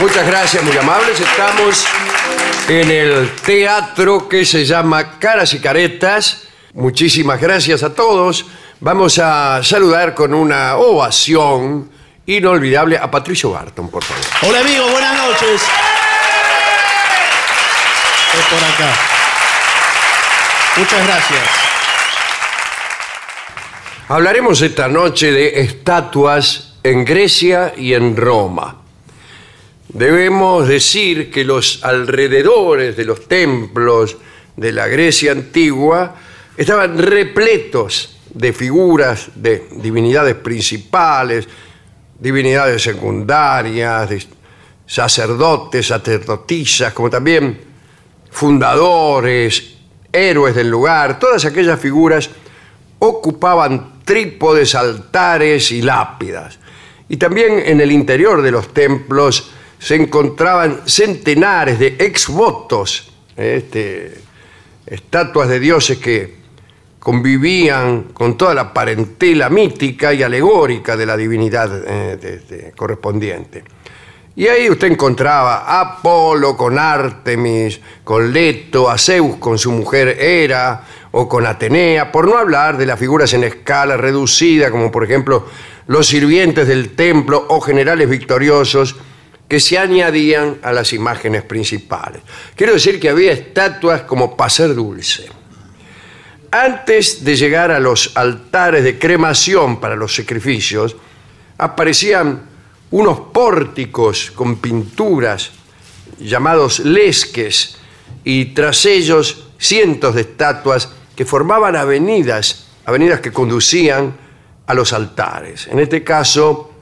muchas 0.00 0.26
gracias, 0.26 0.62
muy 0.62 0.76
amables. 0.76 1.20
Estamos 1.20 1.86
en 2.68 2.90
el 2.90 3.30
teatro 3.44 4.28
que 4.28 4.44
se 4.44 4.64
llama 4.64 5.18
Caras 5.18 5.54
y 5.54 5.60
Caretas. 5.60 6.44
Muchísimas 6.74 7.40
gracias 7.40 7.82
a 7.82 7.94
todos. 7.94 8.46
Vamos 8.80 9.18
a 9.18 9.62
saludar 9.62 10.14
con 10.14 10.34
una 10.34 10.76
ovación 10.76 11.90
inolvidable 12.26 12.98
a 12.98 13.10
Patricio 13.10 13.50
Barton, 13.50 13.88
por 13.88 14.02
favor. 14.04 14.24
Hola 14.42 14.60
amigos, 14.60 14.90
buenas 14.90 15.16
noches. 15.16 15.62
Es 18.32 18.44
por 18.46 18.64
acá. 18.64 18.92
Muchas 20.76 21.06
gracias. 21.06 21.42
Hablaremos 24.08 24.60
esta 24.62 24.88
noche 24.88 25.30
de 25.32 25.60
estatuas 25.60 26.74
en 26.82 27.04
Grecia 27.04 27.72
y 27.76 27.94
en 27.94 28.16
Roma. 28.16 28.81
Debemos 29.92 30.66
decir 30.66 31.30
que 31.30 31.44
los 31.44 31.84
alrededores 31.84 32.96
de 32.96 33.04
los 33.04 33.28
templos 33.28 34.16
de 34.56 34.72
la 34.72 34.86
Grecia 34.88 35.32
antigua 35.32 36.16
estaban 36.56 36.96
repletos 36.96 38.18
de 38.32 38.52
figuras 38.54 39.30
de 39.34 39.68
divinidades 39.72 40.36
principales, 40.36 41.46
divinidades 42.18 42.82
secundarias, 42.82 44.26
sacerdotes, 44.86 45.86
sacerdotisas, 45.86 46.92
como 46.94 47.10
también 47.10 47.58
fundadores, 48.30 49.74
héroes 50.10 50.54
del 50.54 50.68
lugar, 50.68 51.18
todas 51.18 51.44
aquellas 51.44 51.78
figuras 51.78 52.30
ocupaban 52.98 54.02
trípodes, 54.04 54.74
altares 54.74 55.70
y 55.72 55.82
lápidas. 55.82 56.58
Y 57.08 57.16
también 57.16 57.62
en 57.64 57.80
el 57.80 57.92
interior 57.92 58.40
de 58.40 58.50
los 58.50 58.72
templos 58.72 59.50
se 59.82 59.96
encontraban 59.96 60.82
centenares 60.86 61.76
de 61.76 61.96
exvotos, 61.98 63.12
este, 63.36 64.14
estatuas 64.86 65.48
de 65.48 65.58
dioses 65.58 65.98
que 65.98 66.36
convivían 67.00 68.04
con 68.14 68.38
toda 68.38 68.54
la 68.54 68.72
parentela 68.72 69.50
mítica 69.50 70.14
y 70.14 70.22
alegórica 70.22 70.96
de 70.96 71.04
la 71.04 71.16
divinidad 71.16 71.82
eh, 71.84 72.72
correspondiente. 72.76 73.64
Y 74.36 74.46
ahí 74.46 74.70
usted 74.70 74.86
encontraba 74.86 75.64
a 75.66 75.80
Apolo 75.80 76.56
con 76.56 76.78
Artemis, 76.78 77.80
con 78.04 78.32
Leto, 78.32 78.88
a 78.88 78.96
Zeus 78.96 79.34
con 79.38 79.58
su 79.58 79.72
mujer 79.72 80.16
Hera 80.20 80.84
o 81.10 81.28
con 81.28 81.44
Atenea, 81.44 82.12
por 82.12 82.28
no 82.28 82.38
hablar 82.38 82.78
de 82.78 82.86
las 82.86 83.00
figuras 83.00 83.34
en 83.34 83.42
escala 83.42 83.96
reducida, 83.96 84.70
como 84.70 84.92
por 84.92 85.02
ejemplo 85.02 85.48
los 85.88 86.06
sirvientes 86.06 86.68
del 86.68 86.90
templo 86.90 87.46
o 87.48 87.60
generales 87.60 88.08
victoriosos 88.08 88.94
que 89.52 89.60
se 89.60 89.76
añadían 89.76 90.60
a 90.62 90.72
las 90.72 90.94
imágenes 90.94 91.42
principales. 91.42 92.22
Quiero 92.56 92.72
decir 92.72 92.98
que 92.98 93.10
había 93.10 93.32
estatuas 93.32 94.00
como 94.00 94.34
para 94.34 94.66
dulce. 94.68 95.28
Antes 96.50 97.22
de 97.22 97.36
llegar 97.36 97.70
a 97.70 97.78
los 97.78 98.16
altares 98.16 98.82
de 98.82 98.98
cremación 98.98 99.78
para 99.78 99.94
los 99.94 100.14
sacrificios, 100.14 100.96
aparecían 101.58 102.44
unos 102.92 103.20
pórticos 103.30 104.30
con 104.30 104.56
pinturas 104.56 105.50
llamados 106.18 106.78
lesques 106.78 107.76
y 108.24 108.54
tras 108.54 108.86
ellos 108.86 109.48
cientos 109.58 110.14
de 110.14 110.22
estatuas 110.22 110.88
que 111.14 111.26
formaban 111.26 111.76
avenidas, 111.76 112.68
avenidas 112.86 113.20
que 113.20 113.32
conducían 113.32 114.16
a 114.66 114.72
los 114.72 114.94
altares. 114.94 115.66
En 115.66 115.78
este 115.78 116.02
caso, 116.02 116.72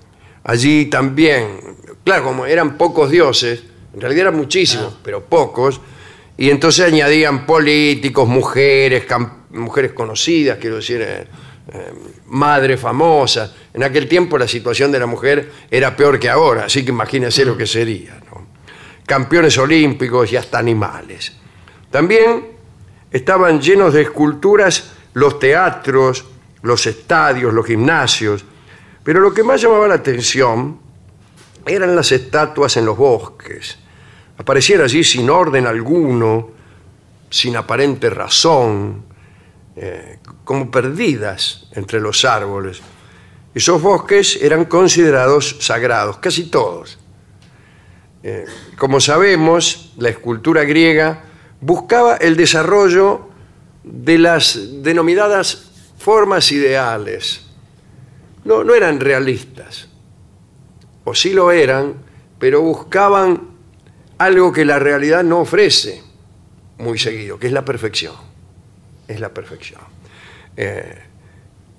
allí 0.45 0.87
también, 0.87 1.80
claro, 2.05 2.25
como 2.25 2.47
eran 2.47 2.77
pocos 2.77 3.11
dioses, 3.11 3.63
en 3.95 4.01
realidad 4.01 4.23
eran 4.29 4.37
muchísimos, 4.37 4.97
pero 5.03 5.25
pocos, 5.25 5.81
y 6.37 6.51
entonces 6.51 6.87
añadían 6.87 7.45
políticos, 7.45 8.27
mujeres, 8.27 9.05
mujeres 9.51 9.93
conocidas, 9.93 10.59
quiero 10.59 10.77
decir, 10.77 11.03
eh, 11.03 11.27
eh, 11.73 11.93
madres 12.27 12.81
famosas. 12.81 13.55
En 13.75 13.83
aquel 13.83 14.09
tiempo 14.09 14.39
la 14.39 14.49
situación 14.49 14.91
de 14.91 14.99
la 14.99 15.07
mujer 15.07 15.53
era 15.71 15.95
peor 15.95 16.19
que 16.19 16.29
ahora, 16.29 16.65
así 16.65 16.85
que 16.85 16.91
imagínense 16.91 17.45
lo 17.45 17.57
que 17.57 17.67
sería. 17.67 18.21
¿no? 18.31 18.47
Campeones 19.07 19.59
olímpicos 19.59 20.33
y 20.33 20.37
hasta 20.37 20.59
animales. 20.59 21.33
También 21.91 22.47
estaban 23.11 23.61
llenos 23.61 23.93
de 23.93 24.03
esculturas 24.03 24.93
los 25.15 25.39
teatros, 25.39 26.25
los 26.63 26.87
estadios, 26.87 27.53
los 27.53 27.67
gimnasios, 27.67 28.45
pero 29.03 29.21
lo 29.21 29.33
que 29.33 29.43
más 29.43 29.61
llamaba 29.61 29.89
la 29.89 29.95
atención 29.95 30.79
eran 31.67 31.95
las 31.95 32.13
estatuas 32.13 32.77
en 32.77 32.85
los 32.85 32.97
bosques. 32.97 33.79
Aparecían 34.39 34.81
allí 34.81 35.05
sin 35.05 35.29
orden 35.29 35.67
alguno, 35.67 36.51
sin 37.29 37.57
aparente 37.57 38.11
razón, 38.11 39.05
eh, 39.77 40.19
como 40.45 40.71
perdidas 40.71 41.69
entre 41.73 42.01
los 42.01 42.25
árboles. 42.25 42.81
Esos 43.55 43.83
bosques 43.83 44.39
eran 44.41 44.65
considerados 44.65 45.57
sagrados, 45.61 46.19
casi 46.19 46.45
todos. 46.45 46.99
Eh, 48.23 48.45
como 48.79 49.01
sabemos, 49.01 49.93
la 49.99 50.09
escultura 50.09 50.65
griega 50.65 51.25
buscaba 51.61 52.17
el 52.17 52.37
desarrollo 52.37 53.29
de 53.85 54.19
las 54.19 54.83
denominadas 54.83 55.71
formas 55.99 56.51
ideales. 56.53 57.43
No, 58.45 58.65
no 58.65 58.75
eran 58.75 59.01
realistas, 59.01 59.90
o 61.05 61.15
sí 61.15 61.33
lo 61.33 61.51
eran, 61.51 61.95
pero 62.39 62.61
buscaban 62.63 63.49
algo 64.19 64.53
que 64.53 64.65
la 64.65 64.79
realidad 64.79 65.23
no 65.23 65.41
ofrece 65.41 66.03
muy 66.79 66.99
seguido, 66.99 67.39
que 67.39 67.47
es 67.47 67.53
la 67.53 67.65
perfección. 67.65 68.15
Es 69.09 69.21
la 69.21 69.31
perfección. 69.31 69.81
Eh, 70.57 70.99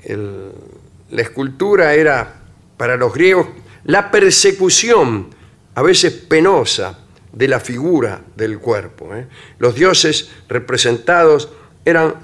la 0.08 1.22
escultura 1.22 1.94
era 1.94 2.42
para 2.78 2.98
los 2.98 3.14
griegos 3.14 3.48
la 3.84 4.12
persecución, 4.12 5.28
a 5.76 5.82
veces 5.82 6.14
penosa, 6.14 7.00
de 7.32 7.48
la 7.48 7.60
figura 7.60 8.22
del 8.36 8.60
cuerpo. 8.60 9.16
¿eh? 9.16 9.28
Los 9.58 9.76
dioses 9.76 10.30
representados 10.50 11.50
eran 11.86 12.16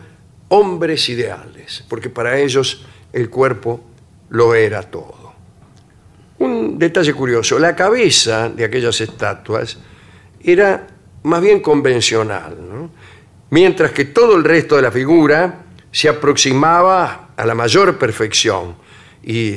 hombres 0.50 1.08
ideales, 1.10 1.84
porque 1.90 2.10
para 2.10 2.38
ellos 2.40 2.86
el 3.14 3.30
cuerpo 3.30 3.82
lo 4.30 4.54
era 4.54 4.84
todo. 4.84 5.27
Un 6.40 6.78
detalle 6.78 7.14
curioso, 7.14 7.58
la 7.58 7.76
cabeza 7.76 8.50
de 8.50 8.64
aquellas 8.64 9.02
estatuas 9.02 9.78
era 10.42 10.88
más 11.24 11.42
bien 11.42 11.60
convencional, 11.62 12.90
mientras 13.50 13.92
que 13.92 14.06
todo 14.06 14.36
el 14.36 14.44
resto 14.44 14.76
de 14.76 14.84
la 14.84 14.92
figura 14.92 15.66
se 15.92 16.08
aproximaba 16.10 17.30
a 17.36 17.46
la 17.46 17.56
mayor 17.56 17.98
perfección 17.98 18.76
y 19.24 19.56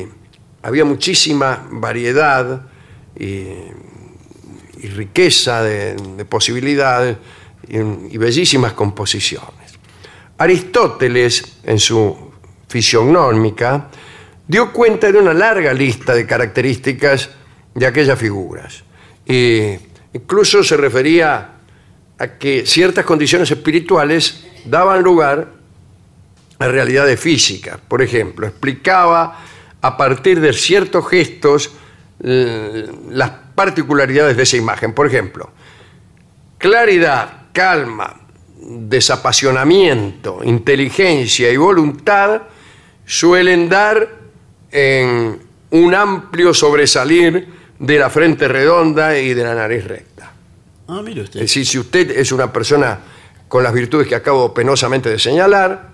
había 0.62 0.84
muchísima 0.84 1.66
variedad 1.70 2.62
y, 3.18 3.46
riqueza 4.96 5.62
de, 5.62 5.94
de 5.94 6.24
posibilidades 6.24 7.18
y, 7.68 7.76
y 7.76 8.16
bellísimas 8.16 8.72
composiciones. 8.72 9.78
Aristóteles, 10.38 11.58
en 11.64 11.78
su 11.78 12.16
fisionómica, 12.66 13.90
dio 14.50 14.72
cuenta 14.72 15.12
de 15.12 15.18
una 15.18 15.32
larga 15.32 15.72
lista 15.72 16.12
de 16.12 16.26
características 16.26 17.30
de 17.72 17.86
aquellas 17.86 18.18
figuras. 18.18 18.82
E 19.24 19.78
incluso 20.12 20.64
se 20.64 20.76
refería 20.76 21.52
a 22.18 22.26
que 22.36 22.66
ciertas 22.66 23.04
condiciones 23.04 23.48
espirituales 23.48 24.44
daban 24.64 25.04
lugar 25.04 25.52
a 26.58 26.66
realidades 26.66 27.20
físicas. 27.20 27.78
Por 27.86 28.02
ejemplo, 28.02 28.44
explicaba 28.44 29.38
a 29.80 29.96
partir 29.96 30.40
de 30.40 30.52
ciertos 30.52 31.08
gestos 31.08 31.70
eh, 32.20 32.90
las 33.08 33.30
particularidades 33.54 34.36
de 34.36 34.42
esa 34.42 34.56
imagen. 34.56 34.94
Por 34.94 35.06
ejemplo, 35.06 35.48
claridad, 36.58 37.46
calma, 37.52 38.20
desapasionamiento, 38.58 40.40
inteligencia 40.42 41.52
y 41.52 41.56
voluntad 41.56 42.42
suelen 43.06 43.68
dar 43.68 44.19
en 44.70 45.40
un 45.70 45.94
amplio 45.94 46.52
sobresalir 46.54 47.46
de 47.78 47.98
la 47.98 48.10
frente 48.10 48.48
redonda 48.48 49.18
y 49.18 49.34
de 49.34 49.42
la 49.44 49.54
nariz 49.54 49.84
recta. 49.84 50.32
Ah, 50.88 51.00
mire 51.02 51.22
usted. 51.22 51.40
Es 51.40 51.46
decir, 51.46 51.66
si 51.66 51.78
usted 51.78 52.10
es 52.10 52.32
una 52.32 52.52
persona 52.52 52.98
con 53.48 53.62
las 53.62 53.72
virtudes 53.72 54.06
que 54.06 54.14
acabo 54.14 54.52
penosamente 54.52 55.08
de 55.08 55.18
señalar, 55.18 55.90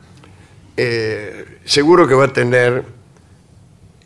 eh, 0.77 1.61
seguro 1.65 2.07
que 2.07 2.15
va 2.15 2.25
a 2.27 2.33
tener 2.33 2.85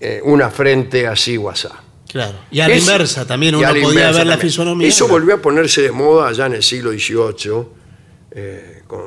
eh, 0.00 0.20
una 0.24 0.50
frente 0.50 1.06
así 1.06 1.36
o 1.36 1.48
asá. 1.50 1.70
Claro. 2.08 2.38
Y 2.50 2.60
a 2.60 2.68
la 2.68 2.76
inversa 2.76 3.26
también 3.26 3.54
y 3.54 3.58
uno 3.58 3.66
a 3.68 3.72
la 3.72 3.74
podía 3.74 3.88
inversa 3.88 4.18
ver 4.18 4.26
la 4.26 4.32
también. 4.32 4.50
fisonomía. 4.50 4.88
Eso 4.88 5.08
volvió 5.08 5.34
a 5.36 5.38
ponerse 5.38 5.82
de 5.82 5.92
moda 5.92 6.28
allá 6.28 6.46
en 6.46 6.54
el 6.54 6.62
siglo 6.62 6.90
XVIII, 6.90 7.66
eh, 8.32 8.82
con, 8.86 9.02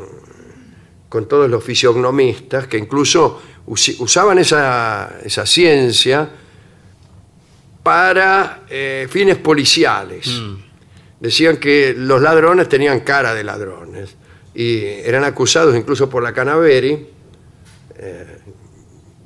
con 1.10 1.28
todos 1.28 1.50
los 1.50 1.64
fisionomistas 1.64 2.68
que 2.68 2.78
incluso 2.78 3.42
usaban 3.66 4.40
esa, 4.40 5.18
esa 5.24 5.46
ciencia 5.46 6.30
para 7.82 8.62
eh, 8.70 9.08
fines 9.10 9.38
policiales. 9.38 10.28
Mm. 10.28 10.56
Decían 11.20 11.58
que 11.58 11.94
los 11.98 12.22
ladrones 12.22 12.68
tenían 12.68 13.00
cara 13.02 13.34
de 13.34 13.44
ladrones 13.44 14.16
y 14.54 14.84
eran 14.84 15.24
acusados 15.24 15.76
incluso 15.76 16.10
por 16.10 16.22
la 16.22 16.34
Canaveri, 16.34 17.08
eh, 17.98 18.38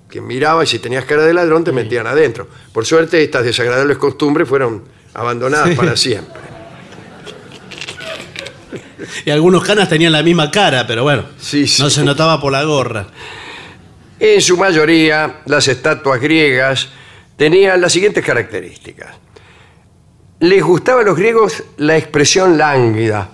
que 0.09 0.21
miraba 0.21 0.63
y 0.63 0.67
si 0.67 0.79
tenías 0.79 1.05
cara 1.05 1.23
de 1.23 1.33
ladrón 1.33 1.63
te 1.63 1.71
metían 1.71 2.07
adentro. 2.07 2.47
Por 2.71 2.85
suerte 2.85 3.21
estas 3.23 3.43
desagradables 3.43 3.97
costumbres 3.97 4.47
fueron 4.47 4.83
abandonadas 5.13 5.75
para 5.75 5.97
siempre. 5.97 6.41
Y 9.25 9.29
algunos 9.31 9.63
canas 9.63 9.89
tenían 9.89 10.11
la 10.11 10.23
misma 10.23 10.49
cara, 10.51 10.85
pero 10.87 11.03
bueno, 11.03 11.23
Sí, 11.39 11.67
sí. 11.67 11.81
no 11.81 11.89
se 11.89 12.03
notaba 12.03 12.39
por 12.39 12.51
la 12.51 12.63
gorra. 12.63 13.07
En 14.19 14.41
su 14.41 14.57
mayoría, 14.57 15.41
las 15.45 15.67
estatuas 15.67 16.19
griegas 16.19 16.89
tenían 17.35 17.79
las 17.79 17.93
siguientes 17.93 18.25
características. 18.25 19.09
Les 20.39 20.63
gustaba 20.63 21.01
a 21.01 21.03
los 21.03 21.15
griegos 21.15 21.63
la 21.77 21.97
expresión 21.97 22.57
lánguida. 22.57 23.29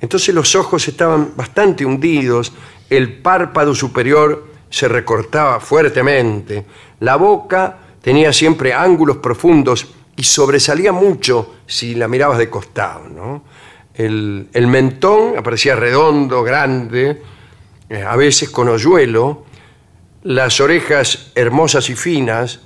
Entonces 0.00 0.32
los 0.34 0.54
ojos 0.54 0.86
estaban 0.86 1.32
bastante 1.36 1.84
hundidos, 1.84 2.52
el 2.88 3.18
párpado 3.18 3.74
superior 3.74 4.46
se 4.70 4.86
recortaba 4.86 5.58
fuertemente, 5.58 6.64
la 7.00 7.16
boca 7.16 7.78
tenía 8.00 8.32
siempre 8.32 8.72
ángulos 8.72 9.16
profundos 9.16 9.94
y 10.16 10.22
sobresalía 10.22 10.92
mucho 10.92 11.56
si 11.66 11.96
la 11.96 12.06
mirabas 12.06 12.38
de 12.38 12.48
costado. 12.48 13.08
¿no? 13.08 13.42
El, 13.94 14.48
el 14.52 14.66
mentón 14.68 15.36
aparecía 15.36 15.74
redondo, 15.74 16.42
grande, 16.44 17.20
eh, 17.88 18.02
a 18.02 18.14
veces 18.14 18.48
con 18.50 18.68
hoyuelo, 18.68 19.49
las 20.22 20.60
orejas 20.60 21.32
hermosas 21.34 21.88
y 21.90 21.94
finas. 21.94 22.60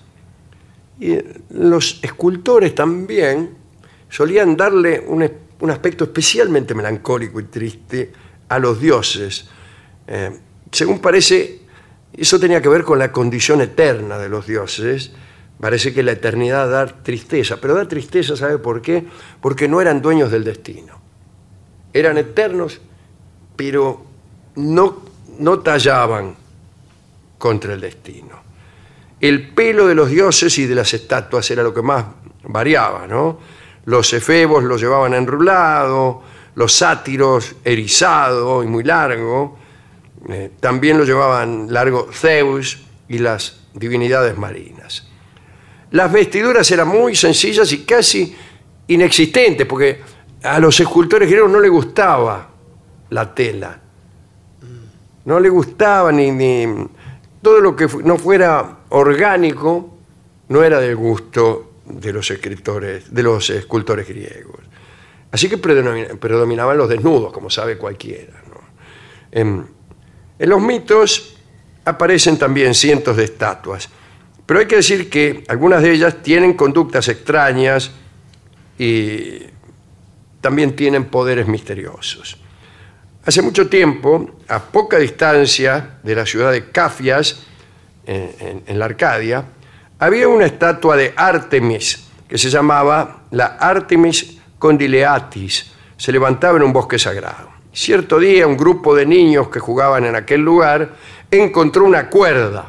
Y 1.01 1.19
los 1.51 2.01
escultores 2.03 2.75
también 2.75 3.51
solían 4.09 4.56
darle 4.56 5.01
un, 5.06 5.29
un 5.61 5.71
aspecto 5.71 6.05
especialmente 6.05 6.75
melancólico 6.75 7.41
y 7.41 7.45
triste 7.45 8.12
a 8.49 8.59
los 8.59 8.81
dioses. 8.81 9.47
Eh, 10.06 10.31
según 10.70 11.01
parece, 11.01 11.61
eso 12.13 12.39
tenía 12.39 12.63
que 12.63 12.69
ver 12.69 12.84
con 12.84 12.99
la 12.99 13.11
condición 13.11 13.61
eterna 13.61 14.19
de 14.19 14.29
los 14.29 14.46
dioses. 14.46 15.13
Parece 15.61 15.94
que 15.94 16.03
la 16.03 16.13
eternidad 16.13 16.70
da 16.70 16.87
tristeza, 16.87 17.61
pero 17.61 17.75
da 17.75 17.89
tristeza, 17.89 18.37
¿sabe 18.37 18.58
por 18.58 18.82
qué? 18.82 19.05
Porque 19.41 19.69
no 19.69 19.81
eran 19.81 20.03
dueños 20.03 20.31
del 20.31 20.44
destino. 20.44 21.01
Eran 21.93 22.19
eternos, 22.19 22.81
pero 23.56 24.05
no, 24.56 25.03
no 25.39 25.61
tallaban 25.61 26.37
contra 27.44 27.74
el 27.74 27.81
destino. 27.82 28.41
El 29.20 29.51
pelo 29.51 29.86
de 29.86 29.94
los 29.94 30.08
dioses 30.08 30.56
y 30.56 30.65
de 30.65 30.74
las 30.74 30.94
estatuas 30.94 31.51
era 31.51 31.63
lo 31.63 31.74
que 31.74 31.82
más 31.82 32.06
variaba, 32.44 33.06
¿no? 33.06 33.39
Los 33.84 34.15
efebos 34.15 34.65
lo 34.65 34.79
llevaban 34.79 35.13
enrulado, 35.13 36.22
los 36.55 36.72
sátiros 36.72 37.55
erizado 37.63 38.65
y 38.65 38.67
muy 38.67 38.82
largo, 38.82 39.58
eh, 40.27 40.53
también 40.58 40.96
lo 40.96 41.05
llevaban 41.05 41.67
largo 41.70 42.08
Zeus 42.10 42.82
y 43.10 43.19
las 43.19 43.60
divinidades 43.74 44.39
marinas. 44.39 45.06
Las 45.91 46.10
vestiduras 46.10 46.70
eran 46.70 46.89
muy 46.89 47.15
sencillas 47.15 47.70
y 47.72 47.84
casi 47.84 48.34
inexistentes, 48.89 49.67
porque 49.67 50.01
a 50.43 50.58
los 50.58 50.81
escultores 50.81 51.29
griegos 51.29 51.51
no 51.51 51.60
les 51.60 51.70
gustaba 51.70 52.48
la 53.10 53.34
tela. 53.34 53.81
No 55.27 55.39
le 55.39 55.51
gustaba 55.51 56.10
ni, 56.10 56.31
ni- 56.31 56.89
todo 57.44 57.60
lo 57.60 57.77
que 57.77 57.86
no 58.03 58.19
fuera 58.19 58.79
orgánico 58.89 59.96
no 60.48 60.65
era 60.65 60.81
del 60.81 60.96
gusto 60.96 61.74
de 61.84 62.13
los 62.13 62.29
escritores, 62.31 63.15
de 63.15 63.22
los 63.22 63.51
escultores 63.51 64.08
griegos. 64.08 64.60
Así 65.31 65.48
que 65.48 65.58
predomina- 65.60 66.19
predominaban 66.19 66.77
los 66.77 66.89
desnudos, 66.89 67.32
como 67.32 67.51
sabe 67.51 67.77
cualquiera. 67.79 68.43
En, 69.31 69.67
en 70.39 70.48
los 70.48 70.60
mitos 70.63 71.36
aparecen 71.84 72.39
también 72.39 72.72
cientos 72.74 73.17
de 73.17 73.24
estatuas, 73.24 73.89
pero 74.46 74.60
hay 74.60 74.67
que 74.67 74.77
decir 74.77 75.10
que 75.10 75.44
algunas 75.48 75.82
de 75.82 75.93
ellas 75.93 76.22
tienen 76.22 76.55
conductas 76.55 77.08
extrañas 77.08 77.91
y 78.79 79.41
también 80.41 80.77
tienen 80.77 81.05
poderes 81.06 81.46
misteriosos. 81.48 82.39
Hace 83.26 83.40
mucho 83.40 83.69
tiempo, 83.69 84.31
a 84.48 84.60
poca 84.60 84.98
distancia 84.98 85.98
de 86.02 86.14
la 86.14 86.26
ciudad 86.26 86.52
de 86.52 86.70
Cafias, 86.70 87.46
en, 88.06 88.78
la 88.78 88.84
Arcadia, 88.84 89.44
había 89.98 90.28
una 90.28 90.44
estatua 90.44 90.94
de 90.96 91.14
Artemis 91.16 92.04
que 92.28 92.36
se 92.36 92.50
llamaba 92.50 93.22
la 93.31 93.56
Artemis 93.58 94.38
Condileatis. 94.58 95.72
Se 95.96 96.12
levantaba 96.12 96.58
en 96.58 96.64
un 96.64 96.72
bosque 96.74 96.98
sagrado. 96.98 97.48
Cierto 97.72 98.19
día, 98.19 98.46
un 98.46 98.58
grupo 98.58 98.94
de 98.94 99.06
niños 99.06 99.48
que 99.48 99.58
jugaban 99.58 100.04
en 100.04 100.16
aquel 100.16 100.43
lugar 100.43 100.90
encontró 101.31 101.84
una 101.84 102.10
cuerda. 102.10 102.66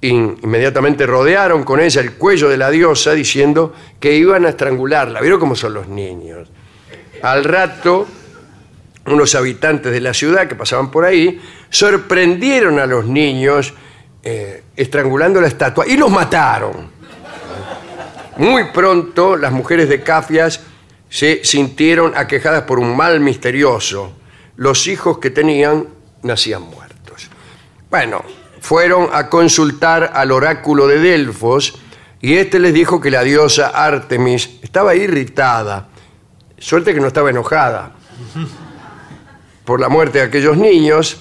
In- 0.00 0.36
inmediatamente 0.42 1.06
rodearon 1.06 1.62
con 1.62 1.80
ella 1.80 2.00
el 2.00 2.14
cuello 2.14 2.48
de 2.48 2.56
la 2.56 2.70
diosa 2.70 3.12
diciendo 3.12 3.72
que 4.00 4.14
iban 4.16 4.44
a 4.46 4.48
estrangularla. 4.48 5.20
¿Vieron 5.20 5.38
cómo 5.38 5.54
son 5.54 5.74
los 5.74 5.86
niños? 5.88 6.50
Al 7.22 7.44
rato, 7.44 8.06
unos 9.06 9.34
habitantes 9.34 9.92
de 9.92 10.00
la 10.00 10.14
ciudad 10.14 10.48
que 10.48 10.54
pasaban 10.54 10.90
por 10.90 11.04
ahí 11.04 11.40
sorprendieron 11.68 12.78
a 12.78 12.86
los 12.86 13.06
niños 13.06 13.74
eh, 14.22 14.62
estrangulando 14.76 15.40
la 15.40 15.48
estatua 15.48 15.86
y 15.86 15.96
los 15.96 16.10
mataron. 16.10 16.92
Muy 18.36 18.64
pronto 18.72 19.36
las 19.36 19.52
mujeres 19.52 19.88
de 19.88 20.02
Cafias 20.02 20.60
se 21.08 21.44
sintieron 21.44 22.12
aquejadas 22.16 22.62
por 22.62 22.78
un 22.78 22.96
mal 22.96 23.20
misterioso. 23.20 24.14
Los 24.56 24.86
hijos 24.86 25.18
que 25.18 25.30
tenían 25.30 25.86
nacían 26.22 26.62
muertos. 26.62 27.28
Bueno, 27.90 28.24
fueron 28.60 29.08
a 29.12 29.28
consultar 29.28 30.12
al 30.14 30.32
oráculo 30.32 30.86
de 30.86 30.98
Delfos 30.98 31.78
y 32.20 32.34
éste 32.34 32.58
les 32.58 32.72
dijo 32.72 33.00
que 33.00 33.10
la 33.10 33.22
diosa 33.22 33.68
Artemis 33.68 34.58
estaba 34.62 34.94
irritada. 34.94 35.88
Suerte 36.58 36.94
que 36.94 37.00
no 37.00 37.08
estaba 37.08 37.30
enojada 37.30 37.92
por 39.64 39.80
la 39.80 39.88
muerte 39.88 40.18
de 40.18 40.24
aquellos 40.24 40.56
niños, 40.56 41.18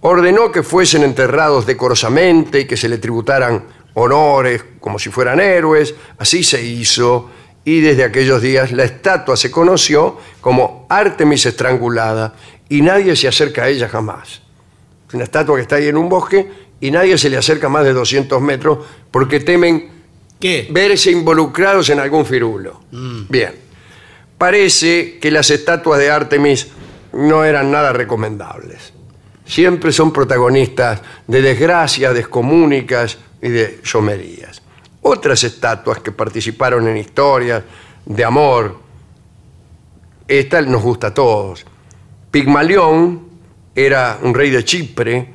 ordenó 0.00 0.50
que 0.52 0.62
fuesen 0.62 1.02
enterrados 1.02 1.66
decorosamente 1.66 2.60
y 2.60 2.64
que 2.64 2.76
se 2.76 2.88
le 2.88 2.98
tributaran 2.98 3.64
honores 3.94 4.64
como 4.80 4.98
si 4.98 5.10
fueran 5.10 5.40
héroes. 5.40 5.94
Así 6.18 6.42
se 6.42 6.62
hizo 6.62 7.30
y 7.64 7.80
desde 7.80 8.04
aquellos 8.04 8.40
días 8.40 8.72
la 8.72 8.84
estatua 8.84 9.36
se 9.36 9.50
conoció 9.50 10.18
como 10.40 10.86
Artemis 10.88 11.46
estrangulada 11.46 12.34
y 12.68 12.82
nadie 12.82 13.16
se 13.16 13.28
acerca 13.28 13.64
a 13.64 13.68
ella 13.68 13.88
jamás. 13.88 14.40
Es 15.08 15.14
una 15.14 15.24
estatua 15.24 15.56
que 15.56 15.62
está 15.62 15.76
ahí 15.76 15.88
en 15.88 15.96
un 15.96 16.08
bosque 16.08 16.50
y 16.80 16.90
nadie 16.90 17.18
se 17.18 17.28
le 17.28 17.36
acerca 17.36 17.68
más 17.68 17.84
de 17.84 17.92
200 17.92 18.40
metros 18.40 18.78
porque 19.10 19.40
temen 19.40 19.90
¿Qué? 20.38 20.68
verse 20.70 21.10
involucrados 21.10 21.90
en 21.90 21.98
algún 21.98 22.24
firulo. 22.24 22.80
Bien. 23.28 23.54
Parece 24.38 25.18
que 25.18 25.30
las 25.30 25.50
estatuas 25.50 25.98
de 25.98 26.10
Artemis 26.10 26.68
no 27.12 27.44
eran 27.44 27.70
nada 27.70 27.92
recomendables. 27.92 28.92
Siempre 29.44 29.92
son 29.92 30.12
protagonistas 30.12 31.02
de 31.26 31.42
desgracias 31.42 32.14
descomúnicas 32.14 33.18
y 33.42 33.48
de 33.48 33.80
llomerías. 33.82 34.62
Otras 35.02 35.42
estatuas 35.44 36.00
que 36.00 36.12
participaron 36.12 36.86
en 36.88 36.98
historias 36.98 37.62
de 38.04 38.24
amor, 38.24 38.78
esta 40.28 40.62
nos 40.62 40.82
gusta 40.82 41.08
a 41.08 41.14
todos. 41.14 41.64
Pigmalión 42.30 43.28
era 43.74 44.18
un 44.22 44.34
rey 44.34 44.50
de 44.50 44.64
Chipre 44.64 45.34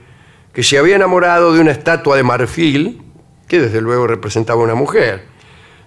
que 0.54 0.64
se 0.64 0.78
había 0.78 0.96
enamorado 0.96 1.54
de 1.54 1.60
una 1.60 1.72
estatua 1.72 2.16
de 2.16 2.24
marfil, 2.24 3.02
que 3.48 3.60
desde 3.60 3.82
luego 3.82 4.08
representaba 4.08 4.64
una 4.64 4.76
mujer. 4.76 5.26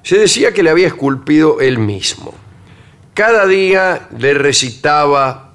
Se 0.02 0.18
decía 0.18 0.52
que 0.52 0.62
le 0.62 0.70
había 0.70 0.86
esculpido 0.86 1.60
él 1.60 1.78
mismo. 1.78 2.34
Cada 3.14 3.46
día 3.46 4.08
le 4.18 4.34
recitaba 4.34 5.47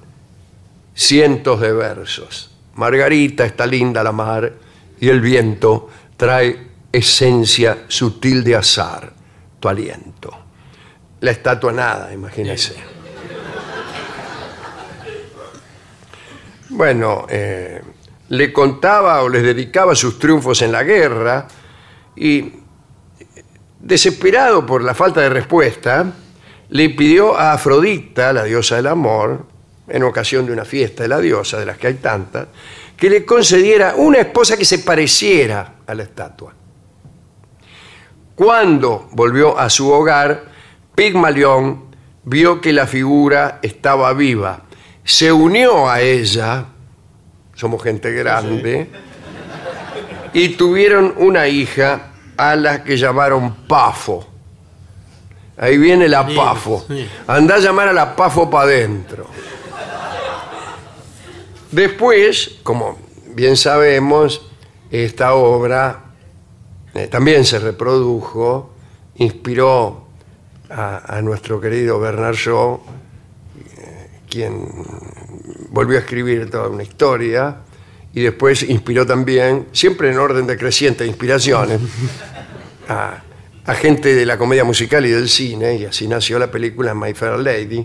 cientos 0.94 1.60
de 1.60 1.72
versos. 1.72 2.50
Margarita 2.74 3.44
está 3.44 3.66
linda 3.66 4.02
la 4.02 4.12
mar 4.12 4.52
y 5.00 5.08
el 5.08 5.20
viento 5.20 5.90
trae 6.16 6.68
esencia 6.90 7.84
sutil 7.88 8.44
de 8.44 8.56
azar, 8.56 9.12
tu 9.58 9.68
aliento. 9.68 10.30
La 11.20 11.30
estatua 11.30 11.72
nada, 11.72 12.12
imagínense. 12.12 12.74
Bueno, 16.70 17.26
eh, 17.28 17.82
le 18.28 18.52
contaba 18.52 19.22
o 19.22 19.28
les 19.28 19.42
dedicaba 19.42 19.94
sus 19.94 20.18
triunfos 20.18 20.62
en 20.62 20.72
la 20.72 20.82
guerra 20.82 21.46
y, 22.16 22.52
desesperado 23.80 24.64
por 24.64 24.82
la 24.82 24.94
falta 24.94 25.20
de 25.20 25.28
respuesta, 25.28 26.12
le 26.70 26.90
pidió 26.90 27.36
a 27.36 27.52
Afrodita, 27.52 28.32
la 28.32 28.44
diosa 28.44 28.76
del 28.76 28.88
amor, 28.88 29.46
en 29.88 30.02
ocasión 30.02 30.46
de 30.46 30.52
una 30.52 30.64
fiesta 30.64 31.02
de 31.02 31.08
la 31.08 31.20
diosa, 31.20 31.58
de 31.58 31.66
las 31.66 31.78
que 31.78 31.88
hay 31.88 31.94
tantas, 31.94 32.48
que 32.96 33.10
le 33.10 33.24
concediera 33.24 33.94
una 33.96 34.18
esposa 34.18 34.56
que 34.56 34.64
se 34.64 34.78
pareciera 34.78 35.74
a 35.86 35.94
la 35.94 36.02
estatua. 36.04 36.54
Cuando 38.34 39.08
volvió 39.12 39.58
a 39.58 39.68
su 39.70 39.90
hogar, 39.90 40.44
Pigmalión 40.94 41.84
vio 42.24 42.60
que 42.60 42.72
la 42.72 42.86
figura 42.86 43.58
estaba 43.62 44.12
viva. 44.12 44.62
Se 45.04 45.30
unió 45.30 45.88
a 45.88 46.00
ella, 46.00 46.66
somos 47.54 47.82
gente 47.82 48.12
grande, 48.12 48.88
y 50.32 50.50
tuvieron 50.50 51.14
una 51.18 51.46
hija 51.46 52.12
a 52.36 52.56
la 52.56 52.82
que 52.82 52.96
llamaron 52.96 53.66
Pafo. 53.68 54.26
Ahí 55.56 55.78
viene 55.78 56.08
la 56.08 56.26
Pafo. 56.26 56.84
sí. 56.88 57.06
Anda 57.26 57.56
a 57.56 57.58
llamar 57.58 57.88
a 57.88 57.92
la 57.92 58.16
Pafo 58.16 58.50
para 58.50 58.64
adentro. 58.64 59.26
Después, 61.74 62.58
como 62.62 62.96
bien 63.34 63.56
sabemos, 63.56 64.48
esta 64.92 65.34
obra 65.34 66.04
eh, 66.94 67.08
también 67.08 67.44
se 67.44 67.58
reprodujo, 67.58 68.72
inspiró 69.16 70.06
a, 70.70 71.16
a 71.16 71.20
nuestro 71.20 71.60
querido 71.60 71.98
Bernard 71.98 72.36
Shaw, 72.36 72.80
eh, 73.76 74.08
quien 74.30 74.68
volvió 75.70 75.98
a 75.98 76.02
escribir 76.02 76.48
toda 76.48 76.68
una 76.68 76.84
historia 76.84 77.56
y 78.14 78.22
después 78.22 78.62
inspiró 78.62 79.04
también, 79.04 79.66
siempre 79.72 80.12
en 80.12 80.18
orden 80.18 80.46
decreciente 80.46 81.02
de 81.02 81.10
inspiraciones, 81.10 81.80
a, 82.88 83.20
a 83.64 83.74
gente 83.74 84.14
de 84.14 84.24
la 84.24 84.38
comedia 84.38 84.62
musical 84.62 85.04
y 85.06 85.10
del 85.10 85.28
cine, 85.28 85.74
y 85.74 85.86
así 85.86 86.06
nació 86.06 86.38
la 86.38 86.52
película 86.52 86.94
My 86.94 87.14
Fair 87.14 87.40
Lady, 87.40 87.84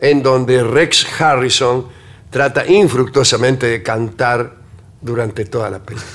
en 0.00 0.22
donde 0.22 0.64
Rex 0.64 1.20
Harrison 1.20 1.97
trata 2.30 2.66
infructuosamente 2.66 3.66
de 3.66 3.82
cantar 3.82 4.54
durante 5.00 5.44
toda 5.44 5.70
la 5.70 5.78
película. 5.78 6.10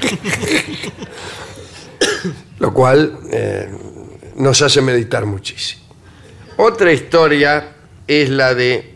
Lo 2.58 2.72
cual 2.72 3.18
eh, 3.30 3.68
nos 4.36 4.62
hace 4.62 4.80
meditar 4.80 5.26
muchísimo. 5.26 5.82
Otra 6.56 6.92
historia 6.92 7.72
es 8.06 8.30
la 8.30 8.54
de 8.54 8.94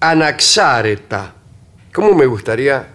Anaxáreta. 0.00 1.34
¿Cómo 1.92 2.14
me 2.14 2.26
gustaría 2.26 2.88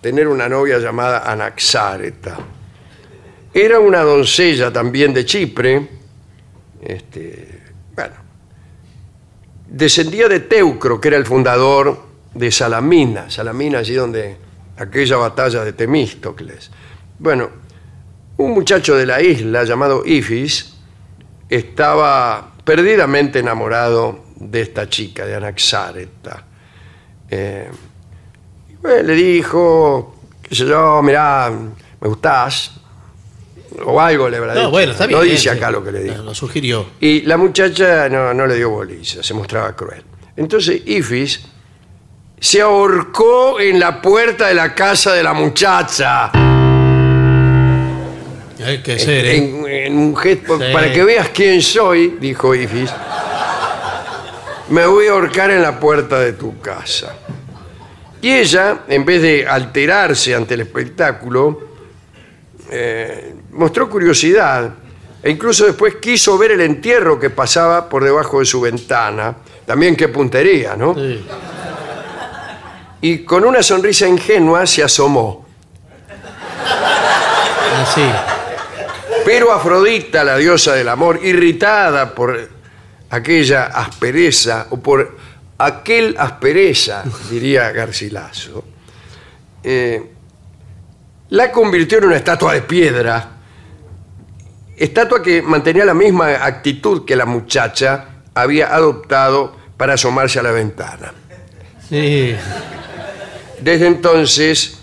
tener 0.00 0.28
una 0.28 0.48
novia 0.48 0.78
llamada 0.78 1.30
Anaxáreta? 1.30 2.36
Era 3.52 3.80
una 3.80 4.02
doncella 4.02 4.70
también 4.70 5.14
de 5.14 5.24
Chipre. 5.24 5.88
Este, 6.82 7.55
descendía 9.76 10.28
de 10.28 10.40
Teucro, 10.40 11.00
que 11.00 11.08
era 11.08 11.16
el 11.18 11.26
fundador 11.26 12.02
de 12.34 12.50
Salamina. 12.50 13.30
Salamina, 13.30 13.78
allí 13.78 13.94
donde 13.94 14.36
aquella 14.78 15.16
batalla 15.16 15.64
de 15.64 15.72
Temístocles. 15.72 16.70
Bueno, 17.18 17.50
un 18.38 18.52
muchacho 18.52 18.96
de 18.96 19.06
la 19.06 19.20
isla 19.20 19.64
llamado 19.64 20.02
Ifis 20.04 20.74
estaba 21.48 22.54
perdidamente 22.64 23.40
enamorado 23.40 24.24
de 24.36 24.62
esta 24.62 24.88
chica, 24.88 25.26
de 25.26 25.34
Anaxáreta. 25.34 26.44
Eh, 27.28 27.70
y 28.68 29.02
le 29.02 29.14
dijo, 29.14 30.16
qué 30.42 30.54
sé 30.54 30.66
yo, 30.66 31.02
mirá, 31.02 31.50
me 31.50 32.08
gustás. 32.08 32.75
O 33.84 34.00
algo 34.00 34.28
le 34.28 34.38
habrá 34.38 34.54
No, 34.54 34.60
dicho. 34.60 34.70
bueno, 34.70 34.92
está 34.92 35.06
bien. 35.06 35.18
No 35.18 35.24
dice 35.24 35.36
sí. 35.38 35.48
acá 35.50 35.70
lo 35.70 35.84
que 35.84 35.92
le 35.92 36.02
dijo. 36.02 36.22
Lo 36.22 36.34
sugirió. 36.34 36.86
Y 37.00 37.22
la 37.22 37.36
muchacha 37.36 38.08
no, 38.08 38.32
no 38.32 38.46
le 38.46 38.54
dio 38.56 38.70
bolilla, 38.70 39.22
se 39.22 39.34
mostraba 39.34 39.74
cruel. 39.76 40.02
Entonces 40.36 40.82
Ifis 40.86 41.42
se 42.40 42.60
ahorcó 42.62 43.60
en 43.60 43.78
la 43.80 44.00
puerta 44.00 44.46
de 44.48 44.54
la 44.54 44.74
casa 44.74 45.12
de 45.12 45.22
la 45.22 45.32
muchacha. 45.34 46.30
Hay 48.64 48.78
que 48.82 48.98
ser, 48.98 49.26
¿eh? 49.26 49.36
En, 49.36 49.66
en 49.66 49.98
un 49.98 50.16
gesto, 50.16 50.58
Sí. 50.58 50.64
para 50.72 50.92
que 50.92 51.04
veas 51.04 51.28
quién 51.28 51.62
soy, 51.62 52.16
dijo 52.20 52.54
Ifis, 52.54 52.90
me 54.70 54.86
voy 54.86 55.06
a 55.06 55.12
ahorcar 55.12 55.50
en 55.52 55.62
la 55.62 55.78
puerta 55.78 56.18
de 56.18 56.32
tu 56.32 56.58
casa. 56.60 57.14
Y 58.20 58.32
ella, 58.32 58.80
en 58.88 59.04
vez 59.04 59.22
de 59.22 59.46
alterarse 59.46 60.34
ante 60.34 60.54
el 60.54 60.62
espectáculo, 60.62 61.60
eh, 62.72 63.34
mostró 63.56 63.88
curiosidad 63.88 64.74
e 65.22 65.30
incluso 65.30 65.66
después 65.66 65.96
quiso 65.96 66.38
ver 66.38 66.52
el 66.52 66.60
entierro 66.60 67.18
que 67.18 67.30
pasaba 67.30 67.88
por 67.88 68.04
debajo 68.04 68.38
de 68.40 68.46
su 68.46 68.60
ventana. 68.60 69.34
También 69.64 69.96
qué 69.96 70.08
puntería, 70.08 70.76
¿no? 70.76 70.94
Sí. 70.94 71.26
Y 73.00 73.18
con 73.24 73.44
una 73.44 73.62
sonrisa 73.62 74.06
ingenua 74.06 74.66
se 74.66 74.82
asomó. 74.82 75.46
Así. 77.82 78.04
Pero 79.24 79.52
Afrodita, 79.52 80.22
la 80.22 80.36
diosa 80.36 80.74
del 80.74 80.88
amor, 80.88 81.18
irritada 81.22 82.14
por 82.14 82.48
aquella 83.10 83.64
aspereza 83.64 84.68
o 84.70 84.78
por 84.78 85.16
aquel 85.58 86.14
aspereza, 86.18 87.02
diría 87.28 87.72
Garcilaso, 87.72 88.64
eh, 89.62 90.12
la 91.30 91.50
convirtió 91.50 91.98
en 91.98 92.04
una 92.04 92.16
estatua 92.16 92.54
de 92.54 92.62
piedra, 92.62 93.35
estatua 94.76 95.22
que 95.22 95.42
mantenía 95.42 95.84
la 95.84 95.94
misma 95.94 96.44
actitud 96.44 97.04
que 97.04 97.16
la 97.16 97.24
muchacha 97.24 98.22
había 98.34 98.74
adoptado 98.74 99.56
para 99.76 99.94
asomarse 99.94 100.38
a 100.38 100.42
la 100.42 100.52
ventana. 100.52 101.12
Sí. 101.88 102.34
Desde 103.60 103.86
entonces, 103.86 104.78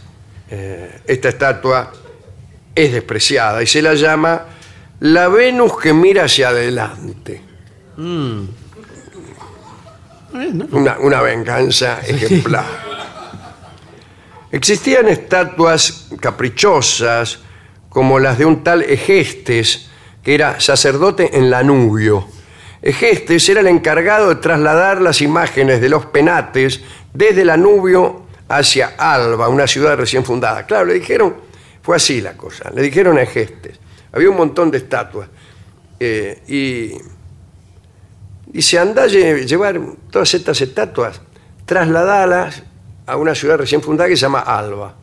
eh, 0.50 1.02
esta 1.06 1.30
estatua 1.30 1.92
es 2.74 2.92
despreciada 2.92 3.62
y 3.62 3.68
se 3.68 3.82
la 3.82 3.94
llama 3.94 4.46
la 5.00 5.28
Venus 5.28 5.78
que 5.80 5.94
mira 5.94 6.26
hacia 6.26 6.50
adelante. 6.50 7.42
Mm. 7.98 8.44
Una, 10.72 10.98
una 10.98 11.22
venganza 11.22 12.00
ejemplar. 12.02 12.66
Existían 14.52 15.08
estatuas 15.08 16.08
caprichosas 16.20 17.43
como 17.94 18.20
las 18.20 18.38
de 18.38 18.46
un 18.46 18.64
tal 18.64 18.82
Egestes, 18.82 19.90
que 20.24 20.36
era 20.36 20.60
sacerdote 20.60 21.38
en 21.38 21.50
Lanubio. 21.50 22.28
Egestes 22.82 23.48
era 23.50 23.62
el 23.62 23.68
encargado 23.68 24.30
de 24.30 24.36
trasladar 24.36 25.02
las 25.02 25.22
imágenes 25.22 25.80
de 25.80 25.90
los 25.90 26.06
penates 26.08 26.82
desde 27.14 27.46
Lanubio 27.46 28.24
hacia 28.50 28.94
Alba, 28.98 29.48
una 29.48 29.68
ciudad 29.68 29.96
recién 29.96 30.26
fundada. 30.26 30.66
Claro, 30.66 30.86
le 30.86 30.96
dijeron, 30.96 31.36
fue 31.82 31.96
así 31.96 32.20
la 32.20 32.36
cosa, 32.36 32.70
le 32.72 32.82
dijeron 32.82 33.18
a 33.18 33.22
Egestes. 33.22 33.80
Había 34.12 34.30
un 34.30 34.38
montón 34.38 34.70
de 34.72 34.80
estatuas. 34.80 35.30
eh, 36.00 36.42
y 36.48 36.92
se 38.62 38.78
anda 38.78 39.04
a 39.04 39.08
lle- 39.08 39.46
llevar 39.46 39.80
todas 40.12 40.34
estas 40.34 40.62
estatuas, 40.62 41.22
trasladadas 41.66 42.64
a 43.06 43.16
una 43.18 43.34
ciudad 43.36 43.58
recién 43.58 43.82
fundada 43.82 44.10
que 44.10 44.16
se 44.16 44.22
llama 44.22 44.40
Alba. 44.42 44.96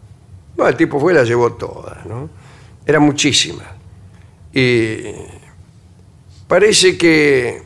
Bueno, 0.56 0.68
el 0.68 0.76
tipo 0.76 1.00
fue 1.00 1.12
y 1.12 1.16
las 1.16 1.26
llevó 1.26 1.52
todas, 1.54 2.04
¿no? 2.06 2.28
Eran 2.86 3.02
muchísimas. 3.02 3.66
Y 4.52 4.98
parece 6.48 6.96
que 6.98 7.62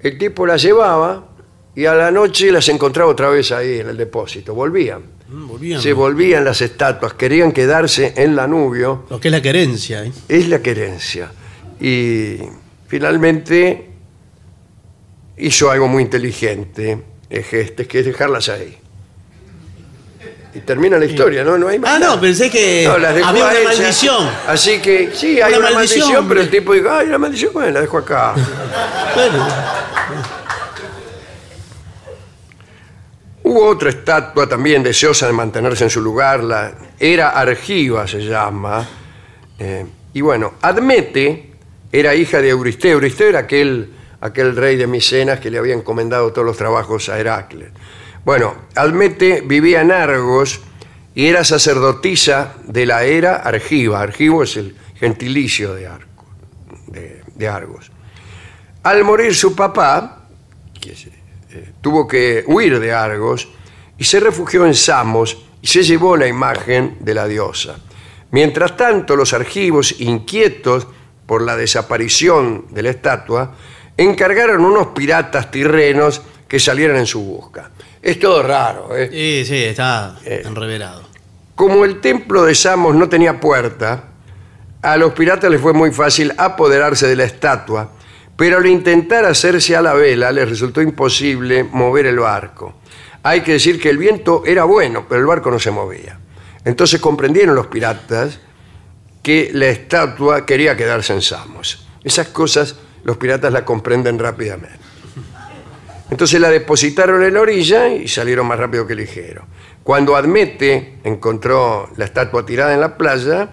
el 0.00 0.18
tipo 0.18 0.46
las 0.46 0.62
llevaba 0.62 1.28
y 1.74 1.86
a 1.86 1.94
la 1.94 2.10
noche 2.10 2.52
las 2.52 2.68
encontraba 2.68 3.10
otra 3.10 3.28
vez 3.30 3.50
ahí 3.52 3.80
en 3.80 3.88
el 3.88 3.96
depósito. 3.96 4.54
Volvían. 4.54 5.02
mm, 5.28 5.48
volvían. 5.48 5.80
Se 5.80 5.92
volvían 5.92 6.44
las 6.44 6.60
estatuas, 6.60 7.14
querían 7.14 7.52
quedarse 7.52 8.12
en 8.16 8.36
Lanubio 8.36 9.06
Lo 9.10 9.18
que 9.18 9.28
es 9.28 9.32
la 9.32 9.42
querencia. 9.42 10.04
¿eh? 10.04 10.12
es 10.28 10.48
la 10.48 10.60
querencia. 10.60 11.32
Y 11.80 12.36
finalmente 12.86 13.90
hizo 15.36 15.70
algo 15.70 15.88
muy 15.88 16.04
inteligente, 16.04 17.02
Egestes, 17.28 17.88
que 17.88 18.00
es 18.00 18.06
dejarlas 18.06 18.48
ahí. 18.48 18.78
Y 20.54 20.60
termina 20.60 20.96
la 20.98 21.04
historia, 21.04 21.42
¿no? 21.42 21.58
No 21.58 21.66
hay 21.68 21.78
más. 21.80 21.90
Ah, 21.90 21.98
nada. 21.98 22.14
no, 22.14 22.20
pensé 22.20 22.48
que 22.48 22.84
No, 22.86 22.96
las 22.98 23.14
dejó 23.14 23.28
había 23.28 23.44
a 23.44 23.50
una 23.50 23.58
ella. 23.58 23.68
maldición. 23.70 24.30
Así 24.46 24.80
que, 24.80 25.10
sí, 25.12 25.40
hay 25.40 25.52
Una 25.54 25.58
una, 25.68 25.70
maldición, 25.72 26.00
maldición, 26.08 26.28
pero 26.28 26.40
el 26.40 26.46
hombre. 26.46 26.58
tipo 26.58 26.72
dijo, 26.74 26.90
ay, 26.90 27.06
la 27.08 27.18
maldición, 27.18 27.52
bueno, 27.52 27.70
la 27.72 27.80
dejo 27.80 27.98
acá. 27.98 28.34
Bueno, 29.14 29.46
Hubo 33.42 33.66
otra 33.66 33.90
estatua 33.90 34.48
también 34.48 34.82
deseosa 34.82 35.26
de 35.26 35.32
mantenerse 35.34 35.84
en 35.84 35.90
su 35.90 36.00
lugar, 36.00 36.42
la 36.42 36.72
era 36.98 37.28
Argiva 37.30 38.06
se 38.08 38.20
llama. 38.24 38.86
Eh, 39.58 39.84
y 40.14 40.20
bueno, 40.22 40.54
Admete 40.62 41.52
era 41.92 42.14
hija 42.14 42.40
de 42.40 42.48
Euristeo. 42.48 42.92
Euristeo 42.92 43.28
era 43.28 43.40
aquel, 43.40 43.92
aquel 44.22 44.56
rey 44.56 44.76
de 44.76 44.86
Micenas 44.86 45.40
que 45.40 45.50
le 45.50 45.58
había 45.58 45.74
encomendado 45.74 46.32
todos 46.32 46.46
los 46.46 46.56
trabajos 46.56 47.08
a 47.10 47.18
Heracles. 47.18 47.68
Bueno, 48.24 48.54
Admete 48.74 49.42
vivía 49.42 49.82
en 49.82 49.92
Argos 49.92 50.62
y 51.14 51.26
era 51.26 51.44
sacerdotisa 51.44 52.54
de 52.64 52.86
la 52.86 53.04
era 53.04 53.36
Argiva. 53.36 54.00
Argivo 54.00 54.42
es 54.42 54.56
el 54.56 54.74
gentilicio 54.94 55.74
de, 55.74 55.86
Argos. 57.46 57.90
Al 58.82 59.04
morir 59.04 59.34
su 59.34 59.54
papá, 59.54 60.26
eh, 60.82 61.72
tuvo 61.82 62.08
que 62.08 62.44
huir 62.46 62.80
de 62.80 62.92
Argos 62.92 63.48
y 63.98 64.04
se 64.04 64.20
refugió 64.20 64.64
en 64.64 64.74
Samos 64.74 65.44
y 65.60 65.66
se 65.66 65.82
llevó 65.82 66.16
la 66.16 66.26
imagen 66.26 66.96
de 67.00 67.12
la 67.12 67.26
diosa. 67.26 67.76
Mientras 68.30 68.76
tanto, 68.76 69.16
los 69.16 69.34
argivos, 69.34 70.00
inquietos 70.00 70.86
por 71.26 71.42
la 71.42 71.56
desaparición 71.56 72.66
de 72.70 72.82
la 72.82 72.90
estatua, 72.90 73.54
encargaron 73.96 74.64
unos 74.64 74.88
piratas 74.88 75.50
tirrenos 75.50 76.22
que 76.48 76.58
salieran 76.58 76.96
en 76.96 77.06
su 77.06 77.20
busca. 77.22 77.70
Es 78.04 78.20
todo 78.20 78.42
raro, 78.42 78.94
¿eh? 78.94 79.08
sí, 79.10 79.46
sí, 79.46 79.64
está 79.64 80.16
enreverado. 80.26 81.04
Como 81.54 81.86
el 81.86 82.02
templo 82.02 82.44
de 82.44 82.54
Samos 82.54 82.94
no 82.94 83.08
tenía 83.08 83.40
puerta, 83.40 84.10
a 84.82 84.98
los 84.98 85.14
piratas 85.14 85.50
les 85.50 85.58
fue 85.58 85.72
muy 85.72 85.90
fácil 85.90 86.34
apoderarse 86.36 87.06
de 87.06 87.16
la 87.16 87.24
estatua, 87.24 87.92
pero 88.36 88.58
al 88.58 88.66
intentar 88.66 89.24
hacerse 89.24 89.74
a 89.74 89.80
la 89.80 89.94
vela 89.94 90.30
les 90.32 90.46
resultó 90.46 90.82
imposible 90.82 91.64
mover 91.64 92.04
el 92.04 92.18
barco. 92.18 92.74
Hay 93.22 93.40
que 93.40 93.52
decir 93.52 93.80
que 93.80 93.88
el 93.88 93.96
viento 93.96 94.42
era 94.44 94.64
bueno, 94.64 95.06
pero 95.08 95.22
el 95.22 95.26
barco 95.26 95.50
no 95.50 95.58
se 95.58 95.70
movía. 95.70 96.20
Entonces 96.62 97.00
comprendieron 97.00 97.54
los 97.54 97.68
piratas 97.68 98.38
que 99.22 99.48
la 99.54 99.68
estatua 99.68 100.44
quería 100.44 100.76
quedarse 100.76 101.14
en 101.14 101.22
Samos. 101.22 101.86
Esas 102.04 102.28
cosas 102.28 102.76
los 103.02 103.16
piratas 103.16 103.50
la 103.50 103.64
comprenden 103.64 104.18
rápidamente. 104.18 104.83
Entonces 106.10 106.40
la 106.40 106.50
depositaron 106.50 107.22
en 107.22 107.34
la 107.34 107.40
orilla 107.40 107.88
y 107.88 108.08
salieron 108.08 108.46
más 108.46 108.58
rápido 108.58 108.86
que 108.86 108.94
ligero. 108.94 109.46
Cuando 109.82 110.16
Admete 110.16 110.98
encontró 111.04 111.90
la 111.96 112.04
estatua 112.04 112.44
tirada 112.44 112.74
en 112.74 112.80
la 112.80 112.96
playa, 112.96 113.48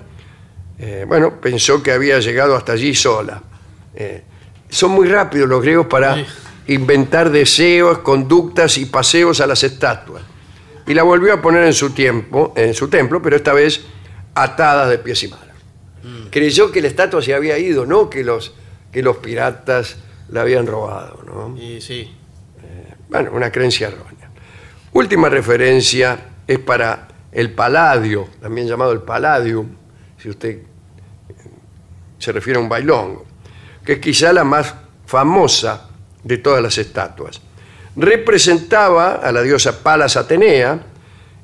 eh, 0.79 1.05
bueno, 1.07 1.39
pensó 1.39 1.81
que 1.81 1.91
había 1.91 2.19
llegado 2.19 2.55
hasta 2.55 2.73
allí 2.73 2.93
sola. 2.93 3.41
Eh, 3.95 4.23
son 4.69 4.91
muy 4.91 5.07
rápidos 5.07 5.47
los 5.49 5.61
griegos 5.61 5.87
para 5.87 6.15
Sí. 6.15 6.25
inventar 6.67 7.29
deseos, 7.29 7.99
conductas 7.99 8.77
y 8.77 8.85
paseos 8.85 9.41
a 9.41 9.47
las 9.47 9.63
estatuas. 9.63 10.23
Y 10.87 10.93
la 10.93 11.03
volvió 11.03 11.33
a 11.33 11.41
poner 11.41 11.63
en 11.65 11.73
su 11.73 11.91
tiempo, 11.91 12.53
en 12.55 12.73
su 12.73 12.87
templo, 12.89 13.21
pero 13.21 13.35
esta 13.35 13.53
vez 13.53 13.81
atada 14.33 14.87
de 14.89 14.97
pies 14.97 15.23
y 15.23 15.27
manos. 15.29 15.47
Creyó 16.31 16.71
que 16.71 16.81
la 16.81 16.87
estatua 16.87 17.21
se 17.21 17.33
había 17.33 17.57
ido, 17.57 17.85
no 17.85 18.09
que 18.09 18.23
los, 18.23 18.53
que 18.91 19.03
los 19.03 19.17
piratas 19.17 19.97
la 20.29 20.41
habían 20.41 20.65
robado, 20.65 21.21
¿no? 21.25 21.55
Sí, 21.57 21.81
sí. 21.81 22.15
Bueno, 23.11 23.31
una 23.33 23.51
creencia 23.51 23.89
errónea. 23.89 24.31
Última 24.93 25.27
referencia 25.27 26.17
es 26.47 26.59
para 26.59 27.09
el 27.33 27.51
Paladio, 27.51 28.29
también 28.41 28.67
llamado 28.67 28.93
el 28.93 29.01
Palladium, 29.01 29.67
si 30.17 30.29
usted 30.29 30.59
eh, 30.59 30.63
se 32.17 32.31
refiere 32.31 32.57
a 32.57 32.61
un 32.63 32.69
bailongo, 32.69 33.25
que 33.83 33.93
es 33.93 33.99
quizá 33.99 34.31
la 34.31 34.45
más 34.45 34.73
famosa 35.05 35.89
de 36.23 36.37
todas 36.37 36.63
las 36.63 36.77
estatuas. 36.77 37.41
Representaba 37.97 39.15
a 39.15 39.29
la 39.33 39.41
diosa 39.41 39.83
Palas 39.83 40.15
Atenea 40.15 40.79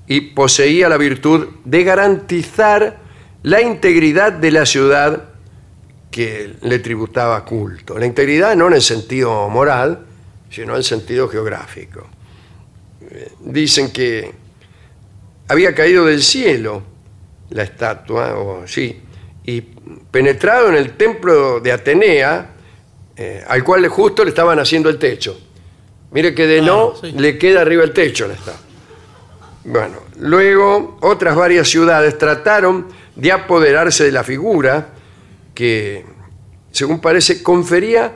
y 0.08 0.22
poseía 0.22 0.88
la 0.88 0.96
virtud 0.96 1.48
de 1.66 1.84
garantizar 1.84 3.00
la 3.44 3.62
integridad 3.62 4.32
de 4.32 4.52
la 4.52 4.66
ciudad 4.66 5.32
que 6.12 6.56
le 6.62 6.80
tributaba 6.80 7.44
culto. 7.44 8.00
La 8.00 8.06
integridad 8.06 8.56
no 8.56 8.68
en 8.68 8.74
el 8.76 8.82
sentido 8.82 9.50
moral, 9.50 10.07
sino 10.50 10.76
en 10.76 10.84
sentido 10.84 11.28
geográfico. 11.28 12.08
Dicen 13.40 13.92
que 13.92 14.32
había 15.48 15.74
caído 15.74 16.06
del 16.06 16.22
cielo 16.22 16.84
la 17.50 17.64
estatua, 17.64 18.38
o 18.38 18.68
sí, 18.68 19.02
y 19.46 19.62
penetrado 19.62 20.70
en 20.70 20.76
el 20.76 20.98
templo 20.98 21.60
de 21.60 21.72
Atenea, 21.72 22.50
eh, 23.16 23.44
al 23.48 23.64
cual 23.64 23.88
justo 23.88 24.24
le 24.24 24.30
estaban 24.30 24.60
haciendo 24.60 24.90
el 24.90 25.00
techo. 25.00 25.40
Mire 26.12 26.36
que 26.36 26.46
de 26.48 26.62
no 26.62 26.96
sí. 27.00 27.12
le 27.12 27.38
queda 27.38 27.62
arriba 27.62 27.84
el 27.84 27.94
techo 27.94 28.28
la 28.28 28.34
estatua. 28.34 28.68
Bueno, 29.64 29.98
luego 30.20 30.98
otras 31.02 31.36
varias 31.36 31.68
ciudades 31.68 32.18
trataron 32.18 32.88
de 33.16 33.32
apoderarse 33.32 34.06
de 34.06 34.12
la 34.12 34.24
figura 34.24 34.90
que, 35.54 36.06
según 36.72 37.02
parece, 37.02 37.44
confería 37.44 38.14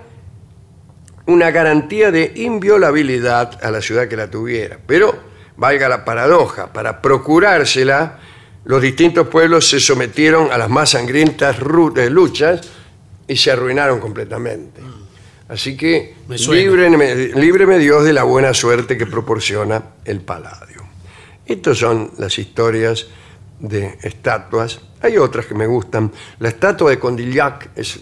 una 1.28 1.52
garantía 1.52 2.12
de 2.12 2.32
inviolabilidad 2.36 3.64
a 3.64 3.72
la 3.72 3.82
ciudad 3.82 4.08
que 4.08 4.18
la 4.18 4.30
tuviera. 4.30 4.80
Pero, 4.86 5.16
valga 5.58 5.88
la 5.88 6.04
paradoja, 6.04 6.72
para 6.74 7.02
procurársela, 7.02 8.20
los 8.64 8.82
distintos 8.82 9.28
pueblos 9.28 9.70
se 9.70 9.80
sometieron 9.80 10.52
a 10.52 10.58
las 10.58 10.70
más 10.70 10.92
sangrientas 10.92 11.58
eh, 11.58 12.10
luchas 12.10 12.62
y 13.28 13.36
se 13.36 13.52
arruinaron 13.52 14.00
completamente. 14.00 14.82
Así 15.50 15.76
que 15.76 16.16
líbreme 16.30 17.80
Dios 17.80 18.06
de 18.06 18.14
la 18.14 18.24
buena 18.24 18.54
suerte 18.54 18.98
que 18.98 19.06
proporciona 19.06 19.84
el 20.06 20.22
Paladio. 20.22 20.82
Estas 21.46 21.78
son 21.78 22.12
las 22.18 22.40
historias 22.40 23.08
de 23.60 23.98
estatuas. 24.02 24.80
Hay 25.02 25.18
otras 25.18 25.46
que 25.46 25.54
me 25.54 25.68
gustan. 25.68 26.12
La 26.40 26.50
estatua 26.50 26.92
de 26.92 27.00
Condillac 27.00 27.70
es, 27.76 28.00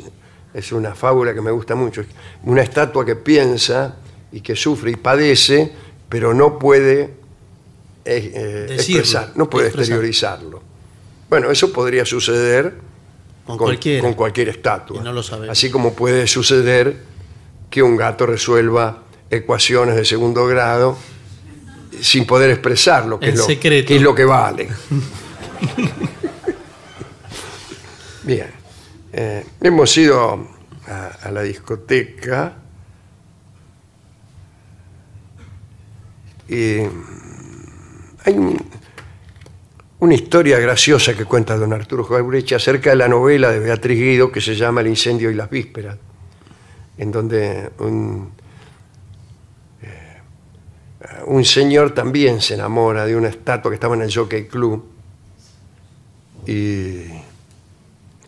es 0.53 0.71
una 0.71 0.95
fábula 0.95 1.33
que 1.33 1.41
me 1.41 1.51
gusta 1.51 1.75
mucho. 1.75 2.03
Una 2.43 2.61
estatua 2.61 3.05
que 3.05 3.15
piensa 3.15 3.95
y 4.31 4.41
que 4.41 4.55
sufre 4.55 4.91
y 4.91 4.95
padece 4.95 5.73
pero 6.09 6.33
no 6.33 6.57
puede 6.59 7.13
eh, 8.03 8.31
eh, 8.33 8.65
Decirlo, 8.69 9.01
expresar, 9.01 9.31
no 9.35 9.49
puede 9.49 9.67
expresar. 9.67 9.93
exteriorizarlo. 9.93 10.61
Bueno, 11.29 11.51
eso 11.51 11.71
podría 11.71 12.03
suceder 12.05 12.73
Con 13.45 13.57
con 13.57 14.13
cualquier 14.15 14.49
estatua. 14.49 15.03
No 15.03 15.13
lo. 15.13 15.21
Así 15.49 15.69
como 15.69 15.93
puede 15.93 16.25
suceder 16.25 16.97
que 17.69 17.83
un 17.83 17.95
gato 17.95 18.25
resuelva 18.25 19.03
ecuaciones 19.29 19.95
de 19.95 20.05
segundo 20.05 20.47
grado 20.47 20.97
sin 22.01 22.25
poder 22.25 22.49
expresarlo, 22.49 23.19
que, 23.19 23.29
es, 23.29 23.35
lo, 23.35 23.45
secreto. 23.45 23.87
que 23.87 23.97
es 23.97 24.01
lo 24.01 24.15
que 24.15 24.25
vale. 24.25 24.69
Bien. 28.23 28.58
Eh, 29.21 29.45
hemos 29.59 29.97
ido 29.97 30.47
a, 30.87 31.29
la 31.29 31.41
discoteca 31.41 32.53
y 36.47 36.77
hay 38.23 38.33
un- 38.33 38.65
una 39.99 40.13
historia 40.15 40.57
graciosa 40.59 41.17
que 41.17 41.25
cuenta 41.25 41.57
don 41.57 41.73
Arturo 41.73 42.05
Jaureche 42.05 42.55
acerca 42.55 42.91
de 42.91 42.95
la 42.95 43.09
novela 43.09 43.51
de 43.51 43.59
Beatriz 43.59 43.99
Guido 43.99 44.31
que 44.31 44.39
se 44.39 44.55
llama 44.55 44.79
El 44.79 44.87
incendio 44.87 45.29
y 45.29 45.33
las 45.35 45.49
vísperas, 45.49 45.97
en 46.97 47.11
donde 47.11 47.71
un, 47.79 48.31
eh, 49.81 50.21
un 51.25 51.43
señor 51.43 51.93
también 51.93 52.39
se 52.39 52.53
enamora 52.53 53.05
de 53.05 53.17
una 53.17 53.27
estatua 53.27 53.69
que 53.69 53.75
estaba 53.75 53.95
en 53.97 54.03
el 54.03 54.15
Jockey 54.15 54.47
Club 54.47 54.85
y 56.47 57.27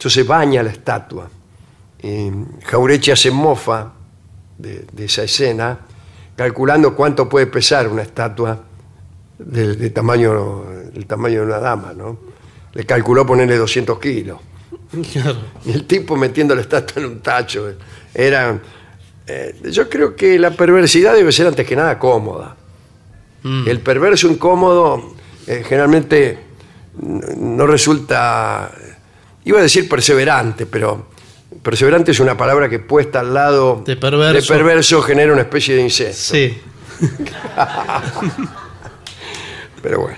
entonces 0.01 0.25
baña 0.25 0.63
la 0.63 0.71
estatua. 0.71 1.29
Y 2.01 2.31
Jaureche 2.65 3.11
hace 3.11 3.29
mofa 3.29 3.93
de, 4.57 4.83
de 4.91 5.05
esa 5.05 5.21
escena, 5.21 5.77
calculando 6.35 6.95
cuánto 6.95 7.29
puede 7.29 7.45
pesar 7.45 7.87
una 7.87 8.01
estatua 8.01 8.63
del, 9.37 9.77
de 9.77 9.91
tamaño, 9.91 10.63
del 10.91 11.05
tamaño 11.05 11.41
de 11.41 11.45
una 11.45 11.59
dama, 11.59 11.93
¿no? 11.95 12.17
Le 12.73 12.83
calculó 12.83 13.27
ponerle 13.27 13.55
200 13.57 13.99
kilos. 13.99 14.39
Claro. 15.13 15.37
Y 15.65 15.71
el 15.71 15.85
tipo 15.85 16.15
metiendo 16.15 16.55
la 16.55 16.61
estatua 16.61 17.03
en 17.03 17.07
un 17.07 17.19
tacho. 17.19 17.71
Era. 18.11 18.59
eh, 19.27 19.55
yo 19.71 19.87
creo 19.87 20.15
que 20.15 20.39
la 20.39 20.49
perversidad 20.49 21.13
debe 21.13 21.31
ser 21.31 21.45
antes 21.45 21.67
que 21.67 21.75
nada 21.75 21.99
cómoda. 21.99 22.57
Mm. 23.43 23.67
El 23.67 23.79
perverso 23.81 24.27
incómodo 24.27 25.13
eh, 25.45 25.63
generalmente 25.63 26.39
no 26.97 27.67
resulta. 27.67 28.71
Iba 29.45 29.60
a 29.60 29.62
decir 29.63 29.88
perseverante, 29.89 30.65
pero 30.65 31.08
perseverante 31.63 32.12
es 32.12 32.19
una 32.19 32.38
palabra 32.38 32.69
que 32.69 32.80
puesta 32.80 33.19
al 33.21 33.34
lado 33.34 33.84
De 33.86 33.95
perverso. 33.95 34.54
de 34.54 34.58
perverso 34.60 35.01
genera 35.01 35.34
una 35.34 35.41
especie 35.41 35.75
de 35.75 35.82
incesto. 35.82 36.34
Sí. 36.36 36.58
Pero 39.82 40.01
bueno. 40.01 40.17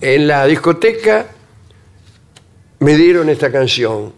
eh, 0.00 0.14
En 0.14 0.26
la 0.26 0.46
discoteca 0.46 1.26
me 2.80 2.96
dieron 2.96 3.28
esta 3.28 3.50
canción 3.52 4.12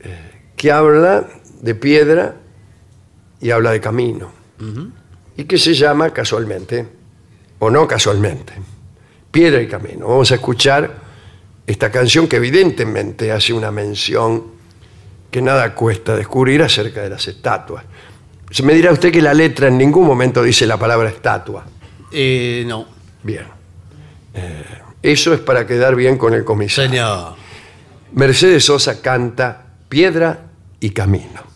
eh, 0.00 0.42
que 0.56 0.70
habla 0.70 1.26
de 1.60 1.74
piedra 1.74 2.36
y 3.40 3.50
habla 3.50 3.70
de 3.72 3.80
camino. 3.80 4.30
Y 5.36 5.44
que 5.44 5.56
se 5.56 5.72
llama 5.72 6.10
casualmente, 6.10 6.86
o 7.60 7.70
no 7.70 7.88
casualmente, 7.88 8.52
Piedra 9.30 9.62
y 9.62 9.66
Camino. 9.68 10.06
Vamos 10.08 10.30
a 10.32 10.34
escuchar 10.34 10.92
esta 11.70 11.90
canción 11.90 12.26
que 12.26 12.36
evidentemente 12.36 13.30
hace 13.30 13.52
una 13.52 13.70
mención 13.70 14.44
que 15.30 15.40
nada 15.40 15.72
cuesta 15.74 16.16
descubrir 16.16 16.62
acerca 16.62 17.02
de 17.02 17.10
las 17.10 17.28
estatuas. 17.28 17.84
Se 18.50 18.64
me 18.64 18.74
dirá 18.74 18.90
usted 18.90 19.12
que 19.12 19.22
la 19.22 19.32
letra 19.32 19.68
en 19.68 19.78
ningún 19.78 20.04
momento 20.04 20.42
dice 20.42 20.66
la 20.66 20.76
palabra 20.76 21.08
estatua. 21.08 21.64
Eh, 22.10 22.64
no. 22.66 22.86
Bien. 23.22 23.44
Eh, 24.34 24.64
eso 25.00 25.32
es 25.32 25.38
para 25.40 25.64
quedar 25.64 25.94
bien 25.94 26.18
con 26.18 26.34
el 26.34 26.44
comisario. 26.44 26.90
Señor. 26.90 27.34
Mercedes 28.14 28.64
Sosa 28.64 29.00
canta 29.00 29.66
Piedra 29.88 30.46
y 30.80 30.90
Camino. 30.90 31.50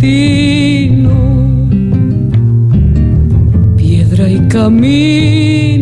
Destino, 0.00 1.10
piedra 3.76 4.28
y 4.30 4.40
camino 4.48 5.79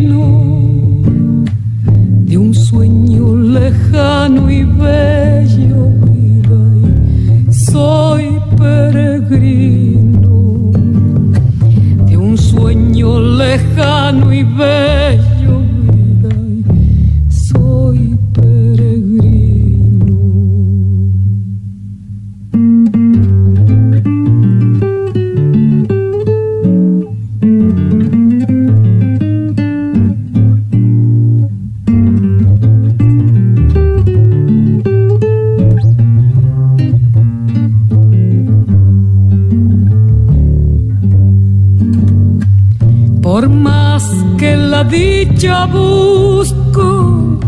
dicha 45.39 45.65
busco, 45.67 47.39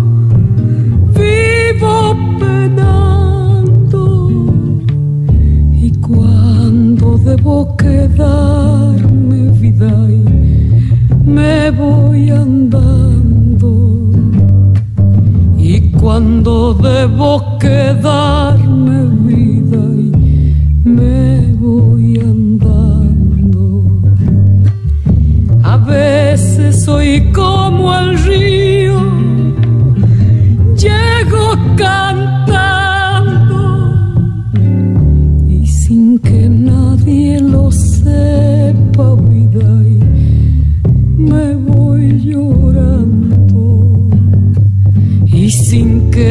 vivo 1.14 2.16
penando. 2.40 4.04
Y 5.74 5.92
cuando 6.00 7.18
debo 7.18 7.76
quedarme 7.76 9.52
vida 9.60 9.92
y 10.10 10.24
me 11.26 11.72
voy 11.72 12.30
andando. 12.30 13.70
Y 15.58 15.92
cuando 15.92 16.74
debo 16.76 17.58
quedarme 17.60 18.61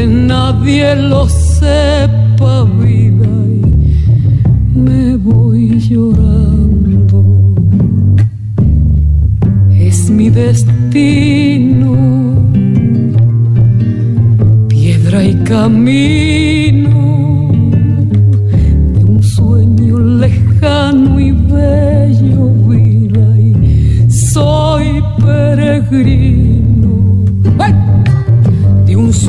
nadie 0.07 0.95
lo 0.95 1.29
sepa, 1.29 2.65
vida, 2.79 3.27
y 4.73 4.79
me 4.79 5.15
voy 5.17 5.79
llorando. 5.79 7.53
Es 9.75 10.09
mi 10.09 10.29
destino, 10.29 11.95
piedra 14.67 15.23
y 15.23 15.35
camino 15.43 17.51
de 18.95 19.03
un 19.03 19.21
sueño 19.21 19.99
lejano 19.99 21.19
y 21.19 21.31
bello, 21.31 21.90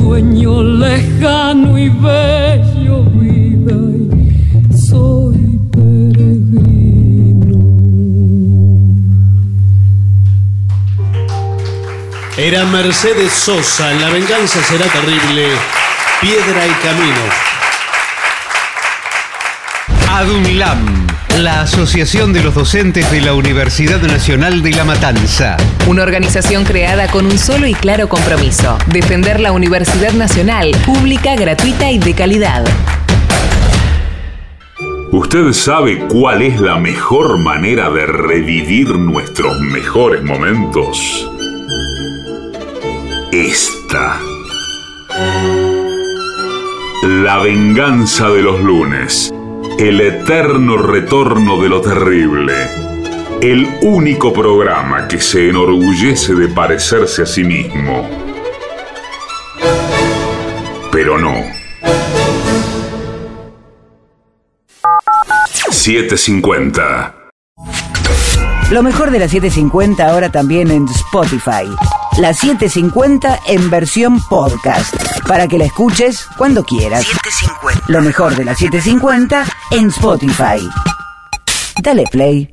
sueño 0.03 0.61
lejano 0.61 1.77
y 1.77 1.87
bello, 1.87 3.03
vida, 3.15 3.75
y 4.69 4.77
soy 4.77 5.59
peregrino. 5.71 7.57
Era 12.37 12.65
Mercedes 12.65 13.31
Sosa, 13.31 13.93
La 13.93 14.09
venganza 14.09 14.61
será 14.63 14.85
terrible, 14.87 15.47
Piedra 16.19 16.67
y 16.67 16.73
Camino. 16.85 17.23
ADUNLAM, 20.11 21.02
la 21.39 21.61
Asociación 21.61 22.31
de 22.33 22.43
los 22.43 22.53
Docentes 22.53 23.09
de 23.11 23.21
la 23.21 23.33
Universidad 23.33 24.01
Nacional 24.01 24.61
de 24.61 24.71
La 24.71 24.83
Matanza. 24.83 25.57
Una 25.87 26.03
organización 26.03 26.63
creada 26.63 27.07
con 27.07 27.25
un 27.25 27.37
solo 27.37 27.65
y 27.65 27.73
claro 27.73 28.07
compromiso, 28.07 28.77
defender 28.87 29.39
la 29.39 29.51
Universidad 29.51 30.13
Nacional, 30.13 30.71
pública, 30.85 31.35
gratuita 31.35 31.91
y 31.91 31.97
de 31.97 32.13
calidad. 32.13 32.63
¿Usted 35.11 35.53
sabe 35.53 36.05
cuál 36.07 36.41
es 36.41 36.59
la 36.59 36.77
mejor 36.77 37.37
manera 37.37 37.89
de 37.89 38.05
revivir 38.05 38.89
nuestros 38.89 39.59
mejores 39.59 40.23
momentos? 40.23 41.29
Esta. 43.31 44.19
La 47.03 47.37
venganza 47.39 48.29
de 48.29 48.41
los 48.41 48.59
lunes. 48.61 49.33
El 49.79 49.99
eterno 49.99 50.77
retorno 50.77 51.61
de 51.61 51.67
lo 51.67 51.81
terrible. 51.81 52.53
El 53.41 53.67
único 53.81 54.31
programa 54.31 55.07
que 55.07 55.19
se 55.19 55.49
enorgullece 55.49 56.35
de 56.35 56.47
parecerse 56.47 57.23
a 57.23 57.25
sí 57.25 57.43
mismo. 57.43 58.07
Pero 60.91 61.17
no. 61.17 61.33
750. 65.71 67.15
Lo 68.71 68.83
mejor 68.83 69.11
de 69.11 69.19
la 69.19 69.27
750 69.27 70.07
ahora 70.07 70.31
también 70.31 70.71
en 70.71 70.87
Spotify. 70.87 71.65
La 72.17 72.33
750 72.33 73.39
en 73.47 73.69
versión 73.69 74.19
podcast. 74.29 74.95
Para 75.27 75.47
que 75.47 75.57
la 75.57 75.65
escuches 75.65 76.27
cuando 76.37 76.63
quieras. 76.63 77.05
Lo 77.87 78.01
mejor 78.01 78.35
de 78.35 78.45
la 78.45 78.53
750 78.53 79.45
en 79.71 79.87
Spotify. 79.87 80.69
Dale 81.81 82.03
play. 82.11 82.52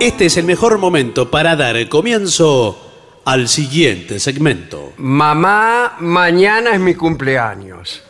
este 0.00 0.26
es 0.26 0.36
el 0.36 0.44
mejor 0.44 0.78
momento 0.78 1.30
para 1.30 1.56
dar 1.56 1.88
comienzo 1.88 3.20
al 3.24 3.48
siguiente 3.48 4.18
segmento. 4.18 4.92
Mamá, 4.96 5.96
mañana 6.00 6.70
es 6.72 6.80
mi 6.80 6.94
cumpleaños. 6.94 8.02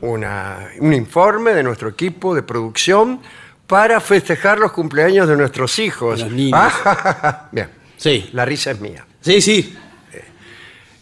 Una- 0.00 0.68
un 0.80 0.92
informe 0.92 1.52
de 1.52 1.62
nuestro 1.62 1.88
equipo 1.88 2.34
de 2.34 2.42
producción 2.42 3.20
para 3.66 4.00
festejar 4.00 4.58
los 4.58 4.72
cumpleaños 4.72 5.28
de 5.28 5.36
nuestros 5.36 5.78
hijos. 5.78 6.20
Los 6.20 6.30
niños. 6.32 6.72
Bien, 7.52 7.68
Sí, 7.96 8.28
la 8.32 8.44
risa 8.44 8.70
es 8.72 8.80
mía. 8.80 9.04
sí, 9.20 9.40
sí. 9.40 9.76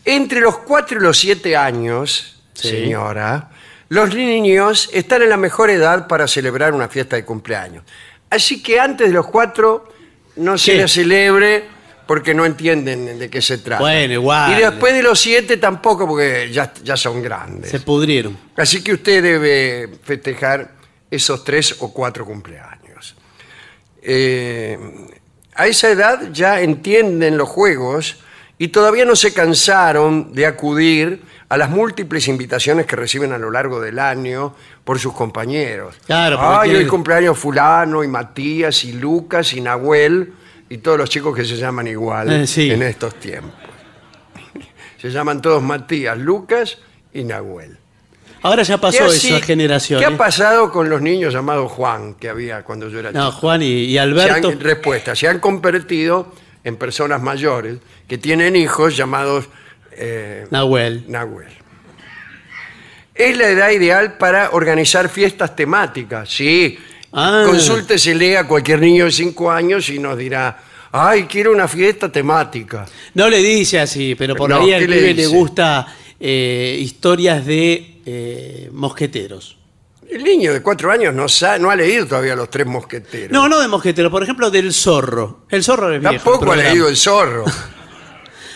Entre 0.04 0.40
los 0.40 0.58
4 0.58 0.98
y 0.98 1.02
los 1.02 1.16
7 1.18 1.56
años, 1.56 2.42
Sí. 2.52 2.68
señora, 2.70 3.50
los 3.88 4.14
niños 4.14 4.90
están 4.92 5.22
en 5.22 5.30
la 5.30 5.37
mejor 5.37 5.70
edad 5.70 6.06
para 6.06 6.28
celebrar 6.28 6.72
una 6.74 6.88
fiesta 6.88 7.16
de 7.16 7.24
cumpleaños. 7.24 7.84
Así 8.30 8.62
que 8.62 8.78
antes 8.80 9.08
de 9.08 9.12
los 9.14 9.26
4 9.28 9.88
no 10.36 10.58
se 10.58 10.72
¿Qué? 10.72 10.78
les 10.78 10.92
celebre 10.92 11.64
porque 12.06 12.34
no 12.34 12.44
entienden 12.44 13.18
de 13.18 13.30
qué 13.30 13.40
se 13.40 13.58
trata. 13.58 13.80
Bueno, 13.80 14.12
igual. 14.12 14.52
Y 14.52 14.62
después 14.62 14.92
de 14.92 15.02
los 15.02 15.18
7 15.20 15.56
tampoco 15.56 16.06
porque 16.06 16.50
ya, 16.52 16.72
ya 16.82 16.96
son 16.96 17.22
grandes. 17.22 17.70
Se 17.70 17.80
pudrieron. 17.80 18.36
Así 18.56 18.82
que 18.82 18.92
usted 18.92 19.22
debe 19.22 19.88
festejar 20.02 20.72
esos 21.10 21.44
tres 21.44 21.76
o 21.80 21.92
cuatro 21.92 22.26
cumpleaños. 22.26 23.16
Eh, 24.02 24.78
a 25.54 25.66
esa 25.66 25.90
edad 25.90 26.30
ya 26.32 26.60
entienden 26.60 27.38
los 27.38 27.48
juegos 27.48 28.16
y 28.58 28.68
todavía 28.68 29.04
no 29.04 29.16
se 29.16 29.32
cansaron 29.32 30.34
de 30.34 30.46
acudir 30.46 31.22
a 31.48 31.57
las 31.57 31.70
múltiples 31.70 32.26
invitaciones 32.28 32.87
que 32.87 32.96
reciben 32.96 33.33
a 33.33 33.38
lo 33.38 33.50
largo 33.50 33.80
del 33.80 33.98
año 33.98 34.54
por 34.85 34.98
sus 34.98 35.12
compañeros. 35.12 35.96
Claro, 36.07 36.37
porque 36.38 36.70
Ay, 36.70 36.74
hoy 36.76 36.87
cumpleaños 36.87 37.38
fulano 37.38 38.02
y 38.02 38.09
Matías 38.09 38.85
y 38.85 38.92
Lucas 38.94 39.52
y 39.52 39.61
Nahuel 39.61 40.33
y 40.68 40.78
todos 40.78 40.96
los 40.98 41.11
chicos 41.11 41.37
que 41.37 41.44
se 41.44 41.57
llaman 41.57 41.87
igual 41.87 42.33
Eh, 42.33 42.46
sí. 42.46 42.70
en 42.70 42.83
estos 42.83 43.14
tiempos. 43.16 43.52
Se 45.00 45.11
llaman 45.11 45.42
todos 45.42 45.62
Matías, 45.62 46.16
Lucas 46.16 46.78
y 47.12 47.24
Nahuel. 47.24 47.76
Ahora 48.42 48.62
ya 48.62 48.78
pasó 48.78 48.98
¿Qué 49.07 49.16
esa 49.16 49.40
generación. 49.40 50.00
¿Qué 50.00 50.07
¿eh? 50.07 50.14
ha 50.14 50.16
pasado 50.18 50.70
con 50.70 50.88
los 50.90 51.00
niños 51.00 51.33
llamados 51.33 51.70
Juan 51.72 52.14
que 52.14 52.28
había 52.28 52.62
cuando 52.62 52.88
yo 52.88 52.98
era 53.00 53.12
No, 53.12 53.28
chico? 53.30 53.40
Juan 53.40 53.62
y, 53.62 53.66
y 53.66 53.92
Se 53.94 54.00
Alberto. 54.00 54.52
respuesta, 54.61 55.14
se 55.14 55.28
han 55.28 55.40
convertido 55.40 56.33
en 56.62 56.76
personas 56.76 57.22
mayores 57.22 57.78
que 58.09 58.18
tienen 58.18 58.57
hijos 58.57 58.96
llamados 58.96 59.48
eh, 59.96 60.46
Nahuel. 60.50 61.04
Nahuel. 61.09 61.48
Es 63.14 63.37
la 63.37 63.48
edad 63.48 63.70
ideal 63.70 64.18
para 64.18 64.50
organizar 64.50 65.09
fiestas 65.09 65.54
temáticas, 65.54 66.28
sí. 66.28 66.76
Ah. 67.12 67.44
Consúltesele 67.46 68.37
a 68.37 68.46
cualquier 68.48 68.80
niño 68.80 69.04
de 69.04 69.12
5 69.12 69.50
años 69.52 69.88
y 69.90 70.00
nos 70.00 70.18
dirá, 70.18 70.59
ay, 70.90 71.24
quiero 71.24 71.52
una 71.52 71.68
fiesta 71.68 72.11
temática. 72.11 72.85
No 73.14 73.28
le 73.30 73.38
dice 73.38 73.78
así, 73.78 74.16
pero 74.16 74.35
por 74.35 74.50
No, 74.50 74.61
ahí 74.61 74.72
al 74.72 74.80
¿qué 74.80 74.88
le 74.88 75.14
le 75.14 75.26
gusta 75.28 75.87
eh, 76.18 76.76
historias 76.80 77.46
de 77.46 78.00
eh, 78.04 78.68
mosqueteros. 78.72 79.59
El 80.11 80.24
niño 80.24 80.52
de 80.52 80.61
4 80.61 80.90
años 80.90 81.14
no, 81.14 81.28
sa- 81.28 81.57
no 81.59 81.70
ha 81.70 81.76
leído 81.76 82.07
todavía 82.07 82.35
Los 82.35 82.50
Tres 82.50 82.66
Mosqueteros. 82.66 83.30
No, 83.30 83.48
no 83.48 83.61
de 83.61 83.68
mosqueteros, 83.68 84.11
por 84.11 84.22
ejemplo, 84.24 84.50
del 84.50 84.72
zorro. 84.72 85.44
El 85.48 85.62
zorro 85.62 85.92
es 85.94 86.00
viejo. 86.00 86.14
Tampoco 86.14 86.52
ha 86.52 86.57
leído 86.57 86.88
El 86.88 86.96
Zorro. 86.96 87.44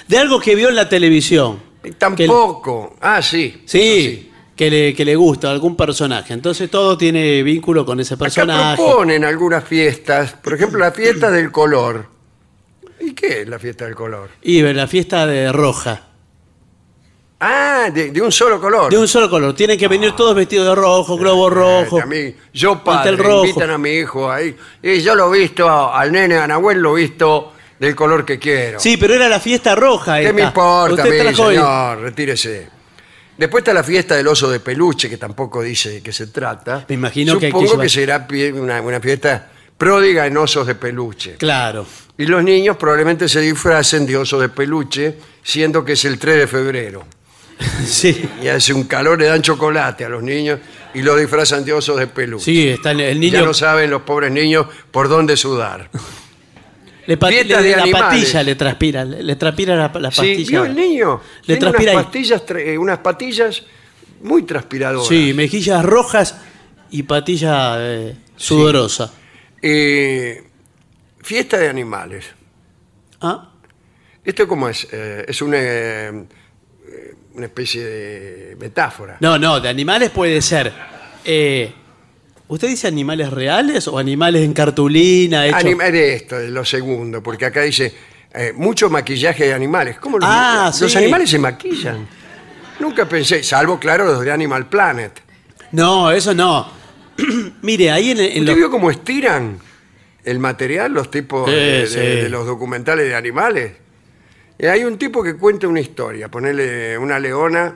De 0.09 0.19
algo 0.19 0.41
que 0.41 0.55
vio 0.55 0.69
en 0.71 0.75
la 0.77 0.89
televisión. 0.89 1.61
Tampoco. 1.99 2.97
Ah, 3.01 3.23
sí. 3.23 3.63
Sí, 3.67 4.31
que 4.57 4.71
le, 4.71 4.95
que 4.95 5.05
le 5.05 5.15
gusta, 5.17 5.51
algún 5.51 5.77
personaje. 5.77 6.33
Entonces 6.35 6.71
todo 6.71 6.97
tiene 6.99 7.43
vínculo 7.43 7.85
con 7.87 8.01
ese 8.01 8.15
Acá 8.15 8.25
personaje. 8.25 8.83
proponen 8.83 9.25
algunas 9.25 9.65
fiestas, 9.65 10.33
por 10.33 10.55
ejemplo, 10.55 10.79
la 10.79 10.93
fiesta 10.93 11.31
del 11.31 11.53
color. 11.53 12.07
¿Y 13.01 13.13
qué 13.13 13.43
es 13.43 13.49
la 13.49 13.59
fiesta 13.59 13.85
del 13.85 13.95
color? 13.95 14.31
Y 14.43 14.61
la 14.63 14.87
fiesta 14.89 15.27
de 15.27 15.53
roja. 15.53 16.03
Ah, 17.41 17.89
de, 17.95 18.11
de 18.11 18.21
un 18.21 18.33
solo 18.33 18.61
color. 18.61 18.91
De 18.91 18.99
un 18.99 19.07
solo 19.07 19.31
color. 19.31 19.55
Tienen 19.55 19.79
que 19.79 19.87
venir 19.87 20.13
todos 20.13 20.35
vestidos 20.35 20.67
de 20.67 20.75
rojo, 20.75 21.17
globo 21.17 21.49
rojo. 21.49 21.99
Eh, 21.99 22.03
a 22.03 22.07
mí, 22.07 22.35
yo 22.53 22.83
padre, 22.83 23.17
rojo. 23.17 23.45
invitan 23.47 23.71
a 23.71 23.79
mi 23.79 23.91
hijo 23.91 24.29
ahí. 24.31 24.57
Y 24.83 25.01
yo 25.01 25.15
lo 25.15 25.33
he 25.33 25.39
visto, 25.39 25.69
al 25.93 26.11
nene, 26.11 26.37
a 26.37 26.49
Nahuel 26.49 26.79
lo 26.79 26.99
he 26.99 27.03
visto 27.03 27.53
del 27.79 27.95
color 27.95 28.25
que 28.25 28.39
quiero. 28.39 28.81
Sí, 28.81 28.97
pero 28.97 29.15
era 29.15 29.29
la 29.29 29.41
fiesta 29.41 29.75
roja. 29.75 30.21
¿Qué 30.21 30.33
me 30.33 30.43
importa 30.43 31.03
Usted 31.05 31.23
trajo 31.23 31.51
el- 31.51 31.57
señor? 31.57 32.01
Retírese. 32.01 32.69
Después 33.37 33.63
está 33.63 33.73
la 33.73 33.85
fiesta 33.85 34.17
del 34.17 34.27
oso 34.27 34.51
de 34.51 34.59
peluche, 34.61 35.09
que 35.09 35.17
tampoco 35.17 35.63
dice 35.63 35.91
de 35.91 36.03
qué 36.03 36.13
se 36.13 36.27
trata. 36.27 36.85
Me 36.89 36.95
imagino 36.97 37.39
que 37.39 37.47
hay 37.47 37.53
que 37.53 37.59
Supongo 37.59 37.81
que, 37.83 37.89
llevar- 37.89 37.91
será 37.91 38.27
pie- 38.29 38.53
una, 38.53 38.81
una 38.81 39.01
fiesta 39.01 39.49
pródiga 39.77 40.27
en 40.27 40.37
osos 40.37 40.67
de 40.67 40.75
peluche. 40.75 41.37
Claro. 41.37 41.87
Y 42.17 42.27
los 42.27 42.43
niños 42.43 42.77
probablemente 42.77 43.29
se 43.29 43.41
disfracen 43.41 44.05
de 44.07 44.17
osos 44.17 44.41
de 44.41 44.49
peluche, 44.49 45.15
siendo 45.45 45.85
que 45.85 45.93
es 45.93 46.05
el 46.05 46.19
3 46.19 46.37
de 46.37 46.47
febrero. 46.49 47.05
Sí. 47.85 48.29
Y 48.43 48.49
hace 48.49 48.73
un 48.73 48.85
calor, 48.85 49.19
le 49.21 49.27
dan 49.27 49.41
chocolate 49.43 50.05
a 50.05 50.09
los 50.09 50.23
niños 50.23 50.59
y 50.95 51.03
los 51.03 51.19
disfrazan 51.19 51.65
de 51.65 51.73
osos 51.73 51.97
de 51.99 52.07
peluche. 52.09 52.45
Sí, 52.45 52.69
está 52.69 52.91
el, 52.93 53.01
el 53.01 53.15
Ya 53.21 53.39
niño. 53.39 53.47
no 53.47 53.55
saben 53.55 53.89
los 53.91 54.03
pobres 54.03 54.31
niños 54.33 54.67
por 54.91 55.09
dónde 55.09 55.37
sudar. 55.37 55.91
le 57.17 57.17
de 57.63 57.71
la 57.77 57.83
animales. 57.83 57.93
patilla 58.21 58.43
le 58.43 58.55
transpira. 58.55 59.05
Le, 59.05 59.23
le 59.23 59.37
transpira 59.37 59.75
la, 59.77 59.89
la 60.01 60.11
Sí, 60.11 60.17
pastilla. 60.21 60.49
vio 60.51 60.65
el 60.65 60.75
niño. 60.77 61.21
Le 61.43 61.57
Tiene 61.57 61.59
unas 61.61 61.71
transpira 61.71 61.93
ahí. 61.93 61.97
pastillas, 62.05 62.47
tra- 62.47 62.61
eh, 62.67 62.79
unas 62.79 62.99
patillas 62.99 63.63
muy 64.23 64.43
transpiradoras. 64.43 65.09
Sí, 65.09 65.33
mejillas 65.35 65.85
rojas 65.85 66.37
y 66.91 67.03
patilla 67.05 67.77
eh, 67.79 68.17
sudorosa. 68.37 69.13
Eh, 69.63 70.43
fiesta 71.23 71.57
de 71.59 71.69
animales. 71.69 72.27
Ah, 73.21 73.51
¿Esto 74.25 74.47
cómo 74.47 74.69
es? 74.69 74.87
Eh, 74.93 75.25
es 75.29 75.41
una, 75.43 75.57
eh, 75.59 76.13
una 77.35 77.47
especie 77.47 77.83
de 77.85 78.57
metáfora. 78.61 79.17
No, 79.21 79.39
no, 79.39 79.59
de 79.61 79.69
animales 79.69 80.11
puede 80.11 80.43
ser. 80.43 80.73
Eh, 81.25 81.73
¿Usted 82.49 82.69
dice 82.69 82.89
animales 82.89 83.31
reales 83.31 83.87
o 83.89 83.99
animales 83.99 84.43
en 84.43 84.53
cartulina? 84.55 85.47
hechos- 85.47 85.61
Anima- 85.61 85.91
de 85.91 86.15
esto, 86.15 86.37
de 86.39 86.49
lo 86.49 86.65
segundo, 86.65 87.23
porque 87.23 87.45
acá 87.47 87.63
dice 87.63 87.93
eh, 88.35 88.53
mucho 88.57 88.89
maquillaje 88.91 89.45
de 89.47 89.55
animales. 89.55 89.99
¿Cómo 89.99 90.19
los, 90.19 90.29
Ah, 90.31 90.73
los 90.81 90.91
sí. 90.93 90.99
animales 90.99 91.31
se 91.31 91.39
maquillan? 91.39 92.07
Nunca 92.81 93.09
pensé, 93.09 93.43
salvo 93.43 93.79
claro 93.79 94.05
los 94.07 94.21
de 94.23 94.31
Animal 94.31 94.69
Planet. 94.69 95.13
No, 95.73 96.11
eso 96.11 96.33
no. 96.35 96.71
Mire, 97.63 97.91
ahí 97.91 98.13
en, 98.13 98.21
en 98.21 98.27
¿Usted 98.29 98.43
los- 98.47 98.57
vio 98.57 98.71
cómo 98.71 98.91
estiran 98.91 99.59
el 100.25 100.39
material 100.39 100.93
los 100.93 101.11
tipos 101.11 101.49
Sí, 101.51 101.55
de, 101.57 101.63
de- 101.81 101.87
sí. 101.87 101.99
de 101.99 102.29
los 102.29 102.47
documentales 102.47 103.07
de 103.09 103.15
animales? 103.15 103.73
Y 104.59 104.67
hay 104.67 104.85
un 104.85 104.97
tipo 104.99 105.23
que 105.23 105.37
cuenta 105.37 105.67
una 105.69 105.81
historia, 105.81 106.29
ponerle 106.31 106.97
una 106.99 107.19
leona 107.19 107.75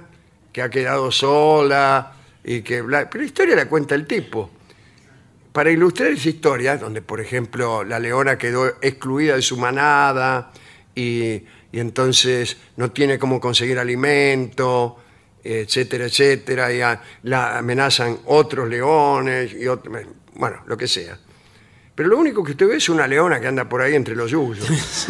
que 0.52 0.62
ha 0.62 0.68
quedado 0.70 1.10
sola 1.12 2.12
y 2.44 2.62
que... 2.62 2.82
bla- 2.82 3.08
pero 3.10 3.22
la 3.22 3.26
historia 3.26 3.56
la 3.56 3.66
cuenta 3.68 3.94
el 3.94 4.06
tipo. 4.06 4.50
Para 5.52 5.70
ilustrar 5.70 6.12
esa 6.12 6.28
historia, 6.30 6.76
donde 6.78 7.02
por 7.02 7.20
ejemplo 7.20 7.84
la 7.84 7.98
leona 7.98 8.38
quedó 8.38 8.66
excluida 8.80 9.36
de 9.36 9.42
su 9.42 9.56
manada 9.58 10.50
y, 10.94 11.42
y 11.72 11.78
entonces 11.78 12.56
no 12.76 12.90
tiene 12.90 13.18
cómo 13.18 13.38
conseguir 13.38 13.78
alimento, 13.78 14.96
etcétera, 15.44 16.06
etcétera, 16.06 16.72
y 16.72 16.80
a- 16.80 17.02
la 17.24 17.58
amenazan 17.58 18.18
otros 18.26 18.68
leones 18.68 19.52
y 19.52 19.66
otro- 19.68 19.92
bueno, 20.34 20.62
lo 20.66 20.76
que 20.76 20.88
sea. 20.88 21.18
Pero 21.94 22.08
lo 22.08 22.16
único 22.16 22.42
que 22.42 22.52
usted 22.52 22.68
ve 22.68 22.76
es 22.76 22.88
una 22.88 23.06
leona 23.06 23.38
que 23.38 23.48
anda 23.48 23.68
por 23.68 23.82
ahí 23.82 23.94
entre 23.94 24.16
los 24.16 24.30
yuyos. 24.30 24.66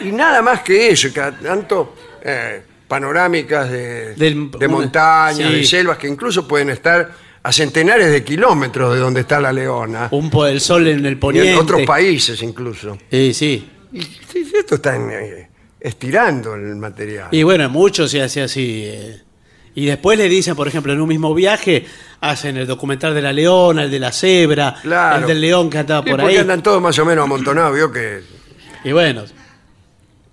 Y 0.00 0.10
nada 0.10 0.42
más 0.42 0.60
que 0.62 0.90
eso, 0.90 1.08
cada 1.14 1.38
tanto 1.38 1.94
eh, 2.22 2.62
panorámicas 2.88 3.70
de, 3.70 4.14
Del- 4.14 4.50
de 4.50 4.66
una- 4.66 4.68
montañas, 4.68 5.50
sí. 5.50 5.56
de 5.56 5.64
selvas, 5.64 5.98
que 5.98 6.08
incluso 6.08 6.46
pueden 6.48 6.70
estar 6.70 7.12
a 7.44 7.52
centenares 7.52 8.10
de 8.10 8.24
kilómetros 8.24 8.94
de 8.94 9.00
donde 9.00 9.20
está 9.20 9.38
la 9.40 9.52
leona. 9.52 10.08
un 10.10 10.30
po 10.30 10.44
del 10.44 10.60
sol 10.60 10.86
en 10.88 11.04
el 11.06 11.12
Y 11.12 11.16
poniente. 11.16 11.52
en 11.52 11.58
otros 11.58 11.82
países 11.82 12.42
incluso. 12.42 12.98
Sí, 13.10 13.32
sí. 13.34 13.70
Y 13.92 14.02
sí, 14.02 14.50
esto 14.58 14.74
están 14.76 15.08
eh, 15.12 15.48
estirando 15.78 16.54
el 16.54 16.74
material. 16.76 17.28
Y 17.30 17.42
bueno, 17.42 17.68
mucho 17.68 18.08
se 18.08 18.22
hace 18.22 18.42
así. 18.42 18.82
eh. 18.86 19.20
Y 19.76 19.86
después 19.86 20.16
le 20.16 20.28
dicen, 20.28 20.54
por 20.56 20.68
ejemplo, 20.68 20.92
en 20.92 21.00
un 21.00 21.08
mismo 21.08 21.34
viaje, 21.34 21.84
hacen 22.20 22.56
el 22.56 22.66
documental 22.66 23.12
de 23.14 23.20
la 23.22 23.32
leona, 23.32 23.82
el 23.84 23.90
de 23.90 23.98
la 23.98 24.10
cebra, 24.12 24.76
Claro. 24.82 25.18
el 25.20 25.26
del 25.26 25.40
león 25.40 25.68
que 25.68 25.78
andaba 25.78 26.02
Sí, 26.04 26.10
por 26.10 26.20
ahí. 26.22 26.36
andan 26.36 26.62
todos 26.62 26.80
más 26.80 26.98
o 26.98 27.04
menos 27.04 27.24
amontonados, 27.24 27.74
vio 27.74 27.90
que 27.92 28.20
Y 28.84 28.92
bueno, 28.92 29.24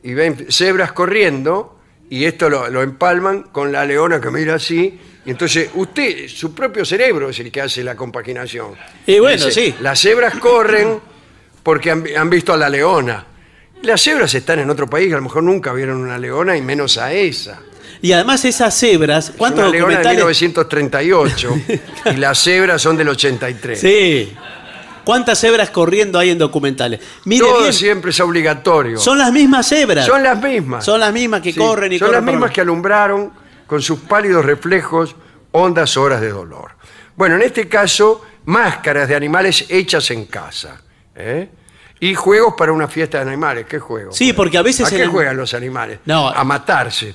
y 0.03 0.13
ven 0.13 0.45
cebras 0.49 0.91
corriendo 0.93 1.79
y 2.11 2.25
esto 2.25 2.49
lo, 2.49 2.69
lo 2.69 2.81
empalman 2.83 3.43
con 3.51 3.71
la 3.71 3.85
leona 3.85 4.19
que 4.21 4.29
mira 4.29 4.55
así. 4.55 4.99
Y 5.25 5.29
entonces 5.31 5.69
usted, 5.75 6.27
su 6.27 6.53
propio 6.53 6.83
cerebro 6.83 7.29
es 7.29 7.39
el 7.39 7.51
que 7.51 7.61
hace 7.61 7.83
la 7.83 7.95
compaginación. 7.95 8.73
Y 9.07 9.19
bueno, 9.19 9.49
sí. 9.49 9.73
Las 9.79 9.99
cebras 10.01 10.35
corren 10.35 10.99
porque 11.63 11.89
han, 11.89 12.03
han 12.17 12.29
visto 12.29 12.53
a 12.53 12.57
la 12.57 12.67
leona. 12.69 13.25
Las 13.83 14.01
cebras 14.01 14.33
están 14.35 14.59
en 14.59 14.69
otro 14.69 14.87
país, 14.89 15.11
a 15.13 15.15
lo 15.15 15.21
mejor 15.23 15.43
nunca 15.43 15.71
vieron 15.73 15.97
una 16.01 16.17
leona 16.17 16.55
y 16.57 16.61
menos 16.61 16.97
a 16.97 17.13
esa. 17.13 17.59
y 18.01 18.11
además 18.11 18.43
esas 18.45 18.77
cebras, 18.77 19.29
Es 19.29 19.35
¿cuántos 19.37 19.61
una 19.63 19.71
leona 19.71 19.99
de 19.99 20.17
documentales? 20.17 20.41
1938 20.41 21.55
y 22.13 22.17
las 22.17 22.39
cebras 22.43 22.81
son 22.81 22.97
del 22.97 23.09
83. 23.09 23.79
Sí. 23.79 24.33
¿Cuántas 25.03 25.39
cebras 25.39 25.69
corriendo 25.69 26.17
hay 26.19 26.29
en 26.29 26.37
documentales? 26.37 26.99
Mire 27.25 27.45
Todo 27.45 27.61
bien, 27.61 27.73
siempre 27.73 28.11
es 28.11 28.19
obligatorio. 28.19 28.97
son 28.97 29.17
las 29.17 29.31
mismas 29.31 29.67
cebras. 29.67 30.05
Son 30.05 30.21
las 30.23 30.41
mismas. 30.41 30.85
Son 30.85 30.99
las 30.99 31.11
mismas 31.13 31.41
que 31.41 31.51
Sí, 31.53 31.59
corren 31.59 31.91
y 31.91 31.99
Son 31.99 32.07
corren 32.07 32.21
las 32.21 32.25
por- 32.25 32.33
mismas 32.35 32.51
que 32.51 32.61
alumbraron 32.61 33.31
con 33.67 33.81
sus 33.81 33.99
pálidos 34.01 34.45
reflejos 34.45 35.15
hondas 35.51 35.97
horas 35.97 36.21
de 36.21 36.29
dolor. 36.29 36.71
Bueno, 37.15 37.35
en 37.35 37.41
este 37.41 37.67
caso, 37.67 38.21
máscaras 38.45 39.07
de 39.09 39.15
animales 39.15 39.65
hechas 39.69 40.09
en 40.11 40.25
casa. 40.25 40.81
¿eh? 41.15 41.49
Y 41.99 42.15
juegos 42.15 42.55
para 42.57 42.71
una 42.71 42.87
fiesta 42.87 43.17
de 43.23 43.29
animales. 43.29 43.65
¿Qué 43.67 43.77
juegos? 43.79 44.15
Sí, 44.15 44.33
porque 44.33 44.57
a 44.57 44.61
veces 44.61 44.87
¿A 44.87 44.89
en 44.89 44.95
qué 44.97 45.03
el- 45.03 45.09
juegan 45.09 45.37
los 45.37 45.53
animales? 45.53 45.99
No. 46.05 46.29
A 46.29 46.43
matarse. 46.43 47.13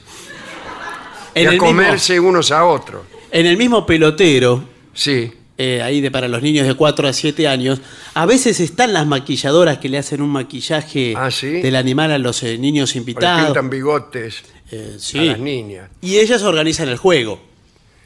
En 1.35 1.43
y 1.43 1.47
a 1.47 1.49
el, 1.51 1.55
mismo, 1.55 1.67
comerse 1.67 2.19
unos 2.21 2.51
a 2.51 2.65
otros. 2.65 3.03
en 3.31 3.47
el 3.47 3.57
mismo 3.57 3.85
pelotero, 3.85 4.65
Sí. 4.95 5.33
Eh, 5.59 5.81
ahí 5.83 6.01
de 6.01 6.11
para 6.11 6.29
los 6.29 6.43
niños 6.43 6.67
de 6.67 6.75
4 6.75 7.09
a 7.09 7.13
7 7.13 7.49
años, 7.49 7.81
a 8.15 8.27
veces 8.27 8.61
están 8.61 8.93
las 8.93 9.07
maquilladoras 9.07 9.79
que 9.79 9.89
le 9.89 9.99
hacen 9.99 10.21
un 10.21 10.31
maquillaje 10.31 11.15
Ah, 11.17 11.31
¿sí? 11.31 11.63
del 11.63 11.77
animal 11.77 12.13
a 12.13 12.19
los 12.19 12.43
eh, 12.43 12.59
niños 12.59 12.91
O 12.91 12.95
le 12.95 12.99
invitados. 13.01 13.45
pintan 13.47 13.71
bigotes 13.71 14.43
Eh, 14.71 14.99
a 15.15 15.23
las 15.23 15.39
niñas. 15.39 15.91
Y 16.01 16.17
ellas 16.19 16.43
organizan 16.43 16.89
el 16.89 16.97
juego. 16.99 17.41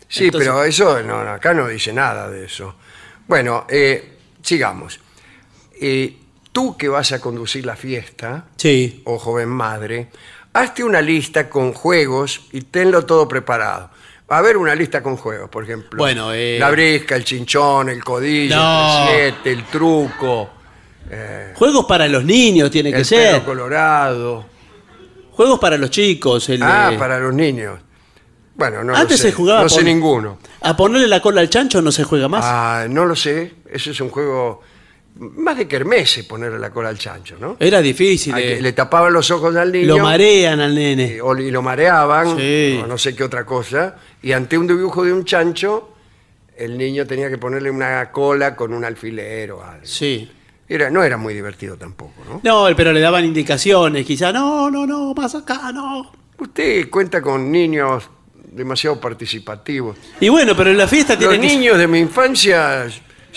Sí, 0.08 0.24
Entonces- 0.26 0.48
pero 0.48 0.64
eso 0.64 1.02
no, 1.02 1.24
no, 1.24 1.30
acá 1.30 1.54
no 1.54 1.66
dice 1.68 1.92
nada 1.92 2.28
de 2.30 2.44
eso. 2.44 2.74
Bueno, 3.26 3.64
eh, 3.68 4.16
sigamos. 4.42 5.00
Eh, 5.80 6.16
tú 6.52 6.76
que 6.76 6.88
vas 6.88 7.12
a 7.12 7.20
conducir 7.20 7.64
la 7.64 7.76
fiesta, 7.76 8.46
Sí. 8.56 9.02
o 9.04 9.18
joven 9.18 9.48
madre, 9.48 10.08
hazte 10.52 10.82
una 10.84 11.00
lista 11.00 11.48
con 11.48 11.72
juegos 11.72 12.42
y 12.52 12.62
tenlo 12.62 13.06
todo 13.06 13.26
preparado. 13.28 13.90
Va 14.30 14.36
a 14.36 14.38
haber 14.38 14.56
una 14.56 14.74
lista 14.74 15.02
con 15.02 15.16
juegos, 15.16 15.48
por 15.50 15.64
ejemplo. 15.64 15.98
Bueno, 15.98 16.32
eh, 16.32 16.56
La 16.58 16.70
brisca, 16.70 17.16
el 17.16 17.24
chinchón, 17.24 17.88
el 17.88 18.04
codillo, 18.04 18.54
No. 18.56 19.08
el 19.10 19.34
7, 19.34 19.50
el 19.52 19.64
truco, 19.64 20.50
Juegos 21.56 21.84
para 21.86 22.06
los 22.06 22.24
niños 22.24 22.70
tiene 22.70 22.92
que 22.92 22.98
el 22.98 23.04
ser. 23.04 23.42
colorado. 23.42 24.46
Juegos 25.32 25.58
para 25.58 25.76
los 25.76 25.90
chicos. 25.90 26.48
El, 26.48 26.62
Ah, 26.62 26.90
eh, 26.92 26.98
para 26.98 27.18
los 27.18 27.34
niños. 27.34 27.80
Bueno, 28.54 28.84
no 28.84 28.94
Antes 28.94 29.12
lo 29.12 29.16
sé. 29.16 29.30
se 29.30 29.32
jugaba 29.32 29.62
No 29.62 29.68
sé 29.68 29.76
por- 29.76 29.84
ninguno. 29.84 30.38
A 30.60 30.76
ponerle 30.76 31.08
la 31.08 31.20
cola 31.20 31.40
al 31.40 31.48
chancho 31.50 31.82
no 31.82 31.90
se 31.90 32.04
juega 32.04 32.28
más. 32.28 32.44
Ah, 32.46 32.86
no 32.88 33.06
lo 33.06 33.16
sé. 33.16 33.54
Ese 33.72 33.90
es 33.90 34.00
un 34.00 34.10
juego 34.10 34.62
más 35.20 35.56
de 35.58 35.68
kermesse 35.68 36.24
ponerle 36.24 36.58
la 36.58 36.70
cola 36.70 36.88
al 36.88 36.98
chancho, 36.98 37.36
¿no? 37.38 37.56
Era 37.60 37.80
difícil. 37.82 38.34
Eh. 38.38 38.58
le 38.60 38.72
tapaban 38.72 39.12
los 39.12 39.30
ojos 39.30 39.54
al 39.54 39.70
niño. 39.70 39.86
Lo 39.96 39.98
marean 39.98 40.60
al 40.60 40.74
nene. 40.74 41.20
o- 41.20 41.36
y 41.36 41.50
lo 41.50 41.60
mareaban, 41.62 42.36
Sí. 42.38 42.80
o 42.82 42.86
no 42.86 42.96
sé 42.96 43.14
qué 43.14 43.24
otra 43.24 43.44
cosa. 43.44 43.96
Y 44.22 44.32
ante 44.32 44.56
un 44.56 44.66
dibujo 44.66 45.04
de 45.04 45.12
un 45.12 45.24
chancho, 45.24 45.94
el 46.56 46.76
niño 46.78 47.06
tenía 47.06 47.28
que 47.28 47.38
ponerle 47.38 47.70
una 47.70 48.10
cola 48.10 48.56
con 48.56 48.72
un 48.72 48.84
alfiler 48.84 49.52
o 49.52 49.62
algo. 49.62 49.84
Sí. 49.84 50.30
Era, 50.68 50.88
no 50.88 51.02
era 51.02 51.16
muy 51.16 51.34
divertido 51.34 51.76
tampoco, 51.76 52.22
¿no? 52.28 52.40
No, 52.42 52.76
pero 52.76 52.92
le 52.92 53.00
daban 53.00 53.24
indicaciones, 53.24 54.06
quizá, 54.06 54.32
no, 54.32 54.70
no, 54.70 54.86
no, 54.86 55.12
más 55.14 55.34
acá, 55.34 55.72
no. 55.72 56.12
Usted 56.38 56.88
cuenta 56.88 57.20
con 57.20 57.50
niños 57.50 58.08
demasiado 58.52 59.00
participativos. 59.00 59.96
Y 60.20 60.28
bueno, 60.28 60.56
pero 60.56 60.70
en 60.70 60.78
la 60.78 60.86
fiesta 60.88 61.14
Los 61.16 61.28
que 61.32 61.38
niños 61.38 61.76
de 61.76 61.86
mi 61.88 61.98
infancia 61.98 62.86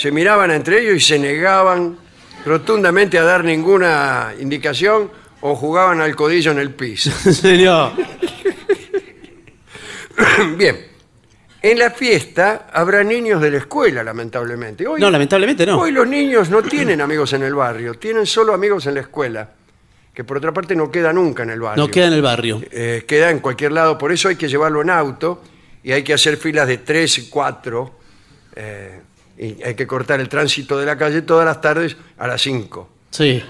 se 0.04 0.12
miraban 0.12 0.51
entre 0.51 0.82
ellos 0.82 0.97
y 0.97 0.99
se 0.99 1.18
negaban 1.18 1.97
rotundamente 2.45 3.18
a 3.18 3.24
dar 3.24 3.45
ninguna 3.45 4.34
indicación 4.38 5.10
o 5.39 5.56
jugaban 5.56 6.01
al 6.01 6.14
codillo 6.14 6.51
en 6.51 6.60
el 6.60 6.72
piso. 6.72 7.10
Señor. 7.32 7.93
Bien. 10.58 10.88
En 11.62 11.80
la 11.80 11.89
fiesta 11.91 12.68
habrá 12.74 13.01
niños 13.06 13.41
de 13.41 13.49
la 13.49 13.60
escuela, 13.60 14.04
lamentablemente. 14.04 14.86
Hoy, 14.86 14.99
No, 14.99 15.10
lamentablemente 15.10 15.66
no. 15.66 15.80
hoy 15.80 15.91
los 15.91 16.06
niños 16.06 16.49
no 16.49 16.62
tienen 16.62 16.99
amigos 16.99 17.32
en 17.32 17.43
el 17.43 17.56
barrio, 17.56 17.93
tienen 17.93 18.26
solo 18.26 18.54
amigos 18.54 18.86
en 18.88 18.95
la 18.95 18.99
escuela. 19.01 19.49
que 20.14 20.26
por 20.26 20.36
otra 20.38 20.51
parte 20.51 20.76
no 20.76 20.91
queda 20.91 21.14
nunca 21.14 21.43
en 21.43 21.51
el 21.51 21.62
barrio. 21.62 21.82
No 21.82 21.89
queda 21.89 22.08
en 22.08 22.14
el 22.14 22.22
barrio. 22.22 22.62
Eh, 22.72 23.06
queda 23.08 23.30
en 23.32 23.39
cualquier 23.39 23.72
lado, 23.72 23.97
por 23.97 24.12
eso 24.12 24.28
hay 24.28 24.36
que 24.36 24.49
llevarlo 24.49 24.82
en 24.82 24.89
auto 24.89 25.41
y 25.82 25.93
hay 25.93 26.04
que 26.04 26.14
hacer 26.14 26.36
filas 26.36 26.68
de 26.68 26.80
tres 26.80 27.18
y 27.20 27.30
cuatro. 27.30 27.99
eh, 28.58 28.99
y 29.38 29.61
hay 29.63 29.75
que 29.75 29.88
cortar 29.88 30.19
el 30.19 30.29
tránsito 30.29 30.77
de 30.77 30.86
la 30.86 30.97
calle 30.97 31.21
todas 31.23 31.45
las 31.45 31.61
tardes 31.61 31.97
a 32.17 32.27
las 32.27 32.41
5, 32.41 32.89
Sí. 33.09 33.43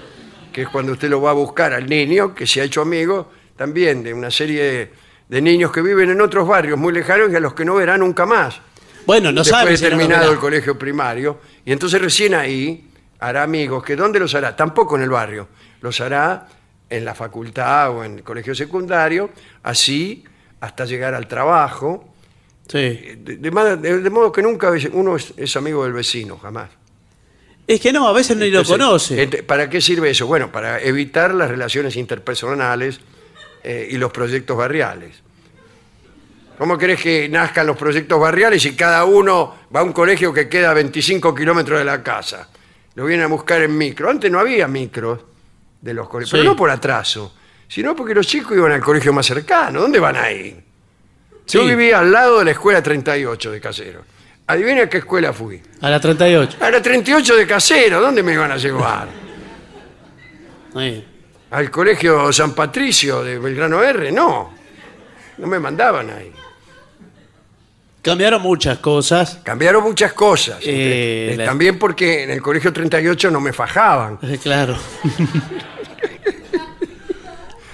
que 0.52 0.62
es 0.62 0.68
cuando 0.68 0.92
usted 0.92 1.08
lo 1.08 1.20
va 1.20 1.30
a 1.30 1.34
buscar 1.34 1.72
al 1.72 1.86
niño 1.88 2.34
que 2.34 2.46
se 2.46 2.60
ha 2.60 2.64
hecho 2.64 2.82
amigo 2.82 3.30
también 3.56 4.02
de 4.02 4.12
una 4.14 4.30
serie 4.30 4.90
de, 5.28 5.40
niños 5.40 5.72
que 5.72 5.82
viven 5.82 6.10
en 6.10 6.20
otros 6.20 6.46
barrios 6.46 6.78
muy 6.78 6.92
lejanos 6.92 7.30
y 7.32 7.36
a 7.36 7.40
los 7.40 7.54
que 7.54 7.64
no 7.64 7.74
verá 7.74 7.98
nunca 7.98 8.24
más. 8.24 8.60
Bueno, 9.04 9.32
no 9.32 9.42
después 9.42 9.48
sabe 9.48 9.70
de 9.72 9.76
si 9.76 9.84
no 9.84 9.90
lo 9.90 9.96
terminado 9.96 10.22
verá. 10.22 10.32
el 10.32 10.38
colegio 10.38 10.78
primario, 10.78 11.40
y 11.64 11.72
entonces 11.72 12.00
recién 12.00 12.34
ahí 12.34 12.88
hará 13.18 13.42
amigos, 13.42 13.82
que 13.82 13.96
¿dónde 13.96 14.20
los 14.20 14.34
hará? 14.34 14.54
Tampoco 14.54 14.96
en 14.96 15.02
el 15.02 15.10
barrio, 15.10 15.48
los 15.80 16.00
hará 16.00 16.46
en 16.88 17.04
la 17.04 17.14
facultad 17.14 17.90
o 17.90 18.04
en 18.04 18.18
el 18.18 18.22
colegio 18.22 18.54
secundario, 18.54 19.30
así 19.62 20.24
hasta 20.60 20.84
llegar 20.84 21.14
al 21.14 21.26
trabajo, 21.26 22.13
Sí. 22.68 22.78
de, 23.18 23.50
modo 24.10 24.32
que 24.32 24.42
nunca 24.42 24.72
uno 24.92 25.16
es, 25.16 25.34
es 25.36 25.56
amigo 25.56 25.84
del 25.84 25.92
vecino, 25.92 26.38
jamás. 26.38 26.70
Es 27.66 27.80
que 27.80 27.92
no, 27.92 28.06
a 28.06 28.12
veces 28.12 28.36
ni 28.36 28.50
lo 28.50 28.64
conoce. 28.64 29.26
¿Para 29.42 29.70
qué 29.70 29.80
sirve 29.80 30.10
eso? 30.10 30.26
Bueno, 30.26 30.52
para 30.52 30.80
evitar 30.80 31.34
las 31.34 31.48
relaciones 31.48 31.96
interpersonales 31.96 33.00
eh, 33.62 33.88
y 33.90 33.96
los 33.96 34.12
proyectos 34.12 34.56
barriales. 34.56 35.22
¿Cómo 36.58 36.78
querés 36.78 37.00
que 37.00 37.28
nazcan 37.28 37.66
los 37.66 37.76
proyectos 37.76 38.20
barriales 38.20 38.62
si 38.62 38.76
cada 38.76 39.04
uno 39.04 39.54
va 39.74 39.80
a 39.80 39.82
un 39.82 39.92
colegio 39.92 40.32
que 40.32 40.48
queda 40.48 40.70
a 40.70 40.74
25 40.74 41.34
kilómetros 41.34 41.78
de 41.78 41.84
la 41.84 42.02
casa? 42.02 42.48
Lo 42.94 43.06
vienen 43.06 43.24
a 43.24 43.28
buscar 43.28 43.62
en 43.62 43.76
micro. 43.76 44.08
Antes 44.08 44.30
no 44.30 44.38
había 44.38 44.68
micros 44.68 45.20
de 45.80 45.94
los 45.94 46.08
colegios, 46.08 46.30
Sí. 46.30 46.36
pero 46.36 46.50
no 46.50 46.56
por 46.56 46.70
atraso, 46.70 47.34
sino 47.66 47.96
porque 47.96 48.14
los 48.14 48.26
chicos 48.26 48.56
iban 48.56 48.72
al 48.72 48.82
colegio 48.82 49.12
más 49.12 49.26
cercano. 49.26 49.80
¿Dónde 49.80 49.98
van 49.98 50.16
a 50.16 50.30
ir? 50.30 50.62
Yo 51.46 51.60
Sí. 51.62 51.66
vivía 51.68 52.00
al 52.00 52.10
lado 52.10 52.38
de 52.38 52.46
la 52.46 52.50
escuela 52.52 52.82
38 52.82 53.50
de 53.50 53.60
Casero. 53.60 54.02
Adivina 54.46 54.82
a 54.84 54.88
qué 54.88 54.98
escuela 54.98 55.32
fui. 55.32 55.60
A 55.80 55.90
la 55.90 56.00
38. 56.00 56.58
A 56.60 56.70
la 56.70 56.82
38 56.82 57.36
de 57.36 57.46
Casero, 57.46 58.00
¿dónde 58.00 58.22
me 58.22 58.32
iban 58.34 58.50
a 58.52 58.56
llevar? 58.56 59.08
Sí. 60.76 61.04
Al 61.50 61.70
colegio 61.70 62.32
San 62.32 62.54
Patricio 62.54 63.22
de 63.22 63.38
Belgrano 63.38 63.82
R, 63.82 64.10
no. 64.12 64.52
No 65.38 65.46
me 65.46 65.58
mandaban 65.58 66.10
ahí. 66.10 66.32
Cambiaron 68.02 68.42
muchas 68.42 68.78
cosas. 68.80 69.40
Cambiaron 69.42 69.82
muchas 69.82 70.12
cosas. 70.12 70.58
Eh, 70.62 71.30
Eh, 71.32 71.36
la- 71.38 71.46
También 71.46 71.78
porque 71.78 72.24
en 72.24 72.30
el 72.30 72.42
colegio 72.42 72.72
38 72.72 73.30
no 73.30 73.40
me 73.40 73.52
fajaban. 73.52 74.18
Eh, 74.22 74.38
Claro. 74.42 74.76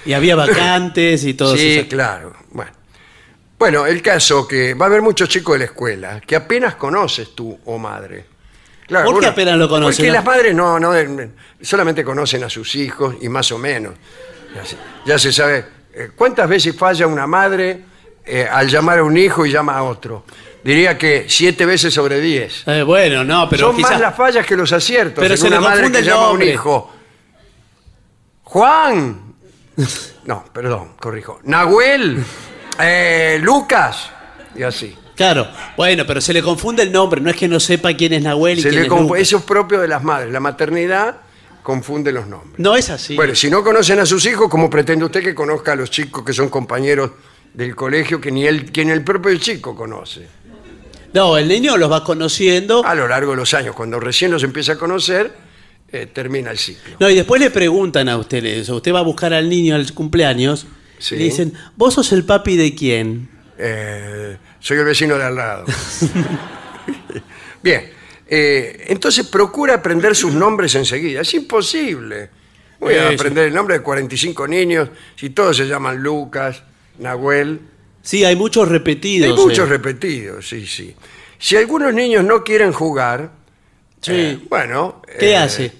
y 0.05 0.13
había 0.13 0.35
vacantes 0.35 1.23
y 1.25 1.33
todo 1.33 1.55
sí, 1.55 1.79
eso. 1.79 1.87
claro. 1.89 2.33
Bueno. 3.61 3.85
el 3.85 4.01
caso 4.01 4.47
que 4.47 4.73
va 4.73 4.85
a 4.85 4.89
haber 4.89 5.01
muchos 5.01 5.29
chicos 5.29 5.53
de 5.55 5.59
la 5.59 5.65
escuela 5.65 6.19
que 6.21 6.35
apenas 6.35 6.75
conoces 6.75 7.33
tú 7.35 7.57
o 7.65 7.77
madre. 7.77 8.25
Claro, 8.87 9.05
¿Por 9.05 9.13
qué 9.15 9.19
uno- 9.19 9.27
apenas 9.29 9.57
lo 9.57 9.69
conoces, 9.69 9.97
Porque 9.97 10.07
no? 10.09 10.13
las 10.15 10.25
madres 10.25 10.53
no, 10.55 10.79
no 10.79 10.95
eh, 10.95 11.29
solamente 11.61 12.03
conocen 12.03 12.43
a 12.43 12.49
sus 12.49 12.75
hijos 12.75 13.15
y 13.21 13.29
más 13.29 13.51
o 13.51 13.57
menos. 13.57 13.93
Ya 14.53 14.65
se, 14.65 14.77
ya 15.05 15.17
se 15.19 15.31
sabe. 15.31 15.65
eh, 15.93 16.09
¿Cuántas 16.15 16.49
veces 16.49 16.75
falla 16.75 17.07
una 17.07 17.25
madre 17.25 17.81
eh, 18.25 18.47
al 18.51 18.67
llamar 18.67 18.99
a 18.99 19.03
un 19.03 19.15
hijo 19.17 19.45
y 19.45 19.51
llama 19.51 19.77
a 19.77 19.83
otro? 19.83 20.25
Diría 20.63 20.97
que 20.97 21.25
siete 21.29 21.65
veces 21.65 21.93
sobre 21.93 22.19
diez. 22.19 22.67
Eh, 22.67 22.83
bueno, 22.83 23.23
no, 23.23 23.47
pero 23.49 23.67
Son 23.67 23.75
quizás... 23.77 23.91
más 23.93 24.01
las 24.01 24.15
fallas 24.15 24.45
que 24.45 24.55
los 24.57 24.71
aciertos. 24.73 25.21
Pero 25.21 25.33
en 25.35 25.37
se 25.39 25.47
una 25.47 25.61
madre 25.61 25.75
confunde 25.83 25.97
que 25.99 26.03
el 26.03 26.05
llama 26.09 26.21
a 26.23 26.25
un 26.25 26.29
nombre. 26.39 26.53
hijo. 26.53 26.91
Juan. 28.43 29.21
No, 30.23 30.45
perdón, 30.53 30.93
corrijo. 30.99 31.39
Nahuel. 31.45 32.23
Eh, 32.79 33.39
Lucas. 33.41 34.09
Y 34.55 34.63
así. 34.63 34.95
Claro, 35.15 35.47
bueno, 35.77 36.03
pero 36.07 36.19
se 36.19 36.33
le 36.33 36.41
confunde 36.41 36.83
el 36.83 36.91
nombre, 36.91 37.21
no 37.21 37.29
es 37.29 37.35
que 37.35 37.47
no 37.47 37.59
sepa 37.59 37.93
quién 37.93 38.13
es 38.13 38.23
Nahuel 38.23 38.57
y 38.59 38.61
Se 38.61 38.69
quién 38.69 38.81
le 38.81 38.87
es 38.87 38.91
confu- 38.91 39.01
Lucas. 39.09 39.21
Eso 39.21 39.37
es 39.37 39.43
propio 39.43 39.79
de 39.79 39.87
las 39.87 40.03
madres. 40.03 40.31
La 40.33 40.39
maternidad 40.39 41.17
confunde 41.61 42.11
los 42.11 42.25
nombres. 42.27 42.57
No 42.57 42.75
es 42.75 42.89
así. 42.89 43.15
Bueno, 43.15 43.35
si 43.35 43.49
no 43.49 43.63
conocen 43.63 43.99
a 43.99 44.05
sus 44.05 44.25
hijos, 44.25 44.49
¿cómo 44.49 44.69
pretende 44.69 45.05
usted 45.05 45.21
que 45.23 45.35
conozca 45.35 45.73
a 45.73 45.75
los 45.75 45.91
chicos 45.91 46.23
que 46.25 46.33
son 46.33 46.49
compañeros 46.49 47.11
del 47.53 47.75
colegio 47.75 48.19
que 48.19 48.31
ni 48.31 48.45
él, 48.47 48.71
que 48.71 48.83
ni 48.83 48.91
el 48.91 49.03
propio 49.03 49.37
chico 49.37 49.75
conoce? 49.75 50.27
No, 51.13 51.37
el 51.37 51.47
niño 51.47 51.77
los 51.77 51.91
va 51.91 52.03
conociendo. 52.03 52.83
A 52.85 52.95
lo 52.95 53.07
largo 53.07 53.31
de 53.31 53.37
los 53.37 53.53
años, 53.53 53.75
cuando 53.75 53.99
recién 53.99 54.31
los 54.31 54.43
empieza 54.43 54.71
a 54.73 54.77
conocer, 54.77 55.31
eh, 55.91 56.07
termina 56.11 56.49
el 56.51 56.57
ciclo. 56.57 56.95
No, 56.99 57.09
y 57.09 57.15
después 57.15 57.39
le 57.39 57.51
preguntan 57.51 58.09
a 58.09 58.17
usted 58.17 58.43
eso. 58.45 58.77
Usted 58.77 58.93
va 58.93 58.99
a 58.99 59.03
buscar 59.03 59.33
al 59.33 59.49
niño 59.49 59.75
al 59.75 59.93
cumpleaños. 59.93 60.65
Sí. 61.01 61.15
Le 61.15 61.23
dicen, 61.23 61.53
¿vos 61.75 61.95
sos 61.95 62.11
el 62.11 62.23
papi 62.23 62.55
de 62.55 62.75
quién? 62.75 63.27
Eh, 63.57 64.37
soy 64.59 64.77
el 64.77 64.85
vecino 64.85 65.17
de 65.17 65.23
al 65.23 65.35
lado. 65.35 65.65
Bien, 67.63 67.91
eh, 68.27 68.85
entonces 68.87 69.25
procura 69.27 69.73
aprender 69.75 70.15
sus 70.15 70.33
nombres 70.33 70.75
enseguida. 70.75 71.21
Es 71.21 71.33
imposible. 71.33 72.29
Voy 72.79 72.95
a 72.95 73.09
aprender 73.09 73.47
el 73.47 73.53
nombre 73.53 73.77
de 73.77 73.83
45 73.83 74.47
niños 74.47 74.89
si 75.15 75.31
todos 75.31 75.57
se 75.57 75.67
llaman 75.67 75.97
Lucas, 76.01 76.63
Nahuel. 76.99 77.59
Sí, 78.01 78.23
hay 78.23 78.35
muchos 78.35 78.67
repetidos. 78.69 79.29
Hay 79.29 79.45
muchos 79.45 79.67
eh. 79.67 79.71
repetidos, 79.71 80.47
sí, 80.47 80.65
sí. 80.65 80.95
Si 81.37 81.55
algunos 81.55 81.93
niños 81.93 82.23
no 82.23 82.43
quieren 82.43 82.71
jugar, 82.71 83.31
Sí. 84.01 84.11
eh, 84.13 84.39
bueno. 84.49 85.01
¿Qué 85.19 85.31
eh, 85.31 85.37
hace? 85.37 85.71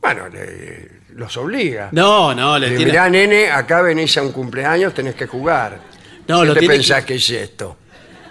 Bueno, 0.00 0.28
le- 0.28 0.93
los 1.14 1.36
obliga. 1.36 1.88
No, 1.92 2.34
no, 2.34 2.58
le 2.58 2.70
tira- 2.76 2.84
Mirá, 2.90 3.08
nene, 3.10 3.50
acá 3.50 3.82
venís 3.82 4.16
a 4.18 4.22
un 4.22 4.32
cumpleaños, 4.32 4.92
tenés 4.94 5.14
que 5.14 5.26
jugar. 5.26 5.78
No, 6.26 6.40
¿Qué 6.40 6.46
lo 6.46 6.54
te 6.54 6.60
tiene 6.60 6.74
pensás 6.76 7.00
que- 7.02 7.06
que 7.06 7.14
es 7.16 7.30
esto? 7.30 7.76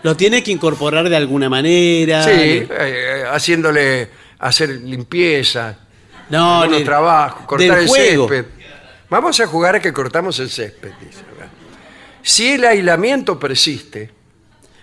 Lo 0.03 0.17
tiene 0.17 0.43
que 0.43 0.51
incorporar 0.51 1.07
de 1.07 1.15
alguna 1.15 1.49
manera. 1.49 2.23
Sí, 2.23 2.31
Le- 2.31 2.67
eh, 2.69 3.23
haciéndole 3.31 4.09
hacer 4.39 4.69
limpieza, 4.69 5.77
No, 6.29 6.65
le- 6.65 6.81
trabajos, 6.84 7.45
cortar 7.45 7.79
el 7.79 7.88
juego. 7.88 8.27
césped. 8.27 8.49
Vamos 9.09 9.39
a 9.39 9.47
jugar 9.47 9.75
a 9.75 9.79
que 9.79 9.93
cortamos 9.93 10.38
el 10.39 10.49
césped, 10.49 10.91
dice. 10.99 11.21
Si 12.21 12.53
el 12.53 12.63
aislamiento 12.65 13.38
persiste. 13.39 14.09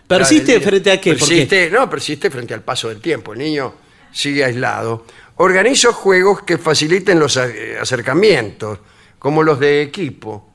¿Persiste 0.06 0.60
frente 0.60 0.90
a 0.92 1.00
qué? 1.00 1.12
Persiste, 1.14 1.70
no, 1.70 1.88
persiste 1.88 2.30
frente 2.30 2.52
al 2.54 2.62
paso 2.62 2.88
del 2.88 3.00
tiempo. 3.00 3.32
El 3.32 3.38
niño 3.38 3.74
sigue 4.12 4.44
aislado. 4.44 5.06
Organizo 5.42 5.92
juegos 5.94 6.42
que 6.42 6.58
faciliten 6.58 7.18
los 7.18 7.36
eh, 7.38 7.78
acercamientos, 7.80 8.78
como 9.18 9.42
los 9.42 9.58
de 9.58 9.80
equipo. 9.82 10.50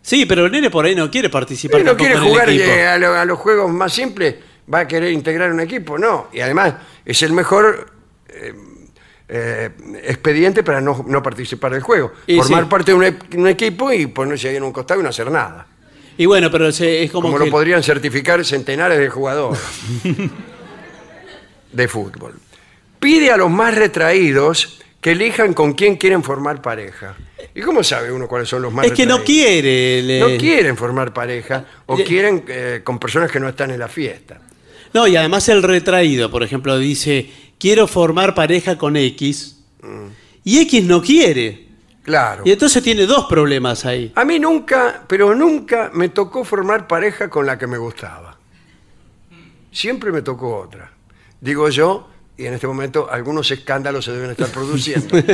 Sí, 0.00 0.24
pero 0.24 0.46
el 0.46 0.52
nene 0.52 0.70
por 0.70 0.84
ahí 0.86 0.94
no 0.94 1.10
quiere 1.10 1.28
participar. 1.28 1.80
No 1.80 1.90
tampoco 1.90 1.98
quiere 2.06 2.14
en 2.18 2.22
el 2.24 2.28
jugar 2.30 2.48
equipo. 2.48 2.64
eh, 2.70 2.86
a, 2.86 2.98
lo- 2.98 3.14
a 3.14 3.24
los 3.26 3.38
juegos 3.38 3.70
más 3.70 3.92
simples, 3.92 4.36
va 4.72 4.80
a 4.80 4.88
querer 4.88 5.12
integrar 5.12 5.52
un 5.52 5.60
equipo, 5.60 5.98
no. 5.98 6.28
Y 6.32 6.40
además 6.40 6.74
es 7.04 7.22
el 7.22 7.32
mejor 7.34 7.90
eh, 8.28 8.54
eh, 9.28 9.70
expediente 10.04 10.62
para 10.62 10.80
no, 10.80 11.04
no 11.06 11.22
participar 11.22 11.72
del 11.72 11.82
juego. 11.82 12.12
Y 12.26 12.36
Formar 12.38 12.64
sí. 12.64 12.68
parte 12.70 12.90
de 12.92 12.96
un, 12.96 13.04
e- 13.04 13.18
un 13.36 13.46
equipo 13.48 13.92
y 13.92 14.06
ponerse 14.06 14.48
ahí 14.48 14.56
en 14.56 14.62
un 14.62 14.72
costado 14.72 15.00
y 15.00 15.02
no 15.02 15.10
hacer 15.10 15.30
nada. 15.30 15.66
Y 16.16 16.24
bueno, 16.26 16.50
pero 16.50 16.72
se- 16.72 17.02
es 17.04 17.10
como, 17.10 17.28
Como, 17.28 17.38
que... 17.40 17.44
lo 17.46 17.50
podrían 17.50 17.82
certificar 17.82 18.42
centenares 18.44 18.98
de 18.98 19.08
jugadores 19.10 19.60
de 21.72 21.88
fútbol. 21.88 22.34
Pide 23.04 23.30
a 23.30 23.36
los 23.36 23.50
más 23.50 23.74
retraídos 23.74 24.78
que 25.02 25.10
elijan 25.12 25.52
con 25.52 25.74
quién 25.74 25.96
quieren 25.96 26.22
formar 26.22 26.62
pareja. 26.62 27.14
¿Y 27.54 27.60
cómo 27.60 27.84
sabe 27.84 28.10
uno 28.10 28.26
cuáles 28.26 28.48
son 28.48 28.62
los 28.62 28.72
más 28.72 28.86
Es 28.86 28.92
que 28.92 29.04
no 29.04 29.22
quiere. 29.22 30.00
le- 30.00 30.20
No 30.20 30.38
quieren 30.38 30.74
formar 30.74 31.12
pareja 31.12 31.66
o 31.84 31.98
quieren 31.98 32.46
eh, 32.48 32.80
con 32.82 32.98
personas 32.98 33.30
que 33.30 33.38
no 33.38 33.46
están 33.46 33.70
en 33.72 33.78
la 33.80 33.88
fiesta. 33.88 34.40
No, 34.94 35.06
y 35.06 35.16
además 35.16 35.46
el 35.50 35.62
retraído, 35.62 36.30
por 36.30 36.42
ejemplo, 36.42 36.78
dice, 36.78 37.30
quiero 37.58 37.86
formar 37.86 38.34
pareja 38.34 38.78
con 38.78 38.96
X. 38.96 39.58
Mm. 39.82 40.06
Y 40.44 40.60
X 40.60 40.84
no 40.84 41.02
quiere. 41.02 41.66
Claro. 42.04 42.42
Y 42.46 42.52
entonces 42.52 42.82
tiene 42.82 43.04
dos 43.04 43.26
problemas 43.26 43.84
ahí. 43.84 44.12
A 44.14 44.24
mí 44.24 44.38
nunca, 44.38 45.02
pero 45.06 45.34
nunca 45.34 45.90
me 45.92 46.08
tocó 46.08 46.42
formar 46.42 46.86
pareja 46.88 47.28
con 47.28 47.44
la 47.44 47.58
que 47.58 47.66
me 47.66 47.76
gustaba. 47.76 48.38
Siempre 49.70 50.10
me 50.10 50.22
tocó 50.22 50.56
otra. 50.56 50.90
Digo 51.38 51.68
yo, 51.68 52.08
y 52.36 52.46
en 52.46 52.54
este 52.54 52.66
momento 52.66 53.08
algunos 53.10 53.50
escándalos 53.50 54.04
se 54.04 54.12
deben 54.12 54.30
estar 54.30 54.48
produciendo. 54.48 55.16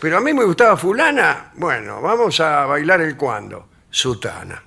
Pero 0.00 0.18
a 0.18 0.20
mí 0.20 0.32
me 0.34 0.44
gustaba 0.44 0.76
fulana, 0.76 1.52
bueno, 1.56 2.00
vamos 2.00 2.38
a 2.40 2.66
bailar 2.66 3.00
el 3.00 3.16
cuando. 3.16 3.68
Sutana. 3.90 4.62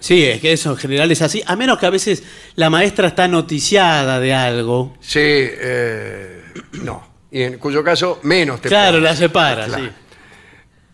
Sí, 0.00 0.24
es 0.24 0.40
que 0.40 0.52
eso 0.52 0.70
en 0.70 0.76
general 0.76 1.10
es 1.12 1.22
así. 1.22 1.42
A 1.46 1.54
menos 1.56 1.78
que 1.78 1.86
a 1.86 1.90
veces 1.90 2.22
la 2.56 2.68
maestra 2.70 3.08
está 3.08 3.28
noticiada 3.28 4.18
de 4.18 4.34
algo. 4.34 4.96
Sí, 5.00 5.20
eh, 5.22 6.42
no. 6.82 7.08
Y 7.30 7.42
en 7.42 7.58
cuyo 7.58 7.84
caso 7.84 8.18
menos 8.24 8.60
te 8.60 8.68
claro, 8.68 8.98
la 8.98 9.14
separa, 9.14 9.66
Claro. 9.66 9.84
sí. 9.84 9.90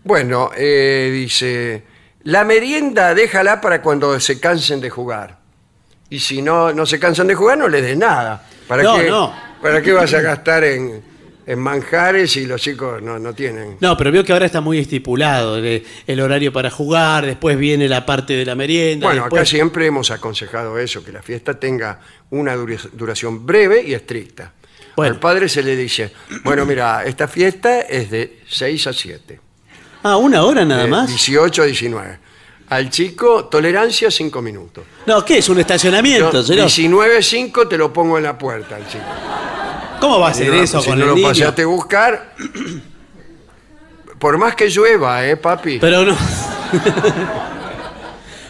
Bueno, 0.04 0.50
eh, 0.56 1.10
dice, 1.12 1.84
la 2.24 2.44
merienda 2.44 3.14
déjala 3.14 3.60
para 3.60 3.80
cuando 3.80 4.20
se 4.20 4.38
cansen 4.38 4.80
de 4.80 4.90
jugar. 4.90 5.38
Y 6.10 6.20
si 6.20 6.40
no, 6.42 6.72
no 6.72 6.86
se 6.86 6.98
cansan 6.98 7.26
de 7.26 7.34
jugar, 7.34 7.58
no 7.58 7.68
les 7.68 7.82
des 7.82 7.96
nada. 7.96 8.46
¿Para 8.68 8.82
No, 8.82 8.96
qué, 8.96 9.08
no. 9.10 9.34
¿Para 9.60 9.82
qué 9.82 9.92
vas 9.92 10.12
a 10.14 10.20
gastar 10.20 10.62
en, 10.64 11.02
en 11.46 11.58
manjares 11.58 12.36
y 12.36 12.46
los 12.46 12.60
chicos 12.60 13.02
no, 13.02 13.18
no 13.18 13.32
tienen. 13.34 13.76
No, 13.80 13.96
pero 13.96 14.12
veo 14.12 14.22
que 14.24 14.32
ahora 14.32 14.46
está 14.46 14.60
muy 14.60 14.78
estipulado 14.78 15.60
de- 15.60 15.84
el 16.06 16.20
horario 16.20 16.52
para 16.52 16.70
jugar, 16.70 17.26
después 17.26 17.56
viene 17.58 17.88
la 17.88 18.06
parte 18.06 18.34
de 18.34 18.44
la 18.44 18.54
merienda. 18.54 19.06
Bueno, 19.06 19.22
acá 19.22 19.30
después- 19.36 19.48
siempre 19.48 19.86
hemos 19.86 20.10
aconsejado 20.10 20.78
eso, 20.78 21.04
que 21.04 21.10
la 21.12 21.22
fiesta 21.22 21.58
tenga 21.58 22.00
una 22.30 22.54
dura- 22.54 22.78
duración 22.92 23.44
breve 23.46 23.82
y 23.82 23.94
estricta. 23.94 24.52
Bueno. 24.94 25.14
Al 25.14 25.20
padre 25.20 25.48
se 25.48 25.62
le 25.62 25.76
dice, 25.76 26.12
bueno, 26.44 26.64
mira, 26.64 27.04
esta 27.04 27.28
fiesta 27.28 27.80
es 27.82 28.10
de 28.10 28.40
6 28.48 28.86
a 28.86 28.92
7. 28.92 29.40
Ah, 30.02 30.16
una 30.16 30.42
hora 30.44 30.64
nada 30.64 30.84
de 30.84 30.88
más. 30.88 31.08
18 31.08 31.62
a 31.62 31.66
19. 31.66 32.18
Al 32.68 32.90
chico, 32.90 33.44
tolerancia 33.46 34.10
5 34.10 34.42
minutos. 34.42 34.84
No, 35.06 35.24
¿qué 35.24 35.38
es 35.38 35.48
un 35.48 35.60
estacionamiento, 35.60 36.32
Yo, 36.32 36.42
señor? 36.42 36.64
19 36.66 37.22
5 37.22 37.68
te 37.68 37.78
lo 37.78 37.92
pongo 37.92 38.18
en 38.18 38.24
la 38.24 38.36
puerta 38.36 38.76
al 38.76 38.86
chico. 38.88 39.04
¿Cómo 40.00 40.18
va 40.18 40.30
a 40.30 40.34
no- 40.34 40.52
eso 40.54 40.80
si 40.80 40.88
con 40.90 40.98
no 40.98 41.04
el 41.04 41.10
lo 41.10 41.16
niño? 41.16 41.28
pasaste 41.28 41.62
a 41.62 41.66
buscar, 41.66 42.34
por 44.18 44.36
más 44.38 44.56
que 44.56 44.68
llueva, 44.68 45.24
¿eh, 45.26 45.36
papi? 45.36 45.78
Pero 45.78 46.04
no. 46.04 46.16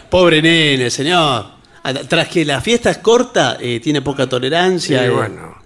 Pobre 0.09 0.41
nene, 0.41 0.89
señor. 0.89 1.45
Ah, 1.83 1.93
Tras 2.07 2.27
que 2.27 2.45
la 2.45 2.61
fiesta 2.61 2.89
es 2.89 2.97
corta, 2.99 3.57
eh, 3.59 3.79
tiene 3.79 4.01
poca 4.01 4.27
tolerancia. 4.27 5.03
Y 5.03 5.07
eh. 5.07 5.09
bueno, 5.09 5.57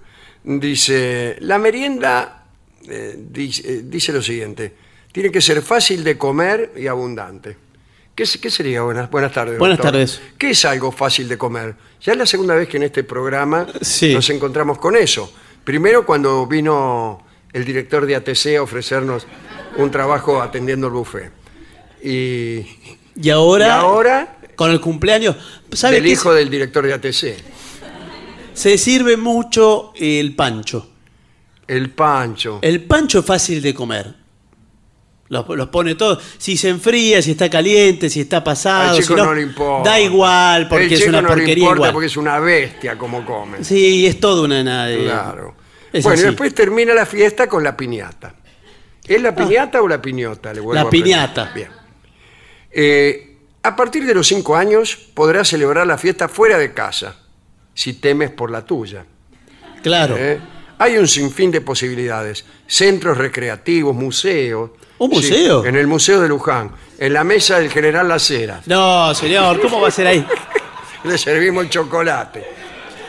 dice, 0.43 1.37
la 1.39 1.57
merienda 1.57 2.43
eh, 2.87 3.15
dice, 3.17 3.61
eh, 3.65 3.81
dice 3.85 4.11
lo 4.11 4.21
siguiente, 4.21 4.73
tiene 5.11 5.31
que 5.31 5.41
ser 5.41 5.61
fácil 5.61 6.03
de 6.03 6.17
comer 6.17 6.73
y 6.75 6.87
abundante. 6.87 7.57
¿Qué, 8.15 8.25
sería? 8.25 8.81
Buenas, 8.83 9.09
buenas 9.09 9.31
tardes. 9.31 9.57
Buenas 9.57 9.77
doctor. 9.77 9.93
tardes. 9.93 10.21
¿Qué 10.37 10.51
es 10.51 10.65
algo 10.65 10.91
fácil 10.91 11.27
de 11.27 11.37
comer? 11.37 11.75
Ya 12.01 12.11
es 12.13 12.17
la 12.17 12.25
segunda 12.25 12.55
vez 12.55 12.67
que 12.67 12.77
en 12.77 12.83
este 12.83 13.03
programa 13.03 13.67
Sí. 13.81 14.13
nos 14.13 14.29
encontramos 14.29 14.77
con 14.79 14.95
eso. 14.95 15.31
Primero 15.63 16.05
cuando 16.05 16.45
vino 16.45 17.23
el 17.53 17.65
director 17.65 18.05
de 18.05 18.15
ATC 18.15 18.57
a 18.57 18.61
ofrecernos 18.63 19.25
un 19.77 19.89
trabajo 19.91 20.41
atendiendo 20.41 20.87
el 20.87 20.93
buffet. 20.93 21.31
Y, 22.03 22.65
Y 23.15 23.29
ahora, 23.29 23.67
y 23.67 23.69
ahora 23.69 24.37
con 24.55 24.71
el 24.71 24.81
cumpleaños, 24.81 25.35
¿sabe 25.71 25.95
del 25.95 26.07
hijo 26.07 26.33
del 26.33 26.49
director 26.49 26.85
de 26.85 26.93
ATC. 26.93 27.35
Se 28.53 28.77
sirve 28.77 29.15
mucho 29.17 29.93
el 29.95 30.35
pancho. 30.35 30.89
El 31.67 31.89
pancho. 31.91 32.59
El 32.61 32.83
pancho 32.83 33.19
es 33.19 33.25
fácil 33.25 33.61
de 33.61 33.73
comer. 33.73 34.20
Los, 35.31 35.47
los 35.47 35.69
pone 35.69 35.95
todos. 35.95 36.21
Si 36.37 36.57
se 36.57 36.67
enfría, 36.67 37.21
si 37.21 37.31
está 37.31 37.49
caliente, 37.49 38.09
si 38.09 38.19
está 38.19 38.43
pasado. 38.43 38.89
Al 38.91 39.01
chico 39.01 39.15
si 39.15 39.21
no, 39.21 39.33
le 39.33 39.41
importa. 39.43 39.89
Da 39.91 39.99
igual, 40.01 40.67
porque 40.67 40.85
El 40.87 40.91
es 40.91 40.99
chico 40.99 41.09
una 41.09 41.21
no 41.21 41.27
porquería 41.29 41.53
le 41.55 41.59
importa 41.61 41.75
igual. 41.77 41.93
porque 41.93 42.07
es 42.07 42.17
una 42.17 42.39
bestia 42.39 42.97
como 42.97 43.25
come. 43.25 43.63
Sí, 43.63 44.05
es 44.05 44.19
todo 44.19 44.43
una 44.43 44.61
nada. 44.61 44.87
de- 44.87 45.03
Claro. 45.05 45.55
Es 45.93 46.03
bueno, 46.03 46.17
así. 46.19 46.27
después 46.27 46.53
termina 46.53 46.93
la 46.93 47.05
fiesta 47.05 47.47
con 47.47 47.63
la 47.63 47.77
piñata. 47.77 48.35
¿Es 49.07 49.21
la 49.21 49.33
piñata 49.33 49.81
o 49.81 49.87
la 49.87 50.01
piñota? 50.01 50.53
Le 50.53 50.61
La 50.73 50.81
a 50.81 50.89
piñata. 50.89 51.51
Bien. 51.55 51.69
Eh, 52.71 53.37
a 53.63 53.75
partir 53.75 54.05
de 54.05 54.13
los 54.13 54.27
cinco 54.27 54.55
años 54.57 54.95
podrás 55.13 55.47
celebrar 55.47 55.87
la 55.87 55.97
fiesta 55.97 56.27
fuera 56.27 56.57
de 56.57 56.73
casa, 56.73 57.15
si 57.73 57.93
temes 57.93 58.31
por 58.31 58.51
la 58.51 58.65
tuya. 58.65 59.05
Claro. 59.81 60.15
¿eh? 60.17 60.39
Hay 60.77 60.97
un 60.97 61.07
sinfín 61.07 61.51
de 61.51 61.61
posibilidades. 61.61 62.45
Centros 62.67 63.17
recreativos, 63.17 63.95
museos. 63.95 64.71
¿Un 65.01 65.09
Sí, 65.09 65.15
museo? 65.15 65.65
en 65.65 65.75
el 65.75 65.87
Museo 65.87 66.21
de 66.21 66.27
Luján, 66.29 66.71
en 66.99 67.13
la 67.13 67.23
mesa 67.23 67.57
del 67.59 67.71
General 67.71 68.07
Las 68.07 68.29
Heras. 68.29 68.67
No, 68.67 69.13
señor, 69.15 69.59
¿cómo 69.59 69.81
va 69.81 69.87
a 69.87 69.91
ser 69.91 70.05
ahí? 70.07 70.25
Le 71.03 71.17
servimos 71.17 71.63
el 71.63 71.69
chocolate. 71.71 72.45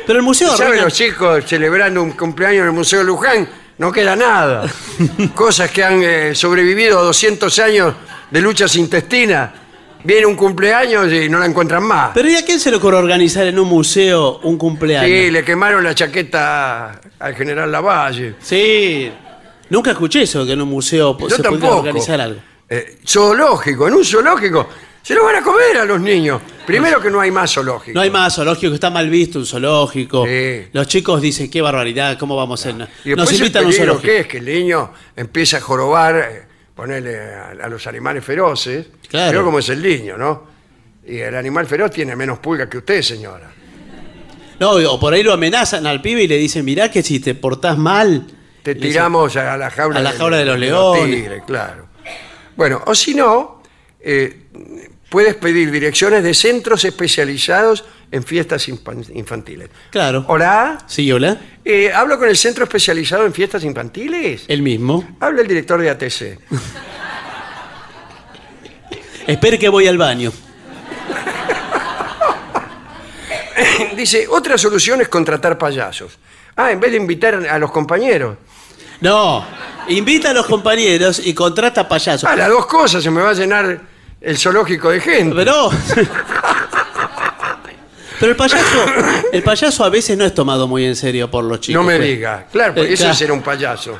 Pero 0.06 0.18
el 0.18 0.24
museo 0.24 0.48
¿Saben 0.56 0.72
arranca- 0.78 0.84
los 0.84 0.94
chicos 0.94 1.44
celebrando 1.46 2.02
un 2.02 2.12
cumpleaños 2.12 2.60
en 2.62 2.66
el 2.68 2.72
Museo 2.72 3.00
de 3.00 3.04
Luján? 3.04 3.46
No 3.76 3.92
queda 3.92 4.16
nada. 4.16 4.64
Cosas 5.34 5.70
que 5.70 5.84
han 5.84 6.02
eh, 6.02 6.34
sobrevivido 6.34 6.98
a 6.98 7.02
200 7.02 7.58
años 7.58 7.94
de 8.30 8.40
luchas 8.40 8.74
intestinas. 8.76 9.50
Viene 10.04 10.24
un 10.26 10.34
cumpleaños 10.34 11.12
y 11.12 11.28
no 11.28 11.38
la 11.38 11.46
encuentran 11.46 11.82
más. 11.84 12.10
Pero 12.14 12.28
¿y 12.30 12.34
a 12.36 12.44
quién 12.44 12.58
se 12.58 12.70
le 12.70 12.78
ocurre 12.78 12.96
organizar 12.96 13.46
en 13.46 13.58
un 13.58 13.68
museo 13.68 14.40
un 14.44 14.56
cumpleaños? 14.56 15.08
Sí, 15.08 15.30
le 15.30 15.44
quemaron 15.44 15.84
la 15.84 15.94
chaqueta 15.94 16.98
al 17.20 17.34
general 17.36 17.70
Lavalle. 17.70 18.34
Sí. 18.40 19.12
Nunca 19.72 19.92
escuché 19.92 20.22
eso, 20.22 20.44
que 20.44 20.52
en 20.52 20.60
un 20.60 20.68
museo 20.68 21.16
Yo 21.18 21.30
se 21.30 21.42
tampoco. 21.42 21.78
organizar 21.78 22.20
algo. 22.20 22.40
Eh, 22.68 22.98
zoológico, 23.08 23.88
en 23.88 23.94
un 23.94 24.04
zoológico. 24.04 24.68
Se 25.02 25.14
lo 25.14 25.24
van 25.24 25.36
a 25.36 25.42
comer 25.42 25.78
a 25.78 25.84
los 25.86 25.98
niños. 25.98 26.42
Primero 26.66 27.00
que 27.00 27.10
no 27.10 27.18
hay 27.20 27.30
más 27.30 27.50
zoológico. 27.54 27.94
No 27.94 28.02
hay 28.02 28.10
más 28.10 28.34
zoológico, 28.34 28.74
está 28.74 28.90
mal 28.90 29.08
visto 29.08 29.38
un 29.38 29.46
zoológico. 29.46 30.26
Sí. 30.26 30.66
Los 30.74 30.86
chicos 30.88 31.22
dicen, 31.22 31.50
qué 31.50 31.62
barbaridad, 31.62 32.18
¿cómo 32.18 32.36
vamos 32.36 32.60
a 32.64 32.68
hacer? 32.68 32.88
Y 33.02 33.08
después 33.08 33.16
Nos 33.16 33.30
el 33.30 33.36
invitan 33.38 33.64
a 33.64 33.66
un 33.66 33.72
peligro 33.72 33.86
zoológico. 33.94 34.12
que 34.12 34.20
es 34.20 34.26
que 34.26 34.38
el 34.38 34.44
niño 34.44 34.92
empieza 35.16 35.56
a 35.56 35.60
jorobar, 35.62 36.16
eh, 36.16 36.42
ponerle 36.76 37.18
a, 37.34 37.50
a 37.64 37.68
los 37.70 37.86
animales 37.86 38.22
feroces. 38.22 38.86
Claro. 39.08 39.30
Pero 39.32 39.44
como 39.46 39.58
es 39.58 39.68
el 39.70 39.82
niño, 39.82 40.18
¿no? 40.18 40.44
Y 41.08 41.16
el 41.16 41.34
animal 41.34 41.66
feroz 41.66 41.90
tiene 41.90 42.14
menos 42.14 42.38
pulgas 42.40 42.68
que 42.68 42.76
usted, 42.76 43.00
señora. 43.00 43.50
No, 44.60 44.72
o 44.72 45.00
por 45.00 45.14
ahí 45.14 45.22
lo 45.22 45.32
amenazan 45.32 45.86
al 45.86 46.00
pibe 46.02 46.22
y 46.24 46.28
le 46.28 46.36
dicen, 46.36 46.62
mirá 46.64 46.90
que 46.90 47.02
si 47.02 47.18
te 47.20 47.34
portás 47.34 47.76
mal... 47.78 48.26
Te 48.62 48.74
tiramos 48.74 49.36
a 49.36 49.56
la 49.56 49.70
jaula, 49.70 49.98
a 49.98 50.02
la 50.02 50.12
jaula 50.12 50.36
de 50.38 50.44
los 50.44 50.58
leones. 50.58 51.04
tigres, 51.06 51.42
claro. 51.46 51.86
Bueno, 52.56 52.82
o 52.86 52.94
si 52.94 53.14
no, 53.14 53.62
eh, 54.00 54.44
puedes 55.08 55.34
pedir 55.34 55.70
direcciones 55.70 56.22
de 56.22 56.34
centros 56.34 56.84
especializados 56.84 57.84
en 58.10 58.22
fiestas 58.24 58.68
infan- 58.68 59.10
infantiles. 59.14 59.70
Claro. 59.90 60.24
Hola, 60.28 60.78
Sí, 60.86 61.10
hola. 61.10 61.38
eh, 61.64 61.90
¿hablo 61.92 62.18
con 62.18 62.28
el 62.28 62.36
centro 62.36 62.64
especializado 62.64 63.24
en 63.26 63.32
fiestas 63.32 63.64
infantiles? 63.64 64.44
El 64.48 64.62
mismo. 64.62 65.16
Habla 65.18 65.42
el 65.42 65.48
director 65.48 65.80
de 65.80 65.90
ATC. 65.90 66.38
Espere 69.26 69.58
que 69.58 69.68
voy 69.68 69.86
al 69.86 69.98
baño. 69.98 70.32
Dice, 73.96 74.26
otra 74.28 74.58
solución 74.58 75.00
es 75.00 75.08
contratar 75.08 75.58
payasos. 75.58 76.18
Ah, 76.56 76.70
en 76.70 76.80
vez 76.80 76.90
de 76.90 76.96
invitar 76.98 77.34
a 77.46 77.58
los 77.58 77.70
compañeros. 77.70 78.36
No, 79.02 79.44
invita 79.88 80.30
a 80.30 80.32
los 80.32 80.46
compañeros 80.46 81.20
y 81.24 81.34
contrata 81.34 81.86
payasos. 81.88 82.24
Ah, 82.30 82.34
las 82.36 82.48
dos 82.48 82.66
cosas, 82.66 83.02
se 83.02 83.10
me 83.10 83.20
va 83.20 83.30
a 83.30 83.34
llenar 83.34 83.80
el 84.20 84.38
zoológico 84.38 84.90
de 84.90 85.00
gente. 85.00 85.34
Pero. 85.36 85.70
Pero 88.20 88.30
el 88.30 88.36
payaso, 88.36 88.84
el 89.32 89.42
payaso 89.42 89.84
a 89.84 89.88
veces 89.88 90.16
no 90.16 90.24
es 90.24 90.32
tomado 90.32 90.68
muy 90.68 90.84
en 90.84 90.94
serio 90.94 91.28
por 91.28 91.42
los 91.42 91.58
chicos. 91.60 91.82
no 91.82 91.86
me 91.86 91.96
pues. 91.96 92.08
diga. 92.08 92.46
Claro, 92.52 92.74
porque 92.74 92.90
Eh, 92.90 92.94
eso 92.94 93.00
claro. 93.02 93.12
es 93.12 93.18
ser 93.18 93.32
un 93.32 93.42
payaso. 93.42 93.98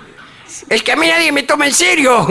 Es 0.68 0.82
que 0.84 0.92
a 0.92 0.96
mí 0.96 1.08
nadie 1.08 1.32
me 1.32 1.42
toma 1.42 1.66
en 1.66 1.74
serio. 1.74 2.24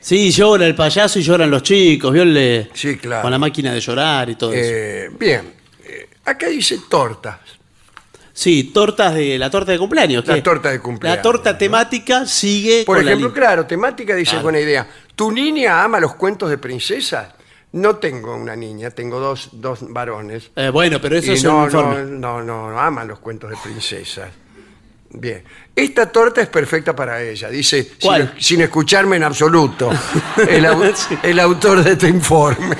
Sí, 0.00 0.32
llora 0.32 0.66
el 0.66 0.74
payaso 0.74 1.20
y 1.20 1.22
lloran 1.22 1.48
los 1.48 1.62
chicos, 1.62 2.12
¿vio? 2.12 2.22
El 2.24 2.34
de- 2.34 2.70
Sí, 2.74 2.96
claro. 2.96 3.22
Con 3.22 3.30
la 3.30 3.38
máquina 3.38 3.72
de 3.72 3.78
llorar 3.80 4.28
y 4.30 4.34
todo 4.34 4.52
eso. 4.52 4.60
Eh, 4.74 5.10
bien, 5.16 5.54
Eh, 5.84 6.08
acá 6.24 6.48
dice 6.48 6.80
tortas. 6.90 7.38
Sí, 8.34 8.64
tortas 8.72 9.14
de 9.14 9.38
la 9.38 9.50
torta 9.50 9.72
de 9.72 9.78
cumpleaños. 9.78 10.26
La 10.26 10.42
torta 10.42 10.70
de 10.70 10.80
cumpleaños, 10.80 11.16
La 11.18 11.22
torta 11.22 11.52
¿no? 11.52 11.58
temática 11.58 12.24
sigue 12.26 12.84
Por 12.86 12.96
con 12.96 13.04
la 13.04 13.10
ejemplo, 13.12 13.28
línea. 13.28 13.42
claro, 13.42 13.66
temática 13.66 14.14
dice 14.14 14.30
Claro. 14.30 14.42
buena 14.44 14.60
idea. 14.60 14.86
¿Tu 15.14 15.30
niña 15.30 15.82
ama 15.84 16.00
los 16.00 16.14
cuentos 16.14 16.48
de 16.48 16.56
princesas? 16.58 17.28
No 17.72 17.96
tengo 17.96 18.34
una 18.36 18.54
niña, 18.56 18.90
tengo 18.90 19.18
dos, 19.20 19.48
dos 19.52 19.80
varones. 19.92 20.50
Eh, 20.56 20.68
bueno, 20.70 20.98
pero 21.00 21.16
eso 21.16 21.30
Y 21.32 21.34
es 21.34 21.44
no, 21.44 21.58
un 21.58 21.64
informe. 21.64 22.02
no, 22.04 22.42
no, 22.42 22.70
no, 22.70 22.78
aman 22.80 23.08
los 23.08 23.18
cuentos 23.18 23.50
de 23.50 23.56
princesas. 23.62 24.28
Bien. 25.10 25.42
Esta 25.76 26.10
torta 26.10 26.40
es 26.40 26.48
perfecta 26.48 26.96
para 26.96 27.22
ella, 27.22 27.48
dice, 27.50 27.82
sin, 27.84 27.94
¿Cuál? 28.00 28.34
sin 28.38 28.60
escucharme 28.62 29.16
en 29.16 29.24
absoluto, 29.24 29.90
el, 30.48 30.64
au- 30.64 30.94
Sí. 30.94 31.16
el 31.22 31.38
autor 31.38 31.82
de 31.84 31.92
este 31.92 32.08
informe. 32.08 32.76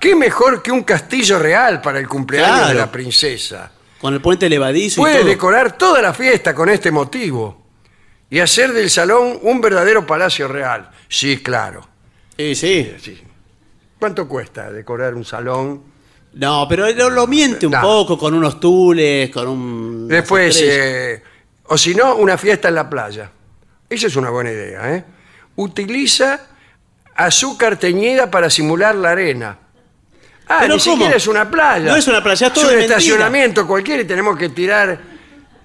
¿Qué 0.00 0.16
mejor 0.16 0.62
que 0.62 0.72
un 0.72 0.82
castillo 0.82 1.38
real 1.38 1.80
para 1.82 1.98
el 2.00 2.08
cumpleaños 2.08 2.68
de 2.68 2.74
la 2.74 2.90
princesa? 2.90 3.70
Con 4.00 4.14
el 4.14 4.20
puente 4.22 4.48
levadizo 4.48 5.02
y 5.02 5.04
Puedes 5.04 5.20
todo. 5.20 5.28
decorar 5.28 5.76
toda 5.76 6.00
la 6.02 6.14
fiesta 6.14 6.54
con 6.54 6.70
este 6.70 6.90
motivo 6.90 7.66
y 8.30 8.38
hacer 8.38 8.72
del 8.72 8.88
salón 8.88 9.38
un 9.42 9.60
verdadero 9.60 10.06
palacio 10.06 10.48
real. 10.48 10.90
Sí, 11.06 11.42
claro. 11.42 11.86
Sí, 12.36 12.54
sí. 12.54 12.96
Sí. 12.98 13.22
¿Cuánto 13.98 14.26
cuesta 14.26 14.72
decorar 14.72 15.14
un 15.14 15.24
salón? 15.26 15.82
No, 16.32 16.66
pero 16.66 16.90
lo, 16.92 17.10
lo 17.10 17.26
miente 17.26 17.66
un 17.66 17.72
No. 17.72 17.82
poco 17.82 18.16
con 18.16 18.32
unos 18.32 18.58
tules, 18.58 19.28
con 19.30 19.48
un. 19.48 20.08
Después, 20.08 20.56
unas 20.56 20.62
estrellas. 20.62 20.86
eh, 21.18 21.22
o 21.66 21.76
si 21.76 21.94
no, 21.94 22.14
una 22.16 22.38
fiesta 22.38 22.68
en 22.68 22.76
la 22.76 22.88
playa. 22.88 23.30
Esa 23.90 24.06
es 24.06 24.16
una 24.16 24.30
buena 24.30 24.50
idea. 24.50 24.94
¿eh? 24.96 25.04
Utiliza 25.56 26.40
azúcar 27.16 27.76
teñida 27.76 28.30
para 28.30 28.48
simular 28.48 28.94
la 28.94 29.10
arena. 29.10 29.58
Ah, 30.52 30.58
¿Pero 30.62 30.74
ni 30.74 30.80
cómo? 30.82 30.96
siquiera 30.96 31.16
es 31.16 31.26
una 31.28 31.48
playa. 31.48 31.90
No 31.90 31.96
es 31.96 32.08
una 32.08 32.22
playa, 32.22 32.48
es 32.48 32.52
todo 32.52 32.64
un 32.64 32.70
de 32.70 32.76
mentira. 32.78 32.98
estacionamiento 32.98 33.66
cualquiera 33.66 34.02
y 34.02 34.04
tenemos 34.04 34.36
que 34.36 34.48
tirar 34.48 34.98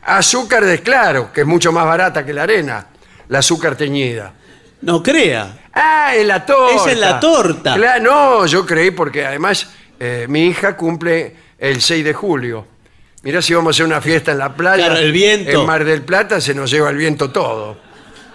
azúcar 0.04 0.64
de 0.64 0.80
claro, 0.82 1.32
que 1.34 1.42
es 1.42 1.48
mucho 1.48 1.72
más 1.72 1.86
barata 1.86 2.26
que 2.26 2.34
la 2.34 2.44
arena, 2.44 2.86
la 3.30 3.40
azúcar 3.40 3.76
teñida. 3.76 4.34
No 4.82 5.02
crea. 5.02 5.58
Ah, 5.74 6.16
en 6.16 6.28
la 6.28 6.46
torta. 6.46 6.76
Es 6.76 6.94
en 6.94 7.00
la 7.02 7.20
torta. 7.20 7.76
Cla- 7.76 8.00
no, 8.00 8.46
yo 8.46 8.66
creí 8.66 8.92
porque 8.92 9.26
además 9.26 9.68
eh, 10.00 10.26
mi 10.30 10.46
hija 10.46 10.78
cumple 10.78 11.36
el 11.58 11.82
6 11.82 12.06
de 12.06 12.14
julio. 12.14 12.68
Mirá 13.24 13.42
si 13.42 13.56
vamos 13.56 13.70
a 13.70 13.74
hacer 13.76 13.86
una 13.88 14.02
fiesta 14.02 14.32
en 14.34 14.38
la 14.38 14.54
playa. 14.54 14.86
Claro, 14.86 15.00
el 15.00 15.12
viento. 15.12 15.50
En 15.62 15.66
Mar 15.66 15.84
del 15.84 16.04
Plata 16.04 16.40
se 16.40 16.54
nos 16.54 16.70
lleva 16.70 16.92
el 16.92 16.98
viento 16.98 17.32
todo. 17.32 17.78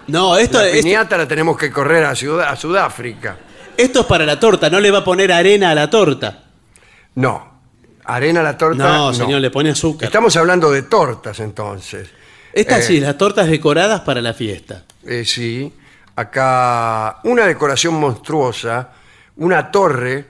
No, 0.09 0.37
esto, 0.37 0.59
La 0.59 0.67
esto, 0.67 0.83
piñata 0.83 1.17
la 1.17 1.29
tenemos 1.29 1.57
que 1.57 1.71
correr 1.71 2.05
a, 2.05 2.17
Ciudad- 2.17 2.49
a 2.49 2.57
Sudáfrica. 2.57 3.37
Esto 3.81 4.01
es 4.01 4.07
para 4.07 4.27
la 4.27 4.39
torta, 4.39 4.69
no 4.71 4.81
le 4.81 4.91
va 4.91 4.99
a 4.99 5.05
poner 5.05 5.33
arena 5.33 5.71
a 5.71 5.75
la 5.75 5.89
torta. 5.89 6.45
No. 7.15 7.51
Arena 8.05 8.41
a 8.41 8.43
la 8.43 8.57
torta. 8.59 8.83
No, 8.83 9.15
señor, 9.15 9.41
le 9.41 9.51
pone 9.51 9.71
azúcar. 9.71 10.07
Estamos 10.07 10.37
hablando 10.37 10.71
de 10.71 10.83
tortas 10.83 11.41
entonces. 11.41 12.09
Estas 12.53 12.81
Eh, 12.81 12.83
sí, 12.83 13.01
las 13.01 13.17
tortas 13.17 13.49
decoradas 13.49 14.01
para 14.01 14.21
la 14.21 14.35
fiesta. 14.35 14.85
Eh, 15.05 15.25
sí, 15.25 15.73
acá 16.17 17.21
una 17.25 17.47
decoración 17.47 17.95
monstruosa, 17.95 18.91
una 19.37 19.71
torre 19.71 20.27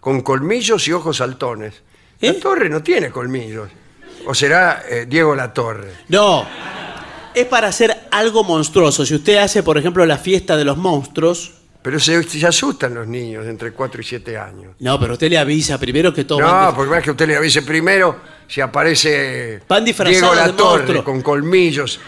con 0.00 0.22
colmillos 0.22 0.86
y 0.88 0.92
ojos 0.92 1.18
saltones. 1.18 1.82
¿Eh? 2.20 2.32
La 2.32 2.40
torre 2.40 2.68
no 2.68 2.82
tiene 2.82 3.10
colmillos. 3.10 3.70
O 4.26 4.34
será 4.34 4.82
eh, 4.88 5.06
Diego 5.08 5.34
La 5.34 5.52
Torre. 5.52 5.92
No, 6.08 6.46
es 7.34 7.46
para 7.46 7.68
hacer 7.68 8.08
algo 8.10 8.44
monstruoso. 8.44 9.06
Si 9.06 9.14
usted 9.14 9.38
hace, 9.38 9.62
por 9.62 9.78
ejemplo, 9.78 10.04
la 10.04 10.18
fiesta 10.18 10.56
de 10.58 10.64
los 10.64 10.76
monstruos, 10.76 11.59
Pero 11.82 11.98
se, 11.98 12.22
se 12.24 12.46
asustan 12.46 12.92
los 12.94 13.06
niños 13.06 13.44
de 13.44 13.50
entre 13.50 13.72
4 13.72 14.00
y 14.00 14.04
7 14.04 14.36
años. 14.36 14.74
no, 14.80 15.00
pero 15.00 15.14
usted 15.14 15.30
le 15.30 15.38
avisa 15.38 15.78
primero 15.78 16.12
que 16.12 16.24
todo 16.24 16.40
No, 16.40 16.74
porque 16.76 16.90
más 16.90 17.02
que 17.02 17.10
usted 17.12 17.26
le 17.26 17.36
avise 17.36 17.62
primero 17.62 18.16
si 18.46 18.60
aparece 18.60 19.62
Van 19.68 19.84
disfrazados 19.84 20.20
Diego 20.20 20.34
La 20.34 20.46
de 20.48 20.52
Torre 20.52 20.78
monstruo. 20.82 21.04
con 21.04 21.22
colmillos 21.22 21.98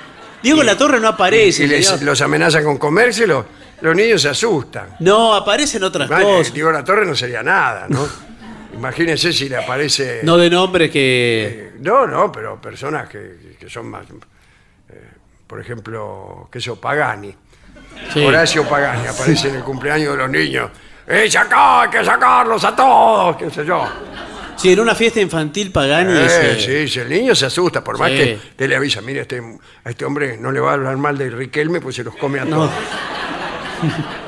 Diego 0.42 0.62
La 0.62 0.76
Torre 0.76 1.00
no 1.00 1.08
aparece. 1.08 1.64
y 1.64 1.66
les- 1.68 1.86
señor. 1.86 2.02
los 2.02 2.20
amenazan 2.20 2.64
con 2.64 2.76
comérselo, 2.76 3.46
los 3.80 3.94
niños 3.96 4.20
se 4.22 4.28
asustan. 4.28 4.96
No, 5.00 5.34
aparecen 5.34 5.82
otras 5.84 6.08
Vale, 6.08 6.24
cosas. 6.24 6.52
Diego 6.52 6.70
La 6.72 6.82
Torre 6.84 7.06
no 7.06 7.14
sería 7.14 7.42
nada, 7.44 7.86
¿no? 7.88 8.06
Imagínense 8.74 9.32
si 9.32 9.48
le 9.48 9.56
aparece... 9.56 10.20
No 10.24 10.36
de 10.36 10.50
nombre 10.50 10.90
que... 10.90 11.70
Eh, 11.72 11.72
No, 11.80 12.06
no, 12.06 12.30
pero 12.32 12.60
personas 12.60 13.08
que, 13.08 13.54
que 13.58 13.68
son 13.70 13.86
más. 13.88 14.04
eh, 14.88 14.94
por 15.46 15.60
ejemplo, 15.60 16.48
que 16.50 16.58
eso, 16.58 16.80
Pagani. 16.80 17.32
Sí. 18.12 18.24
Horacio 18.24 18.68
Pagani 18.68 19.06
aparece 19.06 19.48
en 19.48 19.56
el 19.56 19.62
cumpleaños 19.62 20.12
de 20.12 20.16
los 20.18 20.30
niños. 20.30 20.70
¡Eh, 21.06 21.28
acá! 21.36 21.82
¡Hay 21.82 21.90
que 21.90 22.04
sacarlos 22.04 22.64
a 22.64 22.74
todos! 22.76 23.36
¿Qué 23.36 23.50
sé 23.50 23.64
yo? 23.64 23.84
Sí, 24.56 24.72
en 24.72 24.80
una 24.80 24.94
fiesta 24.94 25.20
infantil 25.20 25.72
Pagani 25.72 26.12
Eh, 26.14 26.56
sí, 26.58 26.88
sí, 26.88 27.00
el 27.00 27.08
niño 27.08 27.34
se 27.34 27.46
asusta, 27.46 27.82
por 27.82 27.98
más 27.98 28.10
Sí. 28.10 28.16
que 28.16 28.38
te 28.54 28.68
le 28.68 28.76
avisa, 28.76 29.00
mire, 29.00 29.22
este, 29.22 29.42
a 29.84 29.90
este 29.90 30.04
hombre 30.04 30.36
no 30.38 30.52
le 30.52 30.60
va 30.60 30.70
a 30.70 30.74
hablar 30.74 30.96
mal 30.96 31.18
de 31.18 31.30
Riquelme, 31.30 31.80
pues 31.80 31.96
se 31.96 32.04
los 32.04 32.14
come 32.16 32.38
a 32.38 32.46
todos. 32.46 32.70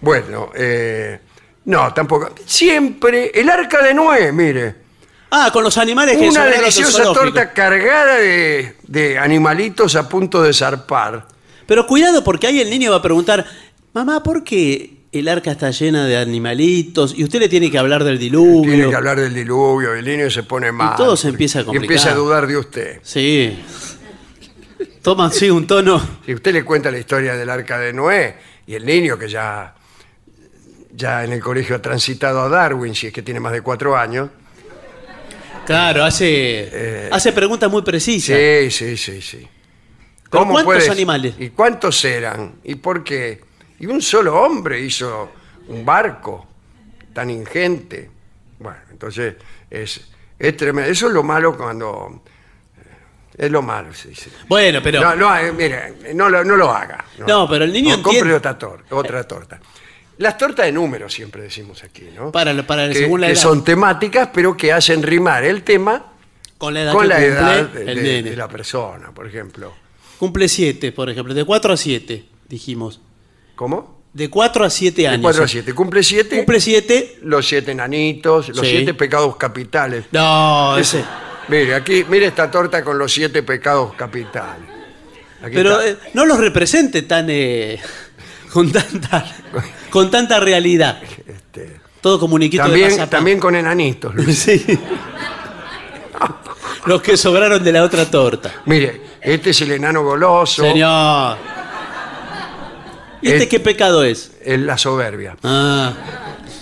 bueno, 0.00 0.50
eh, 0.54 1.18
no, 1.64 1.92
tampoco. 1.94 2.30
Siempre, 2.44 3.30
el 3.34 3.48
arca 3.48 3.82
de 3.82 3.94
Noé, 3.94 4.32
mire. 4.32 4.84
Ah, 5.30 5.50
con 5.52 5.64
los 5.64 5.76
animales 5.78 6.16
que 6.16 6.28
Una 6.28 6.44
deliciosa 6.44 7.04
torta 7.12 7.52
cargada 7.52 8.16
de, 8.16 8.76
de 8.86 9.18
animalitos 9.18 9.96
a 9.96 10.08
punto 10.08 10.42
de 10.42 10.52
zarpar. 10.52 11.26
Pero 11.66 11.86
cuidado 11.86 12.22
porque 12.24 12.46
ahí 12.46 12.60
el 12.60 12.70
niño 12.70 12.90
va 12.90 12.98
a 12.98 13.02
preguntar, 13.02 13.44
mamá, 13.92 14.22
¿por 14.22 14.44
qué 14.44 14.98
el 15.12 15.28
arca 15.28 15.52
está 15.52 15.70
llena 15.70 16.06
de 16.06 16.16
animalitos? 16.16 17.14
Y 17.16 17.24
usted 17.24 17.40
le 17.40 17.48
tiene 17.48 17.70
que 17.70 17.78
hablar 17.78 18.04
del 18.04 18.18
diluvio. 18.18 18.72
Tiene 18.74 18.88
que 18.90 18.96
hablar 18.96 19.20
del 19.20 19.32
diluvio, 19.34 19.94
el 19.94 20.04
niño 20.04 20.28
se 20.30 20.42
pone 20.42 20.72
mal. 20.72 20.96
todo 20.96 21.16
se 21.16 21.28
empieza 21.28 21.60
a 21.60 21.62
Y 21.62 21.64
complicar. 21.66 21.84
empieza 21.96 22.10
a 22.12 22.14
dudar 22.14 22.46
de 22.46 22.56
usted. 22.56 22.98
Sí. 23.02 23.58
Toma 25.02 25.26
así 25.26 25.50
un 25.50 25.66
tono. 25.66 26.00
Si 26.24 26.34
usted 26.34 26.52
le 26.52 26.64
cuenta 26.64 26.90
la 26.90 26.98
historia 26.98 27.36
del 27.36 27.48
arca 27.50 27.78
de 27.78 27.92
Noé 27.92 28.36
y 28.66 28.74
el 28.74 28.86
niño 28.86 29.18
que 29.18 29.28
ya, 29.28 29.74
ya 30.94 31.24
en 31.24 31.32
el 31.32 31.40
colegio 31.40 31.76
ha 31.76 31.82
transitado 31.82 32.40
a 32.42 32.48
Darwin, 32.48 32.94
si 32.94 33.08
es 33.08 33.12
que 33.12 33.22
tiene 33.22 33.38
más 33.40 33.52
de 33.52 33.60
cuatro 33.60 33.96
años. 33.96 34.30
Claro, 35.66 36.04
hace, 36.04 37.08
hace 37.10 37.32
preguntas 37.32 37.70
muy 37.70 37.82
precisas. 37.82 38.36
Eh. 38.38 38.68
Sí, 38.70 38.96
sí, 38.96 38.96
sí, 38.96 39.22
sí. 39.22 39.48
¿Pero 40.40 40.64
cuántos 40.64 40.88
animales? 40.90 41.34
¿Y 41.38 41.50
cuántos 41.50 42.04
eran? 42.04 42.54
¿Y 42.64 42.74
por 42.76 43.02
qué? 43.04 43.40
Y 43.80 43.86
un 43.86 44.00
solo 44.02 44.40
hombre 44.42 44.80
hizo 44.80 45.30
un 45.68 45.84
barco 45.84 46.46
tan 47.12 47.30
ingente. 47.30 48.10
Bueno, 48.58 48.78
entonces 48.90 49.34
es, 49.70 50.00
es 50.38 50.56
tremendo. 50.56 50.90
Eso 50.90 51.08
es 51.08 51.12
lo 51.12 51.22
malo 51.22 51.56
cuando... 51.56 52.22
Es 53.36 53.50
lo 53.50 53.62
malo, 53.62 53.92
sí, 53.92 54.14
sí. 54.14 54.30
Bueno, 54.48 54.78
pero... 54.80 55.00
No, 55.00 55.16
no, 55.16 55.36
eh, 55.36 55.50
mire, 55.52 55.94
no, 56.14 56.28
lo- 56.28 56.44
no 56.44 56.54
lo 56.54 56.70
haga. 56.70 57.04
No, 57.26 57.48
pero 57.48 57.64
el 57.64 57.72
niño 57.72 57.96
No, 57.96 58.02
compre 58.04 58.32
otra 58.32 58.56
torta, 58.56 58.94
otra 58.94 59.24
torta. 59.26 59.60
Las 60.18 60.38
tortas 60.38 60.66
de 60.66 60.70
números 60.72 61.12
siempre 61.12 61.42
decimos 61.42 61.82
aquí, 61.82 62.08
¿no? 62.14 62.30
Para, 62.30 62.64
para 62.64 62.86
que, 62.88 62.94
según 62.94 63.20
la 63.20 63.26
que 63.26 63.32
edad. 63.32 63.42
son 63.42 63.64
temáticas, 63.64 64.28
pero 64.32 64.56
que 64.56 64.72
hacen 64.72 65.02
rimar 65.02 65.42
el 65.42 65.64
tema 65.64 66.12
con 66.56 66.72
la 66.74 66.82
edad 66.82 66.92
con 66.92 67.02
que 67.02 67.08
la 67.08 67.14
cumple 67.16 67.26
edad 67.32 67.64
de, 67.70 67.80
el 67.90 67.96
de- 67.96 68.02
nene. 68.02 68.30
de 68.30 68.36
la 68.36 68.46
persona, 68.46 69.10
por 69.10 69.26
ejemplo. 69.26 69.74
Cumple 70.24 70.48
7, 70.48 70.90
por 70.92 71.10
ejemplo. 71.10 71.34
De 71.34 71.44
4 71.44 71.74
a 71.74 71.76
7, 71.76 72.24
dijimos. 72.48 72.98
¿Cómo? 73.56 74.02
De 74.14 74.30
4 74.30 74.64
a 74.64 74.70
7 74.70 75.02
De 75.02 75.08
años. 75.08 75.20
4 75.22 75.44
a 75.44 75.48
7. 75.48 75.74
Cumple 75.74 76.02
7. 76.02 76.36
Cumple 76.38 76.60
7. 76.60 77.18
Los 77.24 77.46
siete 77.46 77.72
enanitos, 77.72 78.48
los 78.48 78.60
Sí. 78.60 78.68
siete 78.76 78.94
pecados 78.94 79.36
capitales. 79.36 80.06
No, 80.12 80.78
ese. 80.78 81.04
Mire, 81.48 81.74
aquí, 81.74 82.04
mire 82.08 82.24
esta 82.26 82.50
torta 82.50 82.82
con 82.82 82.96
los 82.96 83.12
siete 83.12 83.42
pecados 83.42 83.92
capitales. 83.96 84.66
Aquí 85.42 85.54
Pero 85.56 85.78
está. 85.78 86.06
eh, 86.06 86.10
no 86.14 86.24
los 86.24 86.38
represente 86.38 87.02
tan. 87.02 87.26
eh, 87.28 87.78
con 88.52 88.72
tanta. 88.72 89.26
con 89.90 90.10
tanta 90.10 90.40
realidad. 90.40 91.02
Este, 91.26 91.80
Todo 92.00 92.18
comuniquito 92.18 92.62
de 92.62 92.68
también, 92.70 92.88
mazapán. 92.92 93.10
también 93.10 93.38
con 93.38 93.54
enanitos. 93.56 94.14
Luis. 94.14 94.38
Sí. 94.42 94.64
Los 96.86 97.00
que 97.02 97.16
sobraron 97.16 97.62
de 97.64 97.72
la 97.72 97.82
otra 97.82 98.10
torta. 98.10 98.62
Mire, 98.66 99.00
este 99.20 99.50
es 99.50 99.60
el 99.62 99.72
enano 99.72 100.02
goloso. 100.02 100.62
Señor. 100.62 101.38
¿Y 103.22 103.30
este 103.30 103.48
qué 103.48 103.58
pecado 103.60 104.04
es? 104.04 104.32
Es 104.42 104.60
la 104.60 104.76
soberbia. 104.78 105.36
Ah, 105.42 105.92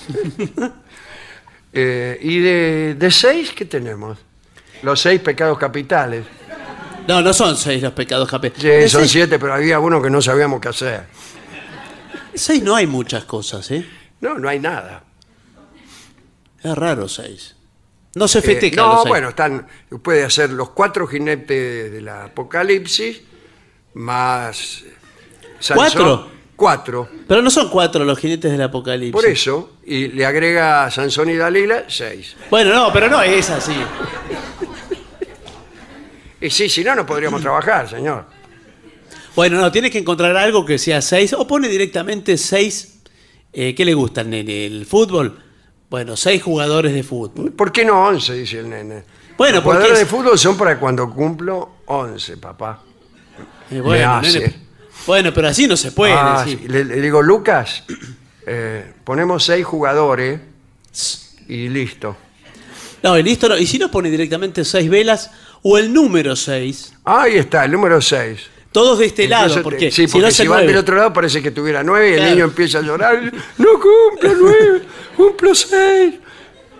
Eh, 1.74 2.18
¿Y 2.20 2.38
de, 2.38 2.96
de 2.98 3.10
seis 3.10 3.52
qué 3.56 3.64
tenemos? 3.64 4.18
Los 4.82 5.00
seis 5.00 5.22
pecados 5.22 5.56
capitales. 5.58 6.26
no, 7.08 7.22
no 7.22 7.32
son 7.32 7.56
seis 7.56 7.82
los 7.82 7.92
pecados 7.94 8.28
capitales. 8.28 8.60
Sí, 8.62 8.68
De 8.68 8.88
son 8.90 9.00
seis, 9.00 9.12
siete, 9.12 9.38
pero 9.38 9.54
había 9.54 9.80
uno 9.80 10.02
que 10.02 10.10
no 10.10 10.20
sabíamos 10.20 10.60
qué 10.60 10.68
hacer. 10.68 11.04
seis 12.34 12.62
no 12.62 12.76
hay 12.76 12.86
muchas 12.86 13.24
cosas, 13.24 13.70
¿eh? 13.70 13.86
No, 14.20 14.34
no 14.38 14.50
hay 14.50 14.58
nada. 14.60 15.02
Es 16.62 16.74
raro 16.74 17.08
seis. 17.08 17.56
No 18.14 18.28
se 18.28 18.40
Eh, 18.40 18.42
festeja 18.42 18.76
no, 18.76 19.04
bueno, 19.04 19.30
están, 19.30 19.66
puede 20.02 20.24
hacer 20.24 20.50
los 20.50 20.70
cuatro 20.70 21.06
jinetes 21.06 21.90
del 21.92 22.08
Apocalipsis 22.08 23.22
más 23.94 24.84
Sansón. 25.58 25.76
¿Cuatro? 25.76 26.32
Cuatro. 26.56 27.08
Pero 27.26 27.42
no 27.42 27.50
son 27.50 27.68
cuatro 27.70 28.04
los 28.04 28.18
jinetes 28.18 28.50
del 28.52 28.62
apocalipsis. 28.62 29.12
Por 29.12 29.26
eso, 29.26 29.72
y 29.84 30.08
le 30.08 30.24
agrega 30.26 30.88
Sansón 30.90 31.30
y 31.30 31.36
Dalila, 31.36 31.84
seis. 31.88 32.36
Bueno, 32.50 32.72
no, 32.74 32.92
pero 32.92 33.08
no 33.08 33.20
es 33.22 33.50
así. 33.50 33.74
Y 36.40 36.50
sí, 36.50 36.68
si 36.68 36.84
no, 36.84 36.94
no 36.94 37.06
podríamos 37.06 37.40
trabajar, 37.40 37.88
señor. 37.88 38.26
Bueno, 39.34 39.60
no, 39.60 39.72
tiene 39.72 39.90
que 39.90 39.98
encontrar 39.98 40.36
algo 40.36 40.64
que 40.66 40.78
sea 40.78 41.00
seis. 41.00 41.32
O 41.32 41.46
pone 41.46 41.68
directamente 41.68 42.36
seis. 42.36 43.00
eh, 43.52 43.74
¿Qué 43.74 43.84
le 43.84 43.94
gusta 43.94 44.20
al 44.20 44.30
nene? 44.30 44.66
¿El 44.66 44.84
fútbol? 44.86 45.42
Bueno, 45.92 46.16
seis 46.16 46.42
jugadores 46.42 46.94
de 46.94 47.02
fútbol. 47.02 47.52
¿Por 47.52 47.70
qué 47.70 47.84
no 47.84 48.02
once? 48.06 48.32
Dice 48.32 48.60
el 48.60 48.70
nene. 48.70 49.04
Bueno, 49.36 49.56
Los 49.56 49.64
porque 49.64 49.76
jugadores 49.80 49.98
de 49.98 50.04
es- 50.04 50.08
fútbol 50.10 50.38
son 50.38 50.56
para 50.56 50.80
cuando 50.80 51.10
cumplo 51.10 51.68
once, 51.84 52.38
papá. 52.38 52.80
Eh, 53.70 53.78
bueno, 53.78 54.14
hace. 54.14 54.40
nene, 54.40 54.56
bueno, 55.06 55.34
pero 55.34 55.48
así 55.48 55.66
no 55.66 55.76
se 55.76 55.92
puede 55.92 56.14
Ah, 56.14 56.44
sí. 56.48 56.58
le, 56.66 56.84
le 56.86 56.98
digo, 57.00 57.20
Lucas, 57.20 57.84
eh, 58.46 58.90
ponemos 59.04 59.44
seis 59.44 59.66
jugadores 59.66 60.40
y 61.46 61.68
listo. 61.68 62.16
No, 63.02 63.18
y 63.18 63.22
listo, 63.22 63.48
no. 63.50 63.58
Y 63.58 63.66
si 63.66 63.78
no 63.78 63.90
pone 63.90 64.10
directamente 64.10 64.64
seis 64.64 64.88
velas 64.88 65.30
o 65.62 65.76
el 65.76 65.92
número 65.92 66.36
seis, 66.36 66.94
Ahí 67.04 67.36
está, 67.36 67.66
el 67.66 67.72
número 67.72 68.00
seis. 68.00 68.40
todos 68.72 68.98
de 69.00 69.06
este 69.06 69.28
lado, 69.28 69.62
porque, 69.62 69.90
sí, 69.90 70.06
si 70.06 70.12
porque 70.12 70.26
no 70.26 70.30
si 70.30 70.36
se 70.38 70.48
van 70.48 70.58
mueve. 70.60 70.68
del 70.72 70.78
otro 70.78 70.96
lado 70.96 71.12
parece 71.12 71.42
que 71.42 71.50
tuviera 71.50 71.82
nueve 71.82 72.10
y 72.10 72.14
el 72.14 72.24
niño 72.30 72.44
empieza 72.44 72.78
a 72.78 72.82
llorar. 72.82 73.20
No 73.58 73.68
cumplo 73.74 74.34
nueve, 74.38 74.82
cumplo 75.22 75.54
seis. 75.54 76.14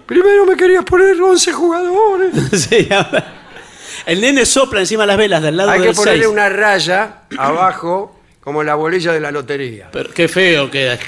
Primero 0.07 0.45
me 0.45 0.57
querías 0.57 0.84
poner 0.84 1.20
once 1.20 1.53
jugadores. 1.53 2.32
Sí, 2.53 2.88
el 4.07 4.20
nene 4.20 4.45
sopla 4.45 4.80
encima 4.80 5.05
de 5.05 5.07
las 5.09 5.16
velas 5.16 5.43
del 5.43 5.57
lado 5.57 5.70
Hay 5.70 5.80
del 5.80 5.90
que 5.90 5.95
ponerle 5.95 6.22
seis. 6.24 6.32
una 6.32 6.49
raya 6.49 7.22
abajo, 7.38 8.18
como 8.40 8.62
la 8.64 8.74
bolilla 8.74 9.12
de 9.12 9.20
la 9.20 9.30
lotería. 9.30 9.90
Pero 9.93 10.11
qué 10.12 10.28
feo 10.28 10.70
queda. 10.70 10.99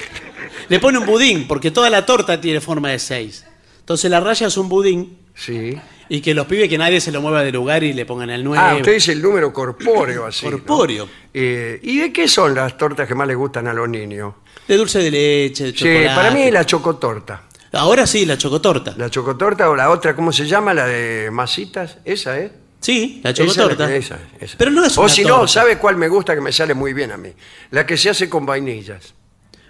Le 0.69 0.79
pone 0.79 0.99
un 0.99 1.07
budín, 1.07 1.49
porque 1.49 1.71
toda 1.71 1.91
la 1.91 2.07
torta 2.07 2.41
tiene 2.41 2.61
forma 2.61 2.91
de 2.91 2.99
seis. 2.99 3.45
Entonces 3.81 4.11
la 4.11 4.21
raya 4.21 4.47
es 4.47 4.57
un 4.57 4.69
budín 4.69 5.19
Sí. 5.35 5.77
y 6.09 6.21
que 6.21 6.33
los 6.33 6.47
pibes 6.47 6.69
que 6.69 6.79
nadie 6.79 7.01
se 7.01 7.11
lo 7.11 7.21
mueva 7.21 7.43
de 7.43 7.51
lugar 7.51 7.83
y 7.83 7.93
le 7.93 8.07
pongan 8.07 8.31
el 8.31 8.45
9. 8.45 8.63
Ah, 8.65 8.77
usted 8.77 8.95
dice 8.95 9.13
el 9.13 9.21
número 9.23 9.53
corpóreo 9.53 10.27
así. 10.27 10.47
¿no? 10.47 10.53
Corpóreo. 10.53 11.09
Eh, 11.33 11.81
¿Y 11.83 11.99
de 11.99 12.13
qué 12.13 12.29
son 12.29 12.55
las 12.55 12.79
tortas 12.79 13.09
que 13.09 13.15
más 13.15 13.27
le 13.27 13.35
gustan 13.35 13.67
a 13.67 13.73
los 13.75 13.89
niños? 13.89 14.35
De 14.69 14.77
dulce 14.77 15.01
de 15.01 15.11
leche, 15.11 15.65
de 15.65 15.71
Sí, 15.73 15.77
chocolate. 15.79 16.15
para 16.15 16.31
mí 16.31 16.51
la 16.51 16.65
chocotorta. 16.65 17.43
Ahora 17.73 18.07
sí, 18.07 18.25
la 18.25 18.39
chocotorta. 18.39 18.95
La 18.97 19.11
chocotorta 19.11 19.69
o 19.69 19.75
la 19.75 19.91
otra, 19.91 20.15
¿cómo 20.15 20.31
se 20.33 20.47
llama? 20.47 20.73
La 20.73 20.87
de 20.87 21.31
masitas, 21.33 21.99
esa, 22.05 22.39
¿eh? 22.39 22.53
Sí, 22.81 23.21
la 23.25 23.31
es 23.31 23.37
chocotorta. 23.37 23.93
esa, 23.93 24.19
esa. 24.39 24.57
Pero 24.57 24.71
no 24.71 24.85
es 24.85 24.97
O 24.97 25.09
si 25.09 25.25
no. 25.25 25.49
¿sabe 25.49 25.79
cuál 25.79 25.97
me 25.97 26.07
gusta 26.07 26.35
que 26.37 26.41
me 26.41 26.53
sale 26.53 26.75
muy 26.75 26.93
bien 26.93 27.11
a 27.11 27.17
mí? 27.17 27.31
La 27.71 27.85
que 27.85 27.97
se 27.97 28.11
hace 28.11 28.29
con 28.29 28.47
vainillas. 28.47 29.15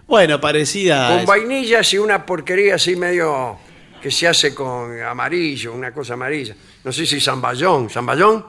Bueno, 0.07 0.39
parecida. 0.41 1.17
con 1.17 1.25
vainillas 1.25 1.91
y 1.95 1.99
una 1.99 2.27
porquería 2.27 2.75
así 2.75 2.95
medio 2.97 3.57
que 4.05 4.11
se 4.11 4.29
hace 4.29 4.55
con 4.55 5.01
amarillo, 5.01 5.73
una 5.73 5.91
cosa 5.91 6.13
amarilla. 6.13 6.55
No 6.85 6.93
sé 6.93 7.07
si 7.07 7.19
zamballón. 7.23 7.89
¿Zamballón? 7.89 8.45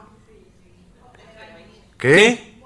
¿Qué? 1.96 2.08
¿Qué? 2.12 2.56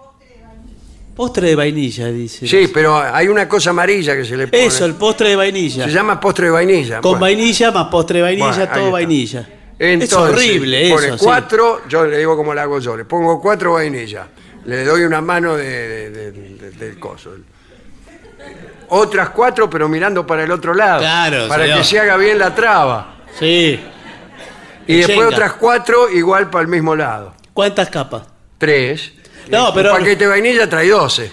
Postre 1.14 1.51
de 1.51 1.55
vainilla, 1.55 2.09
dice. 2.09 2.49
Sí, 2.49 2.68
pero 2.74 2.99
hay 2.99 3.28
una 3.28 3.47
cosa 3.49 3.70
amarilla 3.70 4.16
que 4.16 4.24
se 4.24 4.36
le 4.36 4.49
pone. 4.49 4.64
Eso, 4.66 4.84
el 4.86 4.95
postre 4.95 5.28
de 5.28 5.36
vainilla. 5.36 5.84
Se 5.84 5.93
llama 5.93 6.18
postre 6.18 6.47
de 6.47 6.51
vainilla. 6.51 6.97
Con 7.01 7.12
Bueno. 7.12 7.20
vainilla 7.20 7.70
más 7.70 7.86
postre 7.86 8.16
de 8.18 8.22
vainilla, 8.24 8.49
Bueno, 8.66 8.72
todo 8.74 8.91
vainilla. 8.91 9.49
Entonces, 9.78 10.11
es 10.11 10.16
horrible 10.18 10.91
pone 10.91 11.07
eso. 11.07 11.18
sí. 11.18 11.24
cuatro, 11.24 11.82
yo 11.88 12.07
le 12.07 12.18
digo 12.18 12.36
como 12.36 12.53
la 12.53 12.62
hago 12.62 12.80
yo, 12.80 12.97
le 12.97 13.05
pongo 13.05 13.41
cuatro 13.41 13.74
vainillas, 13.74 14.26
le 14.64 14.82
doy 14.84 15.03
una 15.05 15.20
mano 15.20 15.57
de, 15.57 16.11
de- 16.11 16.11
de- 16.11 16.32
de- 16.32 16.70
del 16.72 16.99
coso. 16.99 17.34
Otras 18.91 19.30
cuatro, 19.30 19.70
pero 19.70 19.88
mirando 19.88 20.26
para 20.26 20.45
el 20.45 20.51
otro 20.51 20.74
lado. 20.74 21.01
Claro, 21.01 21.49
Para 21.49 21.64
señor. 21.64 21.78
que 21.78 21.84
se 21.84 22.01
haga 22.01 22.16
bien 22.16 22.38
la 22.38 22.55
traba. 22.55 23.14
Sí. 23.38 23.80
Y 24.86 24.97
después 24.97 25.28
otras 25.32 25.53
cuatro 25.55 26.11
igual 26.11 26.51
para 26.51 26.62
el 26.62 26.68
mismo 26.68 26.95
lado. 26.97 27.34
¿Cuántas 27.55 27.88
capas? 27.88 28.22
Tres. 28.59 29.12
No, 29.49 29.68
Un 29.68 29.74
pero- 29.74 29.91
paquete 29.93 30.24
de 30.24 30.26
vainilla 30.26 30.68
trae 30.68 30.88
doce. 30.88 31.30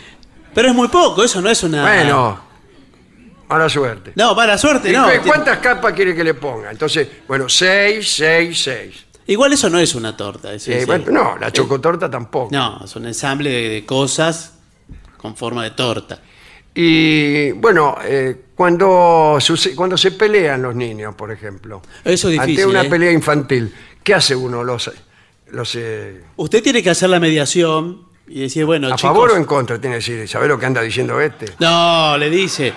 Pero 0.54 0.70
es 0.70 0.76
muy 0.76 0.88
poco, 0.88 1.24
eso 1.24 1.42
no 1.42 1.50
es 1.50 1.62
una. 1.64 1.82
Bueno, 1.82 2.40
mala 3.48 3.70
suerte. 3.70 4.12
No, 4.16 4.34
mala 4.36 4.58
suerte, 4.58 4.90
¿Y 4.90 4.94
no. 4.94 5.06
cu- 5.06 5.28
¿Cuántas 5.28 5.58
capas 5.60 5.94
quiere 5.94 6.16
que 6.16 6.24
le 6.24 6.34
ponga? 6.34 6.72
Entonces, 6.72 7.08
bueno, 7.28 7.48
seis, 7.50 8.12
seis, 8.16 8.62
seis. 8.64 9.06
Igual 9.28 9.54
eso 9.54 9.70
no 9.70 9.78
es 9.80 9.94
una 9.96 10.16
torta. 10.16 10.54
Eh, 10.54 10.58
es- 10.58 10.86
bueno, 10.88 11.06
no, 11.12 11.38
la 11.38 11.52
chocotorta 11.52 12.10
tampoco. 12.10 12.50
No, 12.52 12.82
es 12.86 12.96
un 12.96 13.06
ensamble 13.08 13.50
de, 13.50 13.70
de 13.70 13.86
cosas 13.86 14.54
con 15.18 15.36
forma 15.36 15.64
de 15.64 15.72
torta. 15.72 16.20
Y 16.80 17.54
bueno, 17.54 17.98
eh, 18.04 18.36
cuando, 18.54 19.40
cuando 19.76 19.98
se 19.98 20.12
pelean 20.12 20.62
los 20.62 20.76
niños, 20.76 21.16
por 21.16 21.32
ejemplo, 21.32 21.82
Eso 22.06 22.28
es 22.30 22.34
difícil. 22.34 22.60
ante 22.60 22.66
una 22.68 22.82
¿eh? 22.84 22.90
pelea 22.90 23.12
infantil, 23.12 23.74
¿qué 24.04 24.14
hace 24.14 24.36
uno? 24.36 24.64
¿Los, 24.64 24.92
los, 25.50 25.74
eh, 25.74 26.22
Usted 26.36 26.62
tiene 26.62 26.84
que 26.84 26.92
hacer 26.92 27.10
la 27.10 27.20
mediación 27.20 28.04
y 28.28 28.42
decir, 28.42 28.64
bueno, 28.66 28.90
¿A 28.90 28.92
chicos. 28.92 29.02
favor 29.02 29.32
o 29.32 29.38
en 29.38 29.46
contra? 29.46 29.82
Tiene 29.82 29.96
que 29.96 30.02
decir, 30.14 30.28
¿sabe 30.30 30.48
lo 30.48 30.60
que 30.60 30.68
anda 30.68 30.82
diciendo 30.84 31.20
este? 31.20 31.48
No, 31.60 32.16
le 32.16 32.30
dice. 32.30 32.72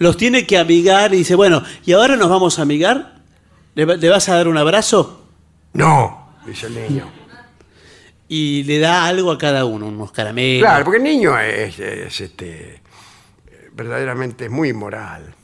Los 0.00 0.16
tiene 0.16 0.44
que 0.46 0.58
amigar 0.58 1.14
y 1.14 1.18
dice, 1.18 1.36
bueno, 1.36 1.62
¿y 1.84 1.92
ahora 1.92 2.16
nos 2.16 2.28
vamos 2.28 2.58
a 2.58 2.62
amigar? 2.62 3.20
¿Le, 3.76 3.86
le 3.98 4.08
vas 4.08 4.28
a 4.28 4.34
dar 4.34 4.48
un 4.48 4.56
abrazo? 4.58 5.26
No, 5.74 6.34
dice 6.44 6.66
el 6.66 6.74
niño. 6.74 7.21
Y 8.34 8.62
le 8.64 8.78
da 8.78 9.04
algo 9.06 9.30
a 9.30 9.36
cada 9.36 9.66
uno, 9.66 9.88
unos 9.88 10.10
caramelos. 10.10 10.62
Claro, 10.66 10.84
porque 10.86 10.96
el 10.96 11.04
niño 11.04 11.38
es, 11.38 11.78
es, 11.78 12.18
este, 12.18 12.80
verdaderamente 13.74 14.46
es 14.46 14.50
muy 14.50 14.70
inmoral. 14.70 15.34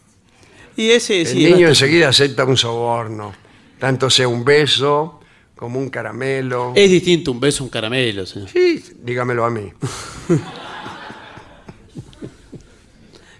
Y 0.74 0.88
ese 0.92 1.20
El 1.20 1.26
sí. 1.26 1.34
niño 1.36 1.48
bastante- 1.50 1.68
enseguida 1.68 2.08
acepta 2.08 2.44
un 2.46 2.56
soborno, 2.56 3.34
tanto 3.78 4.08
sea 4.08 4.26
un 4.26 4.42
beso 4.42 5.20
como 5.54 5.78
un 5.78 5.90
caramelo. 5.90 6.72
Es 6.74 6.90
distinto 6.90 7.30
un 7.32 7.40
beso 7.40 7.62
a 7.62 7.66
un 7.66 7.70
caramelo, 7.70 8.24
señor. 8.24 8.48
Sí, 8.48 8.82
dígamelo 9.02 9.44
a 9.44 9.50
mí. 9.50 9.70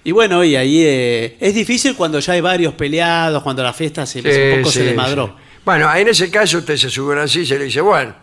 Y 0.05 0.13
bueno, 0.13 0.43
y 0.43 0.57
ahí 0.57 0.83
eh, 0.85 1.37
es 1.39 1.55
difícil 1.55 1.95
cuando 1.95 2.19
ya 2.19 2.33
hay 2.33 2.41
varios 2.41 2.73
peleados, 2.75 3.43
cuando 3.43 3.63
la 3.63 3.75
fiesta 3.75 4.07
se, 4.07 4.21
un 4.21 4.61
poco 4.63 4.71
Sí, 4.73 4.79
se 4.79 4.85
desmadró. 4.85 5.37
Bueno, 5.67 5.95
en 5.95 6.09
ese 6.09 6.31
caso 6.31 6.59
usted 6.59 6.77
se 6.79 6.89
sube 6.89 7.15
a 7.15 7.19
la 7.19 7.29
silla 7.29 7.57
y 7.57 7.59
le 7.59 7.65
dice, 7.67 7.83
bueno, 7.83 8.15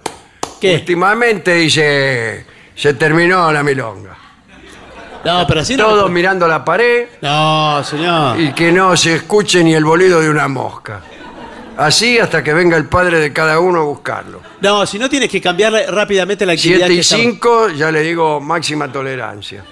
¿Qué? 0.60 0.76
últimamente 0.76 1.54
dice, 1.56 2.46
se 2.76 2.94
terminó 2.96 3.52
la 3.52 3.64
milonga. 3.64 4.18
No, 5.24 5.46
pero 5.48 5.62
así 5.62 5.76
no. 5.76 5.86
Todos 5.86 6.12
mirando 6.12 6.48
la 6.48 6.64
pared 6.64 7.08
No, 7.22 7.84
señor. 7.84 8.40
y 8.40 8.54
que 8.54 8.72
no 8.72 8.96
se 8.96 9.16
escuche 9.16 9.64
ni 9.64 9.74
el 9.74 9.84
bolido 9.84 10.22
de 10.22 10.30
una 10.30 10.48
mosca. 10.48 11.02
Así 11.78 12.18
hasta 12.20 12.42
que 12.44 12.54
venga 12.54 12.78
el 12.78 12.86
padre 12.86 13.20
de 13.20 13.34
cada 13.34 13.60
uno 13.60 13.82
a 13.82 13.84
buscarlo. 13.84 14.40
No, 14.62 14.86
si 14.86 14.98
no 14.98 15.10
tienes 15.10 15.30
que 15.30 15.42
cambiar 15.42 15.74
rápidamente 15.90 16.46
la 16.46 16.54
actividad 16.54 16.88
7 16.88 16.94
y 16.94 16.96
que 16.96 17.02
estaba- 17.02 17.22
5, 17.24 17.70
ya 17.70 17.92
le 17.92 18.02
digo 18.02 18.40
máxima 18.40 18.90
tolerancia. 18.92 19.64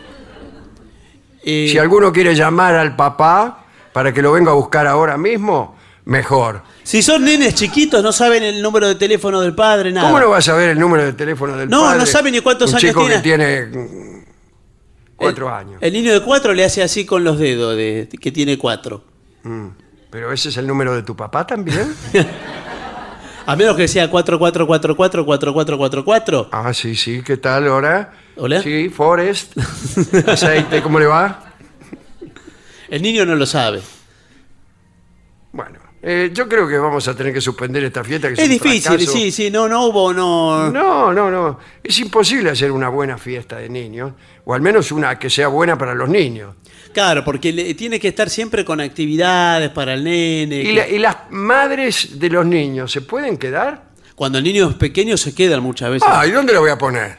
Eh, 1.46 1.68
Si 1.72 1.78
alguno 1.78 2.12
quiere 2.12 2.36
llamar 2.36 2.76
al 2.76 2.96
papá 2.96 3.66
para 3.94 4.12
que 4.14 4.22
lo 4.22 4.32
venga 4.34 4.52
a 4.52 4.56
buscar 4.56 4.88
ahora 4.88 5.18
mismo, 5.18 5.78
mejor. 6.06 6.62
Si 6.84 7.02
son 7.02 7.24
nenes 7.24 7.56
chiquitos, 7.56 8.04
no 8.04 8.12
saben 8.12 8.44
el 8.44 8.62
número 8.62 8.88
de 8.88 8.94
teléfono 8.96 9.40
del 9.42 9.56
padre, 9.56 9.92
nada. 9.92 10.08
¿Cómo 10.08 10.20
no 10.20 10.30
va 10.30 10.38
a 10.38 10.42
saber 10.42 10.70
el 10.70 10.80
número 10.80 11.04
de 11.06 11.14
teléfono 11.14 11.56
del 11.58 11.70
No, 11.70 11.82
padre? 11.84 12.00
no 12.00 12.06
sabe 12.06 12.32
ni 12.32 12.42
cuántos 12.42 12.70
Un 12.72 12.78
años 12.78 12.90
chico 12.90 13.00
tiene. 13.02 13.16
que 13.16 13.22
tiene 13.22 14.24
cuatro 15.16 15.48
el, 15.48 15.54
años. 15.54 15.78
El 15.82 15.94
niño 15.94 16.14
de 16.14 16.22
cuatro 16.22 16.54
le 16.54 16.64
hace 16.66 16.84
así 16.84 17.06
con 17.06 17.24
los 17.24 17.40
dedos, 17.40 17.76
de, 17.76 18.08
que 18.20 18.32
tiene 18.32 18.58
cuatro. 18.58 19.04
Mm. 19.44 19.68
¿Pero 20.10 20.32
ese 20.32 20.50
es 20.50 20.58
el 20.58 20.68
número 20.68 20.94
de 20.96 21.04
tu 21.04 21.16
papá 21.16 21.46
también? 21.48 21.96
A 23.46 23.56
menos 23.58 23.76
que 23.76 23.88
sea 23.90 24.10
44444444. 24.10 26.48
ah, 26.52 26.74
sí, 26.74 26.96
sí. 26.96 27.22
¿Qué 27.26 27.36
tal 27.38 27.68
ahora? 27.68 28.14
Hola. 28.38 28.62
Sí, 28.62 28.88
Forest. 28.90 29.58
Aceite, 30.28 30.82
¿cómo 30.82 30.98
le 31.00 31.06
va? 31.08 31.44
El 32.90 33.02
niño 33.02 33.26
no 33.26 33.36
lo 33.36 33.46
sabe. 33.46 33.82
Bueno, 35.52 35.80
eh, 36.06 36.32
yo 36.34 36.49
creo 36.49 36.68
que 36.68 36.78
vamos 36.78 37.08
a 37.08 37.16
tener 37.16 37.34
que 37.34 37.39
suspender 37.39 37.82
esta 37.86 38.04
fiesta. 38.04 38.28
Que 38.28 38.34
es, 38.34 38.39
Es 38.41 38.49
difícil, 38.49 38.82
fracaso. 38.82 39.12
sí, 39.14 39.32
sí, 39.32 39.49
no, 39.49 39.70
no 39.70 39.86
hubo, 39.88 40.12
no. 40.14 40.70
No, 40.70 41.14
no, 41.14 41.32
no. 41.32 41.60
Es 41.82 41.97
imposible 41.99 42.49
hacer 42.49 42.72
una 42.72 42.89
buena 42.89 43.18
fiesta 43.18 43.58
de 43.58 43.70
niños, 43.70 44.12
o 44.43 44.54
al 44.54 44.62
menos 44.62 44.91
una 44.91 45.18
que 45.18 45.30
sea 45.30 45.47
buena 45.47 45.78
para 45.78 45.95
los 45.95 46.10
niños. 46.10 46.56
Claro, 46.93 47.24
porque 47.24 47.51
le- 47.54 47.74
tiene 47.74 47.99
que 47.99 48.10
estar 48.10 48.30
siempre 48.30 48.64
con 48.66 48.80
actividades 48.82 49.70
para 49.70 49.93
el 49.93 50.04
nene. 50.04 50.62
¿Y, 50.62 50.64
que- 50.66 50.74
la- 50.74 50.88
y 50.89 50.99
las 50.99 51.18
madres 51.32 52.20
de 52.20 52.30
los 52.30 52.45
niños 52.45 52.91
se 52.91 53.01
pueden 53.01 53.38
quedar? 53.38 53.91
Cuando 54.16 54.38
el 54.38 54.43
niño 54.43 54.70
es 54.70 54.76
pequeño 54.76 55.18
se 55.18 55.34
quedan 55.34 55.64
muchas 55.64 55.89
veces. 55.89 56.08
Ah, 56.12 56.28
¿y 56.28 56.32
dónde 56.32 56.54
la 56.54 56.60
voy 56.60 56.70
a 56.70 56.78
poner? 56.78 57.18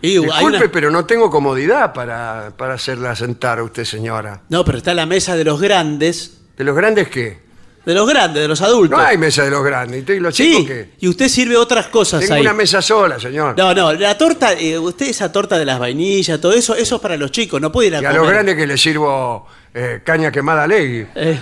Y 0.00 0.18
Disculpe, 0.18 0.44
una- 0.44 0.72
pero 0.72 0.90
no 0.90 1.04
tengo 1.04 1.28
comodidad 1.30 1.92
para, 1.92 2.52
para 2.56 2.74
hacerla 2.74 3.14
sentar 3.14 3.58
a 3.58 3.64
usted, 3.64 3.84
señora. 3.84 4.40
No, 4.48 4.64
pero 4.64 4.78
está 4.78 4.94
la 4.94 5.06
mesa 5.06 5.36
de 5.36 5.44
los 5.44 5.60
grandes. 5.60 6.38
¿De 6.56 6.64
los 6.64 6.74
grandes 6.74 7.08
qué? 7.08 7.38
De 7.84 7.94
los 7.94 8.08
grandes, 8.08 8.40
de 8.42 8.46
los 8.48 8.60
adultos. 8.60 8.96
No 8.96 9.04
hay 9.04 9.18
mesa 9.18 9.42
de 9.42 9.50
los 9.50 9.64
grandes. 9.64 10.08
¿Y 10.08 10.20
los 10.20 10.32
chicos 10.34 10.66
qué? 10.66 10.90
y 11.00 11.08
usted 11.08 11.28
sirve 11.28 11.56
otras 11.56 11.88
cosas 11.88 12.20
Tengo 12.20 12.34
ahí. 12.34 12.40
una 12.42 12.52
mesa 12.52 12.80
sola, 12.80 13.18
señor. 13.18 13.56
No, 13.58 13.74
no, 13.74 13.92
la 13.92 14.16
torta, 14.16 14.52
eh, 14.52 14.78
usted 14.78 15.06
esa 15.08 15.32
torta 15.32 15.58
de 15.58 15.64
las 15.64 15.80
vainillas, 15.80 16.40
todo 16.40 16.52
eso, 16.52 16.76
eso 16.76 16.96
es 16.96 17.02
para 17.02 17.16
los 17.16 17.32
chicos, 17.32 17.60
no 17.60 17.72
puede 17.72 17.88
ir 17.88 17.96
a 17.96 18.00
y 18.00 18.04
a 18.04 18.08
comer. 18.10 18.20
los 18.22 18.30
grandes 18.30 18.56
que 18.56 18.66
les 18.68 18.80
sirvo 18.80 19.48
eh, 19.74 20.00
caña 20.04 20.30
quemada 20.30 20.64
legui. 20.66 21.06
Eh, 21.16 21.38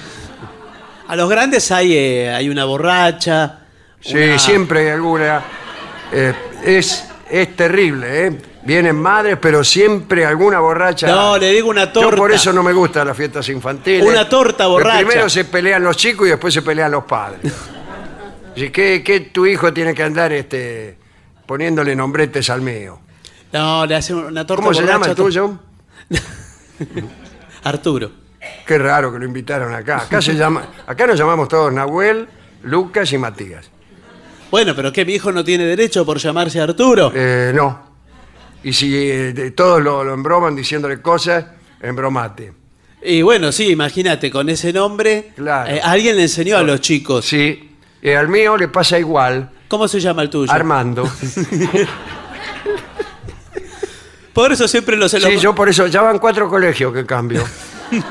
a 1.08 1.16
los 1.16 1.28
grandes 1.28 1.70
hay, 1.72 1.92
eh, 1.94 2.30
hay 2.30 2.48
una 2.48 2.64
borracha. 2.64 3.58
Sí, 4.00 4.16
una- 4.16 4.38
siempre 4.38 4.80
hay 4.80 4.88
alguna. 4.94 5.42
Eh, 6.10 6.32
es, 6.64 7.04
es 7.30 7.56
terrible, 7.56 8.26
¿eh? 8.26 8.38
Vienen 8.62 8.96
madres, 8.96 9.38
pero 9.40 9.64
siempre 9.64 10.26
alguna 10.26 10.60
borracha. 10.60 11.06
No, 11.06 11.38
le 11.38 11.50
digo 11.50 11.70
una 11.70 11.86
Yo 11.86 11.92
torta. 11.92 12.16
por 12.16 12.30
eso 12.32 12.52
no 12.52 12.62
me 12.62 12.72
gustan 12.72 13.06
las 13.06 13.16
fiestas 13.16 13.48
infantiles. 13.48 14.06
Una 14.06 14.28
torta 14.28 14.66
Porque 14.66 14.84
borracha. 14.84 15.06
Primero 15.06 15.28
se 15.30 15.44
pelean 15.46 15.82
los 15.82 15.96
chicos 15.96 16.26
y 16.26 16.30
después 16.30 16.52
se 16.52 16.62
pelean 16.62 16.90
los 16.90 17.04
padres. 17.04 17.40
Así 18.54 18.70
que, 18.70 19.02
que 19.02 19.20
tu 19.20 19.46
hijo 19.46 19.72
tiene 19.72 19.94
que 19.94 20.02
andar 20.02 20.32
este, 20.32 20.98
poniéndole 21.46 21.96
nombretes 21.96 22.50
al 22.50 22.60
mío. 22.60 23.00
No, 23.52 23.86
le 23.86 23.96
hace 23.96 24.12
una 24.14 24.46
torta 24.46 24.62
¿Cómo 24.62 24.74
se 24.74 24.82
llama 24.82 24.98
borracha 24.98 25.10
el 25.10 25.16
tuyo? 25.16 25.58
Arturo. 27.64 28.10
Qué 28.66 28.78
raro 28.78 29.12
que 29.12 29.18
lo 29.18 29.24
invitaron 29.24 29.74
acá. 29.74 30.02
Acá 30.02 30.20
se 30.20 30.34
llama, 30.36 30.64
acá 30.86 31.06
nos 31.06 31.18
llamamos 31.18 31.48
todos 31.48 31.72
Nahuel, 31.72 32.28
Lucas 32.62 33.12
y 33.12 33.18
Matías. 33.18 33.70
Bueno, 34.50 34.74
pero 34.74 34.92
que 34.92 35.04
mi 35.04 35.14
hijo 35.14 35.30
no 35.32 35.44
tiene 35.44 35.64
derecho 35.64 36.04
por 36.04 36.18
llamarse 36.18 36.60
Arturo. 36.60 37.12
Eh, 37.14 37.52
no. 37.54 37.88
Y 38.64 38.72
si 38.72 38.94
eh, 38.96 39.32
de- 39.32 39.50
todos 39.52 39.80
lo, 39.82 40.02
lo 40.04 40.12
embroman 40.14 40.54
diciéndole 40.56 41.00
cosas, 41.00 41.44
embromate. 41.80 42.52
Y 43.02 43.22
bueno, 43.22 43.50
sí, 43.52 43.70
imagínate, 43.70 44.30
con 44.30 44.48
ese 44.50 44.72
nombre, 44.72 45.32
Claro. 45.36 45.70
eh, 45.70 45.80
alguien 45.82 46.16
le 46.16 46.22
enseñó 46.22 46.56
a 46.58 46.62
los 46.62 46.80
chicos. 46.80 47.24
Sí. 47.24 47.70
Y 48.02 48.10
al 48.10 48.28
mío 48.28 48.56
le 48.56 48.68
pasa 48.68 48.98
igual. 48.98 49.50
¿Cómo 49.68 49.86
se 49.88 50.00
llama 50.00 50.22
el 50.22 50.30
tuyo? 50.30 50.52
Armando. 50.52 51.08
Por 54.32 54.52
eso 54.52 54.68
siempre 54.68 54.96
los... 54.96 55.10
Sí, 55.12 55.38
yo 55.38 55.54
por 55.54 55.68
eso, 55.68 55.86
ya 55.88 56.02
van 56.02 56.18
cuatro 56.18 56.48
colegios 56.48 56.92
que 56.92 57.04
cambio. 57.06 57.44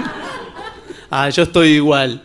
Ah, 1.12 1.28
yo 1.30 1.42
estoy 1.42 1.70
igual. 1.70 2.22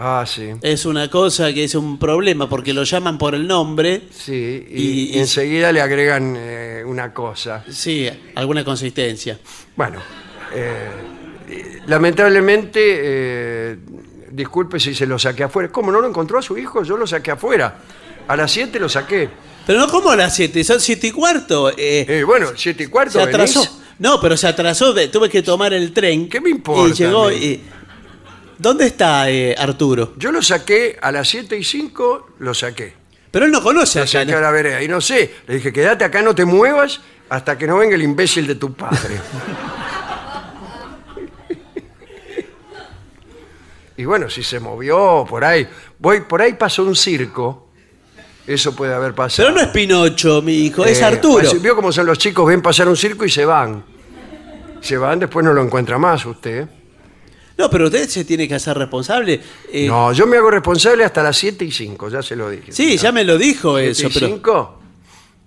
Ah, 0.00 0.24
sí. 0.26 0.50
Es 0.62 0.86
una 0.86 1.10
cosa 1.10 1.52
que 1.52 1.64
es 1.64 1.74
un 1.74 1.98
problema 1.98 2.48
porque 2.48 2.72
lo 2.72 2.84
llaman 2.84 3.18
por 3.18 3.34
el 3.34 3.48
nombre. 3.48 4.02
Sí, 4.12 4.64
y, 4.70 4.80
Y- 4.80 5.10
y- 5.16 5.18
enseguida 5.18 5.72
le 5.72 5.80
agregan 5.80 6.36
eh, 6.38 6.84
una 6.86 7.12
cosa. 7.12 7.64
Sí, 7.68 8.08
alguna 8.36 8.64
consistencia. 8.64 9.40
Bueno, 9.74 9.98
eh, 10.54 10.88
lamentablemente, 11.86 12.80
eh, 12.82 13.76
disculpe 14.30 14.78
si 14.78 14.94
se 14.94 15.06
lo 15.06 15.18
saqué 15.18 15.42
afuera. 15.44 15.68
¿Cómo 15.70 15.90
no 15.90 16.00
lo 16.00 16.08
encontró 16.08 16.38
a 16.38 16.42
su 16.42 16.56
hijo? 16.56 16.82
Yo 16.84 16.96
lo 16.96 17.06
saqué 17.06 17.32
afuera. 17.32 17.78
A 18.28 18.36
las 18.36 18.50
7 18.52 18.78
lo 18.78 18.88
saqué. 18.88 19.28
Pero 19.66 19.80
no 19.80 19.88
como 19.88 20.10
a 20.10 20.16
las 20.16 20.34
7, 20.36 20.62
son 20.64 20.80
7 20.80 21.08
y 21.08 21.10
cuarto. 21.10 21.72
bueno, 22.26 22.48
7 22.54 22.84
y 22.84 22.86
cuarto. 22.86 23.12
se 23.14 23.22
atrasó. 23.22 23.60
venís. 23.60 23.74
No, 23.98 24.20
pero 24.20 24.36
se 24.36 24.46
atrasó, 24.46 24.94
ve- 24.94 25.08
tuve 25.08 25.28
que 25.28 25.42
tomar 25.42 25.74
el 25.74 25.92
tren. 25.92 26.28
¿Qué 26.28 26.40
me 26.40 26.50
importa, 26.50 26.88
Y 26.94 26.96
llegó 26.96 27.32
y... 27.32 27.60
¿Dónde 28.58 28.86
está 28.86 29.30
eh, 29.30 29.54
Arturo? 29.56 30.14
Yo 30.16 30.32
lo 30.32 30.42
saqué 30.42 30.98
a 31.00 31.12
las 31.12 31.28
7 31.28 31.56
y 31.56 31.62
5, 31.64 32.30
lo 32.40 32.54
saqué. 32.54 32.94
Pero 33.30 33.44
él 33.44 33.52
no 33.52 33.62
conoce 33.62 33.98
Lo 34.00 34.04
acá. 34.04 34.12
saqué 34.12 34.32
¿no? 34.32 34.38
a 34.38 34.40
la 34.40 34.50
vereda. 34.50 34.82
Y 34.82 34.88
no 34.88 35.00
sé, 35.00 35.32
le 35.46 35.54
dije, 35.54 35.72
quédate 35.72 36.04
acá, 36.04 36.22
no 36.22 36.34
te 36.34 36.44
muevas 36.44 37.00
hasta 37.28 37.56
que 37.56 37.66
no 37.66 37.78
venga 37.78 37.94
el 37.94 38.02
imbécil 38.02 38.46
de 38.46 38.54
tu 38.56 38.74
padre. 38.74 39.20
y 43.96 44.04
bueno, 44.04 44.30
si 44.30 44.42
se 44.42 44.60
movió 44.60 45.24
por 45.28 45.44
ahí, 45.44 45.66
voy, 45.98 46.20
por 46.22 46.40
ahí 46.42 46.54
pasó 46.54 46.84
un 46.84 46.96
circo. 46.96 47.66
Eso 48.46 48.74
puede 48.74 48.94
haber 48.94 49.14
pasado. 49.14 49.48
Pero 49.48 49.60
no 49.60 49.66
es 49.66 49.72
Pinocho, 49.72 50.40
mi 50.40 50.54
hijo, 50.54 50.84
es 50.84 51.00
Eh, 51.00 51.04
Arturo. 51.04 51.50
Vio 51.60 51.76
cómo 51.76 51.92
son 51.92 52.06
los 52.06 52.16
chicos, 52.18 52.46
ven 52.46 52.62
pasar 52.62 52.88
un 52.88 52.96
circo 52.96 53.24
y 53.26 53.30
se 53.30 53.44
van. 53.44 53.84
Se 54.80 54.96
van, 54.96 55.18
después 55.18 55.44
no 55.44 55.52
lo 55.52 55.62
encuentra 55.62 55.98
más 55.98 56.24
usted. 56.24 56.66
No, 57.58 57.68
pero 57.68 57.86
usted 57.86 58.08
se 58.08 58.24
tiene 58.24 58.46
que 58.46 58.54
hacer 58.54 58.78
responsable. 58.78 59.40
eh, 59.72 59.86
No, 59.88 60.12
yo 60.12 60.26
me 60.26 60.36
hago 60.36 60.50
responsable 60.50 61.04
hasta 61.04 61.22
las 61.24 61.36
7 61.36 61.64
y 61.64 61.72
5, 61.72 62.08
ya 62.08 62.22
se 62.22 62.36
lo 62.36 62.48
dije. 62.50 62.70
sí, 62.72 62.96
ya 62.96 63.10
me 63.12 63.24
lo 63.24 63.36
dijo 63.36 63.76
7 63.78 63.90
eso, 63.90 64.06
y 64.06 64.10
pero... 64.12 64.26
5, 64.28 64.80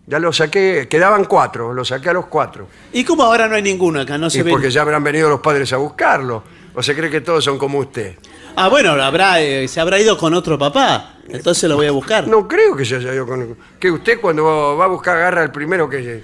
ya 0.08 0.20
lo 0.20 0.34
saqué, 0.34 0.88
quedaban 0.90 1.24
cuatro, 1.26 1.74
lo 1.74 1.86
saqué 1.86 2.10
a 2.10 2.14
los 2.14 2.26
cuatro. 2.26 2.68
¿Y 2.92 3.06
cómo 3.06 3.24
ahora 3.24 3.48
no 3.48 3.56
hay 3.56 3.62
ninguno 3.62 4.02
acá? 4.02 4.18
No 4.18 4.28
Y 4.28 4.32
se 4.32 4.44
ve. 4.44 4.52
porque 4.52 4.70
ya 4.70 4.82
habrán 4.82 5.04
venido 5.04 5.30
los 5.30 5.40
padres 5.40 5.72
a 5.72 5.78
buscarlo. 5.78 6.44
¿O 6.74 6.84
se 6.84 6.96
cree 6.96 7.10
que 7.10 7.22
todos 7.22 7.44
son 7.44 7.58
como 7.58 7.80
usted? 7.80 8.16
Ah, 8.56 8.68
bueno, 8.68 8.92
habrá, 8.92 9.42
eh, 9.42 9.68
se 9.70 9.80
habrá 9.80 10.00
ido 10.00 10.18
con 10.18 10.34
otro 10.34 10.58
papá. 10.58 11.16
Entonces 11.30 11.70
lo 11.70 11.78
voy 11.78 11.88
a 11.88 11.92
buscar. 11.92 12.28
No 12.28 12.46
creo 12.48 12.76
que 12.76 12.84
se 12.84 12.96
haya 12.98 13.14
ido 13.14 13.26
con... 13.26 13.58
Que 13.80 13.90
usted 13.90 14.20
cuando 14.20 14.76
va 14.78 14.84
a 14.86 14.88
buscar 14.88 15.16
agarra 15.18 15.42
al 15.44 15.52
primero 15.52 15.90
que... 15.90 16.24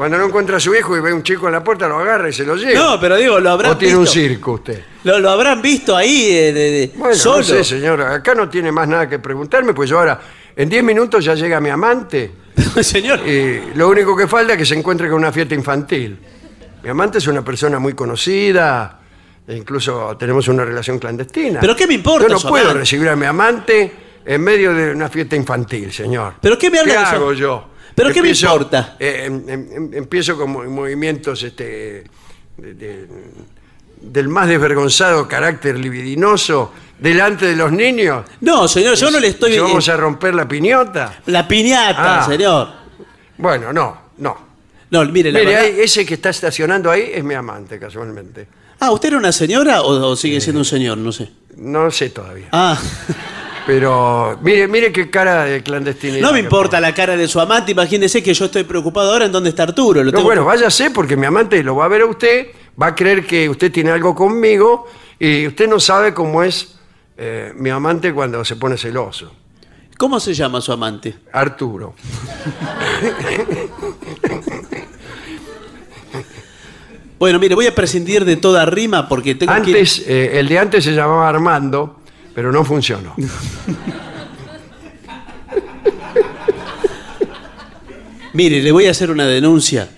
Cuando 0.00 0.16
no 0.16 0.24
encuentra 0.24 0.56
a 0.56 0.60
su 0.60 0.74
hijo 0.74 0.96
y 0.96 1.00
ve 1.00 1.12
un 1.12 1.22
chico 1.22 1.46
en 1.48 1.52
la 1.52 1.62
puerta, 1.62 1.86
lo 1.86 1.98
agarra 1.98 2.30
y 2.30 2.32
se 2.32 2.42
lo 2.46 2.56
lleva. 2.56 2.72
No, 2.92 2.98
pero 2.98 3.16
digo, 3.16 3.38
lo 3.38 3.50
habrán 3.50 3.72
¿O 3.72 3.76
tiene 3.76 3.98
visto. 3.98 4.00
un 4.00 4.06
circo 4.06 4.52
usted? 4.52 4.82
Lo, 5.04 5.18
lo 5.18 5.28
habrán 5.28 5.60
visto 5.60 5.94
ahí 5.94 6.32
de, 6.32 6.52
de- 6.54 6.92
Bueno, 6.96 7.14
solo. 7.14 7.36
no 7.36 7.42
sé, 7.44 7.62
señora. 7.62 8.14
Acá 8.14 8.34
no 8.34 8.48
tiene 8.48 8.72
más 8.72 8.88
nada 8.88 9.06
que 9.06 9.18
preguntarme, 9.18 9.74
pues 9.74 9.90
yo 9.90 9.98
ahora, 9.98 10.18
en 10.56 10.70
10 10.70 10.82
minutos 10.84 11.22
ya 11.22 11.34
llega 11.34 11.60
mi 11.60 11.68
amante. 11.68 12.30
Señor. 12.80 13.20
Y 13.28 13.74
lo 13.74 13.90
único 13.90 14.16
que 14.16 14.26
falta 14.26 14.52
es 14.54 14.58
que 14.60 14.64
se 14.64 14.74
encuentre 14.74 15.06
con 15.10 15.18
una 15.18 15.32
fiesta 15.32 15.54
infantil. 15.54 16.18
Mi 16.82 16.88
amante 16.88 17.18
es 17.18 17.26
una 17.26 17.44
persona 17.44 17.78
muy 17.78 17.92
conocida, 17.92 19.00
e 19.46 19.54
incluso 19.54 20.16
tenemos 20.18 20.48
una 20.48 20.64
relación 20.64 20.98
clandestina. 20.98 21.60
¿Pero 21.60 21.76
qué 21.76 21.86
me 21.86 21.92
importa 21.92 22.26
Yo 22.26 22.32
no 22.32 22.38
su 22.40 22.48
puedo 22.48 22.64
amante? 22.64 22.80
recibir 22.80 23.06
a 23.10 23.16
mi 23.16 23.26
amante 23.26 23.92
en 24.24 24.40
medio 24.40 24.72
de 24.72 24.92
una 24.92 25.10
fiesta 25.10 25.36
infantil, 25.36 25.92
señor. 25.92 26.36
¿Pero 26.40 26.56
qué 26.56 26.70
me 26.70 26.78
habla 26.78 27.00
de 27.00 27.06
su- 27.06 27.14
hago 27.16 27.32
yo? 27.34 27.69
¿Pero 27.94 28.10
qué 28.12 28.22
me 28.22 28.30
importa? 28.30 28.96
eh, 28.98 29.24
em- 29.26 29.48
em- 29.48 29.72
em- 29.72 29.94
empiezo 29.94 30.36
con 30.36 30.50
mo- 30.50 30.64
movimientos 30.64 31.42
este, 31.42 32.04
de- 32.56 32.74
de- 32.74 33.06
del 34.02 34.28
más 34.28 34.48
desvergonzado 34.48 35.28
carácter 35.28 35.78
libidinoso 35.78 36.72
delante 36.98 37.46
de 37.46 37.56
los 37.56 37.70
niños. 37.72 38.24
No, 38.40 38.66
señor, 38.68 38.94
yo 38.96 39.10
no 39.10 39.20
le 39.20 39.28
estoy. 39.28 39.54
Eh, 39.54 39.60
vamos 39.60 39.88
a 39.88 39.96
romper 39.96 40.34
la 40.34 40.46
piñota. 40.48 41.20
La 41.26 41.46
piñata, 41.46 42.20
Ah. 42.22 42.26
señor. 42.26 42.68
Bueno, 43.38 43.72
no, 43.72 43.98
no. 44.18 44.48
No, 44.90 45.04
mire, 45.04 45.30
la 45.30 45.38
Mire, 45.38 45.52
verdad- 45.52 45.66
ahí, 45.66 45.80
ese 45.80 46.04
que 46.04 46.14
está 46.14 46.30
estacionando 46.30 46.90
ahí 46.90 47.10
es 47.14 47.22
mi 47.22 47.34
amante, 47.34 47.78
casualmente. 47.78 48.48
Ah, 48.80 48.90
¿usted 48.90 49.08
era 49.10 49.18
una 49.18 49.30
señora 49.32 49.82
o, 49.82 50.10
o 50.10 50.16
sigue 50.16 50.40
siendo 50.40 50.60
un 50.60 50.64
señor? 50.64 50.98
No 50.98 51.12
sé. 51.12 51.30
No 51.56 51.90
sé 51.90 52.10
todavía. 52.10 52.48
Ah, 52.50 52.76
Pero 53.66 54.38
mire, 54.42 54.66
mire 54.68 54.90
qué 54.92 55.10
cara 55.10 55.44
de 55.44 55.62
clandestinidad. 55.62 56.22
no 56.22 56.32
me 56.32 56.38
que 56.40 56.44
importa 56.44 56.80
la 56.80 56.94
cara 56.94 57.16
de 57.16 57.28
su 57.28 57.40
amante. 57.40 57.72
Imagínese 57.72 58.22
que 58.22 58.32
yo 58.34 58.46
estoy 58.46 58.64
preocupado 58.64 59.12
ahora 59.12 59.26
en 59.26 59.32
dónde 59.32 59.50
está 59.50 59.64
Arturo. 59.64 60.00
Lo 60.02 60.06
No, 60.06 60.10
tengo- 60.12 60.24
bueno, 60.24 60.44
váyase 60.44 60.90
porque 60.90 61.16
mi 61.16 61.26
amante 61.26 61.62
lo 61.62 61.76
va 61.76 61.84
a 61.84 61.88
ver 61.88 62.02
a 62.02 62.06
usted, 62.06 62.48
va 62.80 62.88
a 62.88 62.94
creer 62.94 63.26
que 63.26 63.48
usted 63.48 63.70
tiene 63.70 63.90
algo 63.90 64.14
conmigo 64.14 64.86
y 65.18 65.46
usted 65.46 65.68
no 65.68 65.78
sabe 65.78 66.14
cómo 66.14 66.42
es 66.42 66.76
eh, 67.16 67.52
mi 67.54 67.70
amante 67.70 68.12
cuando 68.12 68.44
se 68.44 68.56
pone 68.56 68.76
celoso. 68.78 69.32
¿Cómo 69.98 70.18
se 70.18 70.32
llama 70.32 70.62
su 70.62 70.72
amante? 70.72 71.14
Arturo. 71.30 71.94
Bueno, 77.18 77.38
mire, 77.38 77.54
voy 77.54 77.66
a 77.66 77.74
prescindir 77.74 78.24
de 78.24 78.36
toda 78.36 78.64
rima 78.64 79.06
porque 79.08 79.34
tengo 79.34 79.52
que... 79.52 79.58
Antes, 79.58 80.02
eh, 80.06 80.38
el 80.38 80.48
de 80.48 80.58
antes 80.58 80.84
se 80.84 80.92
llamaba 80.92 81.28
Armando, 81.28 81.99
pero 82.34 82.52
no 82.52 82.64
funcionó. 82.64 83.14
Mire, 88.32 88.62
le 88.62 88.72
voy 88.72 88.86
a 88.86 88.92
hacer 88.92 89.10
una 89.10 89.26
denuncia. 89.26 89.88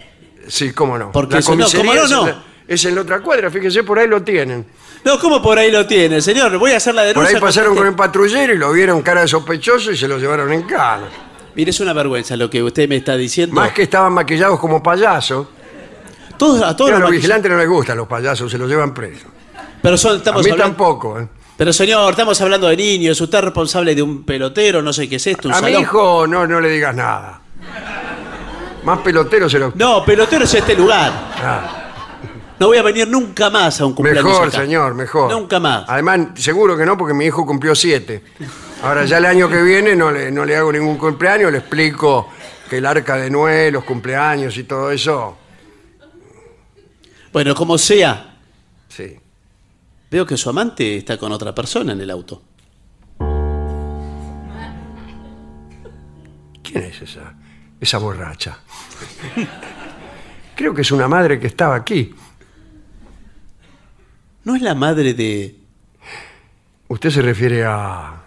Sí, 0.48 0.72
cómo 0.72 0.98
no. 0.98 1.12
Porque 1.12 1.34
la 1.34 1.40
eso 1.40 1.50
no, 1.54 1.64
comisaría 1.64 1.92
cómo 1.92 1.94
no, 2.00 2.04
es 2.04 2.10
en 2.10 2.16
no. 2.16 2.26
la- 2.26 2.44
Es 2.66 2.84
en 2.84 2.94
la 2.94 3.00
otra 3.02 3.20
cuadra, 3.20 3.50
fíjese, 3.50 3.82
por 3.82 3.98
ahí 3.98 4.08
lo 4.08 4.22
tienen. 4.22 4.64
No, 5.04 5.18
¿cómo 5.18 5.42
por 5.42 5.58
ahí 5.58 5.70
lo 5.70 5.86
tiene, 5.86 6.20
señor? 6.22 6.56
Voy 6.58 6.70
a 6.72 6.76
hacer 6.76 6.94
la 6.94 7.02
Por 7.02 7.08
denuncia. 7.08 7.36
ahí 7.36 7.40
pasaron 7.40 7.70
contra 7.70 7.80
con 7.80 7.86
el 7.88 7.90
usted. 7.90 8.04
patrullero 8.06 8.54
y 8.54 8.58
lo 8.58 8.72
vieron 8.72 9.02
cara 9.02 9.20
de 9.22 9.28
sospechoso 9.28 9.90
y 9.90 9.96
se 9.96 10.06
lo 10.08 10.16
llevaron 10.18 10.52
en 10.52 10.62
cana. 10.62 11.08
Mire, 11.54 11.70
es 11.70 11.80
una 11.80 11.92
vergüenza 11.92 12.36
lo 12.36 12.48
que 12.48 12.62
usted 12.62 12.88
me 12.88 12.96
está 12.96 13.16
diciendo. 13.16 13.54
Más 13.54 13.72
que 13.72 13.82
estaban 13.82 14.12
maquillados 14.12 14.58
como 14.58 14.82
payasos. 14.82 15.48
Todos, 16.38 16.62
a 16.62 16.74
todos 16.74 16.92
los 16.92 17.00
los 17.00 17.10
maquill- 17.10 17.14
vigilantes 17.16 17.50
no 17.50 17.58
les 17.58 17.68
gustan 17.68 17.96
los 17.98 18.06
payasos, 18.08 18.50
se 18.50 18.56
los 18.58 18.68
llevan 18.70 18.94
presos. 18.94 19.26
Pero 19.82 19.98
son, 19.98 20.14
A 20.14 20.16
estamos 20.18 20.44
mí 20.44 20.50
hablando... 20.52 20.74
tampoco. 20.76 21.20
¿eh? 21.20 21.28
Pero 21.62 21.72
señor, 21.72 22.10
estamos 22.10 22.40
hablando 22.40 22.66
de 22.66 22.76
niños. 22.76 23.20
Usted 23.20 23.38
es 23.38 23.44
responsable 23.44 23.94
de 23.94 24.02
un 24.02 24.24
pelotero, 24.24 24.82
no 24.82 24.92
sé 24.92 25.08
qué 25.08 25.14
es 25.14 25.26
esto, 25.28 25.46
un 25.46 25.54
A 25.54 25.60
mi 25.60 25.70
hijo 25.70 26.26
no, 26.26 26.44
no 26.44 26.60
le 26.60 26.68
digas 26.68 26.92
nada. 26.92 27.40
Más 28.82 28.98
pelotero 28.98 29.48
se 29.48 29.60
lo... 29.60 29.72
No, 29.76 30.04
pelotero 30.04 30.44
es 30.44 30.52
este 30.52 30.74
lugar. 30.74 31.12
Ah, 31.36 31.92
No 32.58 32.66
voy 32.66 32.78
a 32.78 32.82
venir 32.82 33.06
nunca 33.06 33.48
más 33.48 33.80
a 33.80 33.86
un 33.86 33.94
cumpleaños 33.94 34.24
mejor, 34.24 34.48
acá. 34.48 34.58
señor, 34.60 34.94
mejor. 34.94 35.30
Nunca 35.30 35.60
más. 35.60 35.84
Además, 35.86 36.30
seguro 36.34 36.76
que 36.76 36.84
no, 36.84 36.98
porque 36.98 37.14
mi 37.14 37.26
hijo 37.26 37.46
cumplió 37.46 37.76
siete. 37.76 38.24
Ahora 38.82 39.04
ya 39.04 39.18
el 39.18 39.26
año 39.26 39.48
que 39.48 39.62
viene 39.62 39.94
no 39.94 40.10
le, 40.10 40.32
no 40.32 40.44
le 40.44 40.56
hago 40.56 40.72
ningún 40.72 40.98
cumpleaños, 40.98 41.52
le 41.52 41.58
explico 41.58 42.28
que 42.68 42.78
el 42.78 42.86
arca 42.86 43.14
de 43.14 43.30
Noé, 43.30 43.70
los 43.70 43.84
cumpleaños 43.84 44.58
y 44.58 44.64
todo 44.64 44.90
eso. 44.90 45.38
Bueno, 47.32 47.54
como 47.54 47.78
sea. 47.78 48.31
Veo 50.12 50.26
que 50.26 50.36
su 50.36 50.50
amante 50.50 50.98
está 50.98 51.16
con 51.16 51.32
otra 51.32 51.54
persona 51.54 51.94
en 51.94 52.00
el 52.02 52.10
auto. 52.10 52.42
¿Quién 56.62 56.84
es 56.84 57.00
esa, 57.00 57.34
esa 57.80 57.96
borracha? 57.96 58.58
Creo 60.54 60.74
que 60.74 60.82
es 60.82 60.92
una 60.92 61.08
madre 61.08 61.40
que 61.40 61.46
estaba 61.46 61.74
aquí. 61.74 62.14
¿No 64.44 64.54
es 64.54 64.60
la 64.60 64.74
madre 64.74 65.14
de... 65.14 65.56
Usted 66.88 67.08
se 67.08 67.22
refiere 67.22 67.64
a... 67.64 68.22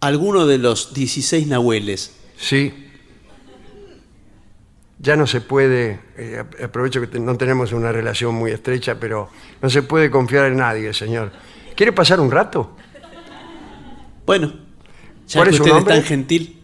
alguno 0.00 0.44
de 0.44 0.58
los 0.58 0.92
16 0.92 1.46
nahueles? 1.46 2.16
Sí. 2.36 2.83
Ya 5.04 5.16
no 5.16 5.26
se 5.26 5.42
puede, 5.42 6.00
eh, 6.16 6.38
ap- 6.40 6.62
aprovecho 6.64 6.98
que 7.02 7.20
no 7.20 7.36
tenemos 7.36 7.72
una 7.72 7.92
relación 7.92 8.34
muy 8.34 8.50
estrecha, 8.52 8.98
pero 8.98 9.28
no 9.60 9.68
se 9.68 9.82
puede 9.82 10.10
confiar 10.10 10.46
en 10.46 10.56
nadie, 10.56 10.94
señor. 10.94 11.30
¿Quiere 11.76 11.92
pasar 11.92 12.20
un 12.20 12.30
rato? 12.30 12.74
Bueno, 14.24 14.54
ya 15.28 15.40
¿Cuál 15.40 15.48
que 15.48 15.50
es 15.50 15.56
su 15.58 15.62
usted 15.64 15.76
es 15.76 15.84
tan 15.84 16.02
gentil. 16.04 16.62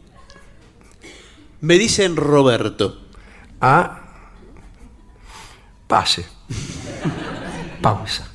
Me 1.60 1.76
dicen 1.76 2.16
Roberto. 2.16 3.02
Ah, 3.60 4.00
pase. 5.86 6.24
Pausa. 7.82 8.29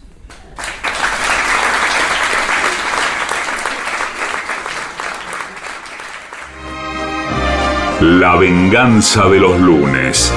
La 8.07 8.35
venganza 8.35 9.27
de 9.29 9.39
los 9.39 9.59
lunes. 9.59 10.31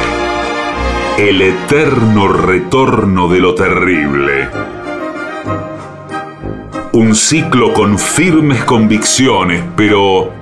El 1.19 1.43
eterno 1.43 2.29
retorno 2.29 3.29
de 3.29 3.41
lo 3.41 3.55
terrible. 3.55 4.49
Un 6.95 7.15
ciclo 7.15 7.75
con 7.75 7.99
firmes 7.99 8.65
convicciones, 8.65 9.63
pero 9.77 10.33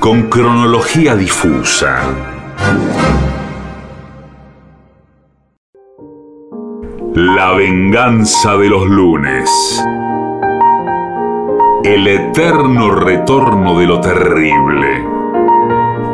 con 0.00 0.24
cronología 0.24 1.14
difusa. 1.14 2.00
La 7.14 7.52
venganza 7.52 8.56
de 8.56 8.68
los 8.68 8.88
lunes. 8.88 9.48
El 11.84 12.08
eterno 12.08 12.90
retorno 12.90 13.78
de 13.78 13.86
lo 13.86 14.00
terrible. 14.00 15.15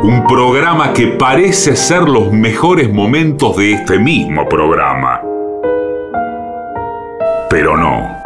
Un 0.03 0.27
programa 0.27 0.93
que 0.93 1.07
parece 1.07 1.75
ser 1.75 2.03
los 2.03 2.31
mejores 2.31 2.91
momentos 2.91 3.57
de 3.57 3.73
este 3.73 3.97
mismo 3.97 4.47
programa. 4.47 5.21
pero 7.53 7.77
no. 7.77 8.23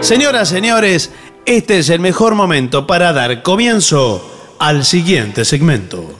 Señoras, 0.00 0.48
señores, 0.48 1.12
este 1.46 1.78
es 1.78 1.90
el 1.90 2.00
mejor 2.00 2.34
momento 2.34 2.88
para 2.88 3.12
dar 3.12 3.44
comienzo 3.44 4.56
al 4.58 4.84
siguiente 4.84 5.44
segmento. 5.44 6.18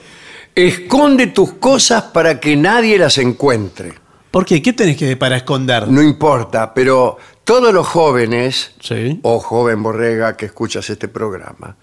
Esconde 0.55 1.26
tus 1.26 1.55
cosas 1.55 2.05
para 2.05 2.38
que 2.38 2.55
nadie 2.55 2.97
las 2.97 3.18
encuentre. 3.18 4.01
¿Por 4.33 4.45
qué? 4.45 4.61
¿Qué 4.62 4.72
tenés 4.72 4.97
que 4.97 5.16
para 5.16 5.37
esconder? 5.37 5.87
No 5.89 6.03
importa, 6.03 6.74
pero 6.74 7.18
todos 7.45 7.72
los 7.72 7.87
jóvenes, 7.87 8.72
Sí. 8.80 9.20
o 9.22 9.39
joven 9.39 9.83
borrega 9.83 10.37
que 10.37 10.47
escuchas 10.47 10.89
este 10.91 11.07
programa, 11.07 11.76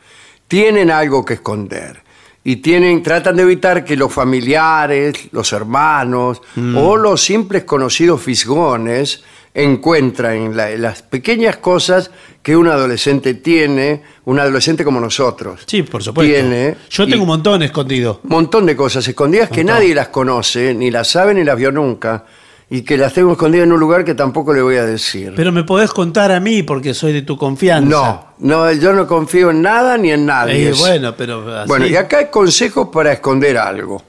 tienen 0.48 0.90
algo 0.92 1.24
que 1.24 1.36
esconder. 1.36 2.02
Y 2.44 2.58
tienen, 2.58 3.04
tratan 3.04 3.36
de 3.36 3.44
evitar 3.44 3.86
que 3.86 3.96
los 3.96 4.12
familiares, 4.12 5.30
los 5.32 5.54
hermanos 5.54 6.42
Mm. 6.56 6.76
o 6.78 6.98
los 6.98 7.22
simples 7.22 7.66
conocidos 7.66 8.22
fisgones 8.22 9.24
encuentran 9.54 10.56
la- 10.56 10.70
las 10.78 11.02
pequeñas 11.02 11.58
cosas 11.58 12.12
que 12.42 12.56
un 12.56 12.68
adolescente 12.68 13.34
tiene, 13.36 14.02
un 14.26 14.40
adolescente 14.40 14.84
como 14.84 15.00
nosotros. 15.00 15.62
Sí, 15.66 15.84
por 15.84 16.02
supuesto. 16.04 16.32
Tiene. 16.34 16.76
Yo 16.90 17.08
tengo 17.08 17.24
un 17.24 17.28
montón 17.30 17.62
escondido. 17.64 18.22
un 18.24 18.30
montón 18.30 18.66
de 18.66 18.76
cosas 18.76 19.08
escondidas 19.08 19.50
que 19.50 19.64
nadie 19.64 19.94
las 19.94 20.10
conoce, 20.10 20.74
ni 20.74 20.90
las 20.92 21.10
sabe 21.10 21.34
ni 21.34 21.44
las 21.44 21.58
vio 21.58 21.72
nunca, 21.72 22.26
y 22.72 22.84
que 22.84 22.98
las 22.98 23.14
tengo 23.14 23.32
escondidas 23.32 23.66
en 23.66 23.74
un 23.74 23.80
lugar 23.80 24.06
que 24.06 24.14
tampoco 24.14 24.54
le 24.54 24.62
voy 24.62 24.76
a 24.78 24.86
decir. 24.86 25.34
Pero 25.36 25.52
me 25.52 25.64
podés 25.64 25.90
contar 25.92 26.32
a 26.32 26.40
mí 26.40 26.62
porque 26.64 26.94
soy 26.94 27.12
de 27.14 27.24
tu 27.24 27.36
confianza. 27.38 27.90
no, 27.90 28.26
no, 28.40 28.72
yo 28.72 28.94
no 28.94 29.08
confío 29.08 29.50
en 29.52 29.62
nada 29.62 29.98
ni 29.98 30.12
en 30.12 30.26
nadie. 30.26 30.70
Eh, 30.70 30.74
bueno, 30.78 31.16
pero 31.18 31.58
así- 31.58 31.68
Bueno, 31.68 31.88
y 31.88 31.96
acá 31.96 32.20
hay 32.20 32.28
consejos 32.28 32.90
para 32.94 33.12
esconder 33.12 33.58
algo. 33.58 34.04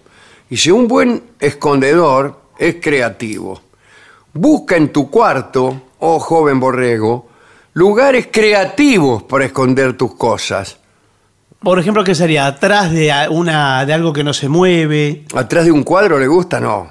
Y 0.50 0.56
si 0.56 0.70
un 0.70 0.86
buen 0.86 1.22
escondedor 1.40 2.40
es 2.58 2.76
creativo, 2.80 3.62
busca 4.32 4.76
en 4.76 4.92
tu 4.92 5.10
cuarto, 5.10 5.82
oh 5.98 6.18
joven 6.18 6.60
borrego, 6.60 7.28
lugares 7.74 8.28
creativos 8.30 9.22
para 9.24 9.44
esconder 9.44 9.96
tus 9.96 10.14
cosas. 10.14 10.78
Por 11.62 11.78
ejemplo, 11.78 12.02
¿qué 12.04 12.14
sería? 12.14 12.46
Atrás 12.46 12.90
de, 12.90 13.12
una, 13.30 13.84
de 13.84 13.92
algo 13.92 14.12
que 14.12 14.24
no 14.24 14.32
se 14.32 14.48
mueve. 14.48 15.24
¿Atrás 15.34 15.66
de 15.66 15.72
un 15.72 15.82
cuadro 15.82 16.18
le 16.18 16.26
gusta? 16.26 16.58
No. 16.58 16.90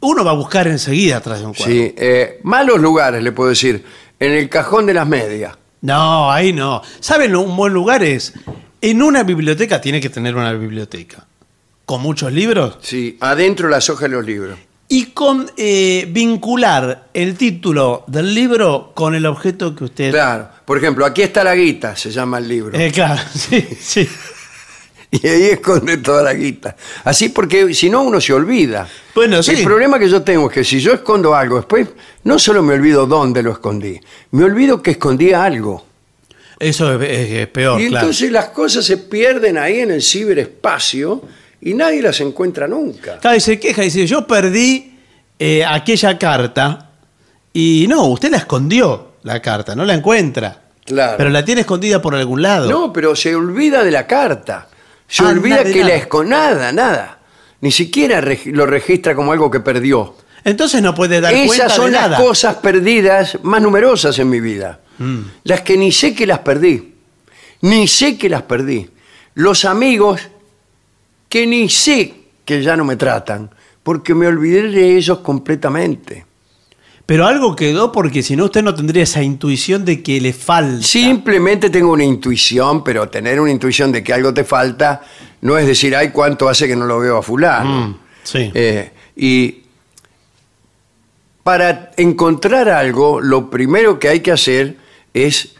Uno 0.00 0.24
va 0.24 0.32
a 0.32 0.34
buscar 0.34 0.66
enseguida 0.66 1.18
atrás 1.18 1.38
de 1.38 1.46
un 1.46 1.54
cuadro. 1.54 1.72
Sí, 1.72 1.94
eh, 1.96 2.40
malos 2.42 2.80
lugares, 2.80 3.22
le 3.22 3.30
puedo 3.30 3.50
decir. 3.50 3.84
En 4.18 4.32
el 4.32 4.48
cajón 4.48 4.86
de 4.86 4.94
las 4.94 5.06
medias. 5.06 5.56
No, 5.82 6.30
ahí 6.30 6.52
no. 6.52 6.82
¿Saben 7.00 7.34
un 7.36 7.56
buen 7.56 7.72
lugar 7.72 8.02
es? 8.02 8.32
En 8.80 9.02
una 9.02 9.22
biblioteca 9.22 9.80
tiene 9.80 10.00
que 10.00 10.10
tener 10.10 10.34
una 10.34 10.52
biblioteca. 10.52 11.26
Con 11.84 12.02
muchos 12.02 12.32
libros. 12.32 12.78
Sí, 12.80 13.16
adentro 13.20 13.68
las 13.68 13.88
hojas 13.88 14.10
de 14.10 14.16
los 14.16 14.24
libros. 14.24 14.58
Y 14.94 15.06
con 15.06 15.50
eh, 15.56 16.06
vincular 16.10 17.08
el 17.14 17.34
título 17.36 18.04
del 18.08 18.34
libro 18.34 18.92
con 18.94 19.14
el 19.14 19.24
objeto 19.24 19.74
que 19.74 19.84
usted. 19.84 20.10
Claro. 20.10 20.48
Por 20.66 20.76
ejemplo, 20.76 21.06
aquí 21.06 21.22
está 21.22 21.42
la 21.42 21.54
guita, 21.54 21.96
se 21.96 22.10
llama 22.10 22.36
el 22.38 22.48
libro. 22.48 22.78
Eh, 22.78 22.90
claro, 22.92 23.20
sí, 23.34 23.66
sí. 23.80 24.08
Y 25.14 25.26
ahí 25.28 25.42
esconde 25.44 25.98
toda 25.98 26.22
la 26.22 26.32
guita. 26.32 26.74
Así 27.04 27.28
porque 27.28 27.74
si 27.74 27.90
no 27.90 28.02
uno 28.02 28.18
se 28.18 28.32
olvida. 28.32 28.88
Bueno, 29.14 29.42
sí. 29.42 29.50
El 29.52 29.62
problema 29.64 29.98
que 29.98 30.08
yo 30.08 30.22
tengo 30.22 30.48
es 30.48 30.54
que 30.54 30.64
si 30.64 30.80
yo 30.80 30.94
escondo 30.94 31.34
algo, 31.34 31.56
después 31.56 31.86
no 32.24 32.38
solo 32.38 32.62
me 32.62 32.72
olvido 32.72 33.06
dónde 33.06 33.42
lo 33.42 33.52
escondí, 33.52 34.00
me 34.30 34.44
olvido 34.44 34.82
que 34.82 34.92
escondía 34.92 35.44
algo. 35.44 35.84
Eso 36.58 36.94
es, 37.02 37.10
es- 37.10 37.30
es 37.30 37.46
peor, 37.48 37.78
y 37.80 37.88
claro. 37.88 38.06
entonces 38.06 38.32
las 38.32 38.46
cosas 38.46 38.86
se 38.86 38.96
pierden 38.96 39.58
ahí 39.58 39.80
en 39.80 39.90
el 39.90 40.00
ciberespacio 40.02 41.22
y 41.62 41.74
nadie 41.74 42.02
las 42.02 42.20
encuentra 42.20 42.66
nunca. 42.68 43.18
Claro, 43.18 43.36
y 43.36 43.40
se 43.40 43.58
queja 43.58 43.82
y 43.82 43.86
dice, 43.86 44.06
yo 44.06 44.26
perdí 44.26 44.98
eh, 45.38 45.64
aquella 45.64 46.18
carta 46.18 46.90
y 47.52 47.86
no, 47.88 48.06
usted 48.06 48.30
la 48.30 48.38
escondió, 48.38 49.12
la 49.22 49.40
carta, 49.40 49.74
no 49.74 49.84
la 49.84 49.94
encuentra. 49.94 50.60
Claro. 50.84 51.14
Pero 51.16 51.30
la 51.30 51.44
tiene 51.44 51.60
escondida 51.60 52.02
por 52.02 52.14
algún 52.14 52.42
lado. 52.42 52.68
No, 52.68 52.92
pero 52.92 53.14
se 53.14 53.34
olvida 53.34 53.84
de 53.84 53.90
la 53.92 54.06
carta. 54.06 54.66
Se 55.06 55.22
Ah, 55.22 55.28
olvida 55.28 55.62
que 55.62 55.76
nada. 55.80 55.88
la 55.88 55.94
esconde. 55.94 56.30
Nada, 56.30 56.72
nada. 56.72 57.18
Ni 57.60 57.70
siquiera 57.70 58.20
reg- 58.20 58.52
lo 58.52 58.66
registra 58.66 59.14
como 59.14 59.30
algo 59.32 59.48
que 59.50 59.60
perdió. 59.60 60.16
Entonces 60.42 60.82
no 60.82 60.92
puede 60.94 61.20
dar 61.20 61.32
cuenta 61.32 61.54
Esas 61.54 61.74
son 61.74 61.86
de 61.86 61.92
las 61.92 62.02
nada. 62.10 62.18
Mm. 62.18 62.22
cosas 62.22 62.56
perdidas 62.56 63.38
más 63.44 63.62
numerosas 63.62 64.18
en 64.18 64.28
mi 64.28 64.40
vida. 64.40 64.80
Las 65.44 65.60
que 65.62 65.76
ni 65.76 65.92
sé 65.92 66.14
que 66.14 66.26
las 66.26 66.40
perdí. 66.40 66.94
Ni 67.60 67.86
sé 67.86 68.18
que 68.18 68.28
las 68.28 68.42
perdí. 68.42 68.90
Los 69.34 69.64
amigos 69.64 70.20
que 71.32 71.46
ni 71.46 71.70
sé 71.70 72.12
que 72.44 72.62
ya 72.62 72.76
no 72.76 72.84
me 72.84 72.96
tratan. 72.96 73.48
Porque 73.82 74.14
me 74.14 74.26
olvidé 74.26 74.68
de 74.68 74.98
ellos 74.98 75.20
completamente. 75.20 76.26
Pero 77.06 77.26
algo 77.26 77.56
quedó 77.56 77.90
porque 77.90 78.22
si 78.22 78.36
no 78.36 78.44
usted 78.44 78.62
no 78.62 78.74
tendría 78.74 79.04
esa 79.04 79.22
intuición 79.22 79.82
de 79.82 80.02
que 80.02 80.20
le 80.20 80.34
falta. 80.34 80.82
Simplemente 80.82 81.70
tengo 81.70 81.90
una 81.90 82.04
intuición, 82.04 82.84
pero 82.84 83.08
tener 83.08 83.40
una 83.40 83.50
intuición 83.50 83.90
de 83.92 84.04
que 84.04 84.12
algo 84.12 84.34
te 84.34 84.44
falta 84.44 85.00
no 85.40 85.56
es 85.56 85.66
decir, 85.66 85.96
ay, 85.96 86.10
cuánto 86.10 86.50
hace 86.50 86.68
que 86.68 86.76
no 86.76 86.84
lo 86.84 86.98
veo 86.98 87.16
a 87.16 87.22
fulano. 87.22 87.88
Mm, 87.88 87.98
sí. 88.24 88.50
Eh, 88.52 88.90
y 89.16 89.62
para 91.42 91.92
encontrar 91.96 92.68
algo, 92.68 93.22
lo 93.22 93.48
primero 93.48 93.98
que 93.98 94.10
hay 94.10 94.20
que 94.20 94.32
hacer 94.32 94.76
es 95.14 95.54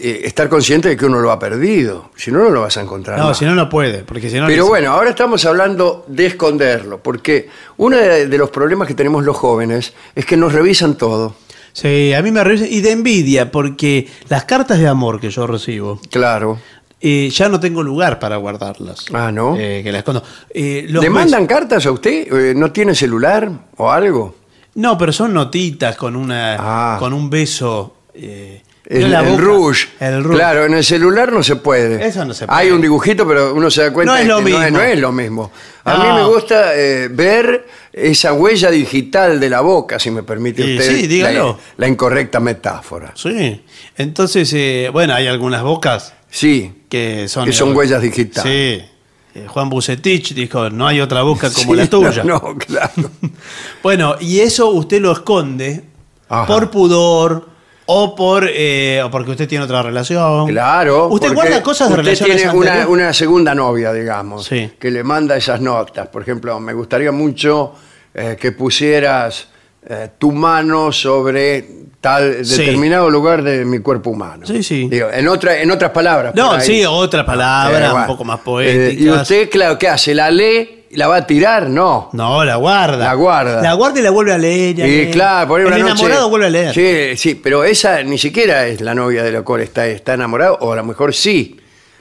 estar 0.00 0.48
consciente 0.48 0.88
de 0.88 0.96
que 0.96 1.04
uno 1.06 1.20
lo 1.20 1.30
ha 1.30 1.38
perdido. 1.38 2.10
Si 2.16 2.30
no, 2.30 2.38
no 2.38 2.50
lo 2.50 2.62
vas 2.62 2.76
a 2.78 2.80
encontrar. 2.80 3.18
no, 3.18 3.26
más. 3.28 3.38
si 3.38 3.44
no, 3.44 3.54
no 3.54 3.68
puede. 3.68 3.98
Porque 4.02 4.30
si 4.30 4.38
no, 4.40 4.46
Pero 4.46 4.66
bueno, 4.66 4.92
ahora 4.92 5.10
estamos 5.10 5.44
hablando 5.44 6.04
de 6.08 6.26
esconderlo, 6.26 7.02
porque 7.02 7.48
uno 7.76 7.96
de, 7.96 8.26
los 8.38 8.50
problemas 8.50 8.88
que 8.88 8.94
tenemos 8.94 9.24
los 9.24 9.36
jóvenes 9.36 9.92
es 10.14 10.24
que 10.24 10.36
nos 10.36 10.52
revisan 10.52 10.96
todo. 10.96 11.34
Sí, 11.74 12.12
a 12.14 12.22
mí 12.22 12.30
me 12.30 12.42
revisa. 12.42 12.66
Y 12.66 12.80
de 12.80 12.92
envidia, 12.92 13.50
porque 13.52 14.08
las 14.28 14.44
cartas 14.44 14.78
de 14.78 14.88
amor 14.88 15.20
que 15.20 15.30
yo 15.30 15.46
recibo, 15.46 16.00
Claro. 16.10 16.58
eh, 17.00 17.28
ya 17.30 17.48
no 17.50 17.60
tengo 17.60 17.82
lugar 17.82 18.18
para 18.18 18.36
guardarlas. 18.36 19.04
Ah, 19.12 19.30
¿no? 19.30 19.54
Eh, 19.58 19.82
que 19.84 19.92
las 19.92 19.98
escondo. 20.00 20.22
Eh, 20.50 20.86
los 20.88 21.04
¿Le 21.04 21.10
mes- 21.10 21.20
mandan 21.20 21.46
cartas 21.46 21.84
a 21.86 21.92
usted? 21.92 22.26
Eh, 22.32 22.54
¿No 22.56 22.72
tiene 22.72 22.94
celular 22.94 23.50
o 23.76 23.90
algo? 23.90 24.34
No, 24.76 24.96
pero 24.96 25.12
son 25.12 25.34
notitas 25.34 25.94
con 25.96 26.16
una 26.16 26.56
Ah. 26.58 26.96
con 26.98 27.12
un 27.12 27.28
beso. 27.28 27.94
eh, 28.20 28.62
El, 28.90 29.10
la 29.10 29.20
rouge. 29.22 29.86
El 30.00 30.24
rouge. 30.24 30.38
Claro, 30.38 30.64
en 30.64 30.72
el 30.72 30.82
celular 30.82 31.30
no 31.30 31.42
se 31.42 31.56
puede. 31.56 32.06
Eso 32.06 32.24
no 32.24 32.32
se 32.32 32.46
puede. 32.46 32.58
Hay 32.58 32.70
un 32.70 32.80
dibujito, 32.80 33.28
pero 33.28 33.54
uno 33.54 33.70
se 33.70 33.82
da 33.82 33.92
cuenta 33.92 34.14
No 34.14 34.18
es 34.18 34.26
lo 34.26 34.36
que 34.38 34.42
no 34.44 34.48
es, 34.48 34.54
mismo. 34.64 34.78
no 34.78 34.84
es 34.84 34.98
lo 34.98 35.12
mismo. 35.12 35.50
A 35.84 35.94
No. 35.98 36.04
mí 36.04 36.12
me 36.22 36.24
gusta 36.26 36.74
eh, 36.74 37.08
ver 37.08 37.66
esa 37.92 38.32
huella 38.32 38.70
digital 38.70 39.38
de 39.40 39.50
la 39.50 39.60
boca, 39.60 39.98
si 39.98 40.10
me 40.10 40.22
permite 40.22 40.62
Sí, 40.64 40.78
usted 40.78 40.96
sí, 40.96 41.06
dígalo. 41.06 41.58
la, 41.76 41.84
la 41.84 41.88
incorrecta 41.88 42.40
metáfora. 42.40 43.12
Sí. 43.14 43.62
Entonces, 43.98 44.50
eh, 44.54 44.88
bueno, 44.90 45.14
hay 45.14 45.26
algunas 45.26 45.62
bocas 45.62 46.14
Sí, 46.30 46.84
que 46.88 47.28
son. 47.28 47.44
que 47.44 47.52
son 47.52 47.76
huellas 47.76 48.00
digitales. 48.00 48.42
Sí. 48.84 48.88
Eh, 49.34 49.44
Juan 49.48 49.68
Bucetich 49.68 50.32
dijo: 50.32 50.70
no 50.70 50.86
hay 50.86 51.02
otra 51.02 51.20
boca 51.22 51.50
como 51.52 51.74
la 51.74 51.86
tuya. 51.90 52.24
No, 52.24 52.40
no, 52.42 52.56
claro. 52.56 53.10
Bueno, 53.82 54.16
y 54.18 54.40
eso 54.40 54.68
usted 54.70 55.00
lo 55.02 55.12
esconde 55.12 55.84
Ajá. 56.30 56.46
por 56.46 56.70
pudor 56.70 57.48
o 57.90 58.14
por 58.14 58.46
eh, 58.52 59.00
o 59.02 59.10
porque 59.10 59.30
usted 59.30 59.48
tiene 59.48 59.64
otra 59.64 59.82
relación. 59.82 60.46
Claro. 60.48 61.08
Usted 61.08 61.32
guarda 61.32 61.62
cosas 61.62 61.88
de 61.88 61.94
usted 61.94 62.04
relaciones 62.04 62.36
tiene 62.42 62.52
una, 62.58 62.86
una 62.86 63.12
segunda 63.14 63.54
novia, 63.54 63.92
digamos, 63.94 64.44
Sí. 64.44 64.70
que 64.78 64.90
le 64.90 65.02
manda 65.02 65.36
esas 65.36 65.60
notas. 65.62 66.08
Por 66.08 66.20
ejemplo, 66.22 66.60
me 66.60 66.74
gustaría 66.74 67.12
mucho 67.12 67.72
eh, 68.14 68.36
que 68.38 68.52
pusieras 68.52 69.48
eh, 69.88 70.08
tu 70.18 70.32
mano 70.32 70.92
sobre 70.92 71.64
tal 72.00 72.44
Sí. 72.44 72.58
determinado 72.58 73.08
lugar 73.08 73.42
de 73.42 73.64
mi 73.64 73.78
cuerpo 73.78 74.10
humano. 74.10 74.44
Sí, 74.46 74.62
sí. 74.62 74.86
Digo, 74.90 75.08
en, 75.10 75.26
otra, 75.26 75.58
en 75.58 75.70
otras 75.70 75.90
palabras. 75.92 76.34
No, 76.34 76.60
sí, 76.60 76.84
otra 76.84 77.24
palabra, 77.24 77.78
Eh, 77.78 77.90
bueno. 77.90 78.00
un 78.02 78.06
poco 78.06 78.24
más 78.24 78.38
Eh, 78.38 78.42
poética. 78.44 79.02
y 79.02 79.08
usted, 79.10 79.48
claro, 79.50 79.78
¿qué 79.78 79.88
hace? 79.88 80.14
¿La 80.14 80.30
lee 80.30 80.77
la 80.92 81.08
va 81.08 81.16
a 81.16 81.26
tirar? 81.26 81.68
No. 81.68 82.10
No, 82.12 82.44
la 82.44 82.56
guarda. 82.56 82.98
La 83.04 83.14
guarda. 83.14 83.62
La 83.62 83.74
guarda 83.74 84.00
y 84.00 84.02
la 84.02 84.10
vuelve 84.10 84.32
a 84.32 84.38
leer. 84.38 84.78
y 84.78 84.82
leer. 84.82 85.10
claro, 85.10 85.48
por 85.48 85.60
ahí 85.60 85.66
El 85.66 85.72
una 85.72 85.78
noche- 85.78 85.92
enamorado 86.02 86.28
vuelve 86.30 86.46
a 86.46 86.50
leer. 86.50 86.74
Sí, 86.74 87.16
sí, 87.16 87.34
pero 87.34 87.64
esa 87.64 88.02
ni 88.02 88.18
siquiera 88.18 88.66
es 88.66 88.80
la 88.80 88.94
novia 88.94 89.22
de 89.22 89.32
la 89.32 89.42
cual 89.42 89.60
está, 89.62 89.86
está 89.86 90.14
enamorado, 90.14 90.58
o 90.60 90.72
a 90.72 90.76
lo 90.76 90.84
mejor 90.84 91.14
sí. 91.14 91.56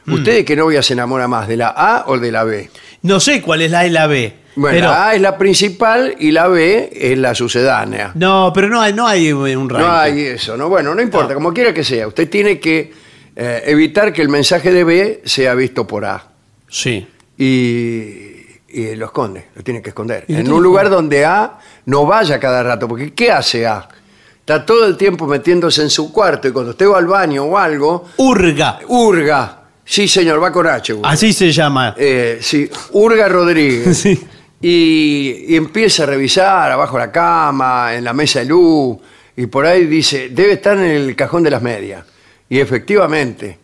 Mm. 0.05 0.13
¿Usted 0.13 0.35
de 0.35 0.45
qué 0.45 0.55
novia 0.55 0.81
se 0.81 0.93
enamora 0.93 1.27
más? 1.27 1.47
¿De 1.47 1.57
la 1.57 1.69
A 1.75 2.05
o 2.07 2.17
de 2.17 2.31
la 2.31 2.43
B? 2.43 2.69
No 3.01 3.19
sé 3.19 3.41
cuál 3.41 3.61
es 3.61 3.71
la 3.71 3.79
A 3.79 3.87
y 3.87 3.89
la 3.89 4.07
B. 4.07 4.33
Bueno, 4.55 4.75
pero, 4.75 4.89
la 4.89 5.09
A 5.09 5.15
es 5.15 5.21
la 5.21 5.37
principal 5.37 6.15
y 6.19 6.31
la 6.31 6.47
B 6.47 6.89
es 6.91 7.17
la 7.17 7.35
sucedánea. 7.35 8.11
No, 8.15 8.51
pero 8.55 8.69
no 8.69 8.81
hay, 8.81 8.93
no 8.93 9.05
hay 9.05 9.31
un 9.31 9.69
ranking. 9.69 9.85
No 9.87 9.95
hay 9.95 10.21
eso, 10.21 10.57
¿no? 10.57 10.67
Bueno, 10.67 10.95
no 10.95 11.01
importa, 11.01 11.33
como 11.35 11.53
quiera 11.53 11.73
que 11.73 11.83
sea. 11.83 12.07
Usted 12.07 12.27
tiene 12.27 12.59
que 12.59 12.91
eh, 13.35 13.63
evitar 13.67 14.11
que 14.11 14.23
el 14.23 14.29
mensaje 14.29 14.71
de 14.71 14.83
B 14.83 15.21
sea 15.25 15.53
visto 15.53 15.85
por 15.85 16.05
A. 16.05 16.23
Sí. 16.69 17.05
Y, 17.37 18.36
y 18.69 18.95
lo 18.95 19.05
esconde, 19.07 19.47
lo 19.55 19.63
tiene 19.63 19.81
que 19.81 19.89
esconder. 19.89 20.25
¿Y 20.27 20.33
lo 20.33 20.39
En 20.39 20.51
un 20.51 20.63
lugar 20.63 20.89
donde 20.89 21.25
A 21.25 21.57
no 21.85 22.05
vaya 22.05 22.39
cada 22.39 22.63
rato, 22.63 22.87
porque 22.87 23.13
¿qué 23.13 23.31
hace 23.31 23.65
A? 23.65 23.87
Está 24.39 24.65
todo 24.65 24.85
el 24.85 24.95
tiempo 24.95 25.27
metiéndose 25.27 25.81
en 25.81 25.89
su 25.89 26.11
cuarto 26.11 26.47
y 26.47 26.51
cuando 26.51 26.71
usted 26.71 26.87
va 26.89 26.97
al 26.97 27.07
baño 27.07 27.43
o 27.43 27.57
algo, 27.57 28.05
Urga. 28.17 28.79
hurga. 28.87 29.61
Sí, 29.83 30.07
señor, 30.07 30.41
va 30.41 30.51
con 30.51 30.67
H. 30.67 30.93
Urga. 30.93 31.09
Así 31.09 31.31
se 31.33 31.51
llama. 31.51 31.95
Eh, 31.97 32.39
sí, 32.41 32.69
Urga 32.93 33.27
Rodríguez. 33.27 33.97
Sí. 34.03 34.27
Y, 34.59 35.45
y 35.49 35.55
empieza 35.55 36.03
a 36.03 36.05
revisar 36.07 36.71
abajo 36.71 36.97
la 36.97 37.11
cama, 37.11 37.93
en 37.93 38.03
la 38.03 38.11
mesa 38.11 38.39
de 38.39 38.45
luz, 38.45 38.97
y 39.35 39.45
por 39.45 39.67
ahí 39.67 39.85
dice, 39.85 40.29
debe 40.29 40.53
estar 40.53 40.75
en 40.77 40.85
el 40.85 41.15
cajón 41.15 41.43
de 41.43 41.51
las 41.51 41.61
medias. 41.61 42.03
Y 42.49 42.59
efectivamente, 42.59 43.59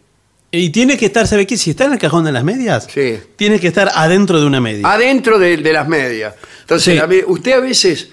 Y 0.55 0.69
tiene 0.69 0.97
que 0.97 1.07
estar, 1.07 1.25
¿sabe 1.27 1.47
qué? 1.47 1.57
Si 1.57 1.71
está 1.71 1.85
en 1.85 1.93
el 1.93 1.97
cajón 1.97 2.25
de 2.25 2.31
las 2.31 2.43
medias, 2.43 2.87
Sí. 2.93 3.17
tiene 3.35 3.59
que 3.59 3.67
estar 3.69 3.89
adentro 3.95 4.39
de 4.39 4.45
una 4.45 4.61
media. 4.61 4.87
adentro 4.91 5.39
de, 5.39 5.57
de 5.57 5.73
las 5.73 5.87
medias. 5.87 6.35
Entonces, 6.61 6.93
Sí. 6.93 6.99
a 6.99 7.07
usted 7.31 7.53
a 7.53 7.59
veces, 7.59 8.09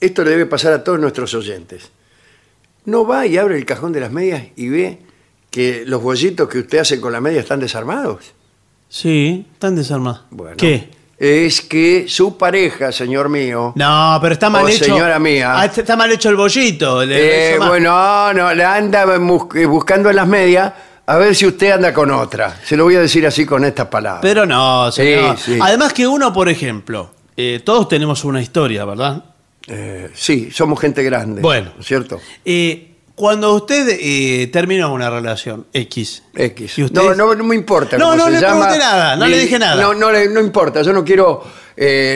esto 0.00 0.24
le 0.24 0.30
debe 0.30 0.46
pasar 0.46 0.72
a 0.72 0.82
todos 0.82 0.98
nuestros 0.98 1.32
oyentes, 1.34 1.90
no 2.84 3.06
va 3.06 3.26
y 3.26 3.38
abre 3.38 3.56
el 3.56 3.64
cajón 3.64 3.92
de 3.92 4.00
las 4.00 4.10
medias 4.10 4.42
y 4.56 4.68
ve 4.68 4.98
que 5.50 5.84
los 5.86 6.02
bollitos 6.02 6.48
que 6.48 6.58
usted 6.58 6.78
hace 6.78 7.00
con 7.00 7.12
la 7.12 7.20
media 7.20 7.40
están 7.40 7.60
desarmados. 7.60 8.24
Sí, 8.88 9.46
están 9.52 9.76
desarmados. 9.76 10.22
Bueno, 10.30 10.56
¿Qué? 10.56 10.90
Es 11.16 11.60
que 11.60 12.06
su 12.08 12.36
pareja, 12.36 12.90
señor 12.90 13.28
mío, 13.28 13.72
No, 13.76 14.18
pero 14.20 14.32
está 14.32 14.50
mal 14.50 14.68
hecho. 14.68 14.84
señora 14.84 15.18
mía. 15.20 15.60
Ah, 15.60 15.66
está 15.66 15.94
mal 15.96 16.10
hecho 16.10 16.28
el 16.28 16.36
bollito. 16.36 17.04
le- 17.04 17.54
Eh, 17.54 17.58
bueno, 17.58 18.32
no, 18.32 18.52
le 18.54 18.64
anda 18.64 19.04
bus- 19.18 19.46
buscando 19.68 20.10
en 20.10 20.16
las 20.16 20.26
medias 20.28 20.72
a 21.10 21.16
ver 21.16 21.34
si 21.34 21.46
usted 21.46 21.70
anda 21.70 21.92
con 21.94 22.10
otra. 22.10 22.60
Se 22.64 22.76
lo 22.76 22.84
voy 22.84 22.96
a 22.96 23.00
decir 23.00 23.26
así 23.26 23.46
con 23.46 23.64
estas 23.64 23.86
palabras. 23.86 24.20
Pero 24.20 24.44
no, 24.44 24.92
señor. 24.92 25.38
Sí, 25.38 25.54
sí. 25.54 25.58
Además 25.60 25.94
que 25.94 26.06
uno, 26.06 26.32
por 26.34 26.50
ejemplo, 26.50 27.10
eh, 27.34 27.62
todos 27.64 27.88
tenemos 27.88 28.24
una 28.24 28.42
historia, 28.42 28.84
¿verdad? 28.84 29.24
Eh, 29.66 30.10
sí, 30.14 30.50
somos 30.52 30.78
gente 30.78 31.02
grande. 31.02 31.40
Bueno. 31.40 31.70
¿no 31.74 31.80
es 31.80 31.86
¿Cierto? 31.86 32.20
Eh, 32.44 32.96
cuando 33.14 33.54
usted 33.54 34.50
termina 34.52 34.88
una 34.88 35.08
relación 35.08 35.66
X. 35.72 36.24
X. 36.34 36.78
¿Y 36.78 36.84
usted? 36.84 37.00
No, 37.02 37.14
no, 37.14 37.34
no 37.34 37.42
me 37.44 37.54
importa. 37.56 37.96
No, 37.96 38.14
no 38.14 38.28
le 38.28 38.40
llama, 38.40 38.66
pregunté 38.66 38.78
nada, 38.78 39.16
no 39.16 39.24
ni- 39.24 39.30
le 39.32 39.38
dije 39.38 39.58
nada. 39.58 39.82
No, 39.82 39.94
no, 39.94 40.12
le- 40.12 40.28
no 40.28 40.40
importa. 40.40 40.82
Yo 40.82 40.92
no 40.92 41.04
quiero 41.04 41.42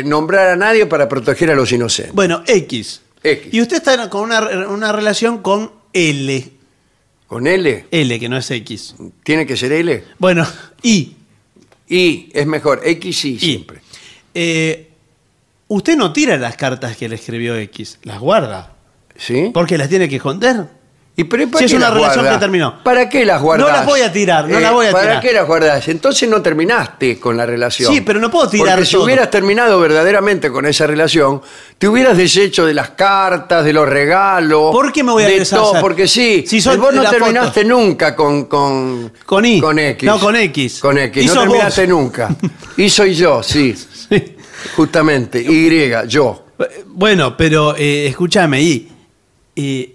nombrar 0.04 0.48
a 0.50 0.56
nadie 0.56 0.84
para 0.86 1.08
proteger 1.08 1.50
a 1.50 1.54
los 1.54 1.72
inocentes. 1.72 2.14
Bueno, 2.14 2.42
X. 2.46 3.00
X. 3.22 3.54
Y 3.54 3.60
usted 3.62 3.76
está 3.78 4.10
con 4.10 4.22
una, 4.22 4.40
una 4.68 4.92
relación 4.92 5.38
con 5.38 5.72
L. 5.92 6.52
Con 7.32 7.46
L, 7.46 7.86
L, 7.90 8.20
que 8.20 8.28
no 8.28 8.36
es 8.36 8.50
X. 8.50 8.94
tiene 9.24 9.46
que 9.46 9.56
ser 9.56 9.72
L. 9.72 10.04
Bueno, 10.18 10.46
Y. 10.82 11.16
Y 11.88 12.28
es 12.30 12.46
mejor, 12.46 12.82
X 12.84 13.24
y 13.24 13.38
siempre. 13.38 13.80
Eh, 14.34 14.90
usted 15.68 15.96
no 15.96 16.12
tira 16.12 16.36
las 16.36 16.58
cartas 16.58 16.94
que 16.94 17.08
le 17.08 17.14
escribió 17.14 17.56
X, 17.56 18.00
las 18.02 18.20
guarda. 18.20 18.76
¿Sí? 19.16 19.50
Porque 19.54 19.78
las 19.78 19.88
tiene 19.88 20.10
que 20.10 20.16
esconder. 20.16 20.66
¿Y 21.14 21.24
pero 21.24 21.46
para 21.48 21.58
Si 21.58 21.64
es 21.66 21.72
una 21.74 21.90
las 21.90 21.94
relación 21.94 22.26
que 22.26 22.38
terminó. 22.38 22.82
¿Para 22.82 23.06
qué 23.10 23.26
las 23.26 23.42
guardas? 23.42 23.66
No 23.68 23.72
las 23.72 23.84
voy 23.84 24.00
a 24.00 24.10
tirar, 24.10 24.48
no 24.48 24.58
las 24.58 24.72
voy 24.72 24.86
a 24.86 24.92
¿Para 24.92 25.04
tirar. 25.04 25.20
qué 25.20 25.32
las 25.34 25.46
guardás? 25.46 25.88
Entonces 25.88 26.26
no 26.26 26.40
terminaste 26.40 27.20
con 27.20 27.36
la 27.36 27.44
relación. 27.44 27.92
Sí, 27.92 28.00
pero 28.00 28.18
no 28.18 28.30
puedo 28.30 28.48
tirar 28.48 28.76
Porque 28.76 28.86
si 28.86 28.92
todo. 28.92 29.04
hubieras 29.04 29.30
terminado 29.30 29.78
verdaderamente 29.78 30.50
con 30.50 30.64
esa 30.64 30.86
relación, 30.86 31.42
te 31.76 31.86
hubieras 31.86 32.16
deshecho 32.16 32.64
de 32.64 32.72
las 32.72 32.90
cartas, 32.90 33.62
de 33.62 33.74
los 33.74 33.86
regalos. 33.86 34.72
¿Por 34.72 34.90
qué 34.90 35.04
me 35.04 35.12
voy 35.12 35.24
a 35.24 35.26
de 35.26 35.40
deshacer? 35.40 35.58
todo, 35.58 35.80
porque 35.82 36.08
sí. 36.08 36.44
Si 36.46 36.62
son 36.62 36.80
vos 36.80 36.94
no 36.94 37.04
terminaste 37.04 37.62
nunca 37.62 38.16
con, 38.16 38.46
con. 38.46 39.12
Con 39.26 39.44
I. 39.44 39.60
Con 39.60 39.78
X. 39.78 40.06
No, 40.06 40.18
con 40.18 40.34
X. 40.34 40.80
Con 40.80 40.96
X. 40.96 41.26
No 41.26 41.40
terminaste 41.40 41.82
vos. 41.82 41.88
nunca. 41.90 42.28
Y 42.78 42.88
soy 42.88 43.14
yo, 43.14 43.42
sí. 43.42 43.74
Sí. 43.76 44.36
Justamente. 44.76 45.40
Y, 45.42 45.90
yo. 46.08 46.46
Bueno, 46.86 47.36
pero 47.36 47.76
eh, 47.76 48.06
escúchame, 48.06 48.62
y, 48.62 48.88
y 49.54 49.94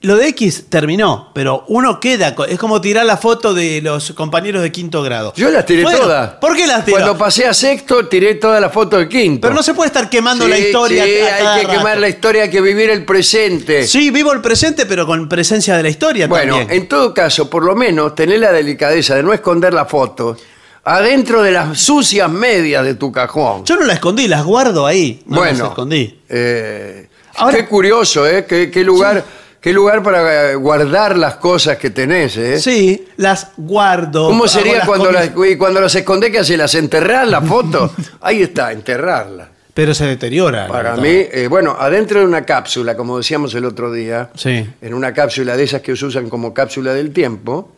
lo 0.00 0.16
de 0.16 0.28
X 0.28 0.66
terminó, 0.68 1.30
pero 1.34 1.64
uno 1.66 1.98
queda, 1.98 2.36
es 2.48 2.56
como 2.58 2.80
tirar 2.80 3.04
la 3.04 3.16
foto 3.16 3.52
de 3.52 3.80
los 3.82 4.12
compañeros 4.12 4.62
de 4.62 4.70
quinto 4.70 5.02
grado. 5.02 5.32
Yo 5.36 5.50
las 5.50 5.66
tiré 5.66 5.82
Bueno, 5.82 5.98
todas. 5.98 6.34
¿Por 6.34 6.54
qué 6.54 6.68
las 6.68 6.84
tiró? 6.84 6.98
Cuando 6.98 7.18
pasé 7.18 7.46
a 7.46 7.52
sexto, 7.54 8.06
tiré 8.06 8.36
toda 8.36 8.60
la 8.60 8.70
foto 8.70 8.96
de 8.98 9.08
quinto. 9.08 9.40
Pero 9.40 9.54
no 9.54 9.62
se 9.62 9.74
puede 9.74 9.88
estar 9.88 10.08
quemando 10.08 10.44
Sí, 10.44 10.50
la 10.50 10.58
historia. 10.58 11.04
Sí, 11.04 11.10
a 11.20 11.38
cada 11.38 11.54
hay 11.54 11.60
que 11.62 11.66
rato. 11.66 11.78
quemar 11.78 11.98
la 11.98 12.08
historia, 12.08 12.42
hay 12.44 12.50
que 12.50 12.60
vivir 12.60 12.90
el 12.90 13.04
presente. 13.04 13.88
Sí, 13.88 14.10
vivo 14.10 14.32
el 14.32 14.40
presente, 14.40 14.86
pero 14.86 15.04
con 15.04 15.28
presencia 15.28 15.76
de 15.76 15.82
la 15.82 15.88
historia 15.88 16.28
bueno, 16.28 16.58
también. 16.58 16.80
en 16.82 16.88
todo 16.88 17.12
caso, 17.12 17.50
por 17.50 17.64
lo 17.64 17.74
menos, 17.74 18.14
tener 18.14 18.38
la 18.38 18.52
delicadeza 18.52 19.16
de 19.16 19.24
no 19.24 19.32
esconder 19.32 19.74
la 19.74 19.86
foto 19.86 20.36
adentro 20.84 21.42
de 21.42 21.50
las 21.52 21.78
sucias 21.78 22.30
medias 22.30 22.84
de 22.84 22.94
tu 22.94 23.10
cajón. 23.12 23.64
Yo 23.64 23.76
no 23.76 23.84
la 23.84 23.94
escondí, 23.94 24.26
las 24.28 24.44
guardo 24.44 24.86
ahí. 24.86 25.22
No 25.26 25.38
bueno, 25.38 25.58
las 25.58 25.68
escondí. 25.70 26.20
eh, 26.28 27.08
Ahora- 27.36 27.56
qué 27.56 27.66
curioso, 27.66 28.26
¿eh? 28.26 28.46
Qué, 28.48 28.70
qué 28.70 28.84
lugar, 28.84 29.22
qué 29.68 29.74
lugar 29.74 30.02
para 30.02 30.52
eh, 30.52 30.54
guardar 30.54 31.18
las 31.18 31.34
cosas 31.36 31.76
que 31.76 31.90
tenés, 31.90 32.36
¿eh? 32.38 32.58
Sí, 32.58 33.06
las 33.18 33.48
guardo. 33.58 34.28
¿Cómo 34.28 34.48
sería 34.48 34.78
las 34.78 34.86
cuando 34.86 35.12
las, 35.12 35.30
y 35.46 35.56
cuando 35.56 35.80
las 35.80 35.94
escondés? 35.94 36.30
que 36.30 36.38
haces? 36.38 36.56
¿Las 36.56 36.74
enterrás 36.74 37.28
la 37.28 37.42
foto? 37.42 37.92
Ahí 38.22 38.40
está, 38.42 38.72
enterrarla. 38.72 39.48
Pero 39.74 39.92
se 39.94 40.06
deteriora. 40.06 40.66
Para 40.68 40.96
mí, 40.96 41.08
eh, 41.08 41.46
bueno, 41.50 41.76
adentro 41.78 42.18
de 42.20 42.24
una 42.26 42.46
cápsula, 42.46 42.96
como 42.96 43.18
decíamos 43.18 43.54
el 43.54 43.66
otro 43.66 43.92
día, 43.92 44.30
Sí. 44.34 44.66
en 44.80 44.94
una 44.94 45.12
cápsula 45.12 45.54
de 45.56 45.64
esas 45.64 45.82
que 45.82 45.94
se 45.94 46.06
usan 46.06 46.30
como 46.30 46.54
cápsula 46.54 46.94
del 46.94 47.12
tiempo, 47.12 47.72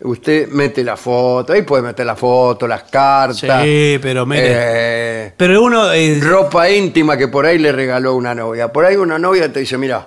usted 0.00 0.48
mete 0.48 0.82
la 0.82 0.96
foto, 0.96 1.52
ahí 1.52 1.62
puede 1.62 1.82
meter 1.82 2.06
la 2.06 2.16
foto, 2.16 2.66
las 2.66 2.84
cartas. 2.84 3.62
Sí, 3.62 3.98
pero 4.00 4.24
mire. 4.24 4.42
eh, 4.48 5.32
Pero 5.36 5.62
uno. 5.62 5.92
eh, 5.92 6.18
ropa 6.22 6.68
íntima 6.70 7.16
que 7.18 7.28
por 7.28 7.44
ahí 7.46 7.58
le 7.58 7.72
regaló 7.72 8.14
una 8.14 8.34
novia. 8.34 8.72
Por 8.72 8.86
ahí 8.86 8.96
una 8.96 9.18
novia 9.18 9.52
te 9.52 9.60
dice, 9.60 9.76
mira, 9.78 10.06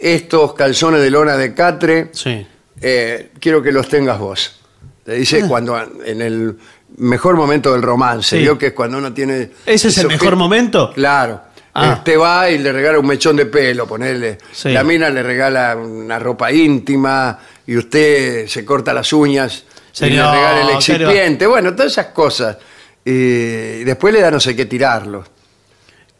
estos 0.00 0.54
calzones 0.54 1.00
de 1.02 1.10
lona 1.10 1.36
de 1.36 1.54
catre, 1.54 2.08
sí. 2.12 2.46
eh, 2.80 3.30
quiero 3.38 3.62
que 3.62 3.70
los 3.72 3.88
tengas 3.88 4.18
vos. 4.18 4.56
Te 5.04 5.14
dice 5.14 5.46
cuando 5.46 5.78
en 6.04 6.22
el 6.22 6.56
mejor 6.98 7.36
momento 7.36 7.72
del 7.72 7.82
romance, 7.82 8.36
Ah. 8.36 8.38
Sí. 8.38 8.42
vio 8.44 8.56
que 8.58 8.68
es 8.68 8.72
cuando 8.72 8.98
uno 8.98 9.12
tiene... 9.12 9.50
¿Ese 9.66 9.88
es 9.88 9.98
el 9.98 10.08
mejor 10.08 10.36
momento? 10.36 10.92
Claro. 10.94 11.40
Ah. 11.74 11.94
Usted 11.98 12.18
va 12.18 12.50
y 12.50 12.58
le 12.58 12.72
regala 12.72 12.98
un 12.98 13.06
mechón 13.06 13.36
de 13.36 13.46
pelo, 13.46 13.86
ponerle. 13.86 14.38
Sí. 14.52 14.70
La 14.70 14.82
mina 14.84 15.08
le 15.10 15.22
regala 15.22 15.76
una 15.76 16.18
ropa 16.18 16.50
íntima 16.50 17.38
y 17.66 17.76
usted 17.76 18.46
se 18.48 18.64
corta 18.64 18.92
las 18.92 19.12
uñas 19.12 19.64
y 19.92 19.96
Señor, 19.96 20.26
le 20.26 20.32
regala 20.40 20.60
el 20.60 20.66
¿qué 20.84 20.98
le 20.98 21.04
va- 21.04 21.10
excipiente. 21.12 21.46
Bueno, 21.46 21.74
todas 21.74 21.92
esas 21.92 22.06
cosas. 22.06 22.56
Y 23.04 23.84
después 23.84 24.12
le 24.12 24.20
da 24.20 24.30
no 24.30 24.40
sé 24.40 24.54
qué 24.56 24.66
tirarlos. 24.66 25.26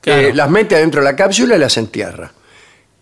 Claro. 0.01 0.21
Eh, 0.29 0.33
las 0.35 0.49
mete 0.51 0.77
adentro 0.77 1.01
de 1.01 1.05
la 1.05 1.17
cápsula 1.17 1.57
y 1.57 1.59
las 1.59 1.77
entierra. 1.77 2.31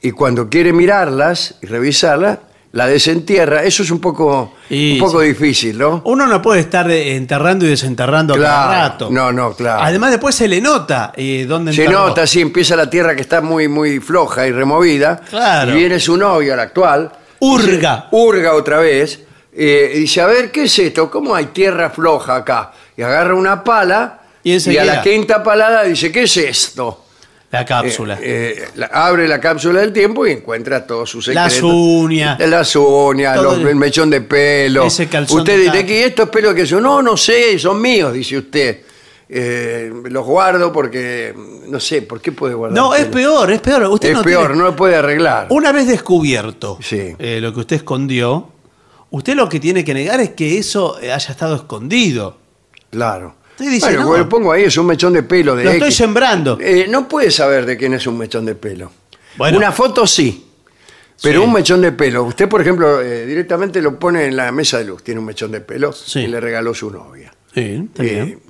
Y 0.01 0.13
cuando 0.13 0.49
quiere 0.49 0.73
mirarlas 0.73 1.57
y 1.63 1.67
revisarlas, 1.67 2.39
la 2.73 2.87
desentierra. 2.87 3.65
Eso 3.65 3.83
es 3.83 3.91
un 3.91 3.99
poco, 4.01 4.55
Y 4.71 4.93
un 4.93 4.99
poco 5.07 5.23
sí. 5.23 5.29
difícil, 5.29 5.79
¿no? 5.79 6.03
Uno 6.05 6.27
no 6.27 6.41
puede 6.43 6.61
estar 6.61 6.89
eh, 6.91 7.17
enterrando 7.17 7.65
y 7.65 7.69
desenterrando 7.71 8.35
a 8.35 8.39
cada 8.39 8.67
Claro. 8.69 8.89
rato. 8.89 9.09
No, 9.11 9.33
no, 9.33 9.55
claro. 9.55 9.83
Además, 9.83 10.11
después 10.11 10.35
se 10.35 10.47
le 10.47 10.61
nota 10.61 11.13
eh, 11.17 11.47
dónde 11.49 11.73
Se 11.73 11.85
enterró. 11.85 12.09
nota, 12.09 12.27
sí, 12.27 12.41
empieza 12.43 12.77
la 12.77 12.89
tierra 12.91 13.15
que 13.17 13.23
está 13.23 13.41
muy, 13.41 13.67
muy 13.69 14.01
floja 14.01 14.47
y 14.47 14.53
removida. 14.53 15.17
Claro. 15.31 15.73
Y 15.73 15.77
viene 15.79 15.99
su 15.99 16.17
novia, 16.17 16.55
la 16.57 16.63
actual. 16.65 17.11
Hurga. 17.41 17.95
dice- 17.97 18.07
Hurga 18.13 18.55
otra 18.55 18.79
vez. 18.81 19.21
eh, 19.61 19.93
y 19.97 19.99
dice, 20.01 20.21
a 20.21 20.27
ver, 20.27 20.53
¿qué 20.53 20.65
es 20.65 20.79
esto? 20.79 21.11
¿Cómo 21.11 21.35
hay 21.35 21.47
tierra 21.47 21.91
floja 21.91 22.37
acá? 22.37 22.71
Y 22.97 23.03
agarra 23.03 23.35
una 23.35 23.65
pala 23.65 24.21
Y 24.45 24.53
y, 24.71 24.77
a 24.79 24.85
la 24.85 25.03
quinta 25.03 25.43
palada 25.43 25.83
dice, 25.85 26.13
¿qué 26.13 26.23
es 26.25 26.37
esto? 26.37 27.07
La 27.51 27.65
cápsula. 27.65 28.19
Eh, 28.21 28.55
eh, 28.59 28.69
la- 28.75 28.87
abre 28.87 29.27
la 29.27 29.41
cápsula 29.41 29.81
del 29.81 29.93
tiempo 29.93 30.27
y 30.27 30.33
encuentra 30.33 30.87
todos 30.87 31.09
sus 31.09 31.29
Las 31.29 31.53
secretos. 31.55 31.75
uñas. 31.75 32.39
Las 32.41 32.77
uñas, 32.77 33.37
Todo 33.37 33.45
los- 33.45 33.59
el- 33.61 33.69
el 33.69 33.77
mechón 33.77 34.11
de 34.11 34.21
pelo. 34.21 34.85
Ese 34.85 35.07
calzón 35.09 35.39
Usted 35.41 35.57
de 35.57 35.63
dice 35.65 35.87
que 35.87 36.05
esto 36.05 36.25
es 36.25 36.29
pelo 36.29 36.55
que 36.55 36.67
yo. 36.67 36.79
No, 36.81 37.01
no 37.01 37.17
sé, 37.17 37.59
son 37.59 37.81
míos, 37.81 38.13
dice 38.13 38.37
usted. 38.39 38.81
Eh, 39.31 39.93
los 40.11 40.25
guardo 40.27 40.73
porque, 40.73 41.35
no 41.69 41.79
sé, 41.81 42.03
¿por 42.03 42.21
qué 42.21 42.33
puede 42.33 42.55
guardar? 42.55 42.77
no, 42.79 42.95
es 42.95 43.05
pelo? 43.07 43.13
peor, 43.15 43.51
es 43.53 43.61
peor. 43.61 43.83
Usted 43.85 44.09
Es 44.11 44.15
no 44.17 44.23
peor, 44.23 44.47
tiene- 44.49 44.59
no 44.59 44.65
lo 44.71 44.77
puede 44.77 44.97
arreglar. 44.97 45.47
Una 45.51 45.71
vez 45.73 45.87
descubierto 45.87 46.79
Sí. 46.83 47.15
eh, 47.19 47.39
lo 47.41 47.53
que 47.55 47.61
usted 47.61 47.77
escondió, 47.77 48.49
usted 49.11 49.35
lo 49.35 49.49
que 49.49 49.59
tiene 49.61 49.85
que 49.85 49.93
negar 49.95 50.21
es 50.21 50.31
que 50.31 50.59
eso 50.59 50.99
eh, 51.01 51.13
haya 51.13 51.31
estado 51.33 51.57
escondido. 51.57 52.37
Claro. 52.91 53.37
Dice, 53.59 53.87
bueno, 53.87 54.01
no. 54.03 54.07
pues 54.09 54.19
lo 54.21 54.29
pongo 54.29 54.53
ahí, 54.53 54.65
es 54.65 54.77
un 54.77 54.87
mechón 54.87 55.13
de 55.13 55.23
pelo 55.25 55.57
de 55.57 55.65
Lo 55.65 55.71
estoy 55.73 55.93
sembrando. 55.93 56.59
Eh, 56.61 56.87
no 56.89 57.09
puede 57.09 57.31
saber 57.31 57.67
de 57.67 57.77
quién 57.77 57.95
es 57.95 58.07
un 58.07 58.17
mechón 58.17 58.45
de 58.47 58.55
pelo. 58.55 58.91
Bueno. 59.37 59.59
Una 59.59 59.73
foto 59.73 60.07
sí. 60.07 60.45
Pero 61.21 61.41
Sí. 61.41 61.47
un 61.49 61.53
mechón 61.53 61.81
de 61.83 61.91
pelo. 61.93 62.23
Usted, 62.23 62.49
por 62.49 62.61
ejemplo, 62.61 63.03
eh, 63.03 63.27
directamente 63.27 63.83
lo 63.83 63.99
pone 63.99 64.27
en 64.27 64.37
la 64.37 64.53
mesa 64.53 64.79
de 64.79 64.85
luz. 64.85 65.03
Tiene 65.03 65.19
un 65.19 65.27
mechón 65.27 65.51
de 65.51 65.61
pelo 65.61 65.93
Sí. 65.93 66.21
y 66.21 66.27
le 66.29 66.39
regaló 66.41 66.73
su 66.75 66.91
novia. 66.91 67.33
Sí, 67.53 67.85
está 67.89 68.05
Y 68.05 68.09
bien. 68.09 68.41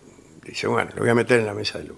dice, 0.45 0.67
bueno, 0.67 0.91
lo 0.95 1.01
voy 1.01 1.09
a 1.11 1.15
meter 1.15 1.41
en 1.41 1.47
la 1.47 1.55
mesa 1.55 1.79
de 1.79 1.85
luz. 1.85 1.97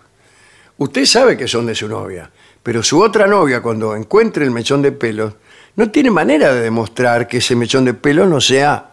Usted 0.78 1.04
sabe 1.06 1.36
que 1.36 1.48
son 1.48 1.66
de 1.66 1.74
su 1.74 1.88
novia, 1.88 2.30
pero 2.62 2.82
su 2.84 3.00
otra 3.02 3.26
novia, 3.26 3.60
cuando 3.60 3.96
encuentre 3.96 4.44
el 4.44 4.52
mechón 4.52 4.80
de 4.82 4.92
pelo, 4.92 5.34
no 5.74 5.90
tiene 5.90 6.10
manera 6.12 6.54
de 6.54 6.60
demostrar 6.60 7.26
que 7.26 7.38
ese 7.38 7.56
mechón 7.56 7.84
de 7.84 7.94
pelo 7.94 8.26
no 8.26 8.40
sea. 8.40 8.89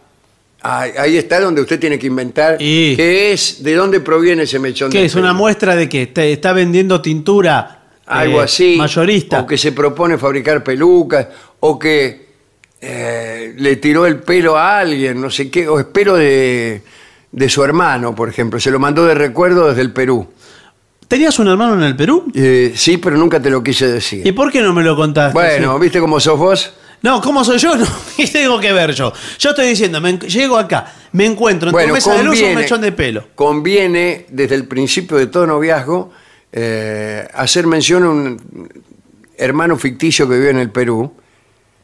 Ahí, 0.60 0.90
ahí 0.98 1.16
está 1.16 1.40
donde 1.40 1.60
usted 1.60 1.78
tiene 1.78 1.98
que 1.98 2.08
inventar 2.08 2.56
Y- 2.60 2.96
qué 2.96 3.32
es, 3.32 3.62
de 3.62 3.74
dónde 3.74 4.00
proviene 4.00 4.42
ese 4.42 4.58
mechón 4.58 4.90
de 4.90 4.98
¿Qué 4.98 5.04
es 5.04 5.12
pelo. 5.12 5.24
una 5.24 5.32
muestra 5.32 5.76
de 5.76 5.88
que 5.88 6.08
te- 6.08 6.32
está 6.32 6.52
vendiendo 6.52 7.00
tintura 7.00 7.82
Algo 8.06 8.40
eh, 8.40 8.44
así. 8.44 8.74
mayorista? 8.76 9.40
O 9.40 9.46
que 9.46 9.56
se 9.56 9.70
propone 9.72 10.18
fabricar 10.18 10.64
pelucas, 10.64 11.28
o 11.60 11.78
que 11.78 12.26
eh, 12.80 13.54
le 13.56 13.76
tiró 13.76 14.04
el 14.06 14.18
pelo 14.20 14.56
a 14.56 14.80
alguien, 14.80 15.20
no 15.20 15.30
sé 15.30 15.48
qué, 15.50 15.68
o 15.68 15.78
es 15.78 15.86
pelo 15.86 16.16
de, 16.16 16.82
de 17.30 17.48
su 17.48 17.62
hermano, 17.62 18.14
por 18.14 18.28
ejemplo. 18.28 18.58
Se 18.58 18.70
lo 18.70 18.78
mandó 18.80 19.04
de 19.06 19.14
recuerdo 19.14 19.68
desde 19.68 19.82
el 19.82 19.92
Perú. 19.92 20.28
¿Tenías 21.06 21.38
un 21.38 21.48
hermano 21.48 21.74
en 21.74 21.82
el 21.84 21.96
Perú? 21.96 22.30
Eh, 22.34 22.72
sí, 22.74 22.98
pero 22.98 23.16
nunca 23.16 23.40
te 23.40 23.48
lo 23.48 23.62
quise 23.62 23.86
¿Y 23.86 23.90
decir. 23.92 24.34
por 24.34 24.50
qué 24.52 24.60
no 24.60 24.72
me 24.74 24.82
lo 24.82 24.94
contaste? 24.96 25.32
Bueno. 25.32 25.78
¿viste 25.78 26.00
cómo 26.00 26.18
sos 26.20 26.38
vos? 26.38 26.72
No, 27.02 27.20
¿cómo 27.20 27.44
soy 27.44 27.58
yo? 27.58 27.76
No, 27.76 27.86
¿Qué 28.16 28.26
tengo 28.26 28.58
que 28.58 28.72
ver 28.72 28.92
yo? 28.92 29.12
Yo 29.38 29.50
estoy 29.50 29.68
diciendo, 29.68 30.00
me 30.00 30.18
llego 30.18 30.56
acá, 30.58 30.92
me 31.12 31.26
encuentro 31.26 31.70
en 31.70 31.86
tu 31.88 31.92
mesa 31.94 32.14
de 32.14 32.22
luz 32.24 32.40
un 32.42 32.54
mechón 32.54 32.80
de 32.80 32.92
pelo. 32.92 33.28
conviene, 33.34 34.26
desde 34.30 34.54
el 34.56 34.66
principio 34.66 35.16
de 35.16 35.26
todo 35.28 35.46
noviazgo, 35.46 36.10
eh, 36.52 37.28
hacer 37.34 37.66
mención 37.66 38.02
a 38.04 38.08
un 38.10 38.68
hermano 39.36 39.76
ficticio 39.76 40.28
que 40.28 40.34
vive 40.34 40.50
en 40.50 40.58
el 40.58 40.70
Perú, 40.70 41.12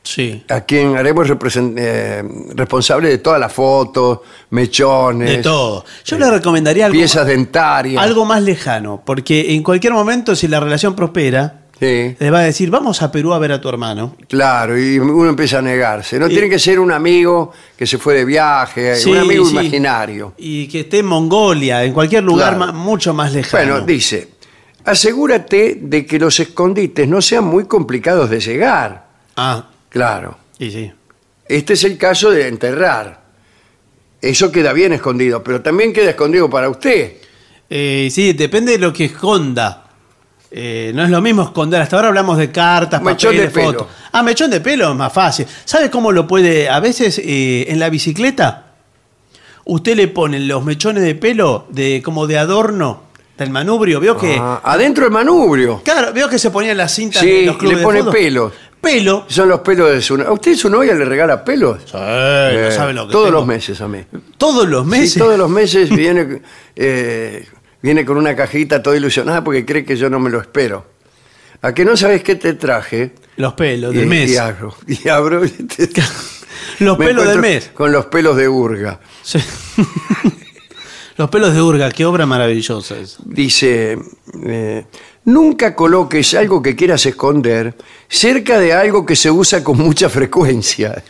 Sí. 0.03 0.45
a 0.51 0.61
quien 0.63 0.97
haremos 0.97 1.27
represen- 1.29 1.75
eh, 1.79 2.23
responsable 2.55 3.09
de 3.09 3.19
todas 3.19 3.41
las 3.41 3.51
fotos, 3.53 4.19
mechones, 4.51 5.31
De 5.31 5.37
todo. 5.39 5.85
Yo 6.05 6.19
le 6.19 6.31
recomendaría 6.31 6.87
algo, 6.87 6.99
piezas 6.99 7.27
dentarias. 7.27 8.03
algo 8.03 8.25
más 8.27 8.43
lejano, 8.43 9.03
porque 9.07 9.55
en 9.55 9.63
cualquier 9.63 9.93
momento, 9.95 10.35
si 10.37 10.47
la 10.49 10.61
relación 10.61 10.95
prospera, 10.95 11.61
Sí, 11.79 12.17
le 12.19 12.31
va 12.31 12.39
a 12.39 12.43
decir, 12.45 12.71
vamos 12.71 13.03
a 13.03 13.11
Perú 13.11 13.33
a 13.35 13.39
ver 13.39 13.51
a 13.53 13.61
tu 13.61 13.69
hermano. 13.69 14.17
claro, 14.29 14.79
y 14.79 14.99
uno 14.99 15.29
empieza 15.29 15.59
a 15.59 15.63
negarse. 15.63 16.19
No 16.21 16.27
Y- 16.29 16.31
tiene 16.31 16.49
que 16.49 16.59
ser 16.59 16.79
un 16.79 16.93
amigo 16.93 17.53
que 17.77 17.87
se 17.87 17.99
fue 17.99 18.15
de 18.15 18.25
viaje, 18.25 18.95
Sí, 18.97 19.11
un 19.11 19.19
amigo 19.19 19.45
sí. 19.45 19.51
imaginario. 19.53 20.35
Y 20.39 20.69
que 20.69 20.81
esté 20.81 20.99
en 21.01 21.07
Mongolia, 21.07 21.83
en 21.85 21.93
cualquier 21.93 22.23
lugar 22.23 22.55
Claro. 22.57 22.73
ma- 22.73 22.79
mucho 22.79 23.13
más 23.13 23.33
lejano. 23.35 23.73
Bueno, 23.73 23.87
dice, 23.87 24.29
asegúrate 24.85 25.79
de 25.81 26.07
que 26.07 26.19
los 26.19 26.39
escondites 26.41 27.09
no 27.09 27.21
sean 27.21 27.45
muy 27.45 27.65
complicados 27.65 28.31
de 28.31 28.41
llegar. 28.41 29.07
Ah, 29.37 29.69
Claro. 29.89 30.39
y 30.59 30.71
sí. 30.71 30.93
Este 31.49 31.73
es 31.75 31.85
el 31.85 31.99
caso 31.99 32.31
de 32.31 32.47
enterrar. 32.49 33.23
Eso 34.23 34.51
queda 34.53 34.73
bien 34.73 34.93
escondido, 34.93 35.43
pero 35.43 35.61
también 35.61 35.93
queda 35.93 36.11
escondido 36.11 36.49
para 36.49 36.69
usted. 36.71 37.15
Eh, 37.69 38.09
sí, 38.11 38.33
depende 38.33 38.73
de 38.73 38.79
lo 38.79 38.93
que 38.93 39.07
esconda. 39.07 39.84
Eh, 40.57 40.93
no 40.95 41.03
es 41.03 41.11
lo 41.11 41.21
mismo 41.21 41.43
esconder. 41.43 41.83
Hasta 41.83 41.97
ahora 41.97 42.09
hablamos 42.09 42.39
de 42.39 42.53
cartas, 42.53 43.03
Mechón 43.03 43.33
papeles, 43.33 43.53
de 43.53 43.61
pelo. 43.61 43.73
fotos. 43.73 43.87
Ah, 44.13 44.23
mechón 44.23 44.51
de 44.53 44.61
pelo 44.61 44.91
es 44.91 44.97
más 44.97 45.13
fácil. 45.13 45.47
¿Sabe 45.65 45.91
cómo 45.91 46.13
lo 46.13 46.29
puede? 46.29 46.69
A 46.69 46.79
veces 46.79 47.19
eh, 47.19 47.65
en 47.69 47.81
la 47.81 47.89
bicicleta, 47.91 48.67
usted 49.65 49.97
le 49.97 50.07
pone 50.07 50.39
los 50.39 50.65
mechones 50.65 51.03
de 51.03 51.17
pelo 51.17 51.67
de 51.71 52.01
como 52.05 52.29
de 52.29 52.39
adorno 52.39 53.03
del 53.37 53.51
manubrio. 53.51 53.99
Veo 53.99 54.17
que. 54.17 54.37
Ah, 54.41 54.61
adentro 54.63 55.05
el 55.05 55.11
manubrio. 55.11 55.83
Claro, 55.85 56.13
veo 56.13 56.29
que 56.29 56.39
se 56.39 56.53
cintas 56.89 57.23
Sí, 57.23 57.31
de 57.31 57.47
los 57.47 57.57
clubes 57.57 57.75
le 57.75 57.79
de 57.81 57.85
pone 57.85 57.99
fútbol. 58.01 58.13
pelos. 58.13 58.53
Pelo. 58.81 59.25
Son 59.29 59.49
los 59.49 59.61
pelos 59.61 59.91
de 59.91 60.03
su... 60.03 60.15
¿A 60.21 60.31
usted 60.31 60.55
su 60.55 60.69
novia 60.69 60.93
le 60.95 61.07
regala 61.07 61.43
pelos? 61.43 61.79
Sí, 61.87 61.93
no 61.97 62.71
sabe 62.71 62.93
lo 62.93 63.07
que 63.07 63.13
todos 63.13 63.27
tengo. 63.29 63.39
los 63.39 63.47
meses 63.47 63.81
a 63.81 63.89
mí. 63.89 64.05
Todos 64.37 64.69
los 64.69 64.85
meses. 64.85 65.13
Sí, 65.15 65.19
todos 65.19 65.39
los 65.39 65.49
meses 65.49 65.89
viene, 65.97 66.43
eh, 66.77 67.49
viene 67.85 68.07
con 68.07 68.17
una 68.17 68.35
cajita 68.35 68.83
toda 68.83 68.97
ilusionada 68.97 69.45
porque 69.45 69.67
cree 69.67 69.85
que 69.85 69.95
yo 69.95 70.09
no 70.09 70.19
me 70.19 70.31
lo 70.31 70.41
espero. 70.41 70.87
¿A 71.61 71.75
que 71.75 71.85
no 71.85 71.99
sabes 71.99 72.23
qué 72.23 72.35
te 72.35 72.55
traje? 72.55 73.13
Los 73.37 73.53
pelos 73.53 73.95
Y, 73.95 73.99
del 73.99 74.07
mes. 74.07 74.31
y 74.31 74.37
abro, 74.39 74.75
y 74.87 75.07
abro 75.09 75.45
y 75.45 75.51
te- 75.51 75.91
Los 76.79 76.99
me 76.99 77.07
pelos 77.09 77.29
del 77.29 77.39
mes. 77.41 77.71
Con 77.75 77.93
los 77.93 78.07
pelos 78.07 78.37
de 78.39 78.49
Urga. 78.49 79.01
Sí. 79.23 79.39
los 81.17 81.29
pelos 81.31 81.53
de 81.55 81.61
Urga, 81.61 81.91
qué 81.91 82.05
obra 82.07 82.25
maravillosa 82.27 82.97
es. 82.97 83.19
Dice, 83.25 83.99
eh, 84.47 84.87
nunca 85.27 85.75
coloques 85.75 86.33
algo 86.35 86.63
que 86.63 86.75
quieras 86.75 87.05
esconder 87.07 87.75
cerca 88.09 88.59
de 88.59 88.73
algo 88.73 89.05
que 89.05 89.15
se 89.15 89.31
usa 89.31 89.63
con 89.63 89.77
mucha 89.77 90.09
frecuencia. 90.09 91.03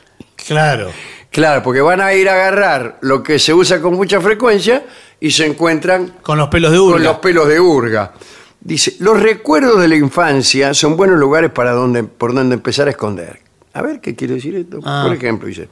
Claro. 0.47 0.91
Claro, 1.31 1.63
porque 1.65 1.81
van 1.81 2.01
a 2.01 2.15
ir 2.15 2.29
a 2.29 2.35
agarrar 2.35 2.99
lo 3.01 3.23
que 3.23 3.39
se 3.41 3.53
usa 3.53 3.81
con 3.81 3.95
mucha 3.95 4.21
frecuencia 4.21 4.85
y 5.21 5.31
se 5.31 5.47
encuentran 5.47 6.15
Con 6.23 6.39
los 6.39 6.49
pelos 6.49 6.73
de 6.73 6.79
Urga. 6.79 6.95
con 6.97 7.03
los 7.05 7.17
pelos 7.19 7.49
de 7.49 7.61
urga. 7.61 8.13
Dice, 8.61 8.97
los 9.01 9.21
recuerdos 9.21 9.81
de 9.81 9.89
la 9.89 9.97
infancia 9.97 10.73
son 10.75 10.97
buenos 10.97 11.19
lugares 11.19 11.51
para 11.51 11.73
donde, 11.73 12.03
por 12.05 12.35
donde 12.35 12.55
empezar 12.55 12.87
a 12.87 12.91
esconder. 12.91 13.41
A 13.75 13.83
ver, 13.83 14.01
¿qué 14.01 14.15
quiere 14.15 14.35
decir 14.35 14.55
esto? 14.57 14.79
Ah. 14.85 15.05
Por 15.07 15.15
ejemplo, 15.17 15.49
dice, 15.49 15.69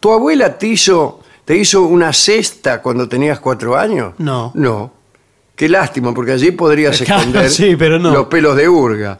¿tu 0.00 0.10
abuela 0.10 0.56
te 0.58 0.66
hizo, 0.66 1.20
te 1.44 1.56
hizo 1.56 1.82
una 1.82 2.12
cesta 2.12 2.82
cuando 2.82 3.08
tenías 3.08 3.38
cuatro 3.40 3.76
años? 3.76 4.14
No. 4.18 4.50
No. 4.54 4.92
Qué 5.54 5.68
lástima, 5.68 6.12
porque 6.14 6.32
allí 6.32 6.50
podrías 6.50 6.98
Claro, 7.04 7.20
esconder 7.20 7.50
sí, 7.50 7.76
pero 7.76 7.98
no. 7.98 8.10
los 8.12 8.26
pelos 8.26 8.56
de 8.56 8.68
urga. 8.68 9.18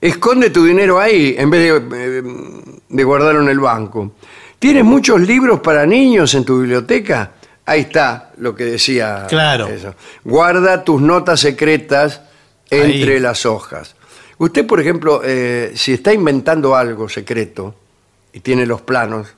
Esconde 0.00 0.50
tu 0.50 0.64
dinero 0.64 1.00
ahí 1.00 1.34
en 1.38 1.48
vez 1.50 1.60
de, 1.62 2.18
eh, 2.18 2.22
de 2.88 3.04
guardarlo 3.04 3.42
en 3.42 3.48
el 3.48 3.58
banco. 3.60 4.12
¿Tienes 4.58 4.84
muchos 4.84 5.20
libros 5.20 5.60
para 5.60 5.86
niños 5.86 6.34
en 6.34 6.44
tu 6.44 6.60
biblioteca? 6.60 7.32
Ahí 7.72 7.80
está 7.80 8.30
lo 8.38 8.54
que 8.54 8.64
decía. 8.64 9.26
Claro. 9.28 9.66
eso. 9.68 9.94
Guarda 10.24 10.84
tus 10.84 11.00
notas 11.00 11.40
secretas 11.40 12.20
entre 12.70 13.14
Ahí. 13.14 13.20
las 13.20 13.46
hojas. 13.46 13.94
Usted, 14.38 14.66
por 14.66 14.80
ejemplo, 14.80 15.22
eh, 15.24 15.72
si 15.74 15.92
está 15.92 16.12
inventando 16.12 16.74
algo 16.76 17.08
secreto 17.08 17.74
y 18.32 18.40
tiene 18.40 18.66
los 18.66 18.80
planos, 18.82 19.28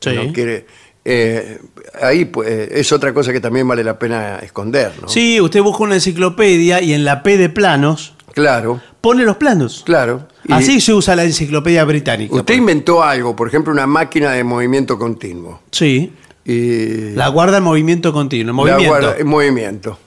Sí. 0.00 0.10
no 0.14 0.32
quiere, 0.32 0.66
eh, 1.04 1.58
ahí 2.00 2.24
pues, 2.24 2.48
es 2.72 2.92
otra 2.92 3.12
cosa 3.12 3.32
que 3.32 3.40
también 3.40 3.66
vale 3.68 3.84
la 3.84 3.98
pena 3.98 4.38
esconder, 4.38 4.92
¿no? 5.02 5.08
Sí, 5.08 5.40
usted 5.40 5.60
busca 5.62 5.82
una 5.84 5.94
enciclopedia 5.94 6.80
y 6.80 6.92
en 6.92 7.04
la 7.04 7.22
P 7.22 7.36
de 7.38 7.48
planos 7.48 8.14
Claro, 8.34 8.80
pone 9.00 9.24
los 9.24 9.36
planos. 9.36 9.82
claro. 9.84 10.26
Y 10.44 10.52
Así 10.52 10.80
se 10.80 10.92
usa 10.92 11.14
la 11.14 11.22
enciclopedia 11.24 11.84
británica. 11.84 12.34
Usted 12.34 12.54
inventó 12.54 13.02
algo, 13.02 13.36
por 13.36 13.46
ejemplo, 13.46 13.72
una 13.72 13.86
máquina 13.86 14.32
de 14.32 14.42
movimiento 14.42 14.98
continuo. 14.98 15.60
Sí. 15.70 16.12
Y 16.44 17.10
La 17.14 17.28
guarda 17.28 17.58
en 17.58 17.64
movimiento 17.64 18.12
continuo. 18.12 18.42
en 18.42 18.46
la 18.46 18.52
Movimiento. 18.74 18.88
guarda 18.88 19.20
en 19.20 19.26
movimiento. 19.26 19.98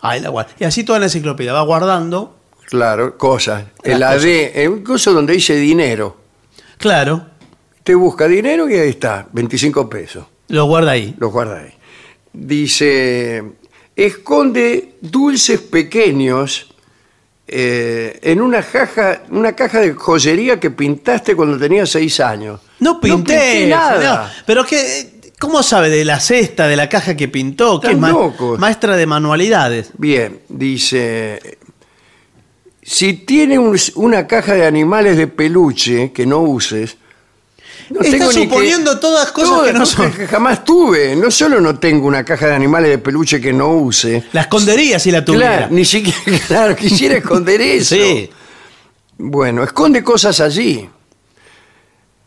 Ahí 0.00 0.20
la 0.20 0.28
guarda. 0.30 0.52
Y 0.58 0.64
así 0.64 0.84
toda 0.84 0.98
la 0.98 1.06
enciclopedia 1.06 1.52
va 1.52 1.62
guardando. 1.62 2.36
Claro, 2.66 3.16
cosas. 3.16 3.64
En 3.82 4.72
un 4.72 4.82
coso 4.82 5.12
donde 5.12 5.32
dice 5.34 5.56
dinero. 5.56 6.16
Claro. 6.78 7.26
Usted 7.78 7.96
busca 7.96 8.28
dinero 8.28 8.68
y 8.68 8.74
ahí 8.74 8.90
está, 8.90 9.26
25 9.32 9.88
pesos. 9.88 10.24
Lo 10.48 10.66
guarda 10.66 10.90
ahí. 10.92 11.14
Lo 11.18 11.30
guarda 11.30 11.60
ahí. 11.60 11.72
Dice, 12.32 13.42
esconde 13.96 14.94
dulces 15.00 15.60
pequeños 15.60 16.74
eh, 17.46 18.18
en 18.22 18.40
una 18.42 18.62
caja, 18.62 19.22
una 19.30 19.56
caja 19.56 19.80
de 19.80 19.94
joyería 19.94 20.60
que 20.60 20.70
pintaste 20.70 21.34
cuando 21.34 21.58
tenías 21.58 21.88
seis 21.88 22.20
años. 22.20 22.60
No 22.80 23.00
pinté, 23.00 23.32
pinté 23.32 23.66
nada. 23.68 24.24
no. 24.26 24.30
pero 24.46 24.64
que, 24.64 25.17
¿cómo 25.38 25.62
sabe 25.62 25.88
de 25.90 26.04
la 26.04 26.20
cesta, 26.20 26.66
de 26.68 26.76
la 26.76 26.88
caja 26.88 27.16
que 27.16 27.28
pintó? 27.28 27.80
Que 27.80 27.88
es 27.88 27.92
Están 27.94 28.00
ma- 28.00 28.08
locos. 28.18 28.58
maestra 28.58 28.96
de 28.96 29.06
manualidades. 29.06 29.90
Bien, 29.96 30.40
dice, 30.48 31.58
si 32.82 33.12
tiene 33.14 33.58
un- 33.58 33.78
una 33.96 34.26
caja 34.26 34.54
de 34.54 34.66
animales 34.66 35.16
de 35.16 35.26
peluche 35.26 36.12
que 36.12 36.26
no 36.26 36.40
uses, 36.40 36.96
no 37.90 38.00
Está 38.00 38.10
tengo 38.18 38.32
ni 38.32 38.38
que- 38.40 38.44
suponiendo 38.48 38.98
todas 39.00 39.32
cosas 39.32 39.62
que 39.66 39.72
no 39.72 39.86
son. 39.86 40.12
que 40.12 40.26
jamás 40.28 40.64
tuve. 40.64 41.16
No 41.16 41.30
solo 41.30 41.60
no 41.60 41.78
tengo 41.78 42.06
una 42.06 42.24
caja 42.24 42.46
de 42.48 42.54
animales 42.54 42.90
de 42.90 42.98
peluche 42.98 43.40
que 43.40 43.52
no 43.52 43.70
use. 43.72 44.24
La 44.32 44.42
escondería 44.42 44.98
si 44.98 45.10
la 45.10 45.24
tuviera. 45.24 45.56
Claro, 45.58 45.74
ni 45.74 45.84
siquiera, 45.84 46.18
claro, 46.48 46.76
quisiera 46.76 47.16
esconder 47.16 47.60
eso. 47.62 47.94
Sí. 47.94 48.28
Bueno, 49.16 49.64
esconde 49.64 50.02
cosas 50.04 50.40
allí. 50.40 50.88